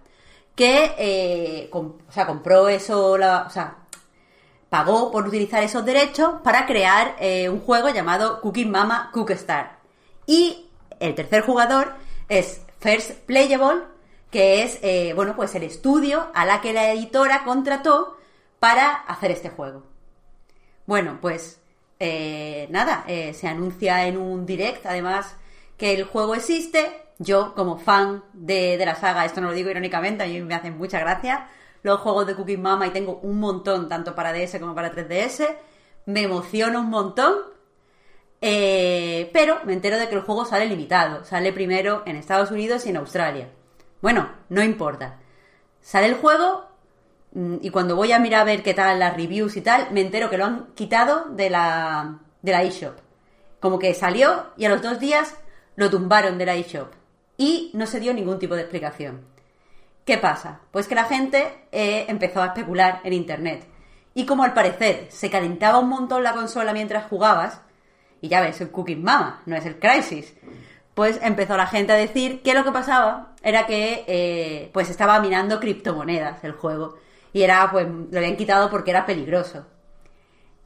que 0.55 0.95
eh, 0.99 1.69
o 1.73 1.97
sea, 2.11 2.27
compró 2.27 2.69
eso, 2.69 3.17
la, 3.17 3.45
o 3.47 3.51
sea, 3.51 3.77
pagó 4.69 5.11
por 5.11 5.27
utilizar 5.27 5.63
esos 5.63 5.85
derechos 5.85 6.41
para 6.43 6.67
crear 6.67 7.17
eh, 7.19 7.49
un 7.49 7.61
juego 7.61 7.91
llamado 7.91 8.41
Cooking 8.41 8.71
Mama 8.71 9.11
Cookstar. 9.13 9.79
Y 10.27 10.71
el 11.01 11.15
tercer 11.15 11.43
jugador 11.43 11.95
es 12.29 12.63
First 12.81 13.13
Playable, 13.27 13.83
que 14.35 14.65
es, 14.65 14.81
eh, 14.83 15.13
bueno, 15.15 15.37
pues 15.37 15.55
el 15.55 15.63
estudio 15.63 16.27
a 16.35 16.45
la 16.45 16.61
que 16.61 16.73
la 16.73 16.91
editora 16.91 17.45
contrató 17.45 18.17
para 18.59 18.91
hacer 18.93 19.31
este 19.31 19.49
juego. 19.49 19.85
Bueno, 20.87 21.19
pues 21.21 21.63
eh, 22.01 22.67
nada, 22.69 23.05
eh, 23.07 23.33
se 23.33 23.47
anuncia 23.47 24.09
en 24.09 24.17
un 24.17 24.45
direct, 24.45 24.85
además, 24.87 25.37
que 25.77 25.95
el 25.95 26.03
juego 26.03 26.35
existe. 26.35 27.05
Yo, 27.21 27.55
como 27.55 27.79
fan 27.79 28.25
de, 28.33 28.77
de, 28.77 28.85
la 28.85 28.97
saga, 28.97 29.25
esto 29.25 29.41
no 29.41 29.51
lo 29.51 29.53
digo 29.53 29.71
irónicamente, 29.71 30.25
a 30.25 30.27
mí 30.27 30.41
me 30.41 30.57
hacen 30.57 30.77
mucha 30.77 30.99
gracia 30.99 31.47
los 31.85 32.01
juegos 32.01 32.27
de 32.27 32.35
Cooking 32.35 32.61
Mama 32.61 32.89
y 32.89 32.91
tengo 32.91 33.21
un 33.23 33.39
montón, 33.39 33.89
tanto 33.89 34.17
para 34.17 34.33
DS 34.33 34.59
como 34.59 34.75
para 34.75 34.91
3DS. 34.93 35.47
Me 36.07 36.23
emociona 36.23 36.81
un 36.81 36.91
montón. 36.91 37.37
Pero 38.41 39.61
me 39.65 39.75
entero 39.75 39.97
de 39.97 40.09
que 40.09 40.17
el 40.17 40.23
juego 40.23 40.45
sale 40.45 40.67
limitado. 40.67 41.25
Sale 41.25 41.53
primero 41.53 42.03
en 42.05 42.17
Estados 42.17 42.51
Unidos 42.51 42.85
y 42.87 42.91
en 42.91 42.97
Australia. 42.97 43.49
Bueno, 44.05 44.29
no 44.51 44.63
importa. 44.63 45.19
Sale 45.81 46.09
el 46.09 46.17
juego 46.17 46.69
mm, 47.33 47.57
y 47.63 47.71
cuando 47.71 47.97
voy 47.97 48.13
a 48.13 48.19
mirar 48.19 48.43
a 48.43 48.45
ver 48.45 48.63
qué 48.63 48.75
tal 48.75 48.99
las 48.99 49.17
reviews 49.17 49.57
y 49.57 49.63
tal, 49.63 49.93
me 49.93 50.03
entero 50.03 50.29
que 50.29 50.37
lo 50.37 50.45
han 50.45 50.67
quitado 50.75 51.31
de 51.31 51.49
la, 51.49 52.19
de 52.43 52.53
la 52.53 52.65
eShop. 52.65 52.99
Como 53.61 53.79
que 53.79 53.95
salió 53.95 54.49
y 54.59 54.67
a 54.67 54.69
los 54.69 54.83
dos 54.83 55.01
días 55.01 55.35
lo 55.77 55.89
tumbaron 55.89 56.37
de 56.37 56.45
la 56.45 56.55
eShop. 56.55 56.93
Y 57.39 57.71
no 57.73 57.87
se 57.87 57.99
dio 57.99 58.13
ningún 58.13 58.39
tipo 58.39 58.55
de 58.55 58.61
explicación. 58.61 59.25
¿Qué 60.05 60.19
pasa? 60.19 60.61
Pues 60.71 60.87
que 60.87 60.97
la 60.97 61.05
gente 61.05 61.67
eh, 61.73 62.05
empezó 62.07 62.43
a 62.43 62.49
especular 62.49 63.01
en 63.05 63.15
Internet. 63.15 63.67
Y 64.13 64.27
como 64.27 64.45
al 64.45 64.53
parecer 64.53 65.07
se 65.09 65.31
calentaba 65.31 65.79
un 65.79 65.89
montón 65.89 66.23
la 66.23 66.35
consola 66.35 66.75
mientras 66.75 67.07
jugabas, 67.07 67.63
y 68.21 68.29
ya 68.29 68.43
ves, 68.43 68.61
el 68.61 68.71
Cooking 68.71 69.03
Mama, 69.03 69.41
no 69.47 69.57
es 69.57 69.65
el 69.65 69.79
Crisis, 69.79 70.35
pues 70.95 71.19
empezó 71.23 71.57
la 71.57 71.67
gente 71.67 71.93
a 71.93 71.97
decir 71.97 72.43
que 72.43 72.55
lo 72.55 72.65
que 72.65 72.73
pasaba 72.73 73.35
era 73.43 73.67
que 73.67 74.05
eh, 74.07 74.71
pues 74.73 74.91
estaba 74.91 75.21
minando 75.21 75.61
criptomonedas 75.61 76.43
el 76.45 76.53
juego. 76.53 76.99
Y 77.33 77.43
era, 77.43 77.69
pues, 77.71 77.87
lo 77.87 78.19
habían 78.19 78.37
quitado 78.37 78.71
porque 78.71 78.91
era 78.93 79.07
peligroso. 79.07 79.67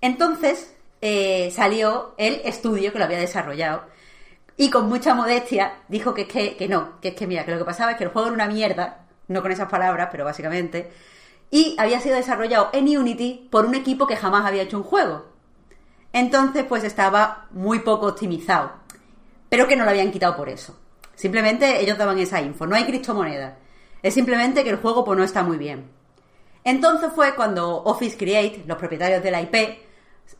Entonces 0.00 0.76
eh, 1.00 1.50
salió 1.54 2.14
el 2.18 2.42
estudio 2.44 2.92
que 2.92 2.98
lo 2.98 3.04
había 3.04 3.18
desarrollado. 3.18 3.84
Y 4.56 4.70
con 4.70 4.88
mucha 4.88 5.14
modestia 5.14 5.74
dijo 5.88 6.14
que, 6.14 6.26
que, 6.26 6.56
que 6.56 6.68
no, 6.68 7.00
que 7.00 7.08
es 7.08 7.14
que 7.14 7.26
mira, 7.26 7.44
que 7.44 7.52
lo 7.52 7.58
que 7.58 7.64
pasaba 7.64 7.92
es 7.92 7.96
que 7.96 8.04
el 8.04 8.10
juego 8.10 8.28
era 8.28 8.34
una 8.34 8.46
mierda 8.48 9.08
no 9.28 9.42
con 9.42 9.52
esas 9.52 9.68
palabras, 9.68 10.08
pero 10.10 10.24
básicamente, 10.24 10.90
y 11.50 11.76
había 11.78 12.00
sido 12.00 12.16
desarrollado 12.16 12.70
en 12.72 12.96
Unity 12.96 13.48
por 13.50 13.66
un 13.66 13.74
equipo 13.74 14.06
que 14.06 14.16
jamás 14.16 14.44
había 14.44 14.62
hecho 14.62 14.78
un 14.78 14.82
juego. 14.82 15.26
Entonces, 16.12 16.64
pues 16.68 16.84
estaba 16.84 17.46
muy 17.50 17.80
poco 17.80 18.06
optimizado, 18.06 18.72
pero 19.48 19.66
que 19.66 19.76
no 19.76 19.84
lo 19.84 19.90
habían 19.90 20.10
quitado 20.10 20.36
por 20.36 20.48
eso. 20.48 20.78
Simplemente 21.14 21.80
ellos 21.80 21.98
daban 21.98 22.18
esa 22.18 22.40
info, 22.40 22.66
no 22.66 22.76
hay 22.76 22.84
criptomonedas. 22.84 23.54
Es 24.02 24.14
simplemente 24.14 24.62
que 24.62 24.70
el 24.70 24.76
juego 24.76 25.04
pues 25.04 25.18
no 25.18 25.24
está 25.24 25.42
muy 25.42 25.56
bien. 25.56 25.90
Entonces 26.64 27.10
fue 27.14 27.34
cuando 27.34 27.82
Office 27.84 28.16
Create, 28.16 28.64
los 28.66 28.78
propietarios 28.78 29.22
de 29.22 29.30
la 29.30 29.40
IP, 29.40 29.78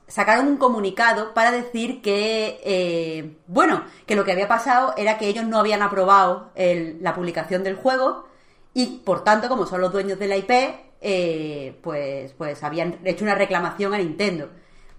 sacaron 0.07 0.47
un 0.47 0.57
comunicado 0.57 1.35
para 1.35 1.51
decir 1.51 2.03
que, 2.03 2.61
eh, 2.65 3.39
bueno, 3.47 3.85
que 4.07 4.15
lo 4.15 4.25
que 4.25 4.33
había 4.33 4.49
pasado 4.49 4.95
era 4.97 5.19
que 5.19 5.29
ellos 5.29 5.47
no 5.47 5.59
habían 5.59 5.83
aprobado 5.83 6.53
la 6.55 7.15
publicación 7.15 7.65
del 7.65 7.77
juego 7.77 8.29
y 8.75 8.99
por 9.05 9.25
tanto, 9.25 9.49
como 9.49 9.67
son 9.67 9.81
los 9.81 9.93
dueños 9.93 10.19
de 10.19 10.29
la 10.29 10.37
IP, 10.37 10.51
eh, 11.01 11.79
pues, 11.83 12.33
pues 12.35 12.63
habían 12.63 12.99
hecho 13.05 13.25
una 13.25 13.35
reclamación 13.35 13.95
a 13.95 13.99
Nintendo. 13.99 14.51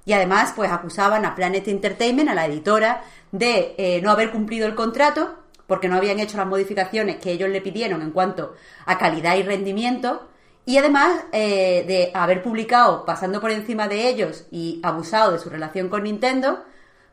Y 0.05 0.13
además, 0.13 0.53
pues 0.55 0.71
acusaban 0.71 1.25
a 1.25 1.35
Planet 1.35 1.67
Entertainment, 1.67 2.29
a 2.29 2.35
la 2.35 2.45
editora, 2.45 3.03
de 3.31 3.75
eh, 3.77 4.01
no 4.01 4.11
haber 4.11 4.31
cumplido 4.31 4.65
el 4.65 4.75
contrato 4.75 5.35
porque 5.69 5.87
no 5.87 5.97
habían 5.97 6.19
hecho 6.19 6.35
las 6.35 6.47
modificaciones 6.47 7.17
que 7.17 7.31
ellos 7.31 7.47
le 7.47 7.61
pidieron 7.61 8.01
en 8.01 8.09
cuanto 8.09 8.55
a 8.87 8.97
calidad 8.97 9.37
y 9.37 9.43
rendimiento, 9.43 10.27
y 10.65 10.77
además 10.77 11.25
eh, 11.31 11.85
de 11.87 12.11
haber 12.15 12.41
publicado, 12.41 13.05
pasando 13.05 13.39
por 13.39 13.51
encima 13.51 13.87
de 13.87 14.09
ellos 14.09 14.47
y 14.49 14.81
abusado 14.83 15.31
de 15.31 15.37
su 15.37 15.47
relación 15.47 15.87
con 15.87 16.03
Nintendo, 16.03 16.65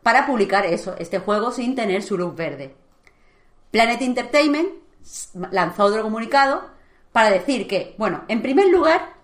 para 0.03 0.27
publicar 0.27 0.65
eso, 0.65 0.97
este 0.99 1.19
juego 1.19 1.53
sin 1.53 1.75
tener 1.75 2.03
su 2.03 2.17
luz 2.17 2.35
verde. 2.35 2.75
Planet 3.71 4.01
Entertainment 4.01 4.71
lanzó 5.51 5.85
otro 5.85 6.03
comunicado 6.03 6.63
para 7.13 7.31
decir 7.31 7.69
que, 7.69 7.95
bueno, 7.99 8.25
en 8.29 8.41
primer 8.41 8.69
lugar, 8.69 9.16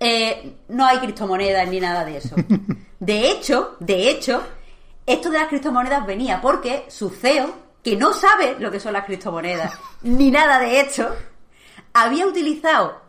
eh, 0.00 0.56
no 0.68 0.86
hay 0.86 0.98
criptomonedas 0.98 1.68
ni 1.68 1.80
nada 1.80 2.04
de 2.04 2.18
eso. 2.18 2.36
De 2.98 3.30
hecho, 3.30 3.76
de 3.78 4.08
hecho, 4.10 4.42
esto 5.04 5.30
de 5.30 5.38
las 5.38 5.48
criptomonedas 5.48 6.06
venía 6.06 6.40
porque 6.40 6.86
su 6.88 7.10
CEO 7.10 7.54
que 7.84 7.94
no 7.94 8.14
sabe 8.14 8.56
lo 8.58 8.70
que 8.70 8.80
son 8.80 8.94
las 8.94 9.04
criptomonedas, 9.04 9.78
ni 10.02 10.30
nada 10.30 10.58
de 10.58 10.80
hecho, 10.80 11.14
había 11.92 12.26
utilizado 12.26 13.02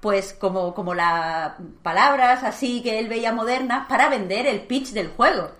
pues 0.00 0.32
como, 0.32 0.72
como 0.74 0.94
las 0.94 1.54
palabras 1.82 2.44
así 2.44 2.80
que 2.80 3.00
él 3.00 3.08
veía 3.08 3.32
modernas 3.32 3.86
para 3.88 4.08
vender 4.08 4.46
el 4.46 4.60
pitch 4.60 4.92
del 4.92 5.08
juego. 5.08 5.50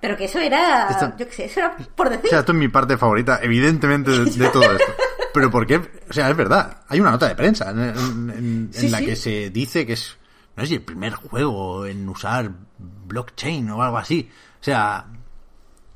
Pero 0.00 0.16
que 0.16 0.26
eso 0.26 0.38
era, 0.38 1.16
yo 1.16 1.26
qué 1.26 1.32
sé, 1.32 1.44
eso 1.46 1.60
era 1.60 1.76
por 1.96 2.08
decir. 2.08 2.26
O 2.26 2.28
sea, 2.28 2.38
esto 2.40 2.52
es 2.52 2.58
mi 2.58 2.68
parte 2.68 2.96
favorita, 2.96 3.40
evidentemente, 3.42 4.12
de, 4.12 4.48
todo 4.50 4.62
esto. 4.62 4.92
Pero 5.34 5.50
porque, 5.50 5.76
o 5.76 6.12
sea, 6.12 6.30
es 6.30 6.36
verdad, 6.36 6.82
hay 6.88 7.00
una 7.00 7.10
nota 7.10 7.28
de 7.28 7.34
prensa 7.34 7.70
en, 7.70 8.70
la 8.90 9.00
que 9.00 9.14
se 9.14 9.50
dice 9.50 9.86
que 9.86 9.92
es, 9.92 10.16
no 10.56 10.64
sé 10.64 10.74
el 10.74 10.82
primer 10.82 11.14
juego 11.14 11.86
en 11.86 12.08
usar 12.08 12.50
blockchain 12.78 13.70
o 13.70 13.82
algo 13.82 13.98
así. 13.98 14.28
O 14.60 14.64
sea, 14.64 15.06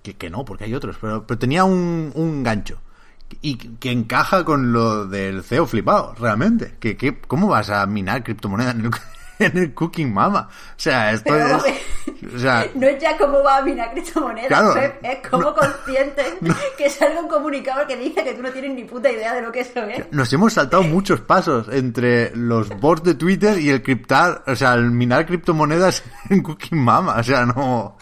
que, 0.02 0.30
no, 0.30 0.44
porque 0.44 0.64
hay 0.64 0.74
otros, 0.74 0.96
pero, 1.00 1.26
pero 1.26 1.38
tenía 1.38 1.64
un, 1.64 2.12
un 2.14 2.42
gancho 2.42 2.80
y 3.40 3.56
que 3.56 3.90
encaja 3.90 4.44
con 4.44 4.72
lo 4.72 5.06
del 5.06 5.42
CEO 5.42 5.66
flipado, 5.66 6.14
realmente. 6.18 6.76
Que, 6.78 6.96
que, 6.96 7.18
¿Cómo 7.20 7.48
vas 7.48 7.70
a 7.70 7.86
minar 7.86 8.22
criptomonedas 8.22 8.74
en 8.74 8.84
el, 8.86 8.90
en 9.46 9.58
el 9.58 9.74
Cooking 9.74 10.12
Mama? 10.12 10.48
O 10.50 10.74
sea, 10.76 11.12
esto 11.12 11.34
es... 11.36 11.62
O 12.34 12.38
sea, 12.38 12.66
no 12.74 12.86
es 12.86 13.00
ya 13.00 13.16
cómo 13.16 13.42
va 13.42 13.58
a 13.58 13.62
minar 13.62 13.92
criptomonedas, 13.92 14.76
es 15.02 15.28
como 15.28 15.54
consciente 15.54 16.22
que 16.78 16.90
salga 16.90 17.20
un 17.20 17.28
comunicador 17.28 17.86
que 17.86 17.96
dice 17.96 18.22
que 18.22 18.34
tú 18.34 18.42
no 18.42 18.50
tienes 18.50 18.74
ni 18.74 18.84
puta 18.84 19.10
idea 19.10 19.34
de 19.34 19.42
lo 19.42 19.52
que 19.52 19.60
eso 19.60 19.82
es. 19.82 20.10
Nos 20.12 20.32
hemos 20.32 20.52
saltado 20.52 20.82
muchos 20.82 21.20
pasos 21.20 21.68
entre 21.70 22.34
los 22.36 22.68
bots 22.68 23.02
de 23.02 23.14
Twitter 23.14 23.58
y 23.58 23.70
el 23.70 23.82
criptar, 23.82 24.42
o 24.46 24.56
sea, 24.56 24.74
el 24.74 24.90
minar 24.90 25.26
criptomonedas 25.26 26.02
en 26.30 26.42
Cooking 26.42 26.78
Mama. 26.78 27.16
O 27.18 27.22
sea, 27.22 27.46
no... 27.46 27.96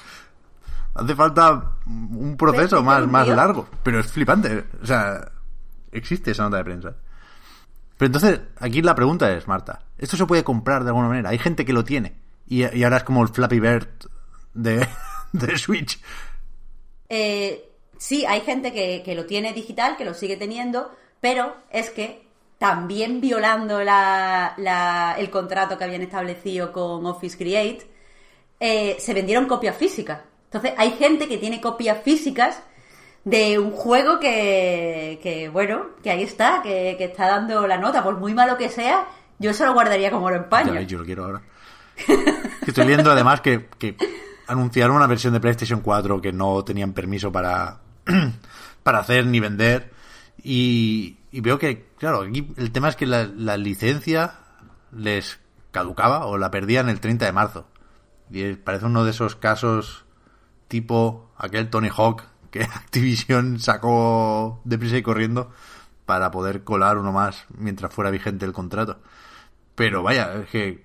Hace 0.92 1.14
falta 1.14 1.76
un 1.86 2.36
proceso 2.36 2.82
más, 2.82 3.06
más 3.06 3.26
largo. 3.28 3.68
Pero 3.82 4.00
es 4.00 4.10
flipante. 4.10 4.64
O 4.82 4.86
sea, 4.86 5.30
existe 5.92 6.32
esa 6.32 6.42
nota 6.42 6.58
de 6.58 6.64
prensa. 6.64 6.94
Pero 8.00 8.06
entonces, 8.06 8.40
aquí 8.58 8.80
la 8.80 8.94
pregunta 8.94 9.30
es, 9.30 9.46
Marta, 9.46 9.82
¿esto 9.98 10.16
se 10.16 10.24
puede 10.24 10.42
comprar 10.42 10.84
de 10.84 10.88
alguna 10.88 11.08
manera? 11.08 11.28
Hay 11.28 11.36
gente 11.36 11.66
que 11.66 11.74
lo 11.74 11.84
tiene. 11.84 12.14
Y, 12.46 12.62
ahora 12.82 12.96
es 12.96 13.04
como 13.04 13.22
el 13.22 13.28
Flappy 13.28 13.60
Bird 13.60 13.88
de, 14.54 15.58
Switch. 15.58 16.00
Eh, 17.10 17.62
sí, 17.98 18.24
hay 18.24 18.40
gente 18.40 18.72
que, 18.72 19.02
que, 19.04 19.14
lo 19.14 19.26
tiene 19.26 19.52
digital, 19.52 19.98
que 19.98 20.06
lo 20.06 20.14
sigue 20.14 20.38
teniendo, 20.38 20.90
pero 21.20 21.54
es 21.70 21.90
que 21.90 22.24
también 22.56 23.20
violando 23.20 23.84
la, 23.84 24.54
la, 24.56 25.16
el 25.18 25.28
contrato 25.28 25.76
que 25.76 25.84
habían 25.84 26.00
establecido 26.00 26.72
con 26.72 27.04
Office 27.04 27.36
Create, 27.36 27.86
eh, 28.60 28.96
se 28.98 29.12
vendieron 29.12 29.44
copias 29.44 29.76
físicas. 29.76 30.20
Entonces, 30.44 30.72
hay 30.78 30.92
gente 30.92 31.28
que 31.28 31.36
tiene 31.36 31.60
copias 31.60 32.02
físicas 32.02 32.62
de 33.24 33.58
un 33.58 33.70
juego 33.70 34.18
que, 34.18 35.20
que 35.22 35.48
bueno, 35.48 35.86
que 36.02 36.10
ahí 36.10 36.22
está, 36.22 36.62
que, 36.62 36.96
está 36.98 37.26
dando 37.28 37.66
la 37.66 37.78
nota, 37.78 38.02
por 38.02 38.18
muy 38.18 38.34
malo 38.34 38.56
que 38.56 38.68
sea, 38.68 39.06
yo 39.38 39.52
se 39.52 39.64
lo 39.64 39.74
guardaría 39.74 40.10
como 40.10 40.26
oro 40.26 40.36
en 40.36 40.48
paño. 40.48 40.80
yo 40.82 40.98
lo 40.98 41.04
quiero 41.04 41.24
ahora. 41.24 41.42
Estoy 42.66 42.86
viendo 42.86 43.10
además 43.10 43.40
que, 43.40 43.68
que 43.78 43.96
anunciaron 44.46 44.96
una 44.96 45.06
versión 45.06 45.32
de 45.32 45.40
PlayStation 45.40 45.80
4 45.80 46.20
que 46.20 46.32
no 46.32 46.64
tenían 46.64 46.92
permiso 46.92 47.30
para, 47.30 47.80
para 48.82 48.98
hacer 49.00 49.26
ni 49.26 49.40
vender. 49.40 49.90
Y, 50.42 51.18
veo 51.32 51.58
que, 51.58 51.88
claro, 51.98 52.22
aquí 52.22 52.52
el 52.56 52.72
tema 52.72 52.88
es 52.88 52.96
que 52.96 53.06
la, 53.06 53.24
la 53.24 53.56
licencia 53.56 54.34
les 54.92 55.38
caducaba 55.70 56.26
o 56.26 56.38
la 56.38 56.50
perdían 56.50 56.88
el 56.88 57.00
30 57.00 57.26
de 57.26 57.32
marzo. 57.32 57.66
Y 58.30 58.54
parece 58.54 58.86
uno 58.86 59.04
de 59.04 59.10
esos 59.10 59.36
casos 59.36 60.04
tipo 60.68 61.30
aquel 61.36 61.68
Tony 61.68 61.90
Hawk 61.94 62.22
que 62.50 62.62
Activision 62.64 63.58
sacó 63.58 64.60
deprisa 64.64 64.96
y 64.96 65.02
corriendo 65.02 65.50
para 66.06 66.30
poder 66.30 66.64
colar 66.64 66.98
uno 66.98 67.12
más 67.12 67.44
mientras 67.56 67.92
fuera 67.92 68.10
vigente 68.10 68.44
el 68.44 68.52
contrato. 68.52 69.00
Pero 69.74 70.02
vaya, 70.02 70.34
es 70.34 70.50
que 70.50 70.84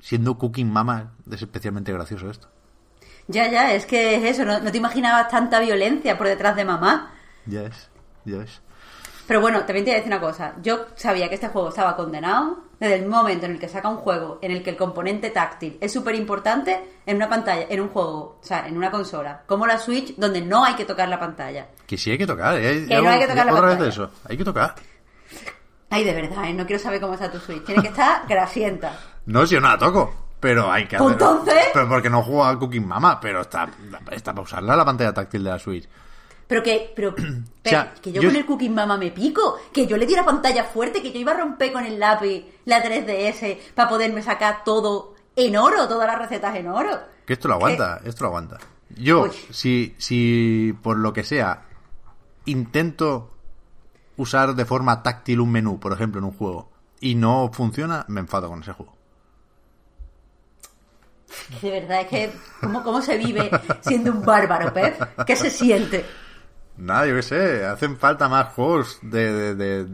siendo 0.00 0.38
Cooking 0.38 0.70
Mama 0.70 1.12
es 1.30 1.42
especialmente 1.42 1.92
gracioso 1.92 2.30
esto. 2.30 2.48
Ya, 3.26 3.50
ya, 3.50 3.74
es 3.74 3.84
que 3.84 4.16
es 4.16 4.24
eso, 4.24 4.44
no, 4.44 4.60
no 4.60 4.70
te 4.72 4.78
imaginabas 4.78 5.28
tanta 5.28 5.60
violencia 5.60 6.16
por 6.16 6.26
detrás 6.26 6.56
de 6.56 6.64
mamá. 6.64 7.12
Ya 7.46 7.62
es, 7.62 7.90
ya 8.24 8.42
es. 8.42 8.62
Pero 9.28 9.42
bueno, 9.42 9.58
también 9.58 9.84
te 9.84 9.90
voy 9.90 9.96
a 9.96 10.02
decir 10.02 10.10
una 10.10 10.20
cosa. 10.22 10.54
Yo 10.62 10.86
sabía 10.94 11.28
que 11.28 11.34
este 11.34 11.48
juego 11.48 11.68
estaba 11.68 11.94
condenado 11.94 12.60
desde 12.80 12.94
el 12.94 13.06
momento 13.06 13.44
en 13.44 13.52
el 13.52 13.58
que 13.58 13.68
saca 13.68 13.86
un 13.86 13.98
juego 13.98 14.38
en 14.40 14.52
el 14.52 14.62
que 14.62 14.70
el 14.70 14.76
componente 14.78 15.28
táctil 15.28 15.76
es 15.82 15.92
súper 15.92 16.14
importante 16.14 16.82
en 17.04 17.16
una 17.16 17.28
pantalla, 17.28 17.66
en 17.68 17.82
un 17.82 17.90
juego, 17.90 18.38
o 18.40 18.40
sea, 18.40 18.66
en 18.66 18.74
una 18.74 18.90
consola, 18.90 19.42
como 19.46 19.66
la 19.66 19.78
Switch, 19.78 20.16
donde 20.16 20.40
no 20.40 20.64
hay 20.64 20.76
que 20.76 20.86
tocar 20.86 21.10
la 21.10 21.20
pantalla. 21.20 21.66
Que 21.86 21.98
sí 21.98 22.10
hay 22.10 22.16
que 22.16 22.26
tocar, 22.26 22.56
¿eh? 22.56 22.86
que 22.88 23.02
no 23.02 23.10
hay 23.10 23.18
que 23.18 23.26
tocar 23.26 23.44
la 23.44 23.52
pantalla. 23.52 23.74
Vez 23.74 23.78
de 23.80 23.88
eso, 23.90 24.10
hay 24.26 24.38
que 24.38 24.44
tocar. 24.44 24.74
Ay, 25.90 26.04
de 26.04 26.14
verdad, 26.14 26.44
¿eh? 26.46 26.54
no 26.54 26.64
quiero 26.64 26.82
saber 26.82 26.98
cómo 26.98 27.12
está 27.12 27.30
tu 27.30 27.38
Switch. 27.38 27.64
Tiene 27.66 27.82
que 27.82 27.88
estar 27.88 28.26
grasienta. 28.26 28.98
No, 29.26 29.46
si 29.46 29.56
yo 29.56 29.60
no 29.60 29.68
la 29.68 29.76
toco. 29.76 30.28
Pero 30.40 30.72
hay 30.72 30.86
que 30.86 30.96
hacer. 30.96 31.10
¿Entonces? 31.10 31.64
Pero 31.74 31.86
porque 31.88 32.08
no 32.08 32.22
juego 32.22 32.44
a 32.44 32.58
Cooking 32.58 32.86
Mama, 32.86 33.20
pero 33.20 33.42
está, 33.42 33.68
está 34.10 34.32
para 34.32 34.44
usarla 34.44 34.76
la 34.76 34.84
pantalla 34.84 35.12
táctil 35.12 35.44
de 35.44 35.50
la 35.50 35.58
Switch. 35.58 35.86
Pero 36.48 36.62
que, 36.62 36.92
pero, 36.96 37.14
que 37.62 38.10
yo, 38.10 38.22
con 38.22 38.34
el 38.34 38.46
Cooking 38.46 38.74
Mama 38.74 38.96
me 38.96 39.10
pico, 39.10 39.58
que 39.72 39.86
yo 39.86 39.96
le 39.96 40.06
di 40.06 40.14
la 40.14 40.24
pantalla 40.24 40.64
fuerte, 40.64 41.02
que 41.02 41.12
yo 41.12 41.20
iba 41.20 41.32
a 41.32 41.36
romper 41.36 41.72
con 41.72 41.84
el 41.84 42.00
lápiz 42.00 42.44
la 42.64 42.82
3DS 42.82 43.58
para 43.74 43.88
poderme 43.88 44.22
sacar 44.22 44.64
todo 44.64 45.14
en 45.36 45.56
oro, 45.56 45.86
todas 45.86 46.08
las 46.08 46.18
recetas 46.18 46.56
en 46.56 46.68
oro. 46.68 46.98
Que 47.26 47.34
esto 47.34 47.46
lo 47.46 47.54
aguanta, 47.54 48.00
esto 48.04 48.24
lo 48.24 48.28
aguanta. 48.28 48.58
Yo, 48.96 49.28
si, 49.50 49.94
si 49.98 50.74
por 50.82 50.96
lo 50.96 51.12
que 51.12 51.22
sea 51.22 51.66
intento 52.46 53.30
usar 54.16 54.54
de 54.54 54.64
forma 54.64 55.02
táctil 55.02 55.40
un 55.40 55.52
menú, 55.52 55.78
por 55.78 55.92
ejemplo, 55.92 56.18
en 56.18 56.24
un 56.24 56.32
juego, 56.32 56.70
y 57.00 57.14
no 57.14 57.50
funciona, 57.52 58.06
me 58.08 58.20
enfado 58.20 58.48
con 58.48 58.62
ese 58.62 58.72
juego. 58.72 58.96
De 61.62 61.70
verdad, 61.70 62.00
es 62.00 62.06
que, 62.08 62.32
¿cómo, 62.60 62.82
cómo 62.82 63.02
se 63.02 63.18
vive 63.18 63.50
siendo 63.82 64.10
un 64.10 64.24
bárbaro, 64.24 64.72
Pep? 64.72 65.24
¿Qué 65.26 65.36
se 65.36 65.50
siente? 65.50 66.04
Nada, 66.78 67.06
yo 67.06 67.16
qué 67.16 67.22
sé, 67.22 67.64
hacen 67.66 67.96
falta 67.96 68.28
más 68.28 68.54
juegos 68.54 69.00
de, 69.02 69.54
de, 69.54 69.86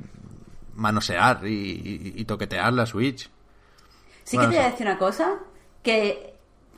manosear 0.74 1.40
y, 1.46 2.22
toquetear 2.26 2.72
la 2.72 2.84
Switch. 2.86 3.30
Sí 4.22 4.36
que 4.36 4.44
te 4.44 4.48
voy 4.48 4.58
a 4.58 4.70
decir 4.70 4.86
una 4.86 4.98
cosa, 4.98 5.36
que 5.82 6.34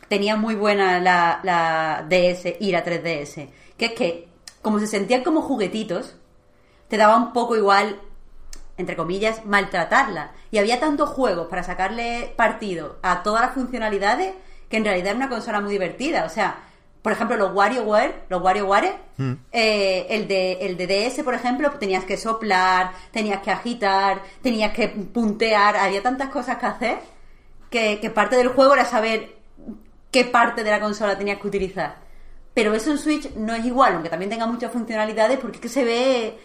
tenía 0.08 0.36
muy 0.36 0.54
buena 0.54 1.00
la, 1.00 1.40
la 1.42 2.06
DS 2.08 2.56
y 2.60 2.70
la 2.70 2.84
3DS, 2.84 3.48
que 3.76 3.84
es 3.86 3.92
que 3.92 4.28
como 4.62 4.78
se 4.78 4.86
sentían 4.86 5.22
como 5.22 5.42
juguetitos, 5.42 6.16
te 6.88 6.96
daba 6.96 7.16
un 7.16 7.32
poco 7.32 7.56
igual, 7.56 8.00
entre 8.76 8.96
comillas, 8.96 9.44
maltratarla. 9.44 10.32
Y 10.50 10.58
había 10.58 10.80
tantos 10.80 11.08
juegos 11.10 11.48
para 11.48 11.62
sacarle 11.62 12.32
partido 12.36 12.98
a 13.02 13.22
todas 13.22 13.42
las 13.42 13.54
funcionalidades 13.54 14.34
que 14.68 14.76
en 14.76 14.84
realidad 14.84 15.08
era 15.08 15.16
una 15.16 15.28
consola 15.28 15.60
muy 15.60 15.72
divertida. 15.72 16.24
O 16.24 16.28
sea, 16.28 16.65
por 17.06 17.12
ejemplo, 17.12 17.36
los 17.36 17.54
WarioWare, 17.54 18.24
los 18.28 18.42
WarioWare, 18.42 18.96
hmm. 19.16 19.32
eh, 19.52 20.08
el, 20.10 20.26
de, 20.26 20.54
el 20.54 20.76
de 20.76 20.88
DS, 20.88 21.22
por 21.22 21.34
ejemplo, 21.34 21.70
tenías 21.78 22.04
que 22.04 22.16
soplar, 22.16 22.90
tenías 23.12 23.42
que 23.42 23.52
agitar, 23.52 24.22
tenías 24.42 24.72
que 24.72 24.88
puntear, 24.88 25.76
había 25.76 26.02
tantas 26.02 26.30
cosas 26.30 26.58
que 26.58 26.66
hacer 26.66 26.98
que, 27.70 28.10
parte 28.12 28.34
del 28.34 28.48
juego 28.48 28.74
era 28.74 28.84
saber 28.84 29.36
qué 30.10 30.24
parte 30.24 30.64
de 30.64 30.70
la 30.72 30.80
consola 30.80 31.16
tenías 31.16 31.38
que 31.38 31.46
utilizar. 31.46 31.98
Pero 32.54 32.74
eso 32.74 32.90
en 32.90 32.98
Switch 32.98 33.32
no 33.36 33.54
es 33.54 33.64
igual, 33.64 33.92
aunque 33.94 34.10
también 34.10 34.28
tenga 34.28 34.48
muchas 34.48 34.72
funcionalidades, 34.72 35.38
porque 35.38 35.58
es 35.58 35.62
que 35.62 35.68
se 35.68 35.84
ve. 35.84 36.36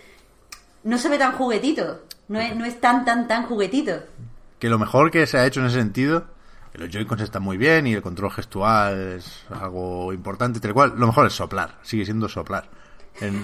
No 0.84 1.00
se 1.00 1.10
ve 1.10 1.18
tan 1.18 1.32
juguetito. 1.32 2.02
No 2.28 2.40
es, 2.40 2.56
no 2.56 2.66
es 2.66 2.80
tan, 2.80 3.04
tan, 3.04 3.28
tan 3.28 3.48
juguetito. 3.48 3.94
Que 4.60 4.70
lo 4.70 4.78
mejor 4.78 5.10
que 5.10 5.26
se 5.26 5.40
ha 5.40 5.46
hecho 5.48 5.60
en 5.60 5.66
ese 5.66 5.80
sentido 5.80 6.28
los 6.74 6.90
Joy-Cons 6.90 7.22
están 7.22 7.44
muy 7.44 7.58
bien 7.58 7.88
y 7.88 7.94
el 7.94 8.02
control 8.02 8.32
gestual 8.32 9.18
es 9.18 9.44
algo 9.50 10.14
importante, 10.14 10.60
tal 10.60 10.74
cual. 10.74 10.94
Lo 10.98 11.08
mejor 11.08 11.28
es 11.28 11.34
soplar, 11.34 11.76
sigue 11.82 12.06
siendo 12.06 12.28
soplar 12.30 12.70
en, 13.20 13.44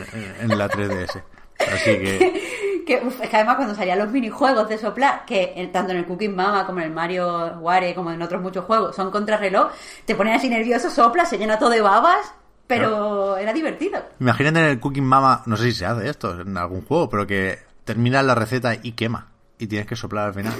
la 0.57 0.69
3DS. 0.69 1.21
Así 1.59 1.91
que... 1.99 2.83
Que, 2.87 3.01
uf, 3.05 3.19
es 3.21 3.29
que 3.29 3.35
además 3.35 3.57
cuando 3.57 3.75
salían 3.75 3.99
los 3.99 4.09
minijuegos 4.11 4.69
de 4.69 4.77
soplar, 4.77 5.25
que 5.25 5.51
en- 5.57 5.73
tanto 5.73 5.91
en 5.91 5.97
el 5.97 6.05
Cooking 6.05 6.33
Mama 6.33 6.65
como 6.65 6.79
en 6.79 6.85
el 6.85 6.91
Mario 6.93 7.57
Ware, 7.59 7.93
como 7.93 8.11
en 8.11 8.21
otros 8.21 8.41
muchos 8.41 8.63
juegos, 8.63 8.95
son 8.95 9.11
contrarreloj, 9.11 9.71
te 10.05 10.15
ponen 10.15 10.35
así 10.35 10.47
nervioso, 10.47 10.89
sopla, 10.89 11.25
se 11.25 11.37
llena 11.37 11.59
todo 11.59 11.71
de 11.71 11.81
babas, 11.81 12.33
pero 12.65 13.35
era 13.35 13.51
divertido. 13.51 14.01
Imagínate 14.21 14.59
en 14.59 14.65
el 14.67 14.79
Cooking 14.79 15.03
Mama, 15.03 15.43
no 15.47 15.57
sé 15.57 15.63
si 15.65 15.71
se 15.73 15.85
hace 15.85 16.07
esto 16.09 16.39
en 16.39 16.55
algún 16.57 16.81
juego, 16.85 17.09
pero 17.09 17.27
que 17.27 17.59
terminas 17.83 18.23
la 18.23 18.35
receta 18.35 18.73
y 18.81 18.93
quema. 18.93 19.27
Y 19.59 19.67
tienes 19.67 19.85
que 19.87 19.97
soplar 19.97 20.27
al 20.27 20.33
final. 20.33 20.53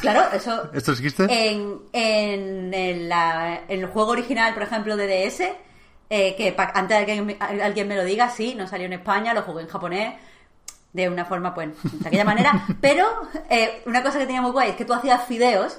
Claro, 0.00 0.24
eso... 0.32 0.68
¿Esto 0.72 0.92
existe? 0.92 1.24
En, 1.30 1.80
en, 1.92 3.08
la- 3.08 3.60
en 3.68 3.80
el 3.80 3.86
juego 3.86 4.10
original, 4.10 4.52
por 4.54 4.62
ejemplo, 4.64 4.96
de 4.96 5.06
DS, 5.26 5.40
eh, 6.10 6.34
que 6.36 6.52
pa- 6.52 6.72
antes 6.74 6.98
de 7.00 7.06
que 7.06 7.22
me- 7.22 7.36
alguien 7.40 7.86
me 7.88 7.96
lo 7.96 8.04
diga, 8.04 8.28
sí, 8.30 8.54
no 8.56 8.66
salió 8.66 8.86
en 8.86 8.94
España, 8.94 9.32
lo 9.34 9.42
jugué 9.42 9.62
en 9.62 9.68
japonés, 9.68 10.14
de 10.92 11.08
una 11.08 11.24
forma, 11.24 11.54
pues, 11.54 11.68
de 11.82 12.08
aquella 12.08 12.24
manera. 12.24 12.64
Pero 12.80 13.06
eh, 13.50 13.82
una 13.86 14.02
cosa 14.02 14.18
que 14.18 14.26
tenía 14.26 14.42
muy 14.42 14.50
guay 14.50 14.70
es 14.70 14.76
que 14.76 14.84
tú 14.84 14.92
hacías 14.94 15.24
fideos 15.26 15.78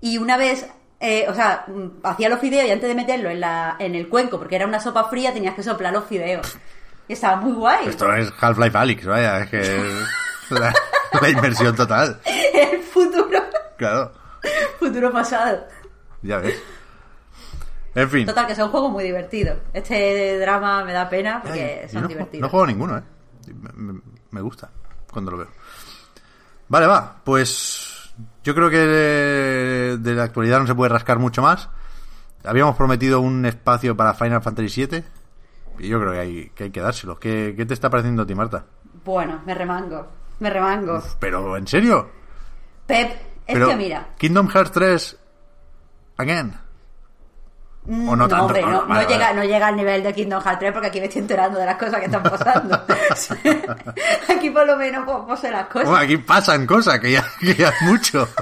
y 0.00 0.18
una 0.18 0.36
vez, 0.36 0.66
eh, 1.00 1.26
o 1.28 1.34
sea, 1.34 1.64
hacías 2.04 2.30
los 2.30 2.40
fideos 2.40 2.68
y 2.68 2.70
antes 2.70 2.88
de 2.88 2.94
meterlo 2.94 3.30
en, 3.30 3.40
la, 3.40 3.76
en 3.78 3.94
el 3.94 4.08
cuenco, 4.08 4.38
porque 4.38 4.56
era 4.56 4.66
una 4.66 4.80
sopa 4.80 5.04
fría, 5.04 5.32
tenías 5.32 5.54
que 5.54 5.62
soplar 5.62 5.92
los 5.92 6.04
fideos. 6.04 6.56
Y 7.08 7.14
estaba 7.14 7.36
muy 7.36 7.52
guay. 7.52 7.88
Esto 7.88 8.14
es 8.14 8.32
Half-Life 8.38 8.78
Alyx, 8.78 9.06
vaya, 9.06 9.40
es 9.40 9.50
que 9.50 9.82
la, 10.50 10.72
la 11.20 11.28
inversión 11.28 11.74
total. 11.74 12.20
Claro, 13.80 14.12
futuro 14.78 15.10
pasado. 15.10 15.64
ya 16.20 16.36
ves. 16.36 16.62
En 17.94 18.10
fin. 18.10 18.26
Total, 18.26 18.46
que 18.46 18.54
son 18.54 18.68
juegos 18.70 18.92
muy 18.92 19.04
divertidos. 19.04 19.56
Este 19.72 20.38
drama 20.38 20.84
me 20.84 20.92
da 20.92 21.08
pena 21.08 21.40
porque 21.42 21.80
Ay, 21.84 21.88
son 21.88 22.02
no, 22.02 22.08
divertidos. 22.08 22.42
no 22.42 22.48
juego 22.50 22.66
ninguno, 22.66 22.98
¿eh? 22.98 23.02
Me, 24.30 24.40
gusta 24.42 24.70
cuando 25.10 25.30
lo 25.30 25.38
veo. 25.38 25.48
Vale, 26.68 26.86
va. 26.86 27.16
Pues 27.24 28.12
yo 28.44 28.54
creo 28.54 28.68
que 28.68 28.76
de, 28.76 29.96
de 29.98 30.14
la 30.14 30.24
actualidad 30.24 30.60
no 30.60 30.66
se 30.66 30.74
puede 30.74 30.90
rascar 30.90 31.18
mucho 31.18 31.40
más. 31.40 31.70
Habíamos 32.44 32.76
prometido 32.76 33.20
un 33.22 33.46
espacio 33.46 33.96
para 33.96 34.12
Final 34.12 34.42
Fantasy 34.42 34.86
VII. 34.86 35.04
Y 35.78 35.88
yo 35.88 35.98
creo 35.98 36.12
que 36.12 36.18
hay 36.18 36.50
que, 36.50 36.64
hay 36.64 36.70
que 36.70 36.80
dárselo. 36.82 37.18
¿Qué, 37.18 37.54
¿Qué 37.56 37.64
te 37.64 37.72
está 37.72 37.88
pareciendo 37.88 38.24
a 38.24 38.26
ti, 38.26 38.34
Marta? 38.34 38.66
Bueno, 39.06 39.40
me 39.46 39.54
remango. 39.54 40.06
Me 40.38 40.50
remango. 40.50 41.02
Pero, 41.18 41.56
¿en 41.56 41.66
serio? 41.66 42.08
Pep, 42.86 43.29
es 43.46 43.54
Pero, 43.54 43.68
que 43.68 43.76
mira. 43.76 44.08
Kingdom 44.18 44.48
Hearts 44.48 44.72
3... 44.72 45.16
Again. 46.16 46.54
mm, 47.86 48.08
o 48.08 48.16
no 48.16 48.28
tanto, 48.28 48.44
hombre, 48.44 48.60
no, 48.60 48.68
no, 48.68 48.80
no, 48.82 48.86
vale, 48.88 49.04
no 49.04 49.08
llega, 49.08 49.24
vale. 49.26 49.36
no 49.40 49.44
llega 49.44 49.66
al 49.68 49.76
nivel 49.76 50.02
de 50.02 50.12
Kingdom 50.12 50.42
Hearts 50.42 50.58
3 50.58 50.72
porque 50.72 50.88
aquí 50.88 51.00
me 51.00 51.06
estoy 51.06 51.22
enterando 51.22 51.58
de 51.58 51.66
las 51.66 51.76
cosas 51.76 51.98
que 51.98 52.06
están 52.06 52.22
pasando. 52.22 52.84
aquí 54.28 54.50
por 54.50 54.66
lo 54.66 54.76
menos 54.76 55.40
sé 55.40 55.50
las 55.50 55.66
cosas. 55.66 55.88
Bueno, 55.88 56.04
aquí 56.04 56.18
pasan 56.18 56.66
cosas, 56.66 57.00
que 57.00 57.12
ya, 57.12 57.24
que 57.40 57.54
ya 57.54 57.70
es 57.70 57.82
mucho. 57.82 58.28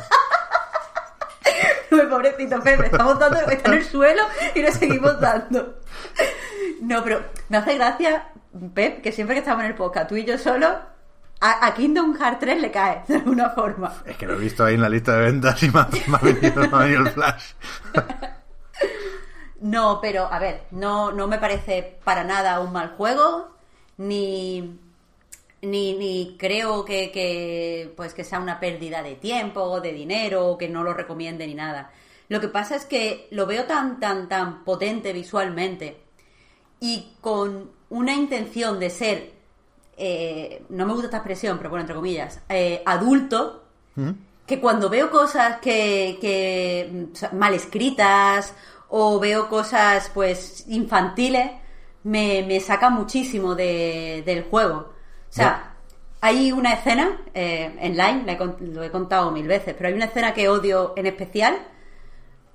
Pobrecito 2.08 2.60
Pepe, 2.60 2.86
estamos 2.86 3.18
dando, 3.18 3.38
está 3.40 3.70
en 3.70 3.78
el 3.78 3.84
suelo 3.84 4.22
y 4.54 4.62
le 4.62 4.72
seguimos 4.72 5.20
dando. 5.20 5.78
No, 6.80 7.02
pero 7.02 7.22
me 7.48 7.58
hace 7.58 7.74
gracia, 7.74 8.28
Pep, 8.74 9.02
que 9.02 9.12
siempre 9.12 9.34
que 9.34 9.40
estamos 9.40 9.64
en 9.64 9.70
el 9.70 9.76
podcast, 9.76 10.08
tú 10.08 10.16
y 10.16 10.24
yo 10.24 10.38
solo, 10.38 10.80
a, 11.40 11.66
a 11.66 11.74
Kingdom 11.74 12.16
Hearts 12.16 12.40
3 12.40 12.60
le 12.60 12.70
cae, 12.70 13.02
de 13.08 13.16
alguna 13.16 13.50
forma. 13.50 14.02
Es 14.04 14.16
que 14.16 14.26
lo 14.26 14.34
he 14.34 14.38
visto 14.38 14.64
ahí 14.64 14.74
en 14.74 14.82
la 14.82 14.88
lista 14.88 15.16
de 15.16 15.22
ventas 15.22 15.62
y 15.62 15.70
me 15.70 15.80
ha, 15.80 15.88
me 16.06 16.16
ha 16.16 16.18
venido, 16.18 16.68
me 16.68 16.76
ha 16.76 16.80
venido 16.80 17.00
el 17.02 17.10
flash. 17.10 17.52
No, 19.60 19.98
pero 20.00 20.32
a 20.32 20.38
ver, 20.38 20.66
no, 20.70 21.10
no 21.10 21.26
me 21.26 21.38
parece 21.38 21.98
para 22.04 22.22
nada 22.22 22.60
un 22.60 22.72
mal 22.72 22.90
juego, 22.96 23.56
ni, 23.96 24.78
ni, 25.62 25.94
ni 25.94 26.36
creo 26.38 26.84
que, 26.84 27.10
que, 27.10 27.92
pues 27.96 28.14
que 28.14 28.22
sea 28.22 28.38
una 28.38 28.60
pérdida 28.60 29.02
de 29.02 29.16
tiempo 29.16 29.62
o 29.62 29.80
de 29.80 29.92
dinero 29.92 30.46
o 30.46 30.58
que 30.58 30.68
no 30.68 30.84
lo 30.84 30.94
recomiende 30.94 31.46
ni 31.46 31.54
nada. 31.54 31.90
Lo 32.28 32.40
que 32.40 32.48
pasa 32.48 32.76
es 32.76 32.84
que 32.84 33.26
lo 33.32 33.46
veo 33.46 33.64
tan, 33.64 33.98
tan, 33.98 34.28
tan 34.28 34.64
potente 34.64 35.12
visualmente 35.12 36.04
y 36.78 37.16
con 37.20 37.72
una 37.90 38.14
intención 38.14 38.78
de 38.78 38.90
ser, 38.90 39.32
eh, 39.98 40.62
no 40.70 40.86
me 40.86 40.92
gusta 40.92 41.06
esta 41.06 41.16
expresión, 41.18 41.58
pero 41.58 41.70
bueno, 41.70 41.82
entre 41.82 41.94
comillas, 41.96 42.40
eh, 42.48 42.82
adulto, 42.86 43.64
que 44.46 44.60
cuando 44.60 44.88
veo 44.88 45.10
cosas 45.10 45.58
que, 45.60 46.18
que 46.20 46.88
mm, 46.90 47.12
o 47.12 47.16
sea, 47.16 47.30
mal 47.32 47.52
escritas 47.54 48.54
o 48.88 49.18
veo 49.20 49.48
cosas 49.48 50.10
pues 50.14 50.64
infantiles, 50.68 51.50
me, 52.04 52.44
me 52.46 52.60
saca 52.60 52.88
muchísimo 52.90 53.54
de- 53.56 54.22
del 54.24 54.44
juego. 54.44 54.76
O 55.28 55.32
sea, 55.32 55.74
hay 56.20 56.52
una 56.52 56.72
escena 56.74 57.20
eh, 57.34 57.76
en 57.80 57.96
Line, 57.96 58.22
la 58.24 58.32
he 58.32 58.38
con- 58.38 58.56
lo 58.60 58.82
he 58.82 58.90
contado 58.90 59.30
mil 59.32 59.46
veces, 59.48 59.74
pero 59.76 59.88
hay 59.88 59.94
una 59.94 60.06
escena 60.06 60.32
que 60.32 60.48
odio 60.48 60.94
en 60.96 61.06
especial, 61.06 61.58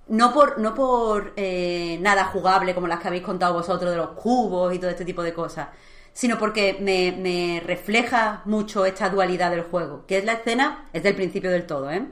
no 0.07 0.33
por, 0.33 0.59
no 0.59 0.73
por 0.75 1.33
eh, 1.37 1.97
nada 2.01 2.25
jugable 2.25 2.73
como 2.75 2.87
las 2.87 2.99
que 2.99 3.07
habéis 3.09 3.23
contado 3.23 3.53
vosotros 3.53 3.91
de 3.91 3.97
los 3.97 4.09
cubos 4.11 4.73
y 4.73 4.79
todo 4.79 4.89
este 4.89 5.05
tipo 5.05 5.23
de 5.23 5.33
cosas, 5.33 5.67
sino 6.13 6.37
porque 6.37 6.77
me, 6.79 7.11
me 7.11 7.61
refleja 7.65 8.41
mucho 8.45 8.85
esta 8.85 9.09
dualidad 9.09 9.49
del 9.51 9.63
juego, 9.63 10.05
que 10.07 10.19
es 10.19 10.25
la 10.25 10.33
escena, 10.33 10.89
es 10.93 11.03
del 11.03 11.15
principio 11.15 11.49
del 11.51 11.65
todo, 11.65 11.89
¿eh? 11.91 12.05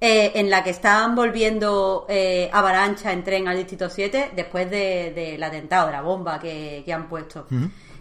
Eh, 0.00 0.32
en 0.34 0.50
la 0.50 0.62
que 0.62 0.70
están 0.70 1.14
volviendo 1.14 2.04
eh, 2.08 2.50
avalancha 2.52 3.12
en 3.12 3.24
tren 3.24 3.48
al 3.48 3.56
Distrito 3.56 3.88
7 3.88 4.32
después 4.36 4.70
de- 4.70 5.12
del 5.14 5.42
atentado, 5.42 5.86
de 5.86 5.92
la 5.92 6.02
bomba 6.02 6.38
que, 6.38 6.82
que 6.84 6.92
han 6.92 7.08
puesto. 7.08 7.46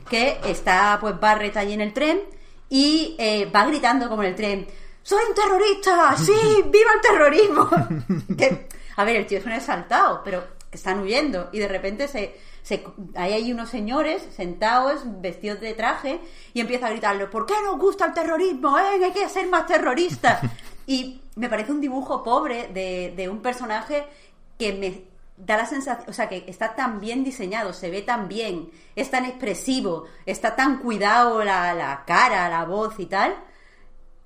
Que 0.10 0.38
está 0.46 0.98
pues 1.00 1.18
Barrett 1.20 1.56
allí 1.56 1.74
en 1.74 1.82
el 1.82 1.94
tren 1.94 2.20
y 2.70 3.16
eh, 3.20 3.50
va 3.56 3.66
gritando 3.66 4.10
como 4.10 4.24
en 4.24 4.30
el 4.30 4.36
tren, 4.36 4.68
¡Soy 5.02 5.20
un 5.30 5.36
terrorista! 5.36 6.16
¡Sí! 6.18 6.32
¡Viva 6.66 6.92
el 6.96 7.02
terrorismo! 7.02 7.70
que, 8.38 8.68
a 8.98 9.04
ver, 9.06 9.16
el 9.18 9.26
tío 9.28 9.38
es 9.40 9.46
un 9.46 9.52
exaltado, 9.54 10.22
pero 10.26 10.44
están 10.72 11.00
huyendo 11.00 11.50
y 11.54 11.60
de 11.60 11.68
repente 11.68 12.08
se, 12.08 12.36
se 12.64 12.84
hay 13.16 13.34
ahí 13.34 13.52
unos 13.52 13.70
señores 13.70 14.26
sentados, 14.36 15.02
vestidos 15.22 15.60
de 15.60 15.74
traje 15.74 16.22
y 16.54 16.62
empieza 16.62 16.88
a 16.88 16.92
gritarle, 16.92 17.28
¿por 17.28 17.46
qué 17.46 17.54
nos 17.64 17.78
gusta 17.78 18.06
el 18.06 18.14
terrorismo? 18.14 18.80
eh? 18.80 19.04
Hay 19.04 19.12
que 19.12 19.28
ser 19.30 19.48
más 19.50 19.68
terroristas. 19.68 20.40
y 20.88 21.22
me 21.36 21.50
parece 21.50 21.72
un 21.72 21.82
dibujo 21.82 22.24
pobre 22.24 22.70
de, 22.74 23.14
de 23.16 23.30
un 23.30 23.42
personaje 23.42 24.06
que 24.58 24.74
me 24.74 25.04
da 25.36 25.58
la 25.58 25.66
sensación, 25.66 26.10
o 26.10 26.14
sea, 26.14 26.30
que 26.30 26.46
está 26.48 26.76
tan 26.76 27.02
bien 27.02 27.24
diseñado, 27.24 27.74
se 27.74 27.90
ve 27.90 28.02
tan 28.02 28.28
bien, 28.30 28.70
es 28.96 29.12
tan 29.12 29.26
expresivo, 29.26 30.06
está 30.26 30.56
tan 30.56 30.78
cuidado 30.78 31.44
la, 31.44 31.74
la 31.74 32.06
cara, 32.06 32.48
la 32.50 32.64
voz 32.64 33.00
y 33.00 33.08
tal, 33.08 33.36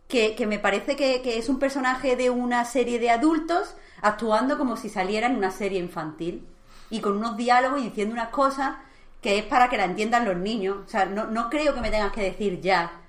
que, 0.07 0.35
que 0.35 0.45
me 0.45 0.59
parece 0.59 0.95
que, 0.95 1.21
que 1.21 1.37
es 1.39 1.49
un 1.49 1.59
personaje 1.59 2.15
de 2.15 2.29
una 2.29 2.65
serie 2.65 2.99
de 2.99 3.09
adultos 3.09 3.75
actuando 4.01 4.57
como 4.57 4.77
si 4.77 4.89
saliera 4.89 5.27
en 5.27 5.37
una 5.37 5.49
serie 5.49 5.79
infantil 5.79 6.45
y 6.89 6.99
con 6.99 7.17
unos 7.17 7.37
diálogos 7.37 7.79
y 7.79 7.85
diciendo 7.85 8.13
unas 8.13 8.29
cosas 8.29 8.75
que 9.21 9.39
es 9.39 9.45
para 9.45 9.69
que 9.69 9.77
la 9.77 9.85
entiendan 9.85 10.25
los 10.25 10.37
niños. 10.37 10.77
O 10.85 10.89
sea, 10.89 11.05
no, 11.05 11.25
no 11.25 11.49
creo 11.49 11.73
que 11.73 11.81
me 11.81 11.89
tengas 11.89 12.11
que 12.11 12.21
decir 12.21 12.61
ya 12.61 13.01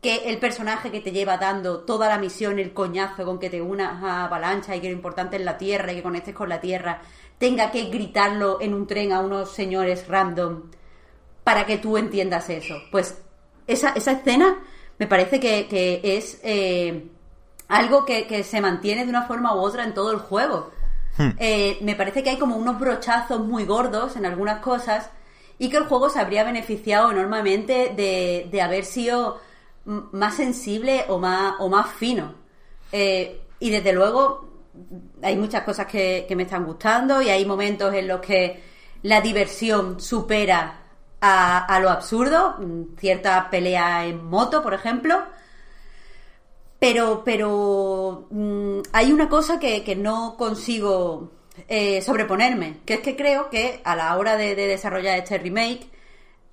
que 0.00 0.30
el 0.30 0.38
personaje 0.38 0.90
que 0.90 1.00
te 1.00 1.12
lleva 1.12 1.36
dando 1.36 1.80
toda 1.80 2.08
la 2.08 2.18
misión, 2.18 2.58
el 2.58 2.72
coñazo 2.72 3.24
con 3.24 3.38
que 3.38 3.50
te 3.50 3.60
unas 3.60 4.02
a 4.02 4.24
Avalancha 4.24 4.74
y 4.74 4.80
que 4.80 4.88
lo 4.88 4.94
importante 4.94 5.36
es 5.36 5.42
la 5.42 5.58
Tierra 5.58 5.92
y 5.92 5.96
que 5.96 6.02
conectes 6.02 6.34
con 6.34 6.48
la 6.48 6.60
Tierra, 6.60 7.02
tenga 7.38 7.70
que 7.70 7.84
gritarlo 7.84 8.60
en 8.60 8.74
un 8.74 8.86
tren 8.86 9.12
a 9.12 9.20
unos 9.20 9.52
señores 9.52 10.08
random 10.08 10.70
para 11.44 11.66
que 11.66 11.78
tú 11.78 11.98
entiendas 11.98 12.48
eso. 12.48 12.76
Pues 12.90 13.22
esa, 13.66 13.90
esa 13.90 14.12
escena 14.12 14.58
me 14.98 15.06
parece 15.06 15.38
que, 15.38 15.68
que 15.68 16.00
es 16.02 16.40
eh, 16.44 17.08
algo 17.68 18.04
que, 18.04 18.26
que 18.26 18.42
se 18.42 18.60
mantiene 18.60 19.04
de 19.04 19.10
una 19.10 19.26
forma 19.26 19.54
u 19.54 19.58
otra 19.58 19.84
en 19.84 19.94
todo 19.94 20.12
el 20.12 20.18
juego. 20.18 20.70
Eh, 21.38 21.78
me 21.82 21.94
parece 21.96 22.22
que 22.22 22.30
hay 22.30 22.38
como 22.38 22.56
unos 22.56 22.78
brochazos 22.78 23.40
muy 23.40 23.64
gordos 23.64 24.16
en 24.16 24.24
algunas 24.24 24.60
cosas 24.60 25.10
y 25.58 25.68
que 25.68 25.76
el 25.76 25.84
juego 25.84 26.08
se 26.08 26.18
habría 26.18 26.44
beneficiado 26.44 27.10
enormemente 27.10 27.92
de, 27.94 28.48
de 28.50 28.62
haber 28.62 28.84
sido 28.84 29.38
más 29.84 30.34
sensible 30.36 31.04
o 31.08 31.18
más, 31.18 31.54
o 31.58 31.68
más 31.68 31.90
fino. 31.90 32.34
Eh, 32.92 33.42
y 33.58 33.70
desde 33.70 33.92
luego 33.92 34.48
hay 35.22 35.36
muchas 35.36 35.62
cosas 35.64 35.86
que, 35.86 36.24
que 36.26 36.36
me 36.36 36.44
están 36.44 36.64
gustando 36.64 37.20
y 37.20 37.28
hay 37.28 37.44
momentos 37.44 37.92
en 37.94 38.08
los 38.08 38.20
que 38.20 38.62
la 39.02 39.20
diversión 39.20 40.00
supera 40.00 40.80
a, 41.20 41.58
a 41.66 41.80
lo 41.80 41.90
absurdo, 41.90 42.56
mm, 42.58 42.96
cierta 42.98 43.50
pelea 43.50 44.06
en 44.06 44.24
moto, 44.24 44.62
por 44.62 44.74
ejemplo. 44.74 45.22
Pero, 46.78 47.22
pero 47.24 48.26
mm, 48.30 48.59
hay 49.00 49.12
una 49.12 49.30
cosa 49.30 49.58
que, 49.58 49.96
no 49.96 50.36
consigo 50.36 51.30
eh, 51.68 52.02
sobreponerme, 52.02 52.80
que 52.84 52.94
es 52.94 53.00
que 53.00 53.16
creo 53.16 53.48
que 53.48 53.80
a 53.82 53.96
la 53.96 54.14
hora 54.18 54.36
de, 54.36 54.54
de 54.54 54.66
desarrollar 54.66 55.16
este 55.16 55.38
remake, 55.38 55.88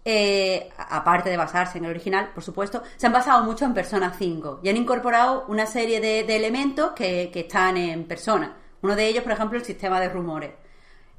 eh, 0.06 0.69
aparte 0.78 1.30
de 1.30 1.36
basarse 1.36 1.78
en 1.78 1.84
el 1.84 1.91
original, 1.91 2.32
por 2.34 2.41
supuesto, 2.41 2.84
se 2.95 3.06
han 3.06 3.11
basado 3.11 3.44
mucho 3.44 3.65
en 3.65 3.74
Persona 3.74 4.14
5 4.18 4.61
y 4.64 4.69
han 4.69 4.78
incorporado 4.78 5.44
una 5.49 5.65
serie 5.65 5.99
de, 5.99 6.22
elementos 6.22 6.91
que, 6.91 7.30
que 7.34 7.41
están 7.41 7.76
en 7.76 8.06
Persona. 8.06 8.56
Uno 8.82 8.95
de 8.95 9.07
ellos, 9.07 9.24
por 9.24 9.34
ejemplo, 9.34 9.57
el 9.57 9.65
sistema 9.65 9.99
de 9.99 10.07
rumores. 10.07 10.52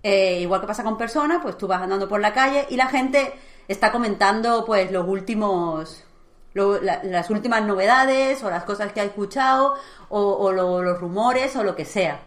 Eh, 0.03 0.41
igual 0.41 0.63
que 0.63 0.67
pasa 0.67 0.83
con 0.83 0.97
Persona, 0.97 1.43
pues 1.43 1.59
tú 1.59 1.67
vas 1.67 1.83
andando 1.83 2.09
por 2.09 2.23
la 2.23 2.33
calle 2.33 2.65
y 2.71 2.77
la 2.77 2.87
gente 2.87 3.35
está 3.69 3.93
comentando 3.93 4.65
pues 4.65 4.91
los 4.91 5.07
últimos 5.07 6.07
las 6.55 7.31
últimas 7.31 7.63
novedades 7.65 8.43
o 8.43 8.51
las 8.51 8.65
cosas 8.65 8.93
que 8.93 9.01
ha 9.01 9.05
escuchado 9.05 9.75
o, 10.09 10.53
los 10.53 11.01
rumores 11.01 11.55
o 11.57 11.63
lo 11.63 11.77
que 11.77 11.85
sea. 11.85 12.21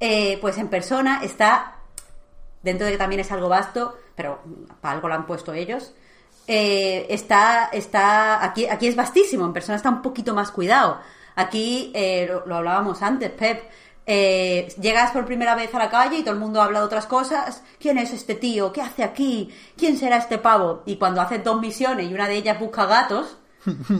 Eh, 0.00 0.38
pues 0.40 0.58
en 0.58 0.68
persona 0.68 1.20
está, 1.22 1.76
dentro 2.62 2.86
de 2.86 2.92
que 2.92 2.98
también 2.98 3.20
es 3.20 3.32
algo 3.32 3.48
vasto, 3.48 3.96
pero 4.14 4.40
para 4.80 4.96
algo 4.96 5.08
lo 5.08 5.14
han 5.14 5.26
puesto 5.26 5.54
ellos, 5.54 5.94
eh, 6.46 7.06
está, 7.08 7.70
está 7.72 8.44
aquí, 8.44 8.66
aquí 8.66 8.88
es 8.88 8.96
vastísimo, 8.96 9.46
en 9.46 9.52
persona 9.52 9.76
está 9.76 9.88
un 9.88 10.02
poquito 10.02 10.34
más 10.34 10.50
cuidado. 10.50 11.00
Aquí, 11.36 11.90
eh, 11.94 12.30
lo, 12.46 12.56
hablábamos 12.56 13.02
antes, 13.02 13.30
Pep, 13.30 13.64
eh, 14.06 14.68
llegas 14.80 15.10
por 15.12 15.24
primera 15.24 15.54
vez 15.54 15.74
a 15.74 15.78
la 15.78 15.90
calle 15.90 16.18
y 16.18 16.22
todo 16.22 16.34
el 16.34 16.40
mundo 16.40 16.60
habla 16.60 16.80
de 16.80 16.84
otras 16.84 17.06
cosas. 17.06 17.62
¿Quién 17.80 17.98
es 17.98 18.12
este 18.12 18.34
tío? 18.34 18.72
¿Qué 18.72 18.82
hace 18.82 19.02
aquí? 19.02 19.52
¿Quién 19.76 19.96
será 19.96 20.18
este 20.18 20.38
pavo? 20.38 20.82
Y 20.86 20.96
cuando 20.96 21.20
hace 21.20 21.38
dos 21.38 21.60
misiones 21.60 22.10
y 22.10 22.14
una 22.14 22.28
de 22.28 22.36
ellas 22.36 22.60
busca 22.60 22.86
gatos, 22.86 23.38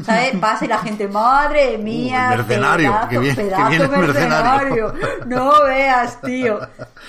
¿sabes? 0.05 0.37
Pasa 0.39 0.65
y 0.65 0.69
la 0.69 0.79
gente, 0.79 1.09
madre 1.09 1.79
mía, 1.79 2.29
mercenario, 2.31 2.95
pedazo, 3.09 3.89
mercenario. 3.89 4.95
No 5.27 5.65
veas, 5.65 6.21
tío. 6.23 6.61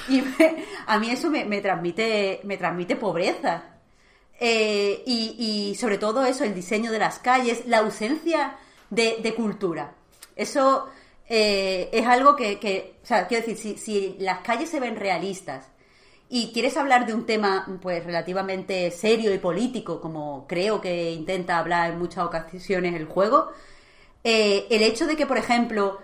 Y 0.10 0.23
a 0.88 0.99
mí 0.99 1.10
eso 1.10 1.30
me, 1.30 1.61
transmite, 1.61 2.41
me 2.44 2.57
transmite 2.57 2.95
pobreza. 2.95 3.64
Eh, 4.40 5.03
y, 5.06 5.76
sobre 5.80 5.98
todo 5.98 6.26
eso, 6.26 6.44
el 6.44 6.53
diseño 6.53 6.91
de 6.91 6.99
las 6.99 7.19
calles, 7.19 7.65
la 7.65 7.80
ausencia 7.80 8.57
de 8.90 9.34
cultura. 9.36 9.94
Eso 10.36 10.90
eh, 11.27 11.90
es 11.91 12.06
algo 12.06 12.36
que, 12.36 12.98
o 13.03 13.06
sea, 13.06 13.27
quiero 13.27 13.45
decir, 13.45 13.80
si, 13.80 14.15
las 14.19 14.40
calles 14.40 14.69
se 14.69 14.80
ven 14.80 14.95
realistas 14.95 15.65
y 16.30 16.52
quieres 16.54 16.78
hablar 16.78 17.06
de 17.06 17.14
un 17.14 17.26
tema 17.26 17.66
pues 17.82 18.04
relativamente 18.04 18.92
serio 18.92 19.34
y 19.34 19.38
político, 19.38 20.02
como 20.02 20.46
creo 20.48 20.82
que 20.82 21.12
intenta 21.12 21.58
hablar 21.58 21.92
en 21.92 22.00
muchas 22.00 22.26
ocasiones 22.26 22.96
el 22.96 23.06
juego, 23.06 23.50
eh, 24.24 24.66
el 24.70 24.82
hecho 24.84 25.06
de 25.08 25.16
que, 25.16 25.28
por 25.28 25.38
ejemplo, 25.38 26.00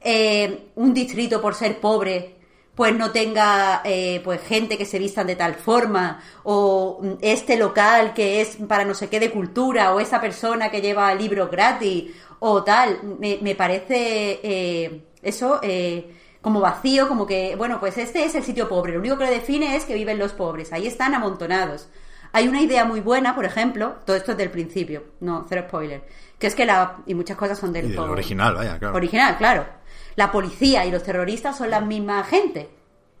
eh, 0.00 0.68
un 0.76 0.94
distrito 0.94 1.40
por 1.42 1.54
ser 1.54 1.78
pobre 1.80 2.36
pues 2.74 2.96
no 2.96 3.10
tenga 3.10 3.82
pues 4.24 4.40
gente 4.42 4.78
que 4.78 4.86
se 4.86 4.98
vistan 4.98 5.26
de 5.26 5.36
tal 5.36 5.54
forma 5.56 6.22
o 6.44 7.18
este 7.20 7.58
local 7.58 8.14
que 8.14 8.40
es 8.40 8.56
para 8.56 8.86
no 8.86 8.94
sé 8.94 9.10
qué 9.10 9.20
de 9.20 9.30
cultura 9.30 9.92
o 9.92 10.00
esa 10.00 10.18
persona 10.18 10.70
que 10.70 10.80
lleva 10.80 11.14
libros 11.14 11.50
gratis 11.50 12.10
o 12.40 12.64
tal. 12.64 13.18
Me, 13.20 13.54
parece 13.54 14.40
eh, 14.42 15.02
eso 15.22 15.60
eh, 15.62 16.10
como 16.40 16.60
vacío, 16.60 17.08
como 17.08 17.26
que, 17.26 17.54
bueno, 17.56 17.80
pues 17.80 17.98
este 17.98 18.24
es 18.24 18.34
el 18.34 18.42
sitio 18.42 18.68
pobre. 18.68 18.92
Lo 18.92 19.00
único 19.00 19.18
que 19.18 19.24
lo 19.24 19.30
define 19.30 19.76
es 19.76 19.84
que 19.84 19.94
viven 19.94 20.18
los 20.18 20.32
pobres. 20.32 20.72
Ahí 20.72 20.86
están 20.86 21.14
amontonados. 21.14 21.88
Hay 22.32 22.48
una 22.48 22.60
idea 22.60 22.84
muy 22.84 23.00
buena, 23.00 23.34
por 23.34 23.44
ejemplo, 23.44 23.96
todo 24.04 24.16
esto 24.16 24.32
es 24.32 24.38
del 24.38 24.50
principio, 24.50 25.02
no, 25.18 25.46
cero 25.48 25.64
spoiler, 25.66 26.04
que 26.38 26.46
es 26.46 26.54
que 26.54 26.64
la, 26.64 26.98
y 27.06 27.14
muchas 27.14 27.36
cosas 27.36 27.58
son 27.58 27.72
del, 27.72 27.98
original, 27.98 28.54
vaya, 28.54 28.78
claro. 28.78 28.94
Original, 28.94 29.36
claro. 29.36 29.66
La 30.14 30.30
policía 30.30 30.86
y 30.86 30.92
los 30.92 31.02
terroristas 31.02 31.58
son 31.58 31.70
la 31.70 31.80
misma 31.80 32.22
gente 32.22 32.70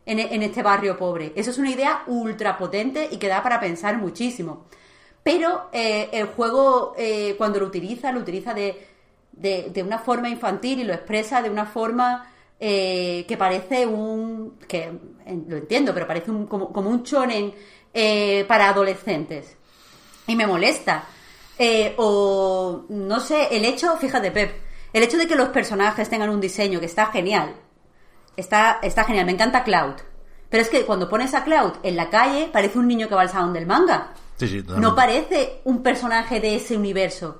en, 0.06 0.42
este 0.42 0.62
barrio 0.62 0.96
pobre. 0.96 1.32
Eso 1.34 1.50
es 1.50 1.58
una 1.58 1.70
idea 1.70 2.02
ultra 2.06 2.56
potente 2.56 3.08
y 3.10 3.16
que 3.16 3.26
da 3.26 3.42
para 3.42 3.58
pensar 3.58 3.98
muchísimo. 3.98 4.66
Pero 5.24 5.68
eh, 5.72 6.08
el 6.12 6.26
juego, 6.26 6.94
cuando 7.36 7.58
lo 7.58 7.66
utiliza, 7.66 8.12
lo 8.12 8.20
utiliza 8.20 8.54
de 8.54 8.90
de, 9.40 9.82
una 9.84 9.98
forma 9.98 10.28
infantil 10.28 10.80
y 10.80 10.84
lo 10.84 10.92
expresa 10.92 11.42
de 11.42 11.50
una 11.50 11.66
forma 11.66 12.26
eh, 12.62 13.24
que 13.26 13.38
parece 13.38 13.86
un. 13.86 14.58
que 14.68 14.92
lo 15.48 15.56
entiendo, 15.56 15.94
pero 15.94 16.06
parece 16.06 16.30
un, 16.30 16.46
como, 16.46 16.90
un 16.90 17.02
chonen 17.02 17.54
eh, 17.94 18.44
para 18.46 18.68
adolescentes. 18.68 19.56
Y 20.26 20.36
me 20.36 20.46
molesta. 20.46 21.04
Eh, 21.58 21.94
o 21.96 22.84
no 22.90 23.20
sé, 23.20 23.48
el 23.50 23.64
hecho, 23.64 23.96
fíjate, 23.96 24.30
Pep, 24.30 24.52
el 24.92 25.02
hecho 25.02 25.16
de 25.16 25.26
que 25.26 25.36
los 25.36 25.48
personajes 25.48 26.08
tengan 26.10 26.28
un 26.28 26.40
diseño 26.40 26.80
que 26.80 26.86
está 26.86 27.06
genial. 27.06 27.54
Está, 28.36 28.78
está 28.82 29.04
genial, 29.04 29.24
me 29.24 29.32
encanta 29.32 29.64
Cloud. 29.64 29.94
Pero 30.50 30.62
es 30.62 30.68
que 30.68 30.84
cuando 30.84 31.08
pones 31.08 31.32
a 31.32 31.44
Cloud 31.44 31.74
en 31.82 31.96
la 31.96 32.10
calle, 32.10 32.50
parece 32.52 32.78
un 32.78 32.88
niño 32.88 33.08
que 33.08 33.14
va 33.14 33.22
al 33.22 33.30
salón 33.30 33.54
del 33.54 33.66
manga. 33.66 34.12
no 34.78 34.94
parece 34.94 35.60
un 35.64 35.82
personaje 35.82 36.40
de 36.40 36.56
ese 36.56 36.76
universo. 36.76 37.38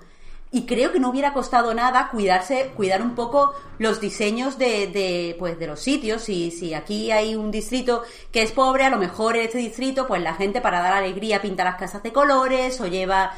Y 0.52 0.66
creo 0.66 0.90
que 0.90 0.98
no 0.98 1.10
hubiera 1.10 1.32
costado 1.32 1.72
nada 1.74 2.08
cuidarse, 2.10 2.72
cuidar 2.76 3.02
un 3.02 3.14
poco 3.14 3.54
los 3.78 4.00
diseños 4.00 4.58
de, 4.58 4.88
de, 4.88 5.36
pues, 5.38 5.58
de 5.60 5.68
los 5.68 5.78
sitios. 5.78 6.22
Si, 6.22 6.50
si 6.50 6.74
aquí 6.74 7.12
hay 7.12 7.36
un 7.36 7.52
distrito 7.52 8.02
que 8.32 8.42
es 8.42 8.50
pobre, 8.50 8.84
a 8.84 8.90
lo 8.90 8.96
mejor 8.96 9.36
en 9.36 9.42
este 9.46 9.58
distrito, 9.58 10.08
pues 10.08 10.20
la 10.22 10.34
gente 10.34 10.60
para 10.60 10.80
dar 10.80 10.92
alegría 10.92 11.40
pinta 11.40 11.62
las 11.62 11.76
casas 11.76 12.02
de 12.02 12.12
colores 12.12 12.80
o 12.80 12.88
lleva 12.88 13.32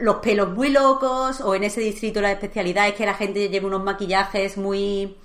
los 0.00 0.16
pelos 0.16 0.50
muy 0.50 0.68
locos, 0.68 1.40
o 1.40 1.54
en 1.54 1.64
ese 1.64 1.80
distrito 1.80 2.20
la 2.20 2.32
especialidad 2.32 2.88
es 2.88 2.94
que 2.94 3.06
la 3.06 3.14
gente 3.14 3.48
lleve 3.48 3.66
unos 3.66 3.82
maquillajes 3.82 4.56
muy 4.56 5.16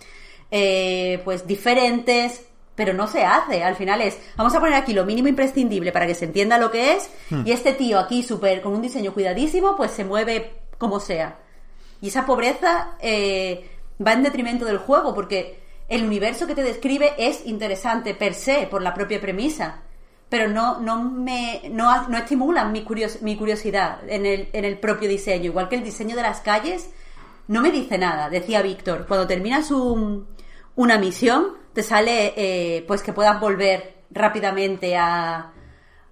eh, 0.50 1.22
pues 1.24 1.46
diferentes, 1.46 2.44
pero 2.74 2.94
no 2.94 3.08
se 3.08 3.24
hace. 3.24 3.64
Al 3.64 3.76
final 3.76 4.02
es, 4.02 4.18
vamos 4.36 4.56
a 4.56 4.60
poner 4.60 4.74
aquí 4.74 4.94
lo 4.94 5.06
mínimo 5.06 5.28
imprescindible 5.28 5.92
para 5.92 6.08
que 6.08 6.16
se 6.16 6.26
entienda 6.26 6.58
lo 6.58 6.72
que 6.72 6.94
es, 6.94 7.10
hmm. 7.30 7.46
y 7.46 7.52
este 7.52 7.74
tío 7.74 8.00
aquí 8.00 8.24
súper 8.24 8.62
con 8.62 8.74
un 8.74 8.82
diseño 8.82 9.14
cuidadísimo, 9.14 9.76
pues 9.76 9.92
se 9.92 10.04
mueve 10.04 10.67
como 10.78 11.00
sea. 11.00 11.40
Y 12.02 12.10
esa 12.10 12.26
pobreza 12.26 12.96
eh, 13.00 13.70
va 14.06 14.14
en 14.14 14.24
detrimento 14.24 14.66
del 14.66 14.78
juego, 14.78 15.14
porque 15.14 15.60
el 15.88 16.04
universo 16.04 16.48
que 16.48 16.56
te 16.56 16.64
describe 16.64 17.14
es 17.18 17.46
interesante 17.46 18.14
per 18.14 18.34
se, 18.34 18.68
por 18.68 18.82
la 18.82 18.94
propia 18.94 19.22
premisa, 19.22 19.82
pero 20.30 20.50
no, 20.50 20.80
no, 20.80 21.02
me, 21.04 21.62
no, 21.70 22.08
no 22.10 22.18
estimulan 22.18 22.72
mi, 22.72 22.86
mi 23.22 23.38
curiosidad 23.38 24.00
en 24.10 24.26
el, 24.26 24.50
en 24.52 24.66
el 24.66 24.78
propio 24.78 25.08
diseño. 25.08 25.46
Igual 25.46 25.70
que 25.70 25.76
el 25.76 25.84
diseño 25.84 26.16
de 26.16 26.22
las 26.22 26.42
calles 26.42 26.90
no 27.48 27.62
me 27.62 27.72
dice 27.72 27.98
nada, 27.98 28.30
decía 28.30 28.62
Víctor. 28.62 29.06
Cuando 29.08 29.26
terminas 29.26 29.72
un, 29.72 30.28
una 30.76 30.98
misión, 30.98 31.54
te 31.74 31.82
sale 31.82 32.34
eh, 32.36 32.84
pues 32.86 33.02
que 33.02 33.14
puedas 33.14 33.40
volver 33.40 34.04
rápidamente 34.12 34.98
a, 34.98 35.54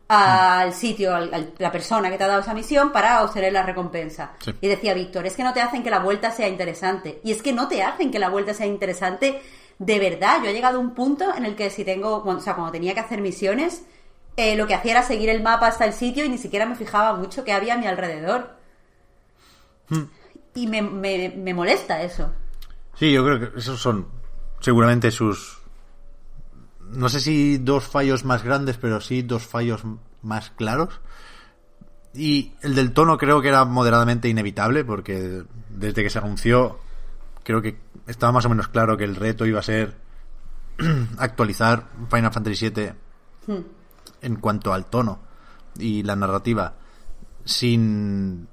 al 0.07 0.73
sitio, 0.73 1.15
a 1.15 1.21
la 1.57 1.71
persona 1.71 2.09
que 2.09 2.17
te 2.17 2.23
ha 2.23 2.27
dado 2.27 2.41
esa 2.41 2.53
misión 2.53 2.91
para 2.91 3.23
obtener 3.23 3.51
la 3.51 3.63
recompensa. 3.63 4.33
Y 4.61 4.67
decía 4.67 4.93
Víctor, 4.93 5.25
es 5.25 5.35
que 5.35 5.43
no 5.43 5.53
te 5.53 5.61
hacen 5.61 5.83
que 5.83 5.89
la 5.89 5.99
vuelta 5.99 6.31
sea 6.31 6.47
interesante. 6.47 7.19
Y 7.23 7.31
es 7.31 7.41
que 7.41 7.53
no 7.53 7.67
te 7.67 7.81
hacen 7.81 8.11
que 8.11 8.19
la 8.19 8.29
vuelta 8.29 8.53
sea 8.53 8.67
interesante 8.67 9.41
de 9.79 9.99
verdad. 9.99 10.41
Yo 10.43 10.49
he 10.49 10.53
llegado 10.53 10.77
a 10.77 10.81
un 10.81 10.93
punto 10.93 11.33
en 11.35 11.45
el 11.45 11.55
que 11.55 11.69
si 11.69 11.83
tengo, 11.83 12.23
o 12.23 12.39
sea, 12.39 12.53
cuando 12.53 12.71
tenía 12.71 12.93
que 12.93 12.99
hacer 12.99 13.21
misiones, 13.21 13.83
eh, 14.37 14.55
lo 14.55 14.67
que 14.67 14.75
hacía 14.75 14.91
era 14.91 15.03
seguir 15.03 15.29
el 15.29 15.41
mapa 15.41 15.67
hasta 15.67 15.85
el 15.85 15.93
sitio 15.93 16.23
y 16.23 16.29
ni 16.29 16.37
siquiera 16.37 16.65
me 16.65 16.75
fijaba 16.75 17.15
mucho 17.15 17.43
que 17.43 17.53
había 17.53 17.73
a 17.73 17.77
mi 17.77 17.87
alrededor. 17.87 18.57
Hmm. 19.89 20.03
Y 20.53 20.67
me, 20.67 20.81
me 20.81 21.53
molesta 21.53 22.01
eso. 22.01 22.31
Sí, 22.93 23.11
yo 23.11 23.25
creo 23.25 23.39
que 23.39 23.59
esos 23.59 23.79
son 23.79 24.07
seguramente 24.61 25.11
sus 25.11 25.64
no 26.91 27.09
sé 27.09 27.19
si 27.19 27.57
dos 27.57 27.85
fallos 27.85 28.25
más 28.25 28.43
grandes, 28.43 28.77
pero 28.77 29.01
sí 29.01 29.21
dos 29.21 29.45
fallos 29.45 29.83
más 30.21 30.51
claros. 30.51 31.01
Y 32.13 32.53
el 32.61 32.75
del 32.75 32.93
tono 32.93 33.17
creo 33.17 33.41
que 33.41 33.49
era 33.49 33.65
moderadamente 33.65 34.29
inevitable, 34.29 34.85
porque 34.85 35.43
desde 35.69 36.03
que 36.03 36.09
se 36.09 36.19
anunció, 36.19 36.79
creo 37.43 37.61
que 37.61 37.77
estaba 38.07 38.31
más 38.31 38.45
o 38.45 38.49
menos 38.49 38.67
claro 38.69 38.97
que 38.97 39.03
el 39.03 39.15
reto 39.15 39.45
iba 39.45 39.59
a 39.59 39.63
ser 39.63 39.95
actualizar 41.17 41.89
Final 42.09 42.31
Fantasy 42.31 42.69
VII 42.69 42.93
hmm. 43.47 43.65
en 44.21 44.35
cuanto 44.37 44.73
al 44.73 44.85
tono 44.85 45.19
y 45.77 46.03
la 46.03 46.15
narrativa, 46.15 46.75
sin, 47.43 48.47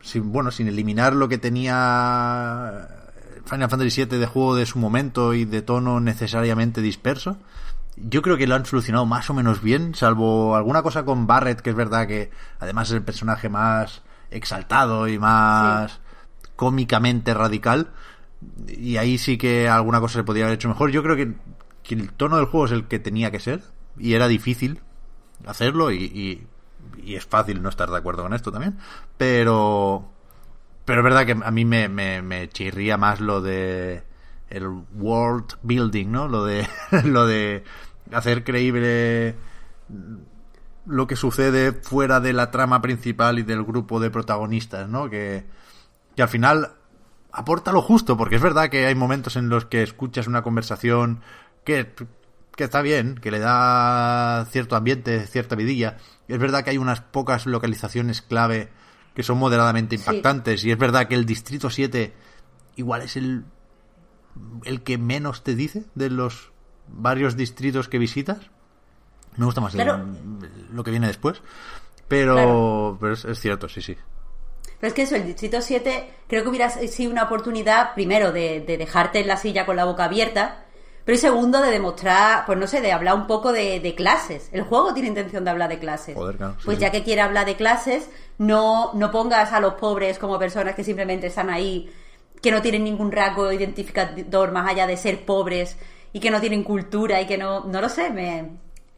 sin 0.00 0.32
bueno, 0.32 0.50
sin 0.50 0.68
eliminar 0.68 1.14
lo 1.14 1.28
que 1.28 1.36
tenía 1.38 3.01
Final 3.44 3.68
Fantasy 3.68 4.04
VII 4.04 4.18
de 4.18 4.26
juego 4.26 4.54
de 4.54 4.66
su 4.66 4.78
momento 4.78 5.34
y 5.34 5.44
de 5.44 5.62
tono 5.62 6.00
necesariamente 6.00 6.80
disperso. 6.80 7.38
Yo 7.96 8.22
creo 8.22 8.36
que 8.36 8.46
lo 8.46 8.54
han 8.54 8.64
solucionado 8.64 9.04
más 9.04 9.28
o 9.28 9.34
menos 9.34 9.62
bien, 9.62 9.94
salvo 9.94 10.56
alguna 10.56 10.82
cosa 10.82 11.04
con 11.04 11.26
Barrett, 11.26 11.60
que 11.60 11.70
es 11.70 11.76
verdad 11.76 12.06
que 12.06 12.30
además 12.58 12.88
es 12.88 12.94
el 12.94 13.02
personaje 13.02 13.48
más 13.48 14.02
exaltado 14.30 15.08
y 15.08 15.18
más 15.18 16.00
cómicamente 16.56 17.34
radical. 17.34 17.90
Y 18.66 18.96
ahí 18.96 19.18
sí 19.18 19.36
que 19.38 19.68
alguna 19.68 20.00
cosa 20.00 20.20
se 20.20 20.24
podría 20.24 20.44
haber 20.44 20.56
hecho 20.56 20.68
mejor. 20.68 20.90
Yo 20.90 21.02
creo 21.02 21.16
que, 21.16 21.34
el 21.90 22.12
tono 22.12 22.36
del 22.36 22.46
juego 22.46 22.66
es 22.66 22.72
el 22.72 22.88
que 22.88 22.98
tenía 22.98 23.30
que 23.30 23.40
ser. 23.40 23.62
Y 23.98 24.14
era 24.14 24.26
difícil 24.26 24.80
hacerlo 25.46 25.92
y, 25.92 26.46
y 26.96 27.14
es 27.14 27.26
fácil 27.26 27.62
no 27.62 27.68
estar 27.68 27.90
de 27.90 27.98
acuerdo 27.98 28.22
con 28.22 28.32
esto 28.32 28.50
también. 28.50 28.78
Pero 29.18 30.11
pero 30.84 31.00
es 31.00 31.04
verdad 31.04 31.26
que 31.26 31.32
a 31.32 31.50
mí 31.50 31.64
me, 31.64 31.88
me, 31.88 32.48
chirría 32.48 32.96
más 32.96 33.20
lo 33.20 33.40
de 33.40 34.02
el 34.50 34.66
world 34.94 35.54
building, 35.62 36.10
¿no? 36.10 36.28
Lo 36.28 36.44
de, 36.44 36.66
lo 37.04 37.26
de 37.26 37.64
hacer 38.12 38.44
creíble 38.44 39.36
lo 40.84 41.06
que 41.06 41.16
sucede 41.16 41.72
fuera 41.72 42.20
de 42.20 42.32
la 42.32 42.50
trama 42.50 42.82
principal 42.82 43.38
y 43.38 43.42
del 43.42 43.62
grupo 43.64 44.00
de 44.00 44.10
protagonistas, 44.10 44.88
¿no? 44.88 45.08
Que, 45.08 45.44
que 46.16 46.22
al 46.22 46.28
final 46.28 46.72
aporta 47.30 47.72
lo 47.72 47.82
justo, 47.82 48.16
porque 48.16 48.36
es 48.36 48.42
verdad 48.42 48.68
que 48.68 48.86
hay 48.86 48.94
momentos 48.94 49.36
en 49.36 49.48
los 49.48 49.64
que 49.64 49.82
escuchas 49.82 50.26
una 50.26 50.42
conversación 50.42 51.22
que, 51.64 51.92
que 52.56 52.64
está 52.64 52.82
bien, 52.82 53.14
que 53.16 53.30
le 53.30 53.38
da 53.38 54.44
cierto 54.50 54.76
ambiente, 54.76 55.26
cierta 55.26 55.54
vidilla. 55.56 55.98
Es 56.28 56.38
verdad 56.38 56.64
que 56.64 56.70
hay 56.70 56.78
unas 56.78 57.00
pocas 57.00 57.46
localizaciones 57.46 58.20
clave 58.20 58.70
que 59.14 59.22
son 59.22 59.38
moderadamente 59.38 59.96
impactantes. 59.96 60.64
Y 60.64 60.70
es 60.70 60.78
verdad 60.78 61.08
que 61.08 61.14
el 61.14 61.26
Distrito 61.26 61.70
7 61.70 62.12
igual 62.76 63.02
es 63.02 63.16
el, 63.16 63.44
el 64.64 64.82
que 64.82 64.98
menos 64.98 65.42
te 65.42 65.54
dice 65.54 65.84
de 65.94 66.10
los 66.10 66.52
varios 66.88 67.36
distritos 67.36 67.88
que 67.88 67.98
visitas. 67.98 68.38
Me 69.36 69.46
gusta 69.46 69.60
más 69.60 69.74
lo 69.74 70.84
que 70.84 70.90
viene 70.90 71.06
después. 71.06 71.42
Pero, 72.08 72.98
pero 73.00 73.14
es, 73.14 73.40
cierto, 73.40 73.68
sí, 73.68 73.80
sí. 73.80 73.96
Pero 74.78 74.88
es 74.88 74.94
que 74.94 75.02
eso, 75.02 75.16
el 75.16 75.24
Distrito 75.24 75.62
7 75.62 76.10
creo 76.26 76.42
que 76.42 76.48
hubiera 76.50 76.68
sido 76.68 77.10
una 77.10 77.22
oportunidad, 77.22 77.94
primero, 77.94 78.32
de, 78.32 78.60
dejarte 78.60 79.20
en 79.20 79.28
la 79.28 79.38
silla 79.38 79.64
con 79.64 79.76
la 79.76 79.86
boca 79.86 80.04
abierta, 80.04 80.61
pero 81.04 81.16
y 81.16 81.20
segundo, 81.20 81.60
de 81.60 81.70
demostrar, 81.70 82.46
pues 82.46 82.58
no 82.58 82.66
sé, 82.66 82.80
de 82.80 82.92
hablar 82.92 83.16
un 83.16 83.26
poco 83.26 83.52
de, 83.52 83.94
clases. 83.96 84.48
El 84.52 84.62
juego 84.62 84.94
tiene 84.94 85.08
intención 85.08 85.44
de 85.44 85.50
hablar 85.50 85.68
de 85.68 85.78
clases. 85.78 86.16
pues 86.64 86.78
ya 86.78 86.90
que 86.90 87.02
quiere 87.02 87.20
hablar 87.20 87.46
de 87.46 87.56
clases, 87.56 88.08
no, 88.38 88.92
no 88.94 89.10
pongas 89.10 89.52
a 89.52 89.60
los 89.60 89.74
pobres 89.74 90.18
como 90.18 90.38
personas 90.38 90.74
que 90.74 90.84
simplemente 90.84 91.26
están 91.26 91.50
ahí, 91.50 91.92
que 92.40 92.50
no 92.50 92.62
tienen 92.62 92.84
ningún 92.84 93.10
rasgo 93.10 93.52
identificador 93.52 94.52
más 94.52 94.68
allá 94.70 94.86
de 94.86 94.96
ser 94.96 95.24
pobres 95.24 95.76
y 96.12 96.20
que 96.20 96.30
no 96.30 96.40
tienen 96.40 96.62
cultura 96.62 97.20
y 97.20 97.26
que 97.26 97.38
no, 97.38 97.64
no 97.64 97.80
lo 97.80 97.88
sé, 97.88 98.10
me, 98.10 98.50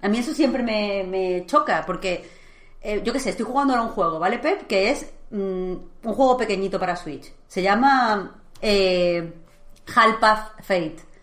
a 0.04 0.08
mí 0.08 0.18
eso 0.18 0.34
siempre 0.34 0.62
me, 0.62 1.44
choca 1.46 1.84
porque, 1.86 2.28
eh, 2.82 3.00
yo 3.02 3.12
qué 3.12 3.20
sé, 3.20 3.30
estoy 3.30 3.46
jugando 3.46 3.74
a 3.74 3.80
un 3.80 3.88
juego, 3.88 4.18
¿vale, 4.18 4.38
Pep? 4.38 4.66
Que 4.66 4.90
es 4.90 5.10
mm, 5.30 5.36
un 6.02 6.14
juego 6.14 6.36
pequeñito 6.36 6.78
para 6.78 6.96
Switch. 6.96 7.32
Se 7.46 7.62
llama 7.62 8.36
eh, 8.60 9.32
Halpath 9.94 10.62
Fate. 10.62 11.13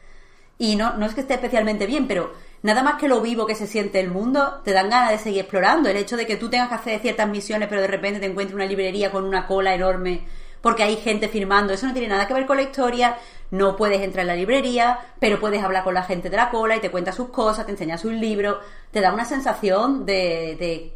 Y 0.62 0.76
no, 0.76 0.96
no 0.96 1.08
es 1.08 1.16
que 1.16 1.22
esté 1.22 1.34
especialmente 1.34 1.88
bien, 1.88 2.08
pero 2.08 2.34
nada 2.62 2.84
más 2.84 3.00
que 3.00 3.08
lo 3.08 3.20
vivo 3.20 3.48
que 3.48 3.56
se 3.56 3.66
siente 3.66 4.00
el 4.00 4.12
mundo, 4.12 4.62
te 4.64 4.74
dan 4.74 4.92
ganas 4.92 5.10
de 5.10 5.18
seguir 5.18 5.40
explorando. 5.40 5.90
El 5.90 5.98
hecho 5.98 6.16
de 6.16 6.28
que 6.28 6.36
tú 6.36 6.52
tengas 6.52 6.70
que 6.70 6.76
hacer 6.76 7.00
ciertas 7.00 7.28
misiones, 7.28 7.68
pero 7.68 7.82
de 7.82 7.88
repente 7.88 8.20
te 8.20 8.28
encuentres 8.28 8.54
una 8.54 8.68
librería 8.68 9.12
con 9.12 9.26
una 9.26 9.48
cola 9.48 9.74
enorme 9.74 10.22
porque 10.62 10.84
hay 10.84 10.98
gente 10.98 11.30
firmando. 11.30 11.74
Eso 11.74 11.88
no 11.88 11.94
tiene 11.94 12.10
nada 12.10 12.28
que 12.28 12.36
ver 12.36 12.46
con 12.46 12.58
la 12.58 12.62
historia. 12.62 13.18
No 13.50 13.76
puedes 13.76 14.02
entrar 14.02 14.22
en 14.22 14.28
la 14.28 14.36
librería, 14.36 15.00
pero 15.20 15.40
puedes 15.40 15.64
hablar 15.64 15.84
con 15.84 15.96
la 15.96 16.04
gente 16.04 16.30
de 16.30 16.38
la 16.38 16.52
cola 16.52 16.76
y 16.76 16.80
te 16.80 16.92
cuenta 16.92 17.12
sus 17.12 17.30
cosas, 17.30 17.66
te 17.66 17.72
enseña 17.72 17.98
sus 17.98 18.14
libros. 18.14 18.58
Te 18.92 19.02
da 19.02 19.12
una 19.12 19.26
sensación 19.26 20.06
de, 20.06 20.58
de 20.60 20.94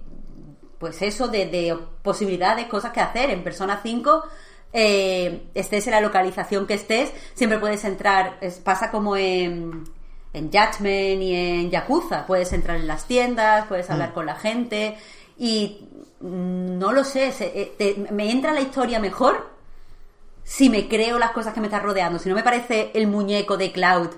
pues 0.77 1.01
eso, 1.01 1.27
de, 1.27 1.47
de 1.47 1.75
posibilidades, 2.03 2.67
cosas 2.67 2.91
que 2.91 2.99
hacer. 2.99 3.31
En 3.31 3.43
Persona 3.43 3.79
5 3.81 4.25
eh, 4.73 5.47
estés 5.53 5.87
en 5.87 5.91
la 5.91 6.01
localización 6.01 6.67
que 6.67 6.73
estés, 6.73 7.11
siempre 7.33 7.59
puedes 7.59 7.83
entrar, 7.85 8.39
pasa 8.63 8.91
como 8.91 9.15
en, 9.15 9.85
en 10.33 10.51
Judgment 10.51 11.21
y 11.21 11.35
en 11.35 11.71
Yakuza, 11.71 12.25
puedes 12.25 12.51
entrar 12.53 12.77
en 12.77 12.87
las 12.87 13.07
tiendas, 13.07 13.65
puedes 13.67 13.89
hablar 13.89 14.09
mm. 14.09 14.13
con 14.13 14.25
la 14.25 14.35
gente 14.35 14.97
y 15.37 15.87
mm, 16.19 16.77
no 16.77 16.91
lo 16.91 17.03
sé, 17.03 17.33
eh, 17.39 18.07
me 18.11 18.31
entra 18.31 18.53
la 18.53 18.61
historia 18.61 18.99
mejor 18.99 19.49
si 20.43 20.69
me 20.69 20.87
creo 20.87 21.17
las 21.17 21.31
cosas 21.31 21.53
que 21.53 21.59
me 21.59 21.67
están 21.67 21.83
rodeando, 21.83 22.19
si 22.19 22.29
no 22.29 22.35
me 22.35 22.43
parece 22.43 22.91
el 22.93 23.07
muñeco 23.07 23.57
de 23.57 23.71
Cloud 23.71 24.09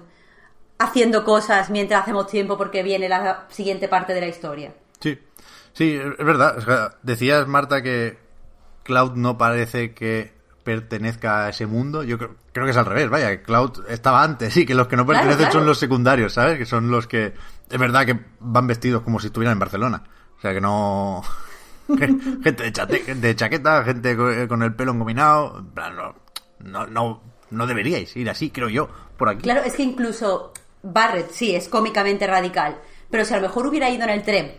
haciendo 0.79 1.23
cosas 1.23 1.69
mientras 1.69 2.03
hacemos 2.03 2.27
tiempo 2.27 2.57
porque 2.57 2.83
viene 2.83 3.09
la 3.09 3.45
siguiente 3.49 3.87
parte 3.87 4.13
de 4.13 4.21
la 4.21 4.27
historia. 4.27 4.73
Sí, 4.99 5.17
sí, 5.73 5.95
es 5.95 6.25
verdad. 6.25 6.97
decías, 7.01 7.47
Marta, 7.47 7.81
que 7.81 8.17
Cloud 8.83 9.13
no 9.13 9.37
parece 9.37 9.93
que 9.93 10.36
pertenezca 10.67 11.45
a 11.45 11.49
ese 11.49 11.65
mundo. 11.65 12.03
Yo 12.03 12.17
creo, 12.17 12.35
que 12.51 12.71
es 12.71 12.75
al 12.75 12.85
revés, 12.85 13.09
vaya, 13.09 13.41
Cloud 13.41 13.85
estaba 13.87 14.21
antes 14.21 14.57
y 14.57 14.65
que 14.65 14.75
los 14.75 14.89
que 14.89 14.97
no 14.97 15.05
pertenecen 15.05 15.49
son 15.49 15.65
los 15.65 15.79
secundarios, 15.79 16.33
¿sabes? 16.33 16.57
Que 16.57 16.65
son 16.65 16.91
los 16.91 17.07
que, 17.07 17.33
es 17.69 17.79
verdad 17.79 18.05
que 18.05 18.19
van 18.41 18.67
vestidos 18.67 19.01
como 19.01 19.21
si 19.21 19.27
estuvieran 19.27 19.53
en 19.53 19.59
Barcelona. 19.59 20.03
O 20.37 20.41
sea, 20.41 20.53
que 20.53 20.59
no... 20.59 21.23
gente 21.97 22.69
de, 23.15 23.35
chaqueta, 23.37 23.85
gente 23.85 24.17
con 24.49 24.61
el 24.61 24.75
pelo 24.75 24.91
engominado. 24.91 25.63
No, 26.59 26.85
no, 26.85 27.21
no 27.49 27.67
deberíais 27.67 28.13
ir 28.17 28.29
así, 28.29 28.49
creo 28.49 28.67
yo, 28.67 28.89
por 29.15 29.29
aquí. 29.29 29.43
Claro, 29.43 29.61
es 29.63 29.73
que 29.73 29.83
incluso 29.83 30.51
Barrett 30.83 31.31
sí 31.31 31.55
es 31.55 31.69
cómicamente 31.69 32.27
radical, 32.27 32.77
pero 33.09 33.23
si 33.23 33.33
a 33.33 33.37
lo 33.37 33.43
mejor 33.43 33.67
hubiera 33.67 33.89
ido 33.89 34.03
en 34.03 34.09
el 34.09 34.23
tren 34.23 34.51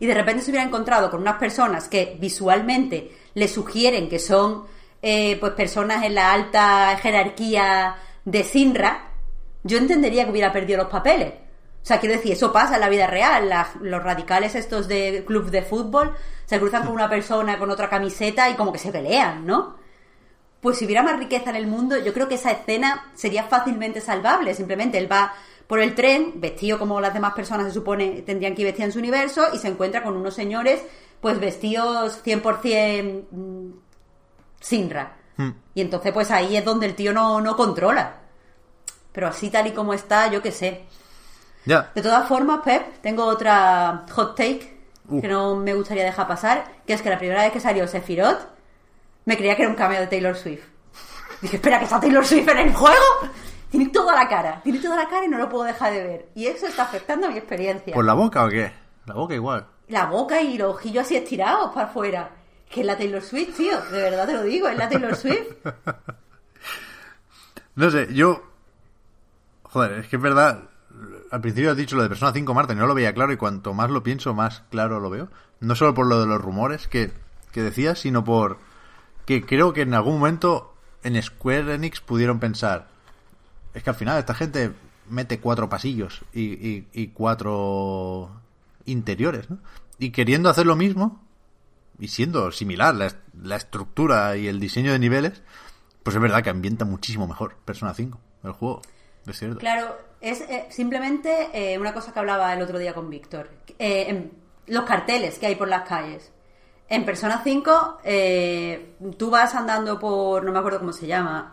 y 0.00 0.06
de 0.06 0.14
repente 0.14 0.42
se 0.42 0.50
hubiera 0.50 0.66
encontrado 0.66 1.08
con 1.08 1.20
unas 1.20 1.36
personas 1.36 1.86
que 1.86 2.16
visualmente 2.20 3.12
le 3.34 3.46
sugieren 3.46 4.08
que 4.08 4.18
son 4.18 4.64
eh, 5.02 5.36
pues 5.40 5.52
personas 5.52 6.04
en 6.04 6.14
la 6.14 6.32
alta 6.32 6.96
jerarquía 7.02 7.96
de 8.24 8.44
Sinra, 8.44 9.10
yo 9.64 9.78
entendería 9.78 10.24
que 10.24 10.30
hubiera 10.30 10.52
perdido 10.52 10.78
los 10.78 10.90
papeles. 10.90 11.34
O 11.82 11.84
sea, 11.84 11.98
quiero 11.98 12.14
decir, 12.14 12.32
eso 12.32 12.52
pasa 12.52 12.76
en 12.76 12.80
la 12.80 12.88
vida 12.88 13.08
real. 13.08 13.50
los 13.80 14.02
radicales 14.02 14.54
estos 14.54 14.86
de 14.86 15.24
club 15.26 15.50
de 15.50 15.62
fútbol 15.62 16.14
se 16.46 16.60
cruzan 16.60 16.84
con 16.84 16.92
una 16.92 17.10
persona 17.10 17.58
con 17.58 17.70
otra 17.70 17.90
camiseta 17.90 18.48
y 18.48 18.54
como 18.54 18.72
que 18.72 18.78
se 18.78 18.92
pelean, 18.92 19.44
¿no? 19.44 19.76
Pues 20.60 20.78
si 20.78 20.84
hubiera 20.84 21.02
más 21.02 21.18
riqueza 21.18 21.50
en 21.50 21.56
el 21.56 21.66
mundo, 21.66 21.98
yo 21.98 22.12
creo 22.12 22.28
que 22.28 22.36
esa 22.36 22.52
escena 22.52 23.10
sería 23.14 23.42
fácilmente 23.44 24.00
salvable. 24.00 24.54
Simplemente 24.54 24.96
él 24.98 25.10
va 25.10 25.34
por 25.66 25.80
el 25.80 25.96
tren, 25.96 26.34
vestido 26.36 26.78
como 26.78 27.00
las 27.00 27.14
demás 27.14 27.34
personas 27.34 27.66
se 27.66 27.72
supone 27.72 28.22
tendrían 28.22 28.54
que 28.54 28.62
ir 28.62 28.66
vestidas 28.66 28.88
en 28.88 28.92
su 28.92 28.98
universo, 29.00 29.46
y 29.52 29.58
se 29.58 29.68
encuentra 29.68 30.04
con 30.04 30.16
unos 30.16 30.34
señores, 30.34 30.80
pues 31.20 31.40
vestidos 31.40 32.22
100% 32.24 33.24
mm, 33.30 33.70
Sinra. 34.62 35.16
Hmm. 35.36 35.50
Y 35.74 35.82
entonces, 35.82 36.12
pues 36.12 36.30
ahí 36.30 36.56
es 36.56 36.64
donde 36.64 36.86
el 36.86 36.94
tío 36.94 37.12
no, 37.12 37.42
no 37.42 37.56
controla. 37.56 38.14
Pero 39.12 39.28
así 39.28 39.50
tal 39.50 39.66
y 39.66 39.72
como 39.72 39.92
está, 39.92 40.28
yo 40.28 40.40
qué 40.40 40.52
sé. 40.52 40.86
De 41.64 42.02
todas 42.02 42.26
formas, 42.26 42.60
Pep, 42.64 43.00
tengo 43.02 43.24
otra 43.24 44.04
hot 44.10 44.34
take 44.34 44.72
que 45.20 45.28
no 45.28 45.56
me 45.56 45.74
gustaría 45.74 46.04
dejar 46.04 46.26
pasar, 46.26 46.64
que 46.86 46.94
es 46.94 47.02
que 47.02 47.10
la 47.10 47.18
primera 47.18 47.42
vez 47.42 47.52
que 47.52 47.60
salió 47.60 47.86
Sephiroth, 47.86 48.40
me 49.24 49.36
creía 49.36 49.54
que 49.54 49.62
era 49.62 49.70
un 49.70 49.76
cameo 49.76 50.00
de 50.00 50.06
Taylor 50.06 50.36
Swift. 50.36 50.64
Dije, 51.40 51.56
espera, 51.56 51.78
que 51.78 51.84
está 51.84 52.00
Taylor 52.00 52.24
Swift 52.24 52.48
en 52.48 52.58
el 52.58 52.72
juego. 52.72 53.04
Tiene 53.70 53.88
toda 53.88 54.14
la 54.14 54.28
cara, 54.28 54.60
tiene 54.62 54.78
toda 54.80 54.96
la 54.96 55.08
cara 55.08 55.24
y 55.24 55.28
no 55.28 55.38
lo 55.38 55.48
puedo 55.48 55.64
dejar 55.64 55.92
de 55.92 56.02
ver. 56.02 56.28
Y 56.34 56.46
eso 56.46 56.66
está 56.66 56.84
afectando 56.84 57.26
a 57.26 57.30
mi 57.30 57.38
experiencia. 57.38 57.94
¿Por 57.94 58.04
la 58.04 58.14
boca 58.14 58.44
o 58.44 58.48
qué? 58.48 58.72
La 59.06 59.14
boca 59.14 59.34
igual. 59.34 59.66
La 59.88 60.06
boca 60.06 60.40
y 60.40 60.58
los 60.58 60.74
ojillos 60.74 61.04
así 61.04 61.16
estirados 61.16 61.72
para 61.72 61.86
afuera. 61.86 62.30
Que 62.72 62.80
es 62.80 62.86
la 62.86 62.96
Taylor 62.96 63.22
Swift, 63.22 63.56
tío. 63.56 63.80
De 63.90 64.02
verdad 64.02 64.26
te 64.26 64.32
lo 64.32 64.42
digo, 64.42 64.68
es 64.68 64.76
la 64.76 64.88
Taylor 64.88 65.14
Swift. 65.14 65.56
no 67.74 67.90
sé, 67.90 68.08
yo. 68.14 68.42
Joder, 69.64 70.00
es 70.00 70.08
que 70.08 70.16
es 70.16 70.22
verdad 70.22 70.70
al 71.32 71.40
principio 71.40 71.70
has 71.70 71.76
dicho 71.76 71.96
lo 71.96 72.02
de 72.02 72.10
Persona 72.10 72.32
5 72.32 72.54
Marta 72.54 72.74
y 72.74 72.76
no 72.76 72.86
lo 72.86 72.94
veía 72.94 73.14
claro 73.14 73.32
y 73.32 73.38
cuanto 73.38 73.72
más 73.72 73.90
lo 73.90 74.02
pienso, 74.02 74.34
más 74.34 74.62
claro 74.70 75.00
lo 75.00 75.08
veo. 75.08 75.28
No 75.60 75.74
solo 75.74 75.94
por 75.94 76.06
lo 76.06 76.20
de 76.20 76.26
los 76.26 76.40
rumores 76.40 76.88
que, 76.88 77.10
decías, 77.54 78.00
sino 78.00 78.22
por 78.22 78.58
que 79.24 79.44
creo 79.44 79.72
que 79.72 79.82
en 79.82 79.94
algún 79.94 80.18
momento 80.18 80.74
en 81.02 81.20
Square 81.22 81.74
Enix 81.74 82.00
pudieron 82.00 82.38
pensar, 82.38 82.88
es 83.72 83.82
que 83.82 83.90
al 83.90 83.96
final 83.96 84.18
esta 84.18 84.34
gente 84.34 84.72
mete 85.08 85.40
cuatro 85.40 85.70
pasillos 85.70 86.20
y, 86.34 87.08
cuatro 87.14 88.30
interiores, 88.84 89.48
¿no? 89.48 89.58
Y 89.98 90.10
queriendo 90.10 90.50
hacer 90.50 90.66
lo 90.66 90.76
mismo, 90.76 91.24
y 91.98 92.08
siendo 92.08 92.50
similar 92.52 92.94
la, 92.94 93.12
la, 93.40 93.56
estructura 93.56 94.36
y 94.36 94.48
el 94.48 94.60
diseño 94.60 94.92
de 94.92 94.98
niveles, 94.98 95.42
pues 96.02 96.16
es 96.16 96.22
verdad 96.22 96.42
que 96.42 96.50
ambienta 96.50 96.84
muchísimo 96.84 97.26
mejor 97.26 97.56
Persona 97.64 97.94
5, 97.94 98.18
el 98.44 98.52
juego. 98.52 98.82
Es 99.26 99.38
cierto. 99.38 99.58
Claro, 99.58 99.96
es 100.20 100.40
eh, 100.42 100.66
simplemente 100.70 101.50
eh, 101.52 101.78
una 101.78 101.92
cosa 101.92 102.12
que 102.12 102.18
hablaba 102.18 102.52
el 102.52 102.62
otro 102.62 102.78
día 102.78 102.94
con 102.94 103.08
Víctor. 103.08 103.50
Eh, 103.78 104.30
los 104.66 104.84
carteles 104.84 105.38
que 105.38 105.46
hay 105.46 105.54
por 105.54 105.68
las 105.68 105.86
calles. 105.88 106.32
En 106.88 107.04
Persona 107.04 107.40
5, 107.42 108.00
tú 109.16 109.30
vas 109.30 109.54
andando 109.54 109.98
por, 109.98 110.44
no 110.44 110.52
me 110.52 110.58
acuerdo 110.58 110.80
cómo 110.80 110.92
se 110.92 111.06
llama, 111.06 111.50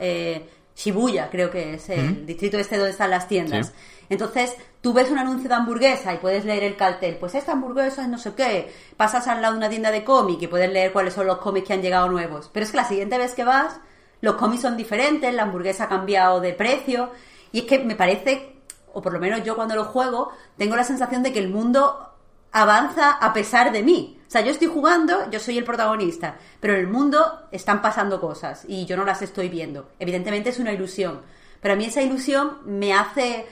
Shibuya, 0.76 1.30
creo 1.30 1.50
que 1.50 1.76
es 1.76 1.90
el 1.90 2.26
distrito 2.26 2.58
este 2.58 2.76
donde 2.76 2.92
están 2.92 3.10
las 3.10 3.30
tiendas. 3.30 3.74
Entonces, 4.10 4.58
tú 4.82 4.94
ves 4.94 5.10
un 5.12 5.18
anuncio 5.18 5.50
de 5.50 5.56
hamburguesa 5.56 6.14
y 6.14 6.18
puedes 6.18 6.46
leer 6.46 6.64
el 6.64 6.76
cartel. 6.76 7.18
Pues 7.18 7.36
esta 7.36 7.54
hamburguesa 7.54 8.04
es 8.04 8.08
no 8.10 8.18
sé 8.18 8.34
qué. 8.34 8.74
Pasas 8.98 9.28
al 9.28 9.42
lado 9.42 9.54
de 9.54 9.60
una 9.60 9.70
tienda 9.70 9.92
de 9.92 10.04
cómic 10.04 10.42
y 10.42 10.48
puedes 10.48 10.72
leer 10.72 10.92
cuáles 10.92 11.14
son 11.14 11.28
los 11.28 11.38
cómics 11.38 11.68
que 11.68 11.74
han 11.74 11.82
llegado 11.82 12.10
nuevos. 12.10 12.50
Pero 12.54 12.66
es 12.66 12.72
que 12.72 12.78
la 12.78 12.86
siguiente 12.86 13.18
vez 13.18 13.34
que 13.34 13.44
vas, 13.44 13.80
los 14.22 14.36
cómics 14.36 14.62
son 14.62 14.78
diferentes, 14.78 15.34
la 15.34 15.44
hamburguesa 15.44 15.86
ha 15.86 15.90
cambiado 15.90 16.40
de 16.40 16.54
precio. 16.54 17.12
Y 17.52 17.60
es 17.60 17.66
que 17.66 17.80
me 17.80 17.96
parece 17.96 18.60
o 18.94 19.02
por 19.02 19.14
lo 19.14 19.20
menos 19.20 19.44
yo 19.44 19.56
cuando 19.56 19.76
lo 19.76 19.86
juego, 19.86 20.32
tengo 20.58 20.76
la 20.76 20.84
sensación 20.84 21.24
de 21.24 21.32
que 21.34 21.40
el 21.40 21.50
mundo 21.50 22.10
avanza 22.52 23.12
a 23.12 23.34
pesar 23.34 23.72
de 23.72 23.84
mí. 23.84 24.20
O 24.28 24.32
sea, 24.32 24.42
yo 24.42 24.52
estoy 24.52 24.68
jugando, 24.68 25.30
yo 25.32 25.40
soy 25.40 25.58
el 25.58 25.64
protagonista, 25.64 26.38
pero 26.60 26.74
en 26.74 26.82
el 26.82 26.88
mundo 26.88 27.48
están 27.52 27.82
pasando 27.82 28.22
cosas 28.22 28.66
y 28.68 28.86
yo 28.86 28.96
no 28.98 29.06
las 29.06 29.22
estoy 29.22 29.50
viendo. 29.50 29.90
Evidentemente 30.00 30.50
es 30.50 30.60
una 30.60 30.74
ilusión, 30.74 31.22
pero 31.62 31.74
a 31.74 31.78
mí 31.78 31.86
esa 31.86 32.02
ilusión 32.02 32.58
me 32.66 32.94
hace, 32.94 33.48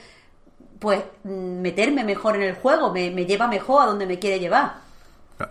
pues, 0.78 1.02
meterme 1.24 2.04
mejor 2.04 2.36
en 2.36 2.42
el 2.42 2.54
juego, 2.54 2.92
me, 2.92 3.10
lleva 3.10 3.46
mejor 3.46 3.82
a 3.82 3.86
donde 3.86 4.06
me 4.06 4.18
quiere 4.18 4.38
llevar. 4.38 4.76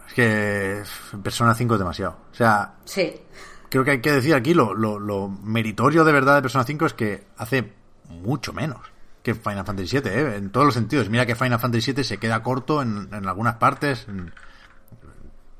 Es 0.08 0.14
que 0.14 0.84
Persona 1.24 1.54
5 1.54 1.74
es 1.76 1.80
demasiado. 1.80 2.18
O 2.32 2.36
sea, 2.36 2.74
sí. 2.86 3.22
creo 3.70 3.84
que 3.84 3.92
hay 3.92 4.02
que 4.02 4.12
decir 4.12 4.36
aquí 4.36 4.54
lo, 4.54 4.74
lo, 4.74 5.00
lo 5.00 5.30
meritorio 5.30 6.04
de 6.04 6.12
verdad 6.12 6.36
de 6.36 6.42
Persona 6.42 6.66
5 6.66 6.86
es 6.86 6.94
que 6.94 7.24
hace 7.38 7.72
mucho 8.10 8.54
menos 8.54 8.82
que 9.28 9.36
Final 9.36 9.66
Fantasy 9.66 10.00
VII, 10.00 10.10
¿eh? 10.10 10.36
en 10.38 10.50
todos 10.52 10.68
los 10.68 10.74
sentidos. 10.74 11.10
Mira 11.10 11.26
que 11.26 11.36
Final 11.36 11.60
Fantasy 11.60 11.92
VII 11.92 12.04
se 12.06 12.18
queda 12.18 12.42
corto 12.44 12.82
en, 12.82 13.10
algunas 13.28 13.56
partes. 13.56 14.08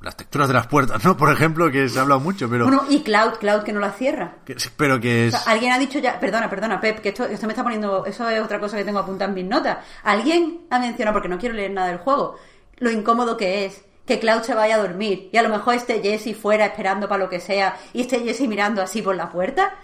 Las 0.08 0.16
texturas 0.18 0.48
de 0.48 0.54
las 0.54 0.68
puertas, 0.68 1.04
¿no? 1.04 1.16
Por 1.18 1.32
ejemplo, 1.32 1.70
que 1.70 1.88
se 1.90 2.00
ha 2.00 2.02
hablado 2.02 2.20
mucho, 2.22 2.50
pero... 2.50 2.66
Bueno, 2.66 2.84
y 2.90 3.02
Cloud, 3.04 3.34
Cloud 3.40 3.64
que 3.64 3.74
no 3.74 3.80
la 3.82 3.92
cierra. 3.92 4.36
que- 4.46 4.56
pero 4.78 5.00
que 5.00 5.28
es... 5.28 5.36
O 5.36 5.38
sea, 5.38 5.52
alguien 5.52 5.74
ha 5.74 5.78
dicho 5.80 6.00
ya, 6.00 6.20
perdona, 6.20 6.50
perdona, 6.50 6.80
Pep, 6.80 7.00
que 7.02 7.10
esto, 7.10 7.26
esto 7.26 7.46
me 7.46 7.52
está 7.54 7.64
poniendo, 7.64 8.06
eso 8.06 8.28
es 8.30 8.42
otra 8.42 8.60
cosa 8.60 8.78
que 8.78 8.86
tengo 8.86 9.00
apuntada 9.00 9.28
en 9.30 9.36
mis 9.36 9.46
notas. 9.46 9.78
Alguien 10.04 10.62
ha 10.70 10.80
mencionado, 10.80 11.14
porque 11.16 11.28
no 11.28 11.38
quiero 11.38 11.56
leer 11.56 11.72
nada 11.72 11.88
del 11.90 11.98
juego, 11.98 12.38
lo 12.78 12.90
incómodo 12.90 13.36
que 13.38 13.66
es 13.66 13.84
que 14.06 14.20
Cloud 14.20 14.44
se 14.44 14.56
vaya 14.56 14.76
a 14.76 14.80
dormir 14.80 15.30
y 15.34 15.38
a 15.38 15.42
lo 15.42 15.50
mejor 15.50 15.76
esté 15.76 16.02
Jesse 16.02 16.34
fuera 16.34 16.66
esperando 16.68 17.10
para 17.10 17.24
lo 17.24 17.30
que 17.30 17.42
sea 17.42 17.76
y 17.92 18.02
esté 18.02 18.22
Jesse 18.22 18.48
mirando 18.48 18.82
así 18.82 19.02
por 19.02 19.16
la 19.18 19.30
puerta, 19.30 19.76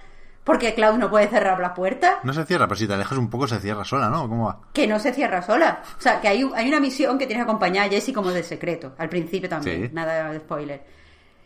porque 0.44 0.74
Cloud 0.74 0.98
no 0.98 1.10
puede 1.10 1.28
cerrar 1.28 1.60
la 1.60 1.74
puerta, 1.74 2.20
No 2.24 2.34
se 2.34 2.46
cierra, 2.46 2.68
pero 2.68 2.78
si 2.78 2.88
te 2.88 2.94
alejas 2.94 3.18
un 3.18 3.30
poco 3.30 3.48
se 3.48 3.60
cierra 3.60 3.84
sola, 3.86 4.10
¿no? 4.10 4.28
¿Cómo 4.28 4.48
va? 4.48 4.60
que 4.74 4.88
no 4.88 5.00
se 5.00 5.14
cierra 5.14 5.42
sola. 5.42 5.82
O 5.98 6.02
sea, 6.02 6.20
que 6.20 6.28
hay, 6.28 6.44
un- 6.44 6.54
hay 6.56 6.68
una 6.68 6.80
misión 6.80 7.18
que 7.18 7.26
tienes 7.28 7.46
que 7.46 7.50
acompañar 7.50 7.88
a 7.88 7.90
Jesse 7.90 8.12
como 8.14 8.32
de 8.32 8.44
secreto, 8.44 8.94
al 8.98 9.10
principio 9.10 9.48
también, 9.50 9.88
Sí. 9.88 9.90
nada 9.94 10.32
de 10.32 10.40
spoiler. 10.40 10.84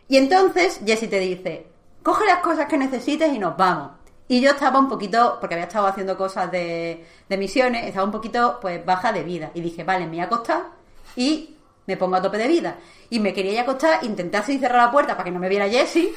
Y 0.08 0.18
entonces 0.18 0.80
Jesse 0.86 1.10
te 1.10 1.20
dice, 1.20 1.68
coge 2.02 2.26
las 2.26 2.40
cosas 2.40 2.66
que 2.68 2.78
necesites 2.78 3.32
y 3.34 3.40
nos 3.40 3.56
vamos. 3.58 3.92
Y 4.30 4.42
yo 4.42 4.52
estaba 4.52 4.80
un 4.80 4.90
poquito, 4.90 5.38
porque 5.40 5.56
había 5.56 5.68
estado 5.68 5.88
haciendo 5.88 6.18
cosas 6.18 6.52
de, 6.52 7.06
de 7.30 7.38
misiones, 7.38 7.86
estaba 7.86 8.06
un 8.06 8.12
poquito 8.12 8.58
pues 8.62 8.84
baja 8.86 9.12
de 9.14 9.24
vida. 9.24 9.52
Y 9.54 9.62
dije, 9.62 9.84
vale, 9.84 10.06
me 10.06 10.12
voy 10.12 10.20
a 10.22 10.24
acostar 10.26 10.64
y 11.16 11.56
me 11.86 11.96
pongo 11.98 12.16
a 12.18 12.22
tope 12.22 12.38
de 12.38 12.48
vida. 12.48 12.76
Y 13.10 13.20
me 13.22 13.32
quería 13.34 13.54
ir 13.54 13.60
a 13.60 13.62
acostar, 13.62 14.04
intenté 14.04 14.36
así 14.38 14.58
cerrar 14.60 14.84
la 14.86 14.92
puerta 14.92 15.14
para 15.14 15.24
que 15.24 15.32
no 15.32 15.40
me 15.40 15.48
viera 15.48 15.70
Jesse. 15.70 16.10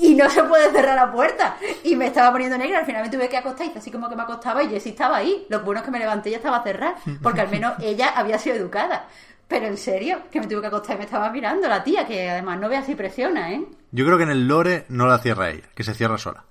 Y 0.00 0.14
no 0.14 0.28
se 0.30 0.42
puede 0.44 0.70
cerrar 0.70 0.96
la 0.96 1.10
puerta. 1.12 1.56
Y 1.84 1.96
me 1.96 2.06
estaba 2.06 2.32
poniendo 2.32 2.56
negra. 2.58 2.80
Al 2.80 2.86
final 2.86 3.02
me 3.02 3.10
tuve 3.10 3.28
que 3.28 3.36
acostar. 3.36 3.66
Hice 3.66 3.78
así 3.78 3.90
como 3.90 4.08
que 4.08 4.16
me 4.16 4.22
acostaba 4.22 4.62
y 4.62 4.68
Jessie 4.68 4.92
estaba 4.92 5.16
ahí. 5.16 5.46
Lo 5.48 5.60
bueno 5.60 5.80
es 5.80 5.84
que 5.84 5.90
me 5.90 5.98
levanté 5.98 6.28
y 6.28 6.32
ya 6.32 6.38
estaba 6.38 6.62
cerrada. 6.62 6.96
Porque 7.22 7.40
al 7.40 7.48
menos 7.48 7.74
ella 7.80 8.08
había 8.14 8.38
sido 8.38 8.56
educada. 8.56 9.08
Pero 9.48 9.66
en 9.66 9.78
serio, 9.78 10.20
que 10.30 10.40
me 10.40 10.46
tuve 10.46 10.60
que 10.60 10.66
acostar 10.66 10.96
y 10.96 10.98
me 10.98 11.04
estaba 11.06 11.30
mirando 11.30 11.68
la 11.68 11.82
tía, 11.82 12.06
que 12.06 12.28
además 12.28 12.60
no 12.60 12.68
ve 12.68 12.76
así 12.76 12.94
presiona, 12.94 13.50
¿eh? 13.52 13.64
Yo 13.92 14.04
creo 14.04 14.18
que 14.18 14.24
en 14.24 14.30
el 14.30 14.46
lore 14.46 14.84
no 14.90 15.06
la 15.06 15.18
cierra 15.18 15.48
ella, 15.48 15.64
que 15.74 15.84
se 15.84 15.94
cierra 15.94 16.18
sola. 16.18 16.44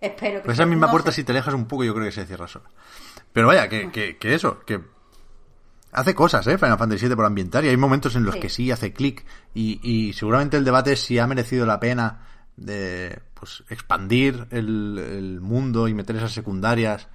Espero 0.00 0.40
que 0.40 0.44
Pues 0.44 0.58
esa 0.58 0.66
misma 0.66 0.86
no 0.86 0.92
puerta, 0.92 1.10
si 1.12 1.24
te 1.24 1.32
alejas 1.32 1.54
un 1.54 1.66
poco, 1.66 1.84
yo 1.84 1.94
creo 1.94 2.04
que 2.04 2.12
se 2.12 2.26
cierra 2.26 2.46
sola. 2.46 2.66
Pero 3.32 3.46
vaya, 3.46 3.68
que, 3.68 3.90
que, 3.90 4.18
que 4.18 4.34
eso, 4.34 4.60
que 4.66 4.80
hace 5.92 6.14
cosas, 6.14 6.46
¿eh? 6.46 6.58
Final 6.58 6.78
Fantasy 6.78 7.06
VII 7.06 7.16
por 7.16 7.24
ambientar 7.24 7.64
y 7.64 7.68
hay 7.68 7.76
momentos 7.76 8.14
en 8.16 8.24
los 8.24 8.34
Sí. 8.34 8.40
que 8.40 8.48
sí 8.48 8.70
hace 8.70 8.92
clic 8.92 9.24
y, 9.54 9.80
y 9.82 10.12
seguramente 10.12 10.56
el 10.56 10.64
debate 10.64 10.92
es 10.92 11.00
si 11.00 11.18
ha 11.18 11.26
merecido 11.26 11.66
la 11.66 11.80
pena 11.80 12.26
de 12.56 13.20
pues 13.34 13.62
expandir 13.68 14.46
el, 14.50 14.98
el 14.98 15.40
mundo 15.40 15.86
y 15.88 15.94
meter 15.94 16.16
esas 16.16 16.32
secundarias 16.32 17.08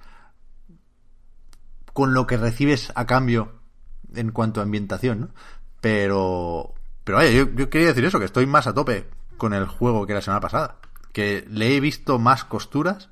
con 1.92 2.14
lo 2.14 2.26
que 2.26 2.36
recibes 2.36 2.92
a 2.94 3.06
cambio 3.06 3.60
en 4.14 4.30
cuanto 4.32 4.60
a 4.60 4.64
ambientación, 4.64 5.20
¿no? 5.20 5.28
Pero, 5.80 6.74
pero 7.04 7.18
vaya, 7.18 7.30
yo, 7.30 7.50
yo 7.54 7.68
quería 7.68 7.88
decir 7.88 8.04
eso, 8.04 8.18
que 8.18 8.24
estoy 8.24 8.46
más 8.46 8.66
a 8.66 8.74
tope 8.74 9.06
con 9.36 9.52
el 9.52 9.66
juego 9.66 10.06
que 10.06 10.14
la 10.14 10.22
semana 10.22 10.40
pasada. 10.40 10.78
Que 11.12 11.46
le 11.48 11.76
he 11.76 11.80
visto 11.80 12.18
más 12.18 12.44
costuras 12.44 13.10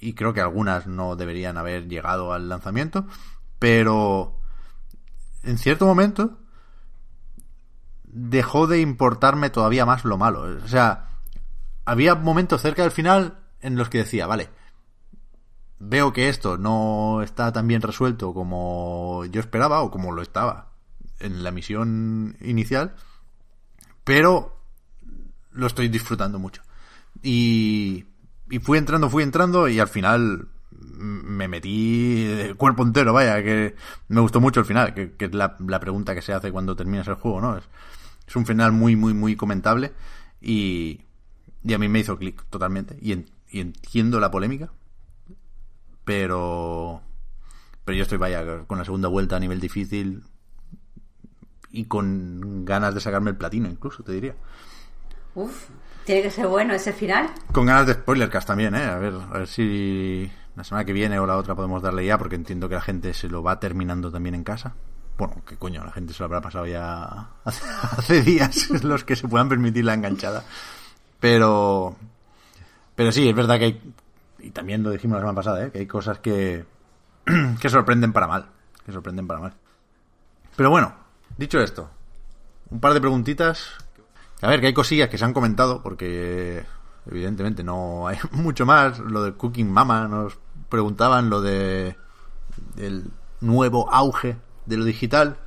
y 0.00 0.14
creo 0.14 0.32
que 0.32 0.40
algunas 0.40 0.86
no 0.86 1.14
deberían 1.14 1.58
haber 1.58 1.88
llegado 1.88 2.32
al 2.32 2.48
lanzamiento, 2.48 3.06
pero 3.58 4.35
en 5.46 5.58
cierto 5.58 5.86
momento 5.86 6.38
dejó 8.04 8.66
de 8.66 8.80
importarme 8.80 9.50
todavía 9.50 9.86
más 9.86 10.04
lo 10.04 10.18
malo. 10.18 10.42
O 10.64 10.68
sea, 10.68 11.08
había 11.84 12.14
momentos 12.14 12.62
cerca 12.62 12.82
del 12.82 12.90
final 12.90 13.38
en 13.60 13.76
los 13.76 13.88
que 13.88 13.98
decía, 13.98 14.26
vale, 14.26 14.50
veo 15.78 16.12
que 16.12 16.28
esto 16.28 16.58
no 16.58 17.22
está 17.22 17.52
tan 17.52 17.68
bien 17.68 17.82
resuelto 17.82 18.34
como 18.34 19.24
yo 19.26 19.40
esperaba 19.40 19.82
o 19.82 19.90
como 19.90 20.12
lo 20.12 20.22
estaba 20.22 20.72
en 21.20 21.44
la 21.44 21.50
misión 21.50 22.36
inicial, 22.40 22.94
pero 24.04 24.60
lo 25.52 25.66
estoy 25.66 25.88
disfrutando 25.88 26.38
mucho. 26.38 26.62
Y, 27.22 28.06
y 28.50 28.58
fui 28.58 28.78
entrando, 28.78 29.08
fui 29.08 29.22
entrando 29.22 29.68
y 29.68 29.78
al 29.78 29.88
final 29.88 30.48
me 30.94 31.48
metí 31.48 32.24
de 32.24 32.54
cuerpo 32.54 32.82
entero, 32.82 33.12
vaya, 33.12 33.42
que 33.42 33.74
me 34.08 34.20
gustó 34.20 34.40
mucho 34.40 34.60
el 34.60 34.66
final, 34.66 34.94
que, 34.94 35.12
que 35.12 35.26
es 35.26 35.34
la, 35.34 35.56
la 35.66 35.80
pregunta 35.80 36.14
que 36.14 36.22
se 36.22 36.32
hace 36.32 36.52
cuando 36.52 36.76
terminas 36.76 37.08
el 37.08 37.14
juego, 37.14 37.40
¿no? 37.40 37.56
Es, 37.58 37.64
es 38.26 38.36
un 38.36 38.46
final 38.46 38.72
muy, 38.72 38.96
muy, 38.96 39.14
muy 39.14 39.36
comentable 39.36 39.92
y, 40.40 41.00
y 41.64 41.74
a 41.74 41.78
mí 41.78 41.88
me 41.88 42.00
hizo 42.00 42.18
clic 42.18 42.42
totalmente. 42.50 42.96
Y, 43.00 43.12
en- 43.12 43.26
y 43.50 43.60
entiendo 43.60 44.20
la 44.20 44.30
polémica, 44.30 44.70
pero 46.04 47.02
pero 47.84 47.96
yo 47.96 48.02
estoy 48.02 48.18
vaya 48.18 48.64
con 48.66 48.78
la 48.78 48.84
segunda 48.84 49.08
vuelta 49.08 49.36
a 49.36 49.40
nivel 49.40 49.60
difícil 49.60 50.24
y 51.70 51.84
con 51.84 52.64
ganas 52.64 52.94
de 52.94 53.00
sacarme 53.00 53.30
el 53.30 53.36
platino 53.36 53.68
incluso 53.68 54.02
te 54.02 54.12
diría 54.12 54.34
Uf, 55.34 55.68
tiene 56.04 56.22
que 56.22 56.30
ser 56.30 56.46
bueno 56.46 56.72
ese 56.74 56.92
final. 56.92 57.30
con 57.52 57.66
ganas 57.66 57.86
de 57.86 57.94
spoilercast 57.94 58.46
también 58.48 58.74
eh 58.74 58.84
a 58.84 58.98
ver 58.98 59.14
a 59.14 59.38
ver 59.38 59.46
si 59.48 60.30
la 60.56 60.64
semana 60.64 60.84
que 60.84 60.92
viene 60.92 61.18
o 61.18 61.26
la 61.26 61.36
otra 61.36 61.54
podemos 61.54 61.82
darle 61.82 62.06
ya 62.06 62.18
porque 62.18 62.36
entiendo 62.36 62.68
que 62.68 62.74
la 62.74 62.80
gente 62.80 63.14
se 63.14 63.28
lo 63.28 63.42
va 63.42 63.60
terminando 63.60 64.10
también 64.10 64.34
en 64.34 64.44
casa 64.44 64.74
bueno 65.18 65.42
qué 65.46 65.56
coño 65.56 65.84
la 65.84 65.92
gente 65.92 66.12
se 66.12 66.20
lo 66.20 66.26
habrá 66.26 66.40
pasado 66.40 66.66
ya 66.66 67.28
hace, 67.44 67.64
hace 67.92 68.22
días 68.22 68.70
los 68.84 69.04
que 69.04 69.16
se 69.16 69.28
puedan 69.28 69.48
permitir 69.48 69.84
la 69.84 69.94
enganchada 69.94 70.44
pero 71.20 71.96
pero 72.94 73.12
sí 73.12 73.28
es 73.28 73.34
verdad 73.34 73.58
que 73.58 73.64
hay 73.64 73.94
y 74.38 74.50
también 74.50 74.82
lo 74.82 74.90
dijimos 74.90 75.16
la 75.16 75.22
semana 75.22 75.36
pasada 75.36 75.66
¿eh? 75.66 75.70
que 75.70 75.78
hay 75.80 75.86
cosas 75.86 76.18
que 76.18 76.64
que 77.60 77.68
sorprenden 77.68 78.12
para 78.12 78.26
mal. 78.26 78.46
Que 78.84 78.92
sorprenden 78.92 79.26
para 79.26 79.40
mal. 79.40 79.54
Pero 80.54 80.70
bueno, 80.70 80.94
dicho 81.36 81.60
esto, 81.60 81.90
un 82.70 82.80
par 82.80 82.94
de 82.94 83.00
preguntitas. 83.00 83.74
A 84.42 84.48
ver, 84.48 84.60
que 84.60 84.66
hay 84.68 84.74
cosillas 84.74 85.08
que 85.08 85.18
se 85.18 85.24
han 85.24 85.32
comentado, 85.32 85.82
porque 85.82 86.64
evidentemente 87.06 87.64
no 87.64 88.06
hay 88.06 88.18
mucho 88.30 88.64
más. 88.64 88.98
Lo 88.98 89.24
de 89.24 89.32
Cooking 89.32 89.70
Mama, 89.70 90.06
nos 90.08 90.38
preguntaban 90.68 91.30
lo 91.30 91.40
de 91.40 91.96
el 92.76 93.10
nuevo 93.40 93.92
auge 93.92 94.36
de 94.66 94.76
lo 94.76 94.84
digital, 94.84 95.38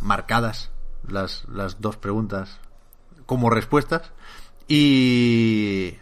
marcadas 0.00 0.70
las, 1.08 1.44
las 1.48 1.80
dos 1.80 1.96
preguntas 1.96 2.58
como 3.26 3.50
respuestas. 3.50 4.10
Y 4.68 5.96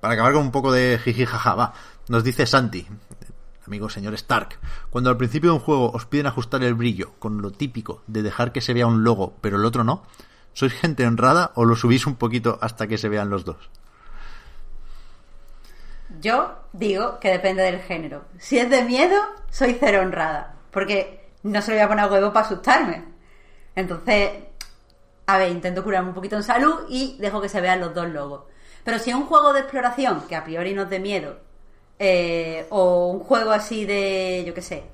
para 0.00 0.14
acabar 0.14 0.32
con 0.32 0.42
un 0.42 0.52
poco 0.52 0.72
de 0.72 0.98
jiji 1.02 1.26
jaja, 1.26 1.54
va. 1.54 1.74
Nos 2.08 2.24
dice 2.24 2.46
Santi, 2.46 2.86
amigo 3.66 3.90
señor 3.90 4.14
Stark, 4.14 4.58
cuando 4.90 5.10
al 5.10 5.16
principio 5.16 5.50
de 5.50 5.56
un 5.56 5.62
juego 5.62 5.90
os 5.90 6.06
piden 6.06 6.26
ajustar 6.26 6.62
el 6.62 6.74
brillo 6.74 7.12
con 7.18 7.42
lo 7.42 7.50
típico 7.50 8.02
de 8.06 8.22
dejar 8.22 8.52
que 8.52 8.60
se 8.60 8.72
vea 8.72 8.86
un 8.86 9.04
logo, 9.04 9.34
pero 9.40 9.56
el 9.56 9.64
otro 9.64 9.84
no, 9.84 10.04
¿sois 10.54 10.72
gente 10.72 11.06
honrada 11.06 11.52
o 11.54 11.64
lo 11.64 11.76
subís 11.76 12.06
un 12.06 12.16
poquito 12.16 12.58
hasta 12.62 12.86
que 12.86 12.98
se 12.98 13.08
vean 13.08 13.30
los 13.30 13.44
dos? 13.44 13.70
Yo 16.20 16.56
digo 16.72 17.18
que 17.20 17.30
depende 17.30 17.62
del 17.62 17.80
género. 17.80 18.24
Si 18.38 18.58
es 18.58 18.68
de 18.70 18.82
miedo, 18.82 19.16
soy 19.50 19.76
cero 19.78 20.00
honrada. 20.02 20.56
Porque 20.70 21.30
no 21.42 21.62
se 21.62 21.70
lo 21.70 21.76
voy 21.76 21.84
a 21.84 21.88
poner 21.88 22.04
a 22.04 22.08
huevo 22.08 22.32
para 22.32 22.46
asustarme. 22.46 23.04
Entonces, 23.74 24.30
a 25.26 25.38
ver, 25.38 25.50
intento 25.50 25.84
curarme 25.84 26.08
un 26.08 26.14
poquito 26.14 26.36
en 26.36 26.42
salud 26.42 26.86
y 26.88 27.16
dejo 27.18 27.40
que 27.40 27.48
se 27.48 27.60
vean 27.60 27.80
los 27.80 27.94
dos 27.94 28.08
logos. 28.08 28.44
Pero 28.84 28.98
si 28.98 29.10
es 29.10 29.16
un 29.16 29.26
juego 29.26 29.52
de 29.52 29.60
exploración, 29.60 30.22
que 30.28 30.36
a 30.36 30.44
priori 30.44 30.74
no 30.74 30.82
es 30.82 30.90
de 30.90 30.98
miedo, 30.98 31.36
eh, 31.98 32.66
o 32.70 33.08
un 33.08 33.20
juego 33.20 33.50
así 33.50 33.84
de, 33.84 34.44
yo 34.46 34.54
qué 34.54 34.62
sé, 34.62 34.84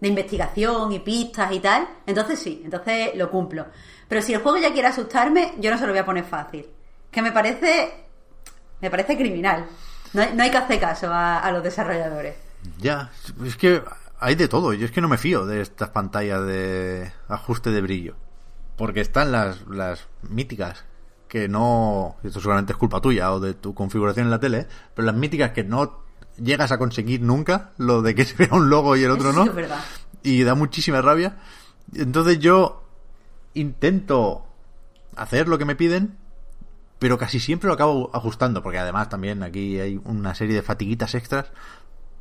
de 0.00 0.08
investigación 0.08 0.92
y 0.92 0.98
pistas 1.00 1.52
y 1.52 1.60
tal, 1.60 1.88
entonces 2.06 2.38
sí, 2.38 2.62
entonces 2.64 3.10
lo 3.14 3.30
cumplo. 3.30 3.66
Pero 4.08 4.22
si 4.22 4.34
el 4.34 4.40
juego 4.40 4.58
ya 4.58 4.72
quiere 4.72 4.88
asustarme, 4.88 5.54
yo 5.58 5.70
no 5.70 5.78
se 5.78 5.86
lo 5.86 5.92
voy 5.92 6.00
a 6.00 6.04
poner 6.04 6.24
fácil. 6.24 6.66
Que 7.10 7.22
me 7.22 7.32
parece, 7.32 7.92
me 8.80 8.90
parece 8.90 9.16
criminal. 9.16 9.66
No 10.12 10.22
hay, 10.22 10.34
no 10.34 10.42
hay 10.42 10.50
que 10.50 10.56
hacer 10.56 10.80
caso 10.80 11.12
a, 11.12 11.38
a 11.38 11.52
los 11.52 11.62
desarrolladores. 11.62 12.36
Ya, 12.78 13.10
es 13.44 13.56
que 13.56 13.82
hay 14.20 14.34
de 14.34 14.48
todo. 14.48 14.72
Yo 14.72 14.84
es 14.86 14.90
que 14.92 15.00
no 15.00 15.08
me 15.08 15.18
fío 15.18 15.46
de 15.46 15.60
estas 15.60 15.90
pantallas 15.90 16.44
de 16.46 17.12
ajuste 17.28 17.70
de 17.70 17.80
brillo. 17.80 18.16
Porque 18.76 19.00
están 19.00 19.32
las, 19.32 19.66
las 19.68 20.06
míticas 20.22 20.84
que 21.28 21.48
no. 21.48 22.16
Esto 22.24 22.40
seguramente 22.40 22.72
es 22.72 22.78
culpa 22.78 23.00
tuya 23.00 23.32
o 23.32 23.40
de 23.40 23.54
tu 23.54 23.74
configuración 23.74 24.26
en 24.26 24.30
la 24.30 24.40
tele, 24.40 24.66
pero 24.94 25.06
las 25.06 25.14
míticas 25.14 25.52
que 25.52 25.64
no 25.64 26.00
llegas 26.36 26.72
a 26.72 26.78
conseguir 26.78 27.20
nunca, 27.20 27.70
lo 27.76 28.02
de 28.02 28.14
que 28.14 28.24
se 28.26 28.34
vea 28.36 28.48
un 28.52 28.70
logo 28.70 28.96
y 28.96 29.04
el 29.04 29.10
otro 29.10 29.30
Eso 29.30 29.38
no. 29.38 29.44
sí 29.44 29.48
es 29.50 29.54
verdad. 29.54 29.80
Y 30.22 30.42
da 30.42 30.54
muchísima 30.54 31.00
rabia. 31.00 31.36
Entonces 31.94 32.38
yo 32.38 32.82
intento 33.54 34.44
hacer 35.16 35.48
lo 35.48 35.58
que 35.58 35.64
me 35.64 35.76
piden, 35.76 36.17
pero 36.98 37.18
casi 37.18 37.40
siempre 37.40 37.68
lo 37.68 37.74
acabo 37.74 38.10
ajustando, 38.12 38.62
porque 38.62 38.78
además 38.78 39.08
también 39.08 39.42
aquí 39.42 39.78
hay 39.78 40.00
una 40.04 40.34
serie 40.34 40.54
de 40.54 40.62
fatiguitas 40.62 41.14
extras, 41.14 41.52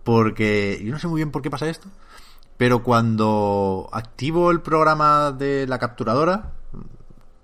porque 0.04 0.82
yo 0.84 0.92
no 0.92 1.00
sé 1.00 1.08
muy 1.08 1.20
bien 1.20 1.32
por 1.32 1.42
qué 1.42 1.50
pasa 1.50 1.68
esto, 1.68 1.90
pero 2.58 2.84
cuando 2.84 3.90
activo 3.92 4.52
el 4.52 4.62
programa 4.62 5.32
de 5.32 5.68
la 5.68 5.80
capturadora, 5.80 6.54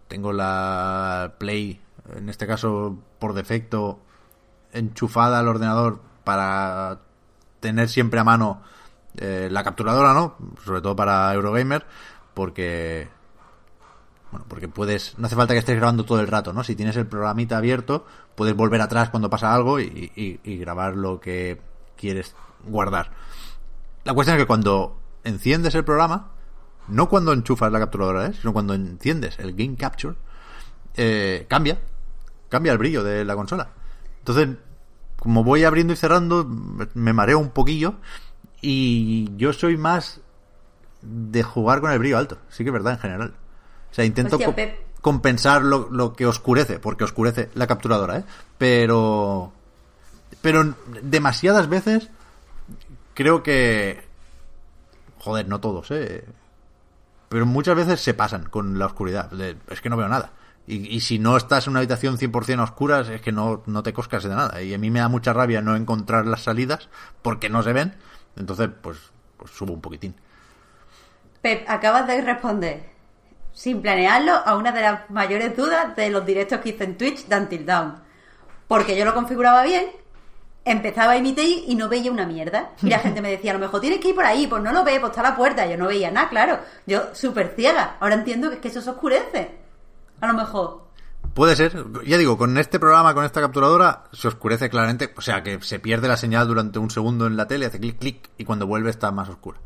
tengo 0.07 0.31
la 0.33 1.33
Play, 1.39 1.81
en 2.15 2.29
este 2.29 2.47
caso 2.47 2.97
por 3.19 3.33
defecto, 3.33 3.99
enchufada 4.71 5.39
al 5.39 5.47
ordenador 5.47 6.01
para 6.23 6.99
tener 7.59 7.89
siempre 7.89 8.19
a 8.19 8.23
mano 8.23 8.61
eh, 9.17 9.47
la 9.51 9.63
capturadora, 9.63 10.13
¿no? 10.13 10.35
Sobre 10.65 10.81
todo 10.81 10.95
para 10.95 11.33
Eurogamer, 11.33 11.85
porque 12.33 13.07
Bueno, 14.33 14.47
porque 14.49 14.67
puedes, 14.67 15.15
no 15.19 15.27
hace 15.27 15.35
falta 15.35 15.53
que 15.53 15.59
estés 15.59 15.75
grabando 15.75 16.05
todo 16.05 16.19
el 16.19 16.25
rato, 16.25 16.53
¿no? 16.53 16.63
Si 16.63 16.75
tienes 16.75 16.97
el 16.97 17.05
programita 17.05 17.55
abierto, 17.55 18.07
puedes 18.33 18.55
volver 18.55 18.81
atrás 18.81 19.11
cuando 19.11 19.29
pasa 19.29 19.53
algo 19.53 19.79
y, 19.79 20.39
grabar 20.43 20.95
lo 20.95 21.19
que 21.19 21.61
quieres 21.95 22.35
guardar. 22.65 23.11
La 24.03 24.15
cuestión 24.15 24.35
es 24.35 24.41
que 24.41 24.47
cuando 24.47 24.97
enciendes 25.23 25.75
el 25.75 25.85
programa, 25.85 26.31
no 26.87 27.09
cuando 27.09 27.31
enchufas 27.31 27.71
la 27.71 27.77
capturadora, 27.77 28.25
¿eh? 28.25 28.33
sino 28.33 28.53
cuando 28.53 28.73
enciendes 28.73 29.37
el 29.37 29.53
Game 29.53 29.75
Capture, 29.75 30.15
eh, 30.95 31.45
cambia, 31.47 31.77
cambia 32.49 32.71
el 32.71 32.79
brillo 32.79 33.03
de 33.03 33.25
la 33.25 33.35
consola. 33.35 33.69
Entonces, 34.17 34.49
como 35.19 35.43
voy 35.43 35.63
abriendo 35.63 35.93
y 35.93 35.95
cerrando, 35.95 36.43
me 36.95 37.13
mareo 37.13 37.37
un 37.37 37.51
poquillo 37.51 37.97
y 38.61 39.29
yo 39.37 39.53
soy 39.53 39.77
más 39.77 40.21
de 41.03 41.43
jugar 41.43 41.81
con 41.81 41.91
el 41.91 41.99
brillo 41.99 42.17
alto, 42.17 42.39
sí 42.49 42.63
que 42.63 42.71
es 42.71 42.73
verdad 42.73 42.93
en 42.93 42.99
general. 42.99 43.33
O 43.93 43.95
sea, 43.95 44.05
intento 44.05 44.35
Hostia, 44.37 44.47
co- 44.47 44.55
Pep. 44.55 44.79
compensar 45.01 45.61
lo, 45.61 45.87
lo 45.91 46.13
que 46.13 46.25
oscurece, 46.25 46.79
porque 46.79 47.03
oscurece 47.05 47.49
la 47.53 47.67
capturadora, 47.67 48.17
¿eh? 48.17 48.23
Pero, 48.57 49.53
pero 50.41 50.73
demasiadas 51.03 51.69
veces 51.69 52.09
creo 53.13 53.43
que, 53.43 54.03
joder, 55.19 55.47
no 55.47 55.59
todos, 55.61 55.91
¿eh? 55.91 56.25
Pero 57.29 57.45
muchas 57.45 57.75
veces 57.75 58.01
se 58.01 58.13
pasan 58.13 58.43
con 58.49 58.77
la 58.79 58.85
oscuridad. 58.87 59.29
es 59.69 59.79
que 59.81 59.89
no 59.89 59.97
veo 59.97 60.07
nada. 60.07 60.31
Y, 60.65 60.95
y 60.95 61.01
si 61.01 61.19
no 61.19 61.35
estás 61.37 61.67
en 61.67 61.71
una 61.71 61.79
habitación 61.79 62.17
100% 62.17 62.59
a 62.59 62.63
oscuras, 62.63 63.09
es 63.09 63.21
que 63.21 63.31
no, 63.31 63.63
no 63.65 63.83
te 63.83 63.91
coscas 63.93 64.23
de 64.23 64.29
nada. 64.29 64.61
Y 64.61 64.73
a 64.73 64.77
mí 64.77 64.89
me 64.89 64.99
da 64.99 65.07
mucha 65.09 65.33
rabia 65.33 65.61
no 65.61 65.75
encontrar 65.75 66.25
las 66.25 66.41
salidas 66.43 66.89
porque 67.21 67.49
no 67.49 67.61
se 67.63 67.73
ven. 67.73 67.95
Entonces, 68.37 68.69
pues, 68.81 68.97
pues 69.37 69.51
subo 69.51 69.73
un 69.73 69.81
poquitín. 69.81 70.15
Pep, 71.41 71.65
acabas 71.67 72.07
de 72.07 72.21
responder, 72.21 72.92
sin 73.53 73.81
planearlo, 73.81 74.33
a 74.33 74.57
una 74.57 74.71
de 74.71 74.81
las 74.81 75.09
mayores 75.09 75.55
dudas 75.55 75.95
de 75.95 76.09
los 76.09 76.25
directos 76.25 76.59
que 76.59 76.69
hice 76.69 76.83
en 76.83 76.97
Twitch 76.97 77.27
de 77.27 77.37
Until 77.37 77.65
Dawn. 77.65 77.95
Porque 78.67 78.97
yo 78.97 79.05
lo 79.05 79.13
configuraba 79.13 79.63
bien, 79.63 79.85
empezaba 80.65 81.13
a 81.13 81.17
emitir 81.17 81.63
y 81.67 81.75
no 81.75 81.89
veía 81.89 82.11
una 82.11 82.25
mierda. 82.25 82.71
Y 82.81 82.89
la 82.89 82.99
gente 82.99 83.21
me 83.21 83.29
decía, 83.29 83.51
a 83.51 83.53
lo 83.55 83.59
mejor 83.59 83.81
tienes 83.81 83.99
que 83.99 84.09
ir 84.09 84.15
por 84.15 84.25
ahí, 84.25 84.47
pues 84.47 84.61
no 84.61 84.71
lo 84.71 84.83
ve, 84.83 84.99
pues 84.99 85.11
está 85.11 85.21
la 85.21 85.35
puerta. 85.35 85.65
Yo 85.65 85.77
no 85.77 85.87
veía 85.87 86.11
nada, 86.11 86.29
claro. 86.29 86.59
Yo 86.85 87.13
súper 87.13 87.53
ciega. 87.55 87.97
Ahora 87.99 88.15
entiendo 88.15 88.49
que 88.49 88.55
es 88.55 88.61
que 88.61 88.67
eso 88.69 88.81
se 88.81 88.89
oscurece. 88.89 89.51
A 90.19 90.27
lo 90.27 90.33
mejor. 90.33 90.83
Puede 91.33 91.55
ser, 91.55 91.83
ya 92.05 92.17
digo, 92.17 92.37
con 92.37 92.57
este 92.57 92.79
programa, 92.79 93.13
con 93.13 93.25
esta 93.25 93.41
capturadora, 93.41 94.03
se 94.11 94.27
oscurece 94.27 94.69
claramente, 94.69 95.13
o 95.17 95.21
sea, 95.21 95.41
que 95.41 95.59
se 95.61 95.79
pierde 95.79 96.07
la 96.07 96.17
señal 96.17 96.47
durante 96.47 96.77
un 96.77 96.91
segundo 96.91 97.25
en 97.25 97.37
la 97.37 97.47
tele, 97.47 97.65
hace 97.65 97.79
clic, 97.79 97.97
clic, 97.97 98.29
y 98.37 98.45
cuando 98.45 98.67
vuelve 98.67 98.91
está 98.91 99.11
más 99.11 99.29
oscura. 99.29 99.57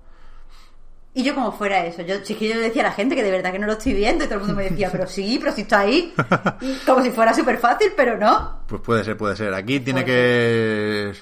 Y 1.17 1.23
yo 1.23 1.33
como 1.33 1.51
fuera 1.51 1.83
eso, 1.83 2.03
yo, 2.03 2.23
si 2.23 2.33
es 2.33 2.39
que 2.39 2.47
yo 2.47 2.53
le 2.53 2.61
decía 2.61 2.83
a 2.83 2.89
la 2.89 2.91
gente 2.91 3.15
que 3.15 3.23
de 3.23 3.31
verdad 3.31 3.51
que 3.51 3.57
no 3.57 3.65
lo 3.65 3.73
estoy 3.73 3.95
viendo 3.95 4.23
y 4.23 4.27
todo 4.27 4.35
el 4.35 4.41
mundo 4.41 4.55
me 4.55 4.69
decía, 4.69 4.91
pero 4.91 5.07
sí, 5.07 5.39
pero 5.39 5.51
si 5.51 5.61
está 5.61 5.79
ahí. 5.79 6.13
Y 6.61 6.75
como 6.85 7.01
si 7.01 7.09
fuera 7.09 7.33
súper 7.33 7.57
fácil, 7.57 7.91
pero 7.97 8.19
no. 8.19 8.59
Pues 8.67 8.83
puede 8.83 9.03
ser, 9.03 9.17
puede 9.17 9.35
ser. 9.35 9.51
Aquí 9.55 9.79
tiene 9.79 10.03
Puede 10.03 10.15
que, 10.15 11.13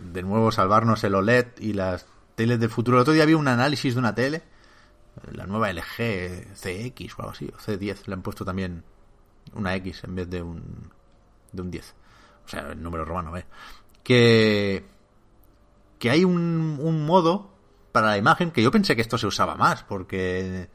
de 0.00 0.22
nuevo, 0.24 0.50
salvarnos 0.50 1.04
el 1.04 1.14
OLED 1.14 1.46
y 1.60 1.74
las 1.74 2.06
teles 2.34 2.58
del 2.58 2.70
futuro. 2.70 2.96
El 2.96 3.02
otro 3.02 3.12
día 3.12 3.22
había 3.22 3.36
un 3.36 3.46
análisis 3.46 3.94
de 3.94 4.00
una 4.00 4.16
tele, 4.16 4.42
la 5.30 5.46
nueva 5.46 5.72
LG 5.72 6.52
CX 6.52 7.16
o 7.16 7.22
algo 7.22 7.30
así, 7.30 7.52
o 7.54 7.56
C10, 7.56 8.06
le 8.06 8.14
han 8.14 8.22
puesto 8.22 8.44
también 8.44 8.82
una 9.54 9.76
X 9.76 10.02
en 10.02 10.16
vez 10.16 10.28
de 10.28 10.42
un, 10.42 10.90
de 11.52 11.62
un 11.62 11.70
10. 11.70 11.94
O 12.46 12.48
sea, 12.48 12.72
el 12.72 12.82
número 12.82 13.04
romano, 13.04 13.36
¿eh? 13.36 13.46
Que, 14.02 14.84
que 16.00 16.10
hay 16.10 16.24
un, 16.24 16.80
un 16.82 17.06
modo 17.06 17.49
para 17.92 18.08
la 18.08 18.18
imagen 18.18 18.50
que 18.50 18.62
yo 18.62 18.70
pensé 18.70 18.94
que 18.96 19.02
esto 19.02 19.18
se 19.18 19.26
usaba 19.26 19.54
más, 19.56 19.82
porque 19.84 20.68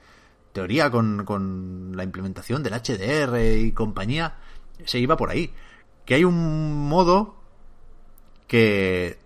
teoría 0.54 0.90
con, 0.90 1.26
con 1.26 1.92
la 1.96 2.04
implementación 2.04 2.64
del 2.64 2.74
HDR 2.74 3.38
y 3.60 3.72
compañía 3.74 4.36
se 4.86 5.00
iba 5.00 5.18
por 5.18 5.30
ahí. 5.30 5.54
Que 6.06 6.16
hay 6.16 6.24
un 6.24 6.88
modo 6.88 7.36
que, 8.48 9.18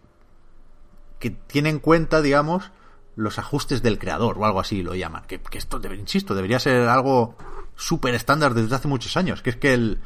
que 1.20 1.30
tiene 1.32 1.70
en 1.70 1.80
cuenta, 1.80 2.22
digamos, 2.22 2.72
los 3.16 3.38
ajustes 3.38 3.82
del 3.84 3.99
creador 3.99 4.38
o 4.38 4.45
algo 4.45 4.60
así 4.60 4.82
lo 4.82 4.95
llaman. 4.95 5.26
Que, 5.28 5.40
que 5.40 5.57
esto, 5.57 5.80
debe- 5.80 5.98
insisto, 5.98 6.36
debería 6.36 6.60
ser 6.60 6.88
algo 6.88 7.36
súper 7.76 8.16
estándar 8.16 8.53
desde 8.53 8.76
hace 8.76 8.88
muchos 8.88 9.18
años. 9.18 9.41
Que 9.41 9.49
es 9.52 9.56
que 9.57 9.74
el, 9.74 9.99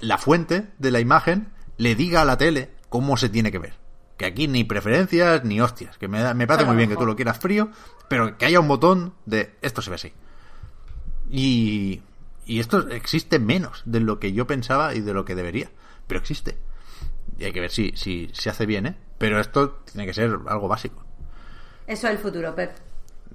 la 0.00 0.18
fuente 0.18 0.68
de 0.78 0.90
la 0.90 1.00
imagen 1.00 1.48
le 1.76 1.94
diga 1.94 2.22
a 2.22 2.24
la 2.24 2.36
tele 2.36 2.70
cómo 2.88 3.16
se 3.16 3.28
tiene 3.28 3.50
que 3.50 3.58
ver. 3.58 3.74
Que 4.18 4.26
aquí 4.26 4.46
ni 4.48 4.64
preferencias 4.64 5.42
ni 5.44 5.60
hostias. 5.60 5.96
Que 5.96 6.08
me, 6.08 6.20
da- 6.20 6.34
me 6.34 6.46
parece 6.46 6.66
muy 6.66 6.76
bien 6.76 6.90
que 6.90 6.96
tú 6.96 7.06
lo 7.06 7.16
quieras 7.16 7.38
frío, 7.38 7.70
pero 8.08 8.36
que 8.36 8.44
haya 8.44 8.60
un 8.60 8.68
botón 8.68 9.14
de 9.24 9.54
esto 9.62 9.80
se 9.80 9.88
ve 9.90 9.94
así. 9.96 10.12
Y, 11.30 12.02
y 12.46 12.60
esto 12.60 12.88
existe 12.88 13.38
menos 13.38 13.82
de 13.84 14.00
lo 14.00 14.18
que 14.18 14.32
yo 14.32 14.46
pensaba 14.46 14.94
y 14.94 15.00
de 15.00 15.14
lo 15.14 15.24
que 15.24 15.34
debería. 15.34 15.70
Pero 16.06 16.20
existe. 16.20 16.58
Y 17.38 17.44
hay 17.44 17.52
que 17.52 17.60
ver 17.60 17.70
si, 17.70 17.92
si 17.96 18.30
se 18.32 18.50
hace 18.50 18.66
bien, 18.66 18.86
¿eh? 18.86 18.96
Pero 19.18 19.38
esto 19.40 19.82
tiene 19.90 20.06
que 20.06 20.14
ser 20.14 20.36
algo 20.46 20.68
básico. 20.68 21.04
Eso 21.86 22.06
es 22.08 22.12
el 22.14 22.18
futuro, 22.18 22.54
Pep. 22.54 22.72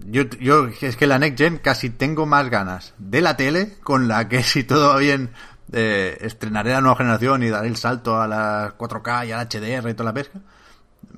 Yo, 0.06 0.24
yo 0.40 0.68
es 0.82 0.96
que 0.98 1.08
la 1.08 1.20
Next 1.20 1.38
Gen 1.38 1.58
casi 1.60 1.90
tengo 1.92 2.26
más 2.26 2.50
ganas 2.50 2.94
de 2.98 3.22
la 3.22 3.38
tele 3.38 3.76
con 3.84 4.08
la 4.08 4.28
que 4.28 4.42
si 4.44 4.64
todo 4.64 4.90
va 4.90 4.98
bien 4.98 5.32
eh, 5.72 6.18
estrenaré 6.22 6.72
la 6.72 6.82
nueva 6.82 6.98
generación 6.98 7.44
y 7.44 7.50
daré 7.50 7.68
el 7.68 7.76
salto 7.78 8.20
a 8.20 8.28
las 8.28 8.74
4K 8.74 9.28
y 9.28 9.32
al 9.32 9.48
HDR 9.48 9.90
y 9.90 9.94
toda 9.94 10.06
la 10.10 10.14
pesca. 10.14 10.40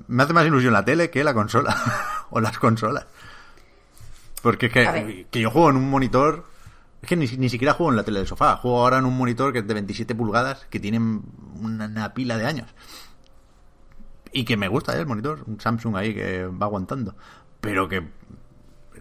Me 0.08 0.22
hace 0.22 0.32
más 0.32 0.46
ilusión 0.46 0.72
la 0.72 0.84
tele 0.84 1.10
que 1.10 1.24
la 1.24 1.34
consola 1.34 1.76
o 2.30 2.40
las 2.40 2.58
consolas. 2.58 3.06
Porque 4.42 4.66
es 4.66 4.72
que, 4.72 5.26
que 5.30 5.40
yo 5.40 5.50
juego 5.50 5.70
en 5.70 5.76
un 5.76 5.90
monitor. 5.90 6.44
Es 7.02 7.08
que 7.08 7.16
ni, 7.16 7.26
ni 7.26 7.48
siquiera 7.48 7.74
juego 7.74 7.90
en 7.90 7.96
la 7.96 8.04
tele 8.04 8.18
del 8.20 8.28
sofá. 8.28 8.56
Juego 8.56 8.80
ahora 8.80 8.98
en 8.98 9.04
un 9.04 9.16
monitor 9.16 9.52
que 9.52 9.60
es 9.60 9.66
de 9.66 9.74
27 9.74 10.14
pulgadas 10.14 10.66
que 10.70 10.80
tiene 10.80 10.98
una, 10.98 11.86
una 11.86 12.14
pila 12.14 12.38
de 12.38 12.46
años. 12.46 12.74
Y 14.32 14.44
que 14.44 14.56
me 14.56 14.68
gusta 14.68 14.96
¿eh? 14.96 15.00
el 15.00 15.06
monitor. 15.06 15.42
Un 15.46 15.60
Samsung 15.60 15.96
ahí 15.96 16.14
que 16.14 16.46
va 16.46 16.66
aguantando. 16.66 17.14
Pero 17.60 17.88
que 17.88 18.06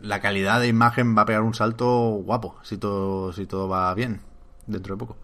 la 0.02 0.22
calidad 0.22 0.60
de 0.60 0.68
imagen 0.68 1.18
va 1.18 1.24
a 1.24 1.26
pegar 1.26 1.42
un 1.42 1.54
salto 1.54 1.88
guapo 2.24 2.58
si 2.64 2.78
todo, 2.78 3.34
si 3.34 3.46
todo 3.46 3.68
va 3.68 3.94
bien 3.94 4.22
dentro 4.68 4.96
de 4.96 5.00
poco. 5.00 5.18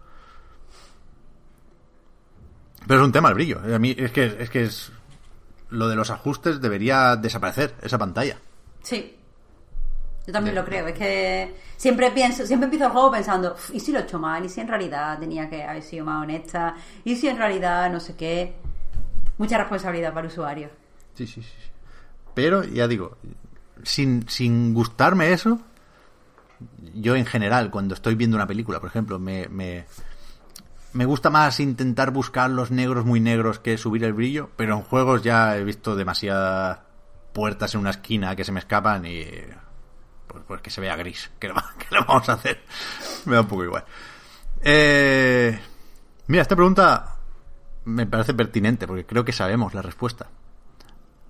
Pero 2.86 3.00
es 3.00 3.06
un 3.06 3.12
tema 3.12 3.28
el 3.28 3.34
brillo. 3.34 3.60
A 3.74 3.78
mí 3.78 3.94
es 3.96 4.12
que 4.12 4.36
es 4.38 4.50
que 4.50 4.64
es 4.64 4.92
lo 5.72 5.88
de 5.88 5.96
los 5.96 6.10
ajustes 6.10 6.60
debería 6.60 7.16
desaparecer 7.16 7.74
esa 7.82 7.98
pantalla. 7.98 8.36
Sí. 8.82 9.16
Yo 10.26 10.32
también 10.32 10.54
lo 10.54 10.64
creo. 10.64 10.86
Es 10.86 10.96
que 10.96 11.54
siempre 11.76 12.10
pienso, 12.12 12.46
siempre 12.46 12.66
empiezo 12.66 12.86
el 12.86 12.92
juego 12.92 13.10
pensando, 13.10 13.54
"Uf, 13.54 13.70
¿y 13.74 13.80
si 13.80 13.90
lo 13.90 13.98
he 13.98 14.02
hecho 14.02 14.18
mal? 14.20 14.44
¿Y 14.44 14.48
si 14.48 14.60
en 14.60 14.68
realidad 14.68 15.18
tenía 15.18 15.50
que 15.50 15.64
haber 15.64 15.82
sido 15.82 16.04
más 16.04 16.22
honesta? 16.22 16.76
¿Y 17.04 17.16
si 17.16 17.28
en 17.28 17.38
realidad 17.38 17.90
no 17.90 17.98
sé 17.98 18.14
qué? 18.14 18.54
Mucha 19.38 19.58
responsabilidad 19.58 20.10
para 20.12 20.26
el 20.26 20.32
usuario. 20.32 20.70
Sí, 21.14 21.26
sí, 21.26 21.42
sí. 21.42 21.48
sí. 21.48 21.70
Pero 22.34 22.62
ya 22.62 22.86
digo, 22.86 23.16
sin, 23.82 24.28
sin 24.28 24.72
gustarme 24.72 25.32
eso, 25.32 25.58
yo 26.94 27.16
en 27.16 27.26
general, 27.26 27.70
cuando 27.70 27.94
estoy 27.94 28.14
viendo 28.14 28.36
una 28.36 28.46
película, 28.46 28.78
por 28.80 28.88
ejemplo, 28.88 29.18
me, 29.18 29.48
me, 29.48 29.84
me 30.92 31.04
gusta 31.06 31.30
más 31.30 31.58
intentar 31.60 32.10
buscar 32.10 32.50
los 32.50 32.70
negros 32.70 33.04
muy 33.04 33.20
negros 33.20 33.58
que 33.58 33.78
subir 33.78 34.04
el 34.04 34.12
brillo, 34.12 34.50
pero 34.56 34.74
en 34.76 34.82
juegos 34.82 35.22
ya 35.22 35.56
he 35.56 35.64
visto 35.64 35.96
demasiadas 35.96 36.80
puertas 37.32 37.74
en 37.74 37.80
una 37.80 37.90
esquina 37.90 38.36
que 38.36 38.44
se 38.44 38.52
me 38.52 38.60
escapan 38.60 39.06
y 39.06 39.24
pues, 40.26 40.44
pues 40.46 40.60
que 40.60 40.70
se 40.70 40.80
vea 40.80 40.96
gris. 40.96 41.30
¿Qué 41.38 41.48
va- 41.48 41.72
qué 41.78 41.86
le 41.90 42.00
vamos 42.04 42.28
a 42.28 42.34
hacer? 42.34 42.62
Me 43.24 43.34
da 43.34 43.40
un 43.42 43.48
poco 43.48 43.64
igual. 43.64 43.84
Eh, 44.62 45.58
mira, 46.26 46.42
esta 46.42 46.56
pregunta 46.56 47.16
me 47.84 48.06
parece 48.06 48.34
pertinente 48.34 48.86
porque 48.86 49.06
creo 49.06 49.24
que 49.24 49.32
sabemos 49.32 49.74
la 49.74 49.82
respuesta. 49.82 50.28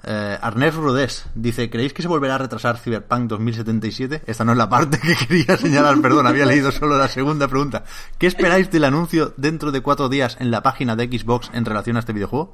Eh, 0.04 0.38
Arnés 0.40 0.74
Rudés 0.74 1.26
dice, 1.34 1.70
¿creéis 1.70 1.92
que 1.92 2.02
se 2.02 2.08
volverá 2.08 2.34
a 2.34 2.38
retrasar 2.38 2.76
Cyberpunk 2.78 3.28
2077? 3.28 4.22
Esta 4.26 4.44
no 4.44 4.52
es 4.52 4.58
la 4.58 4.68
parte 4.68 4.98
que 4.98 5.14
quería 5.28 5.56
señalar, 5.56 6.00
perdón, 6.00 6.26
había 6.26 6.44
leído 6.44 6.72
solo 6.72 6.98
la 6.98 7.08
segunda 7.08 7.46
pregunta. 7.48 7.84
¿Qué 8.18 8.26
esperáis 8.26 8.70
del 8.70 8.84
anuncio 8.84 9.32
dentro 9.36 9.70
de 9.70 9.80
cuatro 9.80 10.08
días 10.08 10.36
en 10.40 10.50
la 10.50 10.62
página 10.62 10.96
de 10.96 11.06
Xbox 11.06 11.50
en 11.54 11.64
relación 11.64 11.96
a 11.96 12.00
este 12.00 12.12
videojuego? 12.12 12.52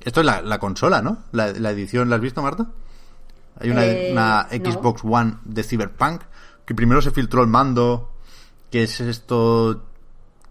Esto 0.00 0.20
es 0.20 0.26
la, 0.26 0.42
la 0.42 0.58
consola, 0.58 1.00
¿no? 1.00 1.18
La, 1.32 1.52
la 1.52 1.70
edición, 1.70 2.10
¿la 2.10 2.16
has 2.16 2.22
visto, 2.22 2.42
Marta? 2.42 2.66
Hay 3.58 3.70
una, 3.70 3.84
Eh, 3.84 4.10
una 4.12 4.48
no. 4.50 4.70
Xbox 4.70 5.02
One 5.04 5.36
de 5.44 5.62
Cyberpunk 5.62 6.22
que 6.64 6.74
primero 6.74 7.02
se 7.02 7.10
filtró 7.10 7.42
el 7.42 7.48
mando, 7.48 8.12
que 8.70 8.84
es 8.84 9.00
esto 9.00 9.84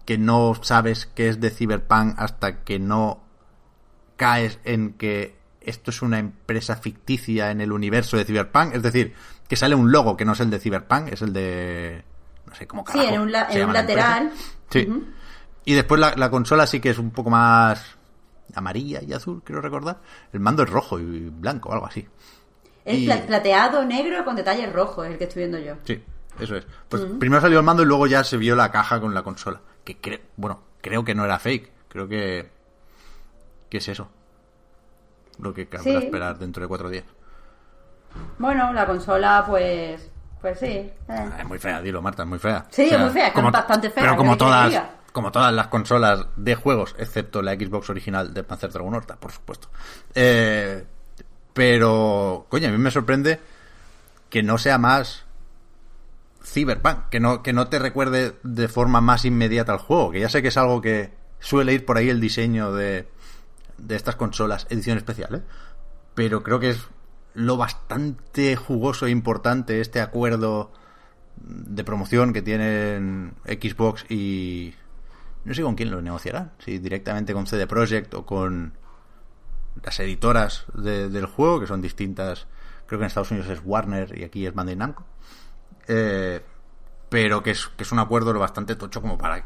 que 0.04 0.18
no 0.18 0.54
sabes 0.62 1.06
que 1.06 1.28
es 1.28 1.40
de 1.40 1.50
Cyberpunk 1.50 2.14
hasta 2.18 2.64
que 2.64 2.78
no 2.78 3.22
caes 4.16 4.58
en 4.64 4.94
que 4.94 5.36
esto 5.66 5.90
es 5.90 6.02
una 6.02 6.18
empresa 6.18 6.76
ficticia 6.76 7.50
en 7.50 7.60
el 7.60 7.72
universo 7.72 8.16
de 8.16 8.24
Cyberpunk. 8.24 8.74
Es 8.74 8.82
decir, 8.82 9.14
que 9.48 9.56
sale 9.56 9.74
un 9.74 9.90
logo 9.92 10.16
que 10.16 10.24
no 10.24 10.32
es 10.32 10.40
el 10.40 10.50
de 10.50 10.58
Cyberpunk, 10.58 11.08
es 11.12 11.22
el 11.22 11.32
de... 11.32 12.04
No 12.46 12.54
sé 12.54 12.66
cómo 12.66 12.84
Sí, 12.86 12.92
carajo 12.98 13.14
en 13.14 13.20
un, 13.20 13.32
la- 13.32 13.50
se 13.50 13.60
en 13.60 13.66
un 13.68 13.72
lateral. 13.72 14.32
Sí. 14.70 14.88
Y 15.64 15.74
después 15.74 16.00
la, 16.00 16.14
la 16.16 16.30
consola 16.30 16.66
sí 16.66 16.80
que 16.80 16.90
es 16.90 16.98
un 16.98 17.10
poco 17.10 17.30
más 17.30 17.96
amarilla 18.54 19.00
y 19.02 19.12
azul, 19.12 19.42
quiero 19.44 19.60
recordar. 19.62 19.98
El 20.32 20.40
mando 20.40 20.62
es 20.62 20.70
rojo 20.70 20.98
y 20.98 21.28
blanco, 21.30 21.72
algo 21.72 21.86
así. 21.86 22.06
Es 22.84 22.98
Y- 22.98 23.06
plateado 23.26 23.84
negro 23.84 24.24
con 24.24 24.34
detalles 24.36 24.72
rojos, 24.72 25.06
el 25.06 25.16
que 25.18 25.24
estoy 25.24 25.40
viendo 25.42 25.58
yo. 25.58 25.74
Sí. 25.84 26.02
Eso 26.40 26.56
es. 26.56 26.66
Pues 26.88 27.02
primero 27.20 27.40
salió 27.42 27.58
el 27.58 27.64
mando 27.64 27.82
y 27.82 27.86
luego 27.86 28.06
ya 28.06 28.24
se 28.24 28.36
vio 28.38 28.56
la 28.56 28.70
caja 28.72 29.00
con 29.00 29.12
la 29.14 29.22
consola. 29.22 29.60
Que 29.84 29.98
creo, 29.98 30.18
bueno, 30.36 30.62
creo 30.80 31.04
que 31.04 31.14
no 31.14 31.24
era 31.24 31.38
fake. 31.38 31.70
Creo 31.88 32.08
que. 32.08 32.50
¿Qué 33.68 33.76
es 33.78 33.88
eso? 33.88 34.08
Lo 35.38 35.52
que 35.54 35.66
cabrá 35.68 35.84
Sí. 35.84 35.96
esperar 36.04 36.38
dentro 36.38 36.62
de 36.62 36.68
cuatro 36.68 36.88
días. 36.88 37.04
Bueno, 38.38 38.72
la 38.72 38.86
consola, 38.86 39.44
pues. 39.46 40.08
Pues 40.40 40.58
sí. 40.58 40.66
eh. 40.66 40.92
Ah, 41.08 41.36
Es 41.40 41.46
muy 41.46 41.58
fea, 41.58 41.80
dilo, 41.80 42.02
Marta, 42.02 42.24
es 42.24 42.28
muy 42.28 42.38
fea. 42.38 42.66
Sí, 42.70 42.82
es 42.90 42.98
muy 42.98 43.10
fea, 43.10 43.28
es 43.28 43.34
bastante 43.34 43.90
fea, 43.90 44.02
Pero 44.02 44.12
¿qué 44.14 44.18
como 44.18 44.36
todas, 44.36 44.82
como 45.12 45.30
todas 45.30 45.52
las 45.52 45.68
consolas 45.68 46.26
de 46.36 46.54
juegos, 46.56 46.96
excepto 46.98 47.42
la 47.42 47.54
Xbox 47.54 47.90
original 47.90 48.34
de 48.34 48.42
Panzer 48.42 48.70
Dragon 48.72 48.92
Horta, 48.92 49.16
por 49.16 49.30
supuesto. 49.30 49.68
Eh, 50.14 50.84
pero, 51.52 52.46
coño, 52.48 52.68
a 52.68 52.70
mí 52.72 52.78
me 52.78 52.90
sorprende 52.90 53.38
que 54.30 54.42
no 54.42 54.58
sea 54.58 54.78
más 54.78 55.24
Cyberpunk, 56.44 57.08
que 57.08 57.20
no, 57.20 57.42
que 57.42 57.52
no 57.52 57.68
te 57.68 57.78
recuerde 57.78 58.34
de 58.42 58.66
forma 58.68 59.00
más 59.00 59.24
inmediata 59.24 59.72
al 59.72 59.78
juego, 59.78 60.10
que 60.10 60.20
ya 60.20 60.28
sé 60.28 60.42
que 60.42 60.48
es 60.48 60.56
algo 60.56 60.80
que 60.80 61.12
suele 61.38 61.72
ir 61.72 61.84
por 61.86 61.98
ahí 61.98 62.08
el 62.10 62.20
diseño 62.20 62.72
de, 62.72 63.06
de 63.82 63.96
estas 63.96 64.16
consolas, 64.16 64.66
edición 64.70 64.96
especial, 64.96 65.34
¿eh? 65.36 65.42
pero 66.14 66.42
creo 66.42 66.58
que 66.60 66.70
es 66.70 66.86
lo 67.34 67.56
bastante 67.56 68.56
jugoso 68.56 69.06
e 69.06 69.10
importante 69.10 69.80
este 69.80 70.00
acuerdo 70.00 70.72
de 71.36 71.82
promoción 71.84 72.32
que 72.32 72.42
tienen 72.42 73.34
Xbox 73.44 74.04
y 74.10 74.74
no 75.44 75.54
sé 75.54 75.62
con 75.62 75.74
quién 75.74 75.90
lo 75.90 76.00
negociarán, 76.02 76.52
si 76.58 76.78
directamente 76.78 77.32
con 77.32 77.46
CD 77.46 77.66
Projekt 77.66 78.14
o 78.14 78.24
con 78.26 78.74
las 79.82 79.98
editoras 80.00 80.66
de- 80.74 81.08
del 81.08 81.26
juego, 81.26 81.58
que 81.60 81.66
son 81.66 81.80
distintas, 81.80 82.46
creo 82.86 82.98
que 82.98 83.04
en 83.04 83.08
Estados 83.08 83.30
Unidos 83.30 83.48
es 83.50 83.60
Warner 83.64 84.16
y 84.18 84.24
aquí 84.24 84.46
es 84.46 84.54
Bandai 84.54 84.76
Namco, 84.76 85.04
Eh, 85.88 86.40
pero 87.08 87.42
que 87.42 87.50
es, 87.50 87.66
que 87.76 87.82
es 87.82 87.90
un 87.92 87.98
acuerdo 87.98 88.32
lo 88.32 88.38
bastante 88.38 88.76
tocho 88.76 89.00
como 89.02 89.18
para 89.18 89.44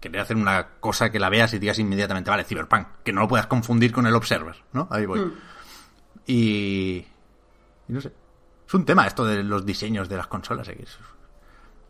querer 0.00 0.20
hacer 0.20 0.36
una 0.36 0.68
cosa 0.80 1.10
que 1.10 1.18
la 1.18 1.28
veas 1.28 1.52
y 1.54 1.58
digas 1.58 1.78
inmediatamente, 1.78 2.30
vale, 2.30 2.44
Cyberpunk, 2.44 2.86
que 3.04 3.12
no 3.12 3.22
lo 3.22 3.28
puedas 3.28 3.46
confundir 3.46 3.92
con 3.92 4.06
el 4.06 4.14
Observer, 4.14 4.56
¿no? 4.72 4.86
Ahí 4.90 5.06
voy. 5.06 5.32
Y, 6.26 7.04
y 7.88 7.92
no 7.92 8.00
sé. 8.00 8.12
Es 8.66 8.74
un 8.74 8.84
tema 8.84 9.06
esto 9.06 9.24
de 9.24 9.42
los 9.42 9.64
diseños 9.64 10.08
de 10.08 10.16
las 10.16 10.26
consolas. 10.26 10.68
¿eh? 10.68 10.76
es- 10.82 10.98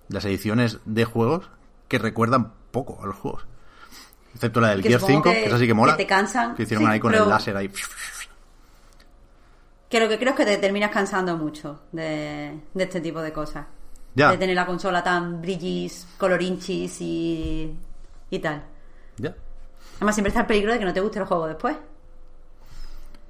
Las 0.09 0.25
ediciones 0.25 0.79
de 0.85 1.05
juegos 1.05 1.51
que 1.89 1.99
recuerdan 1.99 2.53
poco 2.71 3.03
a 3.03 3.07
los 3.07 3.17
juegos. 3.17 3.47
Excepto 4.35 4.61
la 4.61 4.69
del 4.71 4.83
Que 4.83 4.89
Gear 4.91 5.01
supongo 5.01 5.23
5, 5.25 5.31
que- 5.35 5.41
que 5.43 5.47
esa 5.49 5.59
sí 5.59 5.67
que 5.67 5.75
mola. 5.75 5.93
que 5.97 6.03
te 6.05 6.07
cansan. 6.07 6.55
Que 6.55 6.63
hicieron 6.63 6.87
Sí, 6.87 6.93
ahí 6.93 7.01
con 7.01 7.11
pero- 7.13 7.25
el 7.25 7.31
láser 7.31 7.57
ahí. 7.57 7.71
Que 9.89 10.01
lo 10.01 10.09
que 10.09 10.19
creo 10.19 10.31
es 10.31 10.37
que 10.37 10.45
te 10.45 10.59
terminas 10.59 10.91
cansando 10.91 11.37
mucho 11.37 11.81
de, 11.93 12.61
de 12.75 12.85
este 12.85 13.01
tipo 13.01 13.23
de 13.23 13.33
cosas. 13.33 13.67
Ya. 14.15 14.31
De 14.33 14.39
tener 14.39 14.55
la 14.55 14.67
consola 14.67 15.03
tan 15.03 15.41
brillis, 15.41 16.07
colorinchis 16.19 17.01
y, 17.01 17.75
y 18.31 18.39
tal. 18.39 18.65
Ya. 19.17 19.35
Además, 19.97 20.15
siempre 20.15 20.29
está 20.29 20.41
el 20.41 20.47
peligro 20.47 20.73
de 20.73 20.79
que 20.79 20.85
no 20.85 20.93
te 20.93 21.01
guste 21.01 21.19
el 21.19 21.27
juego 21.27 21.47
después. 21.47 21.77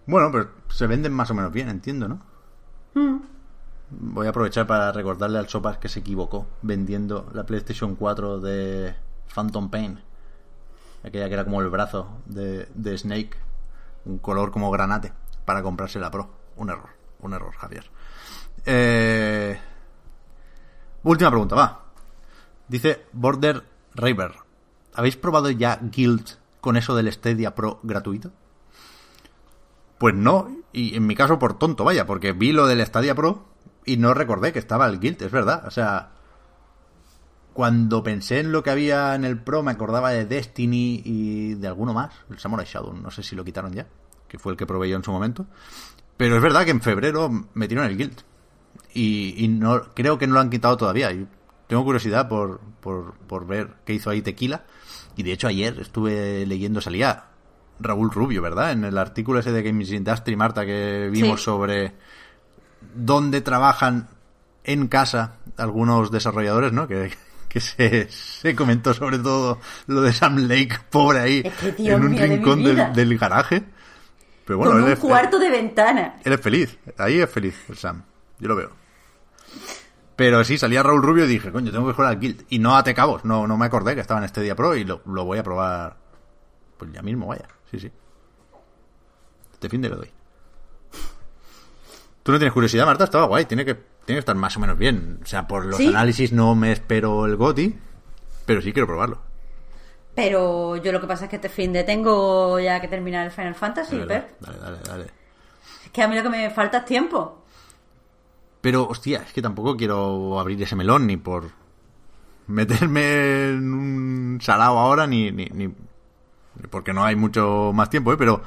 Bueno, 0.07 0.31
pero 0.33 0.51
se 0.69 0.87
venden 0.87 1.13
más 1.13 1.31
o 1.31 1.35
menos 1.35 1.53
bien, 1.53 1.69
entiendo, 1.69 2.09
¿no? 2.09 2.21
Voy 3.91 4.27
a 4.27 4.31
aprovechar 4.31 4.67
para 4.67 4.93
recordarle 4.93 5.39
al 5.39 5.49
Sopas 5.49 5.79
que 5.79 5.89
se 5.89 6.01
equivocó 6.01 6.47
vendiendo 6.63 7.31
la 7.33 7.45
PlayStation 7.45 7.95
4 7.95 8.41
de 8.41 8.95
Phantom 9.35 9.71
Pain. 9.71 10.01
Aquella 11.05 11.29
que 11.29 11.35
era 11.35 11.45
como 11.45 11.63
el 11.63 11.69
brazo 11.69 12.21
de, 12.27 12.69
de 12.75 12.99
Snake. 12.99 13.37
Un 14.05 14.19
color 14.19 14.51
como 14.51 14.71
granate. 14.71 15.13
Para 15.45 15.63
comprarse 15.63 15.99
la 15.99 16.11
Pro. 16.11 16.29
Un 16.57 16.71
error. 16.71 16.91
Un 17.21 17.33
error, 17.33 17.55
Javier. 17.55 17.91
Eh... 18.67 19.59
Última 21.05 21.31
pregunta, 21.31 21.55
va. 21.55 21.85
Dice 22.67 23.07
Border 23.13 23.63
Raver. 23.95 24.48
¿Habéis 24.99 25.15
probado 25.15 25.49
ya 25.49 25.79
Guild 25.81 26.27
con 26.61 26.77
eso 26.77 26.97
del 26.97 27.13
Stadia 27.13 27.55
Pro 27.55 27.79
gratuito? 27.85 28.33
Pues 29.97 30.13
no, 30.17 30.57
y 30.73 30.97
en 30.97 31.07
mi 31.07 31.15
caso 31.15 31.39
por 31.39 31.57
tonto, 31.57 31.85
vaya, 31.85 32.05
porque 32.05 32.33
vi 32.33 32.51
lo 32.51 32.67
del 32.67 32.85
Stadia 32.85 33.15
Pro 33.15 33.45
y 33.85 33.97
no 33.97 34.13
recordé 34.13 34.53
que 34.53 34.59
estaba 34.59 34.89
el 34.89 34.99
Guild, 34.99 35.23
es 35.23 35.31
verdad. 35.31 35.63
O 35.69 35.71
sea, 35.71 36.11
cuando 37.53 38.03
pensé 38.03 38.41
en 38.41 38.51
lo 38.51 38.65
que 38.65 38.71
había 38.71 39.15
en 39.15 39.25
el 39.25 39.39
Pro 39.41 39.63
me 39.63 39.71
acordaba 39.71 40.11
de 40.11 40.27
Destiny 40.27 41.01
y 41.05 41.55
de 41.55 41.69
alguno 41.69 41.95
más, 41.95 42.13
el 42.29 42.41
Samurai 42.41 42.67
Shadow, 42.67 42.93
no 42.93 43.13
sé 43.13 43.23
si 43.23 43.37
lo 43.37 43.45
quitaron 43.45 43.73
ya, 43.73 43.87
que 44.27 44.41
fue 44.41 44.51
el 44.51 44.59
que 44.59 44.67
probé 44.67 44.89
yo 44.89 44.97
en 44.97 45.05
su 45.05 45.13
momento. 45.13 45.47
Pero 46.17 46.35
es 46.35 46.43
verdad 46.43 46.65
que 46.65 46.73
en 46.73 46.81
febrero 46.81 47.31
metieron 47.55 47.87
el 47.87 47.97
Guild 47.97 48.21
y, 48.95 49.47
no 49.47 49.95
creo 49.95 50.19
que 50.19 50.27
no 50.27 50.35
lo 50.35 50.41
han 50.41 50.51
quitado 50.51 50.77
todavía. 50.77 51.11
Tengo 51.69 51.85
curiosidad 51.85 52.29
por, 52.29 52.59
por, 52.81 53.15
por 53.29 53.47
ver 53.47 53.77
qué 53.85 53.95
hizo 53.95 54.11
ahí 54.11 54.23
Tequila. 54.23 54.65
Y 55.19 55.25
de 55.25 55.33
hecho 55.33 55.49
ayer 55.49 55.77
estuve 55.81 56.47
leyendo, 56.47 56.81
salía 56.81 57.25
Raúl 57.81 58.11
Rubio, 58.13 58.41
¿verdad? 58.41 58.71
En 58.71 58.85
el 58.85 58.97
artículo 58.97 59.41
ese 59.41 59.51
de 59.51 59.63
Games 59.65 59.91
Industry, 59.91 60.37
Marta, 60.37 60.65
que 60.65 61.09
vimos 61.13 61.41
Sí. 61.41 61.45
sobre 61.47 61.93
dónde 62.95 63.41
trabajan 63.41 64.09
en 64.63 64.87
casa 64.87 65.35
algunos 65.57 66.13
desarrolladores, 66.13 66.73
¿no? 66.73 66.87
Que, 66.87 67.11
que 67.49 67.59
se, 67.61 68.09
se 68.11 68.55
comentó 68.55 68.95
sobre 68.95 69.19
todo 69.19 69.59
lo 69.89 70.03
de 70.03 70.13
Sam 70.13 70.37
Lake, 70.47 70.77
pobre 70.89 71.19
ahí, 71.19 71.43
Es 71.45 71.55
que, 71.55 71.73
Dios 71.73 71.99
en 71.99 72.07
un 72.07 72.15
de 72.15 72.27
rincón 72.27 72.63
del, 72.63 73.19
garaje. 73.19 73.65
Pero 74.45 74.59
bueno, 74.59 74.73
Con 74.73 74.81
él 74.83 74.87
un 74.87 74.93
es, 74.93 74.99
cuarto 75.01 75.39
de 75.41 75.51
ventana. 75.51 76.15
él 76.25 76.33
es 76.33 76.41
feliz, 76.41 76.79
ahí 76.97 77.19
es 77.21 77.29
feliz 77.29 77.57
el 77.69 77.77
Sam, 77.77 78.05
yo 78.39 78.47
lo 78.49 78.55
veo. 78.55 78.71
Pero 80.19 80.43
sí, 80.43 80.59
salía 80.59 80.83
Raúl 80.83 81.01
Rubio 81.01 81.27
y 81.27 81.29
dije, 81.29 81.53
coño, 81.53 81.71
tengo 81.71 81.87
que 81.87 81.93
jugar 81.93 82.11
al 82.11 82.19
Guild. 82.19 82.45
Y 82.49 82.59
no 82.59 82.77
ate 82.77 82.93
cabos, 82.93 83.25
no, 83.25 83.47
no 83.47 83.57
me 83.57 83.67
acordé 83.67 83.95
que 83.95 84.01
estaba 84.01 84.19
en 84.19 84.25
este 84.25 84.41
día 84.41 84.57
Pro 84.57 84.75
y 84.75 84.83
lo, 84.83 85.01
lo 85.07 85.25
voy 85.25 85.39
a 85.39 85.45
probar 85.45 85.97
pues 86.77 86.91
ya 86.93 87.03
mismo, 87.03 87.29
vaya. 87.29 87.47
Sí, 87.71 87.79
sí. 87.79 87.89
Este 89.53 89.69
fin 89.69 89.81
de 89.81 89.91
lo 89.91 89.97
doy. 89.99 90.11
¿Tú 92.25 92.33
no 92.33 92.39
tienes 92.39 92.53
curiosidad, 92.53 92.85
Marta? 92.85 93.05
Estaba 93.05 93.27
guay, 93.27 93.45
tiene 93.45 93.65
que, 93.65 93.75
tiene 93.75 94.17
que 94.17 94.19
estar 94.19 94.35
más 94.35 94.57
o 94.57 94.61
menos 94.61 94.77
bien. 94.77 95.21
O 95.23 95.27
sea, 95.27 95.47
por 95.47 95.65
los 95.65 95.77
¿Sí? 95.77 95.87
análisis 95.87 96.33
no 96.33 96.57
me 96.57 96.73
espero 96.73 97.25
el 97.25 97.37
GOTI, 97.37 97.79
pero 98.45 98.61
sí 98.61 98.73
quiero 98.73 98.89
probarlo. 98.89 99.21
Pero 100.17 100.75
yo 100.79 100.91
lo 100.91 101.01
que 101.01 101.07
pasa 101.07 101.27
es 101.27 101.31
que 101.31 101.37
este 101.37 101.49
fin 101.49 101.73
de 101.73 101.85
tengo 101.85 102.59
ya 102.59 102.81
que 102.81 102.89
terminar 102.89 103.25
el 103.25 103.31
Final 103.31 103.55
Fantasy, 103.55 103.99
Dale, 103.99 104.25
dale, 104.41 104.59
dale, 104.59 104.79
dale. 104.85 105.05
Es 105.85 105.93
que 105.93 106.03
a 106.03 106.09
mí 106.09 106.17
lo 106.17 106.25
que 106.25 106.29
me 106.29 106.51
falta 106.51 106.79
es 106.79 106.87
tiempo. 106.87 107.45
Pero, 108.69 108.87
hostia, 108.87 109.23
es 109.27 109.33
que 109.33 109.41
tampoco 109.41 109.79
quiero 109.79 110.39
abrir 110.39 110.63
ese 110.63 110.77
melón 110.77 111.07
ni 111.07 111.17
por 111.17 111.51
meterme 112.49 113.49
en 113.49 113.73
un 113.73 114.39
salado 114.43 114.79
ahora, 114.79 115.07
ni, 115.07 115.31
ni, 115.33 115.47
ni- 115.47 115.75
porque 116.71 116.93
no 116.93 117.03
hay 117.03 117.17
mucho 117.17 117.73
más 117.75 117.89
tiempo, 117.89 118.13
¿eh? 118.13 118.19
Pero, 118.19 118.43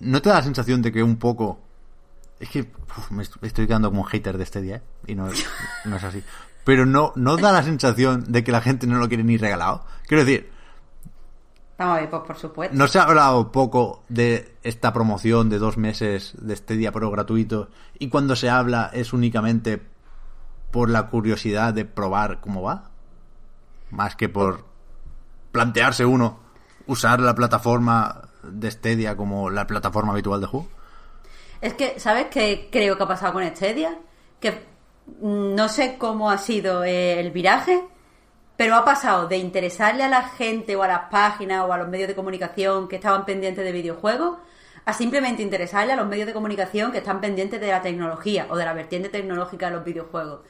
¿no 0.00 0.20
te 0.20 0.28
da 0.28 0.34
la 0.34 0.42
sensación 0.42 0.82
de 0.82 0.92
que 0.92 1.02
un 1.02 1.16
poco... 1.16 1.58
Es 2.38 2.50
que 2.50 2.70
me 3.08 3.22
est- 3.22 3.36
estoy 3.40 3.66
quedando 3.66 3.88
como 3.88 4.02
un 4.02 4.08
hater 4.08 4.36
de 4.36 4.44
este 4.44 4.60
día, 4.60 4.76
¿eh? 4.76 4.82
Y 5.06 5.14
no, 5.14 5.30
no 5.86 5.96
es 5.96 6.04
así. 6.04 6.22
Pero 6.64 6.84
no, 6.84 7.14
no 7.16 7.38
da 7.38 7.50
la 7.50 7.62
sensación 7.62 8.24
de 8.30 8.44
que 8.44 8.52
la 8.52 8.60
gente 8.60 8.86
no 8.86 8.98
lo 8.98 9.08
quiere 9.08 9.24
ni 9.24 9.38
regalado. 9.38 9.86
Quiero 10.06 10.22
decir, 10.22 10.50
Vamos 11.78 11.96
a 11.96 12.00
ver, 12.00 12.10
pues 12.10 12.22
por 12.26 12.36
supuesto. 12.36 12.76
¿No 12.76 12.88
se 12.88 12.98
ha 12.98 13.04
hablado 13.04 13.52
poco 13.52 14.02
de 14.08 14.56
esta 14.64 14.92
promoción 14.92 15.48
de 15.48 15.58
dos 15.58 15.76
meses 15.76 16.34
de 16.36 16.54
este 16.54 16.76
día 16.76 16.90
Pro 16.90 17.10
gratuito? 17.10 17.68
Y 18.00 18.08
cuando 18.08 18.34
se 18.34 18.50
habla 18.50 18.90
es 18.92 19.12
únicamente 19.12 19.80
por 20.72 20.90
la 20.90 21.08
curiosidad 21.08 21.72
de 21.72 21.84
probar 21.84 22.40
cómo 22.40 22.62
va? 22.62 22.90
Más 23.90 24.16
que 24.16 24.28
por 24.28 24.64
plantearse 25.52 26.04
uno 26.04 26.40
usar 26.86 27.20
la 27.20 27.34
plataforma 27.36 28.22
de 28.42 28.70
Stadia 28.70 29.16
como 29.16 29.48
la 29.48 29.66
plataforma 29.66 30.12
habitual 30.12 30.40
de 30.40 30.46
juego. 30.48 30.68
Es 31.60 31.74
que, 31.74 32.00
¿sabes 32.00 32.26
qué 32.26 32.68
creo 32.72 32.96
que 32.96 33.02
ha 33.04 33.08
pasado 33.08 33.34
con 33.34 33.44
Stadia? 33.44 33.98
Que 34.40 34.66
mm, 35.20 35.54
no 35.54 35.68
sé 35.68 35.96
cómo 35.96 36.28
ha 36.30 36.38
sido 36.38 36.82
el 36.82 37.30
viraje, 37.30 37.84
pero 38.58 38.74
ha 38.74 38.84
pasado 38.84 39.28
de 39.28 39.36
interesarle 39.36 40.02
a 40.02 40.08
la 40.08 40.24
gente 40.30 40.74
o 40.74 40.82
a 40.82 40.88
las 40.88 41.10
páginas 41.10 41.64
o 41.64 41.72
a 41.72 41.78
los 41.78 41.86
medios 41.86 42.08
de 42.08 42.16
comunicación 42.16 42.88
que 42.88 42.96
estaban 42.96 43.24
pendientes 43.24 43.64
de 43.64 43.70
videojuegos 43.70 44.38
a 44.84 44.92
simplemente 44.92 45.44
interesarle 45.44 45.92
a 45.92 45.96
los 45.96 46.08
medios 46.08 46.26
de 46.26 46.32
comunicación 46.32 46.90
que 46.90 46.98
están 46.98 47.20
pendientes 47.20 47.60
de 47.60 47.68
la 47.68 47.80
tecnología 47.82 48.48
o 48.50 48.56
de 48.56 48.64
la 48.64 48.72
vertiente 48.72 49.10
tecnológica 49.10 49.66
de 49.66 49.76
los 49.76 49.84
videojuegos. 49.84 50.40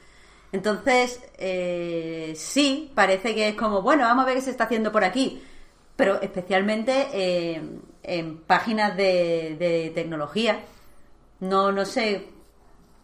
Entonces, 0.51 1.21
eh, 1.37 2.33
sí, 2.35 2.91
parece 2.95 3.35
que 3.35 3.49
es 3.49 3.55
como, 3.55 3.83
bueno, 3.83 4.05
vamos 4.05 4.23
a 4.23 4.25
ver 4.25 4.37
qué 4.37 4.41
se 4.41 4.49
está 4.49 4.63
haciendo 4.63 4.91
por 4.91 5.03
aquí, 5.03 5.43
pero 5.95 6.19
especialmente 6.19 7.09
eh, 7.13 7.61
en 8.01 8.37
páginas 8.39 8.97
de, 8.97 9.55
de 9.59 9.91
tecnología. 9.93 10.61
No, 11.41 11.71
no 11.71 11.85
sé 11.85 12.38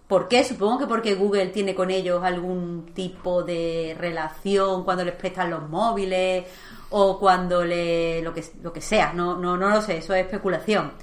por 0.07 0.27
qué, 0.27 0.44
supongo 0.44 0.80
que 0.80 0.88
porque 0.88 1.15
Google 1.15 1.48
tiene 1.48 1.73
con 1.73 1.90
ellos 1.90 2.23
algún 2.23 2.91
tipo 2.94 3.44
de 3.44 3.95
relación 3.99 4.84
cuando 4.84 5.03
les 5.03 5.15
prestan 5.15 5.49
los 5.49 5.68
móviles 5.68 6.45
o 6.91 7.19
cuando 7.19 7.64
le 7.65 8.22
lo 8.22 8.34
que 8.34 8.44
lo 8.61 8.72
que 8.72 8.82
sea, 8.82 9.14
no 9.14 9.38
no 9.38 9.57
no 9.57 9.69
lo 9.69 9.82
sé, 9.82 9.98
eso 9.98 10.14
es 10.14 10.26
especulación. 10.26 10.94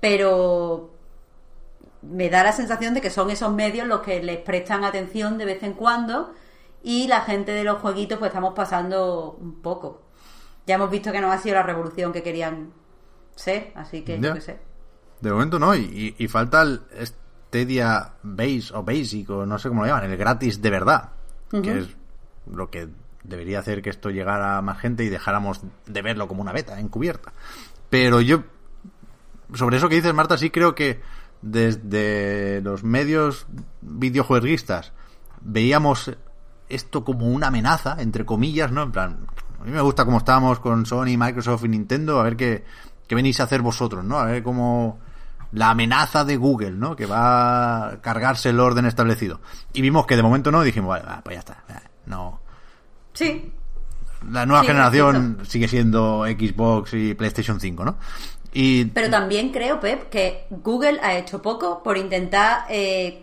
Pero 0.00 0.90
me 2.02 2.30
da 2.30 2.44
la 2.44 2.52
sensación 2.52 2.94
de 2.94 3.00
que 3.00 3.10
son 3.10 3.30
esos 3.30 3.52
medios 3.52 3.88
los 3.88 4.02
que 4.02 4.22
les 4.22 4.38
prestan 4.38 4.84
atención 4.84 5.36
de 5.38 5.46
vez 5.46 5.62
en 5.62 5.72
cuando 5.72 6.32
y 6.82 7.08
la 7.08 7.22
gente 7.22 7.52
de 7.52 7.64
los 7.64 7.80
jueguitos 7.80 8.18
pues 8.18 8.28
estamos 8.28 8.54
pasando 8.54 9.36
un 9.40 9.60
poco. 9.62 10.02
Ya 10.66 10.76
hemos 10.76 10.90
visto 10.90 11.10
que 11.10 11.20
no 11.20 11.32
ha 11.32 11.38
sido 11.38 11.56
la 11.56 11.62
revolución 11.62 12.12
que 12.12 12.22
querían 12.22 12.72
ser, 13.34 13.72
así 13.74 14.02
que 14.02 14.20
yo 14.20 14.32
qué 14.34 14.40
sé. 14.40 14.60
De 15.20 15.32
momento 15.32 15.58
no, 15.58 15.74
y, 15.74 16.14
y 16.16 16.28
falta 16.28 16.62
el 16.62 16.82
Stadia 17.54 18.14
Base 18.22 18.74
o 18.74 18.82
Basic 18.82 19.30
o 19.30 19.46
no 19.46 19.58
sé 19.58 19.68
cómo 19.68 19.82
lo 19.82 19.86
llaman, 19.86 20.10
el 20.10 20.16
gratis 20.16 20.60
de 20.60 20.70
verdad, 20.70 21.10
que 21.50 21.78
es 21.78 21.96
lo 22.50 22.68
que 22.68 22.88
debería 23.22 23.60
hacer 23.60 23.80
que 23.80 23.90
esto 23.90 24.10
llegara 24.10 24.58
a 24.58 24.62
más 24.62 24.78
gente 24.78 25.04
y 25.04 25.08
dejáramos 25.08 25.60
de 25.86 26.02
verlo 26.02 26.26
como 26.26 26.42
una 26.42 26.52
beta 26.52 26.80
encubierta. 26.80 27.32
Pero 27.88 28.20
yo, 28.20 28.42
sobre 29.54 29.76
eso 29.76 29.88
que 29.88 29.94
dices, 29.94 30.12
Marta, 30.12 30.36
sí 30.36 30.50
creo 30.50 30.74
que 30.74 31.00
desde 31.42 32.60
los 32.62 32.82
medios 32.82 33.46
videojueguistas 33.82 34.92
veíamos 35.40 36.10
esto 36.68 37.04
como 37.04 37.28
una 37.28 37.48
amenaza, 37.48 37.96
entre 38.00 38.24
comillas, 38.24 38.72
¿no? 38.72 38.82
En 38.82 38.90
plan, 38.90 39.26
a 39.60 39.64
mí 39.64 39.70
me 39.70 39.80
gusta 39.80 40.04
cómo 40.04 40.18
estábamos 40.18 40.58
con 40.58 40.86
Sony, 40.86 41.16
Microsoft 41.16 41.64
y 41.64 41.68
Nintendo, 41.68 42.18
a 42.18 42.24
ver 42.24 42.36
qué, 42.36 42.64
qué 43.06 43.14
venís 43.14 43.38
a 43.38 43.44
hacer 43.44 43.62
vosotros, 43.62 44.04
¿no? 44.04 44.18
A 44.18 44.24
ver 44.24 44.42
cómo 44.42 44.98
la 45.54 45.70
amenaza 45.70 46.24
de 46.24 46.36
Google, 46.36 46.72
¿no? 46.72 46.96
Que 46.96 47.06
va 47.06 47.88
a 47.88 48.00
cargarse 48.00 48.50
el 48.50 48.60
orden 48.60 48.86
establecido. 48.86 49.40
Y 49.72 49.82
vimos 49.82 50.06
que 50.06 50.16
de 50.16 50.22
momento 50.22 50.50
no, 50.50 50.62
y 50.62 50.66
dijimos, 50.66 50.88
vale, 50.88 51.04
va, 51.04 51.20
pues 51.22 51.36
ya 51.36 51.40
está, 51.40 51.62
no. 52.06 52.40
Sí, 53.12 53.52
La 54.30 54.44
nueva 54.46 54.62
Sí, 54.62 54.68
generación 54.68 55.38
sigue 55.46 55.68
siendo 55.68 56.24
Xbox 56.24 56.94
y 56.94 57.14
PlayStation 57.14 57.60
5, 57.60 57.84
¿no? 57.84 57.96
Y 58.52 58.86
Pero 58.86 59.10
también 59.10 59.50
creo, 59.50 59.78
Pep, 59.80 60.08
que 60.10 60.46
Google 60.50 60.98
ha 61.02 61.16
hecho 61.16 61.40
poco 61.40 61.82
por 61.82 61.98
intentar 61.98 62.64
eh, 62.68 63.22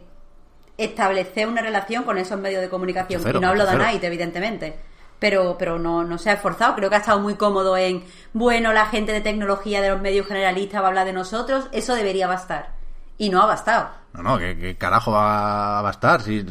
establecer 0.77 1.47
una 1.47 1.61
relación 1.61 2.03
con 2.03 2.17
esos 2.17 2.39
medios 2.39 2.61
de 2.61 2.69
comunicación. 2.69 3.21
Cero, 3.23 3.39
y 3.39 3.41
no 3.41 3.49
hablo 3.49 3.65
de. 3.65 3.77
Night, 3.77 4.03
evidentemente. 4.03 4.75
Pero, 5.21 5.55
pero 5.59 5.77
no, 5.77 6.03
no 6.03 6.17
se 6.17 6.31
ha 6.31 6.33
esforzado. 6.33 6.73
Creo 6.73 6.89
que 6.89 6.95
ha 6.95 6.99
estado 6.99 7.19
muy 7.19 7.35
cómodo 7.35 7.77
en, 7.77 8.03
bueno, 8.33 8.73
la 8.73 8.87
gente 8.87 9.11
de 9.11 9.21
tecnología 9.21 9.79
de 9.79 9.89
los 9.89 10.01
medios 10.01 10.25
generalistas 10.25 10.81
va 10.81 10.85
a 10.85 10.87
hablar 10.89 11.05
de 11.05 11.13
nosotros. 11.13 11.69
Eso 11.71 11.93
debería 11.93 12.25
bastar. 12.25 12.73
Y 13.19 13.29
no 13.29 13.39
ha 13.39 13.45
bastado. 13.45 13.91
No, 14.13 14.23
no, 14.23 14.39
¿qué, 14.39 14.75
carajo 14.79 15.11
va 15.11 15.77
a 15.77 15.81
bastar? 15.83 16.23
Si- 16.23 16.43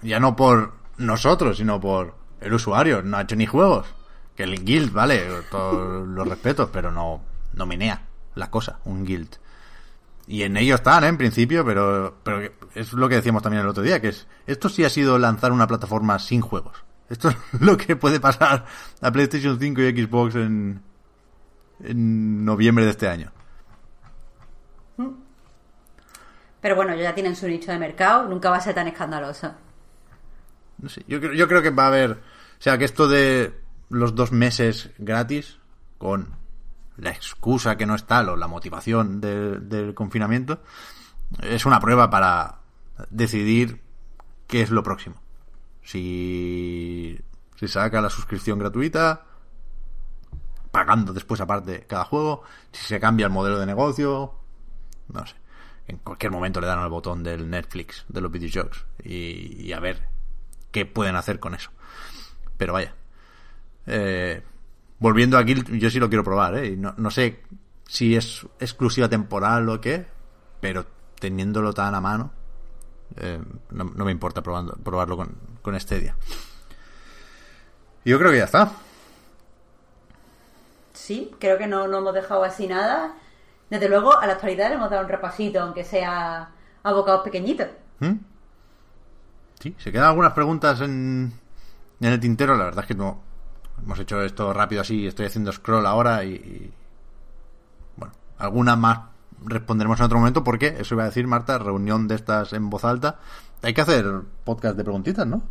ya 0.00 0.18
no 0.18 0.34
por 0.34 0.72
nosotros, 0.96 1.58
sino 1.58 1.78
por 1.78 2.14
el 2.40 2.54
usuario. 2.54 3.02
No 3.02 3.18
ha 3.18 3.22
hecho 3.24 3.36
ni 3.36 3.44
juegos. 3.44 3.86
Que 4.34 4.44
el 4.44 4.64
guild, 4.64 4.90
vale, 4.94 5.26
todos 5.50 6.08
los 6.08 6.26
respetos, 6.26 6.70
pero 6.72 6.90
no, 6.90 7.20
no 7.52 7.66
menea 7.66 8.00
la 8.36 8.50
cosa, 8.50 8.78
un 8.86 9.04
guild. 9.04 9.36
Y 10.26 10.44
en 10.44 10.56
ello 10.56 10.76
están, 10.76 11.04
¿eh? 11.04 11.08
en 11.08 11.18
principio, 11.18 11.62
pero, 11.62 12.14
pero 12.22 12.40
es 12.74 12.94
lo 12.94 13.06
que 13.10 13.16
decíamos 13.16 13.42
también 13.42 13.60
el 13.64 13.68
otro 13.68 13.82
día, 13.82 14.00
que 14.00 14.08
es 14.08 14.26
esto 14.46 14.70
sí 14.70 14.82
ha 14.82 14.88
sido 14.88 15.18
lanzar 15.18 15.52
una 15.52 15.66
plataforma 15.66 16.18
sin 16.18 16.40
juegos. 16.40 16.84
Esto 17.12 17.28
es 17.28 17.36
lo 17.60 17.76
que 17.76 17.94
puede 17.94 18.18
pasar 18.20 18.64
a 19.00 19.12
PlayStation 19.12 19.58
5 19.58 19.80
y 19.82 20.02
Xbox 20.04 20.34
en, 20.34 20.80
en 21.84 22.44
noviembre 22.44 22.84
de 22.86 22.90
este 22.90 23.08
año. 23.08 23.30
Pero 26.60 26.76
bueno, 26.76 26.94
ya 26.94 27.14
tienen 27.14 27.34
su 27.36 27.46
nicho 27.48 27.72
de 27.72 27.78
mercado. 27.78 28.28
Nunca 28.28 28.48
va 28.50 28.56
a 28.56 28.60
ser 28.60 28.74
tan 28.74 28.86
escandaloso. 28.88 29.52
No 30.78 30.88
sé, 30.88 31.04
yo, 31.08 31.20
creo- 31.20 31.32
yo 31.34 31.48
creo 31.48 31.60
que 31.62 31.70
va 31.70 31.84
a 31.84 31.88
haber. 31.88 32.12
O 32.12 32.16
sea, 32.62 32.78
que 32.78 32.84
esto 32.84 33.08
de 33.08 33.60
los 33.90 34.14
dos 34.14 34.30
meses 34.32 34.90
gratis, 34.98 35.58
con 35.98 36.36
la 36.96 37.10
excusa 37.10 37.76
que 37.76 37.84
no 37.86 37.94
es 37.96 38.04
tal 38.06 38.28
o 38.28 38.36
la 38.36 38.46
motivación 38.46 39.20
de- 39.20 39.58
del 39.58 39.94
confinamiento, 39.94 40.62
es 41.42 41.66
una 41.66 41.80
prueba 41.80 42.08
para 42.10 42.58
decidir 43.10 43.82
qué 44.46 44.62
es 44.62 44.70
lo 44.70 44.82
próximo. 44.84 45.16
Si 45.82 47.18
se 47.56 47.68
saca 47.68 48.00
la 48.00 48.10
suscripción 48.10 48.58
gratuita, 48.58 49.24
pagando 50.70 51.12
después 51.12 51.40
aparte 51.40 51.84
cada 51.86 52.04
juego, 52.04 52.42
si 52.72 52.84
se 52.84 53.00
cambia 53.00 53.26
el 53.26 53.32
modelo 53.32 53.58
de 53.58 53.66
negocio, 53.66 54.34
no 55.08 55.26
sé. 55.26 55.34
En 55.88 55.98
cualquier 55.98 56.32
momento 56.32 56.60
le 56.60 56.68
dan 56.68 56.78
al 56.78 56.88
botón 56.88 57.22
del 57.22 57.50
Netflix 57.50 58.04
de 58.08 58.20
los 58.20 58.30
videojuegos 58.30 58.86
y, 59.02 59.66
y 59.66 59.72
a 59.72 59.80
ver 59.80 60.08
qué 60.70 60.86
pueden 60.86 61.16
hacer 61.16 61.38
con 61.38 61.54
eso. 61.54 61.70
Pero 62.56 62.72
vaya. 62.72 62.94
Eh, 63.86 64.42
volviendo 64.98 65.36
aquí, 65.36 65.54
yo 65.78 65.90
sí 65.90 65.98
lo 65.98 66.08
quiero 66.08 66.24
probar, 66.24 66.56
¿eh? 66.56 66.76
No, 66.76 66.94
no 66.96 67.10
sé 67.10 67.42
si 67.86 68.16
es 68.16 68.46
exclusiva 68.60 69.08
temporal 69.08 69.68
o 69.68 69.80
qué, 69.80 70.06
pero 70.60 70.86
teniéndolo 71.18 71.72
tan 71.72 71.94
a 71.94 72.00
mano, 72.00 72.32
eh, 73.16 73.40
no, 73.70 73.84
no 73.84 74.04
me 74.04 74.12
importa 74.12 74.42
probando, 74.42 74.74
probarlo 74.82 75.16
con, 75.16 75.34
con 75.62 75.78
Stadia. 75.78 76.16
Yo 78.04 78.18
creo 78.18 78.30
que 78.32 78.38
ya 78.38 78.44
está. 78.44 78.70
Sí, 80.92 81.34
creo 81.38 81.58
que 81.58 81.66
no, 81.66 81.88
no 81.88 81.98
hemos 81.98 82.14
dejado 82.14 82.44
así 82.44 82.66
nada. 82.66 83.14
Desde 83.70 83.88
luego, 83.88 84.18
a 84.18 84.26
la 84.26 84.34
actualidad 84.34 84.68
le 84.68 84.74
hemos 84.74 84.90
dado 84.90 85.02
un 85.02 85.08
repasito, 85.08 85.60
aunque 85.60 85.84
sea 85.84 86.50
a 86.82 86.92
bocados 86.92 87.22
pequeñitos. 87.22 87.68
¿Mm? 88.00 88.12
Sí, 89.60 89.74
se 89.78 89.92
quedan 89.92 90.06
algunas 90.08 90.32
preguntas 90.32 90.80
en, 90.80 91.32
en 92.00 92.12
el 92.12 92.20
tintero. 92.20 92.56
La 92.56 92.64
verdad 92.64 92.84
es 92.84 92.88
que 92.88 92.94
no 92.94 93.22
hemos 93.82 93.98
hecho 93.98 94.20
esto 94.22 94.52
rápido 94.52 94.82
así. 94.82 95.06
Estoy 95.06 95.26
haciendo 95.26 95.52
scroll 95.52 95.86
ahora 95.86 96.24
y, 96.24 96.34
y- 96.34 96.72
bueno, 97.96 98.12
algunas 98.38 98.76
más 98.76 98.98
responderemos 99.46 99.98
en 100.00 100.06
otro 100.06 100.18
momento 100.18 100.44
porque 100.44 100.76
eso 100.78 100.94
iba 100.94 101.04
a 101.04 101.06
decir 101.06 101.26
Marta, 101.26 101.58
reunión 101.58 102.08
de 102.08 102.14
estas 102.16 102.52
en 102.52 102.70
voz 102.70 102.84
alta. 102.84 103.20
Hay 103.62 103.74
que 103.74 103.80
hacer 103.80 104.06
podcast 104.44 104.76
de 104.76 104.84
preguntitas, 104.84 105.26
¿no? 105.26 105.42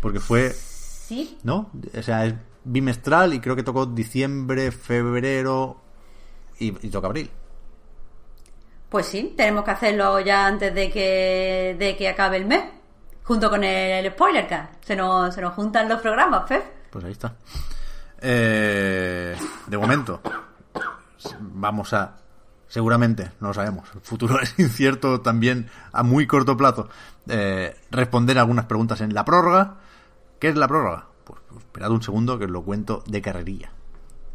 Porque 0.00 0.20
fue, 0.20 0.52
Sí, 0.52 1.38
¿no? 1.42 1.70
O 1.98 2.02
sea, 2.02 2.26
es 2.26 2.34
bimestral 2.64 3.32
y 3.34 3.40
creo 3.40 3.56
que 3.56 3.62
tocó 3.62 3.86
diciembre, 3.86 4.70
febrero 4.72 5.80
y, 6.58 6.86
y 6.86 6.90
toca 6.90 7.06
abril. 7.08 7.30
pues 8.88 9.06
sí, 9.06 9.34
tenemos 9.36 9.64
que 9.64 9.70
hacerlo 9.70 10.18
ya 10.20 10.46
antes 10.46 10.74
de 10.74 10.90
que, 10.90 11.76
de 11.78 11.96
que 11.96 12.08
acabe 12.08 12.36
el 12.38 12.46
mes. 12.46 12.64
Junto 13.24 13.50
con 13.50 13.62
el, 13.62 14.10
spoiler 14.12 14.46
cast. 14.48 14.82
Se 14.84 14.96
nos, 14.96 15.34
se 15.34 15.40
nos 15.42 15.52
juntan 15.54 15.88
los 15.88 16.00
programas, 16.00 16.44
Pep. 16.48 16.62
Pues 16.90 17.04
ahí 17.04 17.12
está. 17.12 17.34
Eh, 18.20 19.36
de 19.66 19.78
momento, 19.78 20.20
vamos 21.40 21.92
a. 21.92 22.16
Seguramente, 22.68 23.32
no 23.40 23.48
lo 23.48 23.54
sabemos. 23.54 23.88
El 23.94 24.00
futuro 24.00 24.40
es 24.42 24.58
incierto 24.58 25.20
también 25.20 25.68
a 25.92 26.02
muy 26.02 26.26
corto 26.26 26.56
plazo. 26.56 26.88
eh, 27.28 27.76
responder 27.90 28.38
algunas 28.38 28.66
preguntas 28.66 29.00
en 29.00 29.14
la 29.14 29.24
prórroga. 29.24 29.78
¿Qué 30.38 30.48
es 30.48 30.56
la 30.56 30.68
prórroga? 30.68 31.06
Pues, 31.24 31.40
pues 31.48 31.64
esperad 31.64 31.90
un 31.90 32.02
segundo 32.02 32.38
que 32.38 32.44
os 32.44 32.50
lo 32.50 32.62
cuento 32.62 33.02
de 33.06 33.20
carrerilla. 33.22 33.72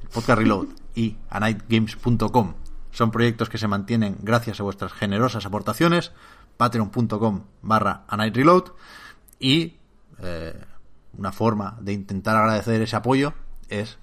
El 0.01 0.09
Podcast 0.09 0.39
Reload 0.39 0.67
y 0.95 1.17
anightgames.com 1.29 2.53
son 2.91 3.09
proyectos 3.09 3.49
que 3.49 3.57
se 3.57 3.67
mantienen 3.67 4.17
gracias 4.21 4.59
a 4.59 4.63
vuestras 4.63 4.93
generosas 4.93 5.45
aportaciones. 5.45 6.11
Patreon.com 6.57 7.43
barra 7.63 8.03
anightreload 8.07 8.73
y 9.39 9.77
eh, 10.19 10.53
una 11.17 11.31
forma 11.31 11.77
de 11.81 11.93
intentar 11.93 12.35
agradecer 12.35 12.81
ese 12.81 12.95
apoyo 12.95 13.33
es 13.69 13.97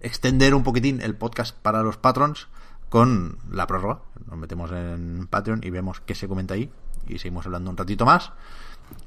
extender 0.00 0.54
un 0.54 0.62
poquitín 0.62 1.02
el 1.02 1.14
podcast 1.14 1.54
para 1.56 1.82
los 1.82 1.98
patrons 1.98 2.48
con 2.88 3.38
la 3.50 3.66
prórroga. 3.66 4.00
Nos 4.26 4.38
metemos 4.38 4.70
en 4.72 5.26
Patreon 5.28 5.60
y 5.62 5.70
vemos 5.70 6.00
qué 6.00 6.14
se 6.14 6.28
comenta 6.28 6.54
ahí 6.54 6.70
y 7.06 7.18
seguimos 7.18 7.46
hablando 7.46 7.70
un 7.70 7.76
ratito 7.76 8.04
más. 8.04 8.32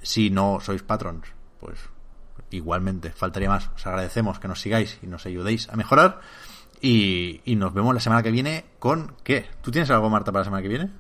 Si 0.02 0.30
no 0.30 0.60
sois 0.62 0.84
patrons, 0.84 1.28
pues 1.60 1.80
igualmente 2.52 3.12
faltaría 3.12 3.50
más. 3.50 3.70
Os 3.76 3.86
agradecemos 3.88 4.40
que 4.40 4.48
nos 4.48 4.62
sigáis 4.62 5.00
y 5.02 5.08
nos 5.08 5.26
ayudéis 5.26 5.70
a 5.70 5.76
mejorar. 5.76 6.22
Y, 6.82 7.42
y 7.44 7.56
nos 7.56 7.74
vemos 7.74 7.94
la 7.94 8.00
semana 8.00 8.24
que 8.24 8.32
viene 8.32 8.66
con 8.80 9.16
¿qué? 9.24 9.48
¿Tú 9.62 9.72
tienes 9.72 9.90
algo, 9.90 10.10
Marta, 10.10 10.32
para 10.32 10.42
la 10.42 10.46
semana 10.46 10.62
que 10.62 10.70
viene? 10.70 10.92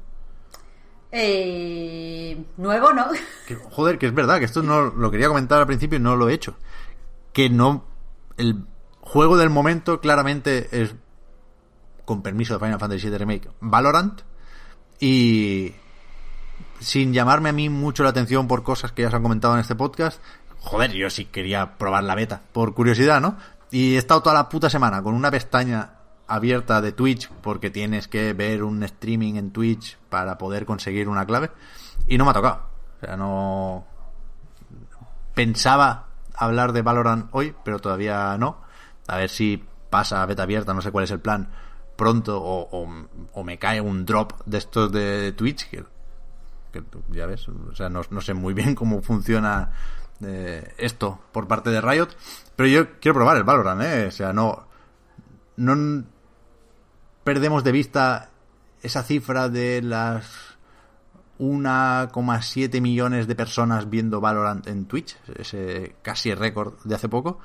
Eh, 1.12 2.38
nuevo, 2.58 2.94
¿no? 2.94 3.08
Que, 3.48 3.56
joder, 3.56 3.98
que 3.98 4.06
es 4.08 4.14
verdad, 4.14 4.40
que 4.40 4.46
esto 4.46 4.62
no 4.62 4.86
lo 4.86 5.10
quería 5.10 5.28
comentar 5.28 5.60
al 5.60 5.68
principio 5.68 5.98
y 5.98 6.02
no 6.02 6.16
lo 6.16 6.30
he 6.30 6.34
hecho. 6.34 6.58
Que 7.34 7.50
no. 7.50 7.86
El 8.38 8.66
juego 9.02 9.38
del 9.38 9.50
momento 9.50 10.00
claramente 10.00 10.68
es. 10.72 10.96
Con 12.10 12.24
permiso 12.24 12.56
de 12.56 12.60
Final 12.60 12.80
Fantasy 12.80 13.08
VII 13.08 13.18
Remake, 13.20 13.50
Valorant. 13.60 14.22
Y. 15.00 15.72
Sin 16.80 17.14
llamarme 17.14 17.50
a 17.50 17.54
mí 17.54 17.70
mucho 17.70 18.02
la 18.02 18.10
atención 18.10 18.48
por 18.48 18.64
cosas 18.64 18.92
que 18.92 19.04
ya 19.04 19.12
se 19.12 19.16
han 19.18 19.22
comentado 19.22 19.54
en 19.54 19.60
este 19.60 19.76
podcast. 19.76 20.20
Joder, 20.58 20.92
yo 20.94 21.12
sí 21.12 21.26
quería 21.26 21.78
probar 21.78 22.04
la 22.04 22.16
beta, 22.16 22.42
por 22.52 22.74
curiosidad, 22.74 23.22
¿no? 23.22 23.38
Y 23.70 23.94
he 23.94 23.98
estado 24.00 24.24
toda 24.24 24.34
la 24.34 24.50
puta 24.50 24.72
semana 24.72 25.04
con 25.04 25.14
una 25.14 25.30
pestaña 25.30 25.92
abierta 26.26 26.82
de 26.82 26.94
Twitch 26.94 27.30
porque 27.44 27.70
tienes 27.70 28.08
que 28.08 28.34
ver 28.34 28.64
un 28.64 28.82
streaming 28.82 29.36
en 29.36 29.52
Twitch 29.52 30.00
para 30.10 30.40
poder 30.40 30.66
conseguir 30.66 31.10
una 31.10 31.28
clave 31.28 31.52
y 32.08 32.18
no 32.18 32.26
me 32.26 32.32
ha 32.32 32.34
tocado. 32.34 32.64
O 33.04 33.06
sea, 33.06 33.18
no 33.18 33.86
pensaba 35.36 36.08
hablar 36.34 36.74
de 36.74 36.82
Valorant 36.82 37.28
hoy, 37.34 37.54
pero 37.64 37.78
todavía 37.78 38.36
no. 38.40 38.62
A 39.06 39.18
ver 39.18 39.30
si 39.30 39.64
pasa 39.92 40.24
a 40.24 40.26
beta 40.26 40.42
abierta, 40.42 40.74
no 40.74 40.82
sé 40.82 40.90
cuál 40.90 41.04
es 41.04 41.12
el 41.12 41.20
plan 41.20 41.50
pronto 42.00 42.42
o, 42.42 42.88
o- 43.34 43.44
me 43.44 43.60
cae 43.60 43.80
un 43.80 44.06
drop 44.06 44.34
de 44.46 44.58
estos 44.58 44.92
de 44.92 45.32
Twitch 45.34 45.70
que, 45.70 45.84
ya 47.10 47.26
ves, 47.28 47.48
o 47.48 47.76
sea, 47.76 47.90
no, 47.90 48.02
no 48.10 48.22
sé 48.22 48.34
muy 48.34 48.54
bien 48.56 48.74
cómo 48.76 49.02
funciona 49.04 49.72
eh, 50.24 50.74
esto 50.78 51.20
por 51.32 51.48
parte 51.48 51.70
de 51.70 51.82
Riot. 51.82 52.10
Pero 52.56 52.68
yo 52.70 53.00
quiero 53.00 53.16
probar 53.16 53.38
el 53.38 53.44
Valorant, 53.44 53.82
¿eh? 53.82 54.06
O 54.08 54.12
sea, 54.12 54.34
no. 54.34 54.68
No 55.58 56.04
perdemos 57.24 57.64
de 57.64 57.72
vista 57.72 58.30
esa 58.82 59.04
cifra 59.04 59.50
de 59.50 59.82
las 59.82 60.58
1,7 61.40 62.82
millones 62.82 63.28
de 63.28 63.36
personas 63.36 63.90
viendo 63.90 64.22
Valorant 64.22 64.68
en 64.68 64.86
Twitch, 64.86 65.18
ese 65.38 65.96
casi 66.02 66.34
récord 66.34 66.74
de 66.84 66.96
hace 66.96 67.10
poco. 67.10 67.40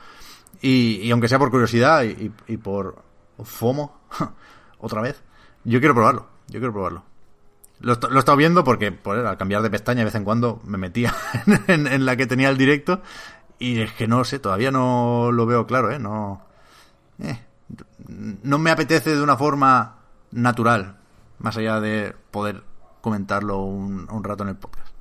Y, 0.61 1.11
aunque 1.11 1.29
sea 1.29 1.39
por 1.39 1.51
curiosidad 1.51 2.05
y, 2.05 2.57
por 2.57 3.03
FOMO, 3.43 4.01
otra 4.79 5.01
vez, 5.01 5.23
yo 5.65 5.81
quiero 5.81 5.95
probarlo, 5.95 6.27
yo 6.49 6.61
quiero 6.61 6.73
probarlo. 6.73 7.05
Lo, 7.81 7.93
he 7.93 8.19
estado 8.19 8.37
viendo 8.37 8.65
porque 8.65 8.93
por, 8.93 9.19
al 9.19 9.37
cambiar 9.37 9.63
de 9.63 9.71
pestaña 9.71 9.99
de 10.01 10.05
vez 10.07 10.15
en 10.15 10.25
cuando 10.25 10.61
me 10.65 10.79
metía 10.79 11.15
en, 11.67 12.07
la 12.07 12.17
que 12.17 12.27
tenía 12.27 12.49
el 12.49 12.57
directo 12.57 13.03
y 13.59 13.81
es 13.81 13.93
que 13.93 14.07
no 14.07 14.25
sé, 14.25 14.39
todavía 14.39 14.71
no 14.71 15.31
lo 15.33 15.45
veo 15.45 15.67
claro, 15.67 15.91
¿eh? 15.91 15.99
No, 15.99 16.47
eh, 17.19 17.41
no 18.09 18.59
me 18.59 18.71
apetece 18.71 19.17
de 19.17 19.23
una 19.23 19.37
forma 19.37 19.99
natural, 20.31 20.97
más 21.39 21.57
allá 21.57 21.81
de 21.81 22.15
poder 22.31 22.63
comentarlo 23.01 23.59
un, 23.59 24.09
un 24.11 24.25
rato 24.25 24.45
en 24.45 24.51
el 24.51 24.57
podcast. 24.57 24.95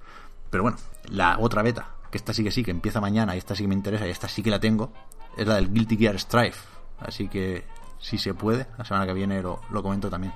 Pero 0.49 0.63
bueno, 0.63 0.77
la 1.09 1.37
otra 1.39 1.61
beta, 1.61 1.87
que 2.11 2.17
esta 2.17 2.33
sí 2.33 2.43
que 2.43 2.51
sí, 2.51 2.63
que 2.63 2.71
empieza 2.71 3.01
mañana 3.01 3.35
y 3.35 3.39
esta 3.39 3.55
sí 3.55 3.63
que 3.63 3.67
me 3.67 3.75
interesa 3.75 4.07
y 4.07 4.11
esta 4.11 4.27
sí 4.27 4.43
que 4.43 4.51
la 4.51 4.59
tengo, 4.59 4.91
es 5.37 5.47
la 5.47 5.55
del 5.55 5.71
Guilty 5.71 5.97
Gear 5.97 6.19
Strife. 6.19 6.59
Así 6.99 7.27
que 7.27 7.65
si 8.03 8.17
se 8.17 8.33
puede, 8.33 8.67
la 8.77 8.83
semana 8.83 9.05
que 9.05 9.13
viene 9.13 9.41
lo, 9.41 9.61
lo 9.71 9.81
comento 9.81 10.09
también. 10.09 10.33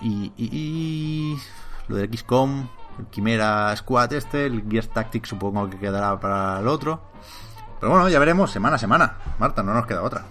Y, 0.00 0.32
y, 0.36 1.36
lo 1.88 1.96
del 1.96 2.16
XCOM, 2.16 2.68
el 3.00 3.06
Quimera 3.06 3.74
Squad 3.76 4.12
este, 4.12 4.46
el 4.46 4.64
Gear 4.70 4.86
Tactics 4.86 5.28
supongo 5.28 5.68
que 5.68 5.78
quedará 5.78 6.18
para 6.18 6.60
el 6.60 6.68
otro. 6.68 7.02
Pero 7.80 7.90
bueno, 7.90 8.08
ya 8.08 8.20
veremos 8.20 8.52
semana 8.52 8.76
a 8.76 8.78
semana. 8.78 9.16
Marta, 9.38 9.62
no 9.62 9.74
nos 9.74 9.86
queda 9.86 10.02
otra. 10.02 10.22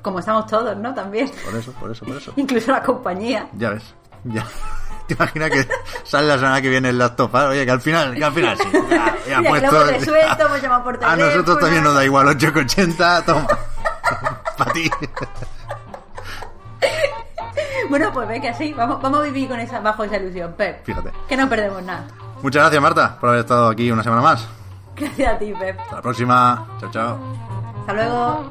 Como 0.00 0.20
estamos 0.20 0.46
todos, 0.46 0.76
¿no? 0.76 0.94
También. 0.94 1.28
Por 1.44 1.56
eso, 1.56 1.72
por 1.72 1.90
eso, 1.90 2.06
por 2.06 2.16
eso. 2.16 2.32
Incluso 2.36 2.70
la 2.70 2.82
compañía. 2.82 3.48
Ya 3.54 3.70
ves, 3.70 3.94
ya. 4.24 4.46
¿Te 5.08 5.14
imaginas 5.14 5.50
que 5.50 5.68
sale 6.04 6.28
la 6.28 6.38
semana 6.38 6.62
que 6.62 6.68
viene 6.68 6.90
el 6.90 6.98
laptop? 6.98 7.34
Oye, 7.34 7.64
que 7.64 7.70
al 7.72 7.80
final, 7.80 8.14
que 8.14 8.24
al 8.24 8.32
final 8.32 8.56
sí. 8.56 8.68
Ya, 8.90 9.16
ya 9.28 9.38
Mira, 9.40 9.50
puesto. 9.50 9.86
Que 9.86 9.92
resuelto, 9.98 10.56
llamado 10.56 10.84
por 10.84 10.98
teléfono. 10.98 11.24
A 11.24 11.26
nosotros 11.26 11.58
también 11.58 11.82
nos 11.82 11.94
da 11.94 12.04
igual 12.04 12.28
8,80. 12.28 13.24
Toma. 13.24 13.48
Para 14.56 14.72
ti. 14.72 14.88
Bueno, 17.88 18.12
pues 18.12 18.28
ve 18.28 18.40
que 18.40 18.48
así, 18.48 18.72
vamos, 18.72 19.02
vamos 19.02 19.20
a 19.20 19.22
vivir 19.24 19.48
con 19.48 19.58
esa, 19.58 19.80
bajo 19.80 20.04
esa 20.04 20.16
ilusión, 20.16 20.52
Pep. 20.56 20.84
Fíjate. 20.84 21.10
Que 21.28 21.36
no 21.36 21.48
perdemos 21.48 21.82
nada. 21.82 22.06
Muchas 22.42 22.62
gracias, 22.62 22.80
Marta, 22.80 23.18
por 23.18 23.30
haber 23.30 23.40
estado 23.40 23.68
aquí 23.68 23.90
una 23.90 24.02
semana 24.04 24.22
más. 24.22 24.46
Gracias 24.94 25.34
a 25.34 25.38
ti, 25.38 25.52
Pep. 25.58 25.78
Hasta 25.80 25.96
la 25.96 26.02
próxima. 26.02 26.68
Chao, 26.78 26.90
chao. 26.90 27.18
Hasta 27.80 27.92
luego. 27.94 28.50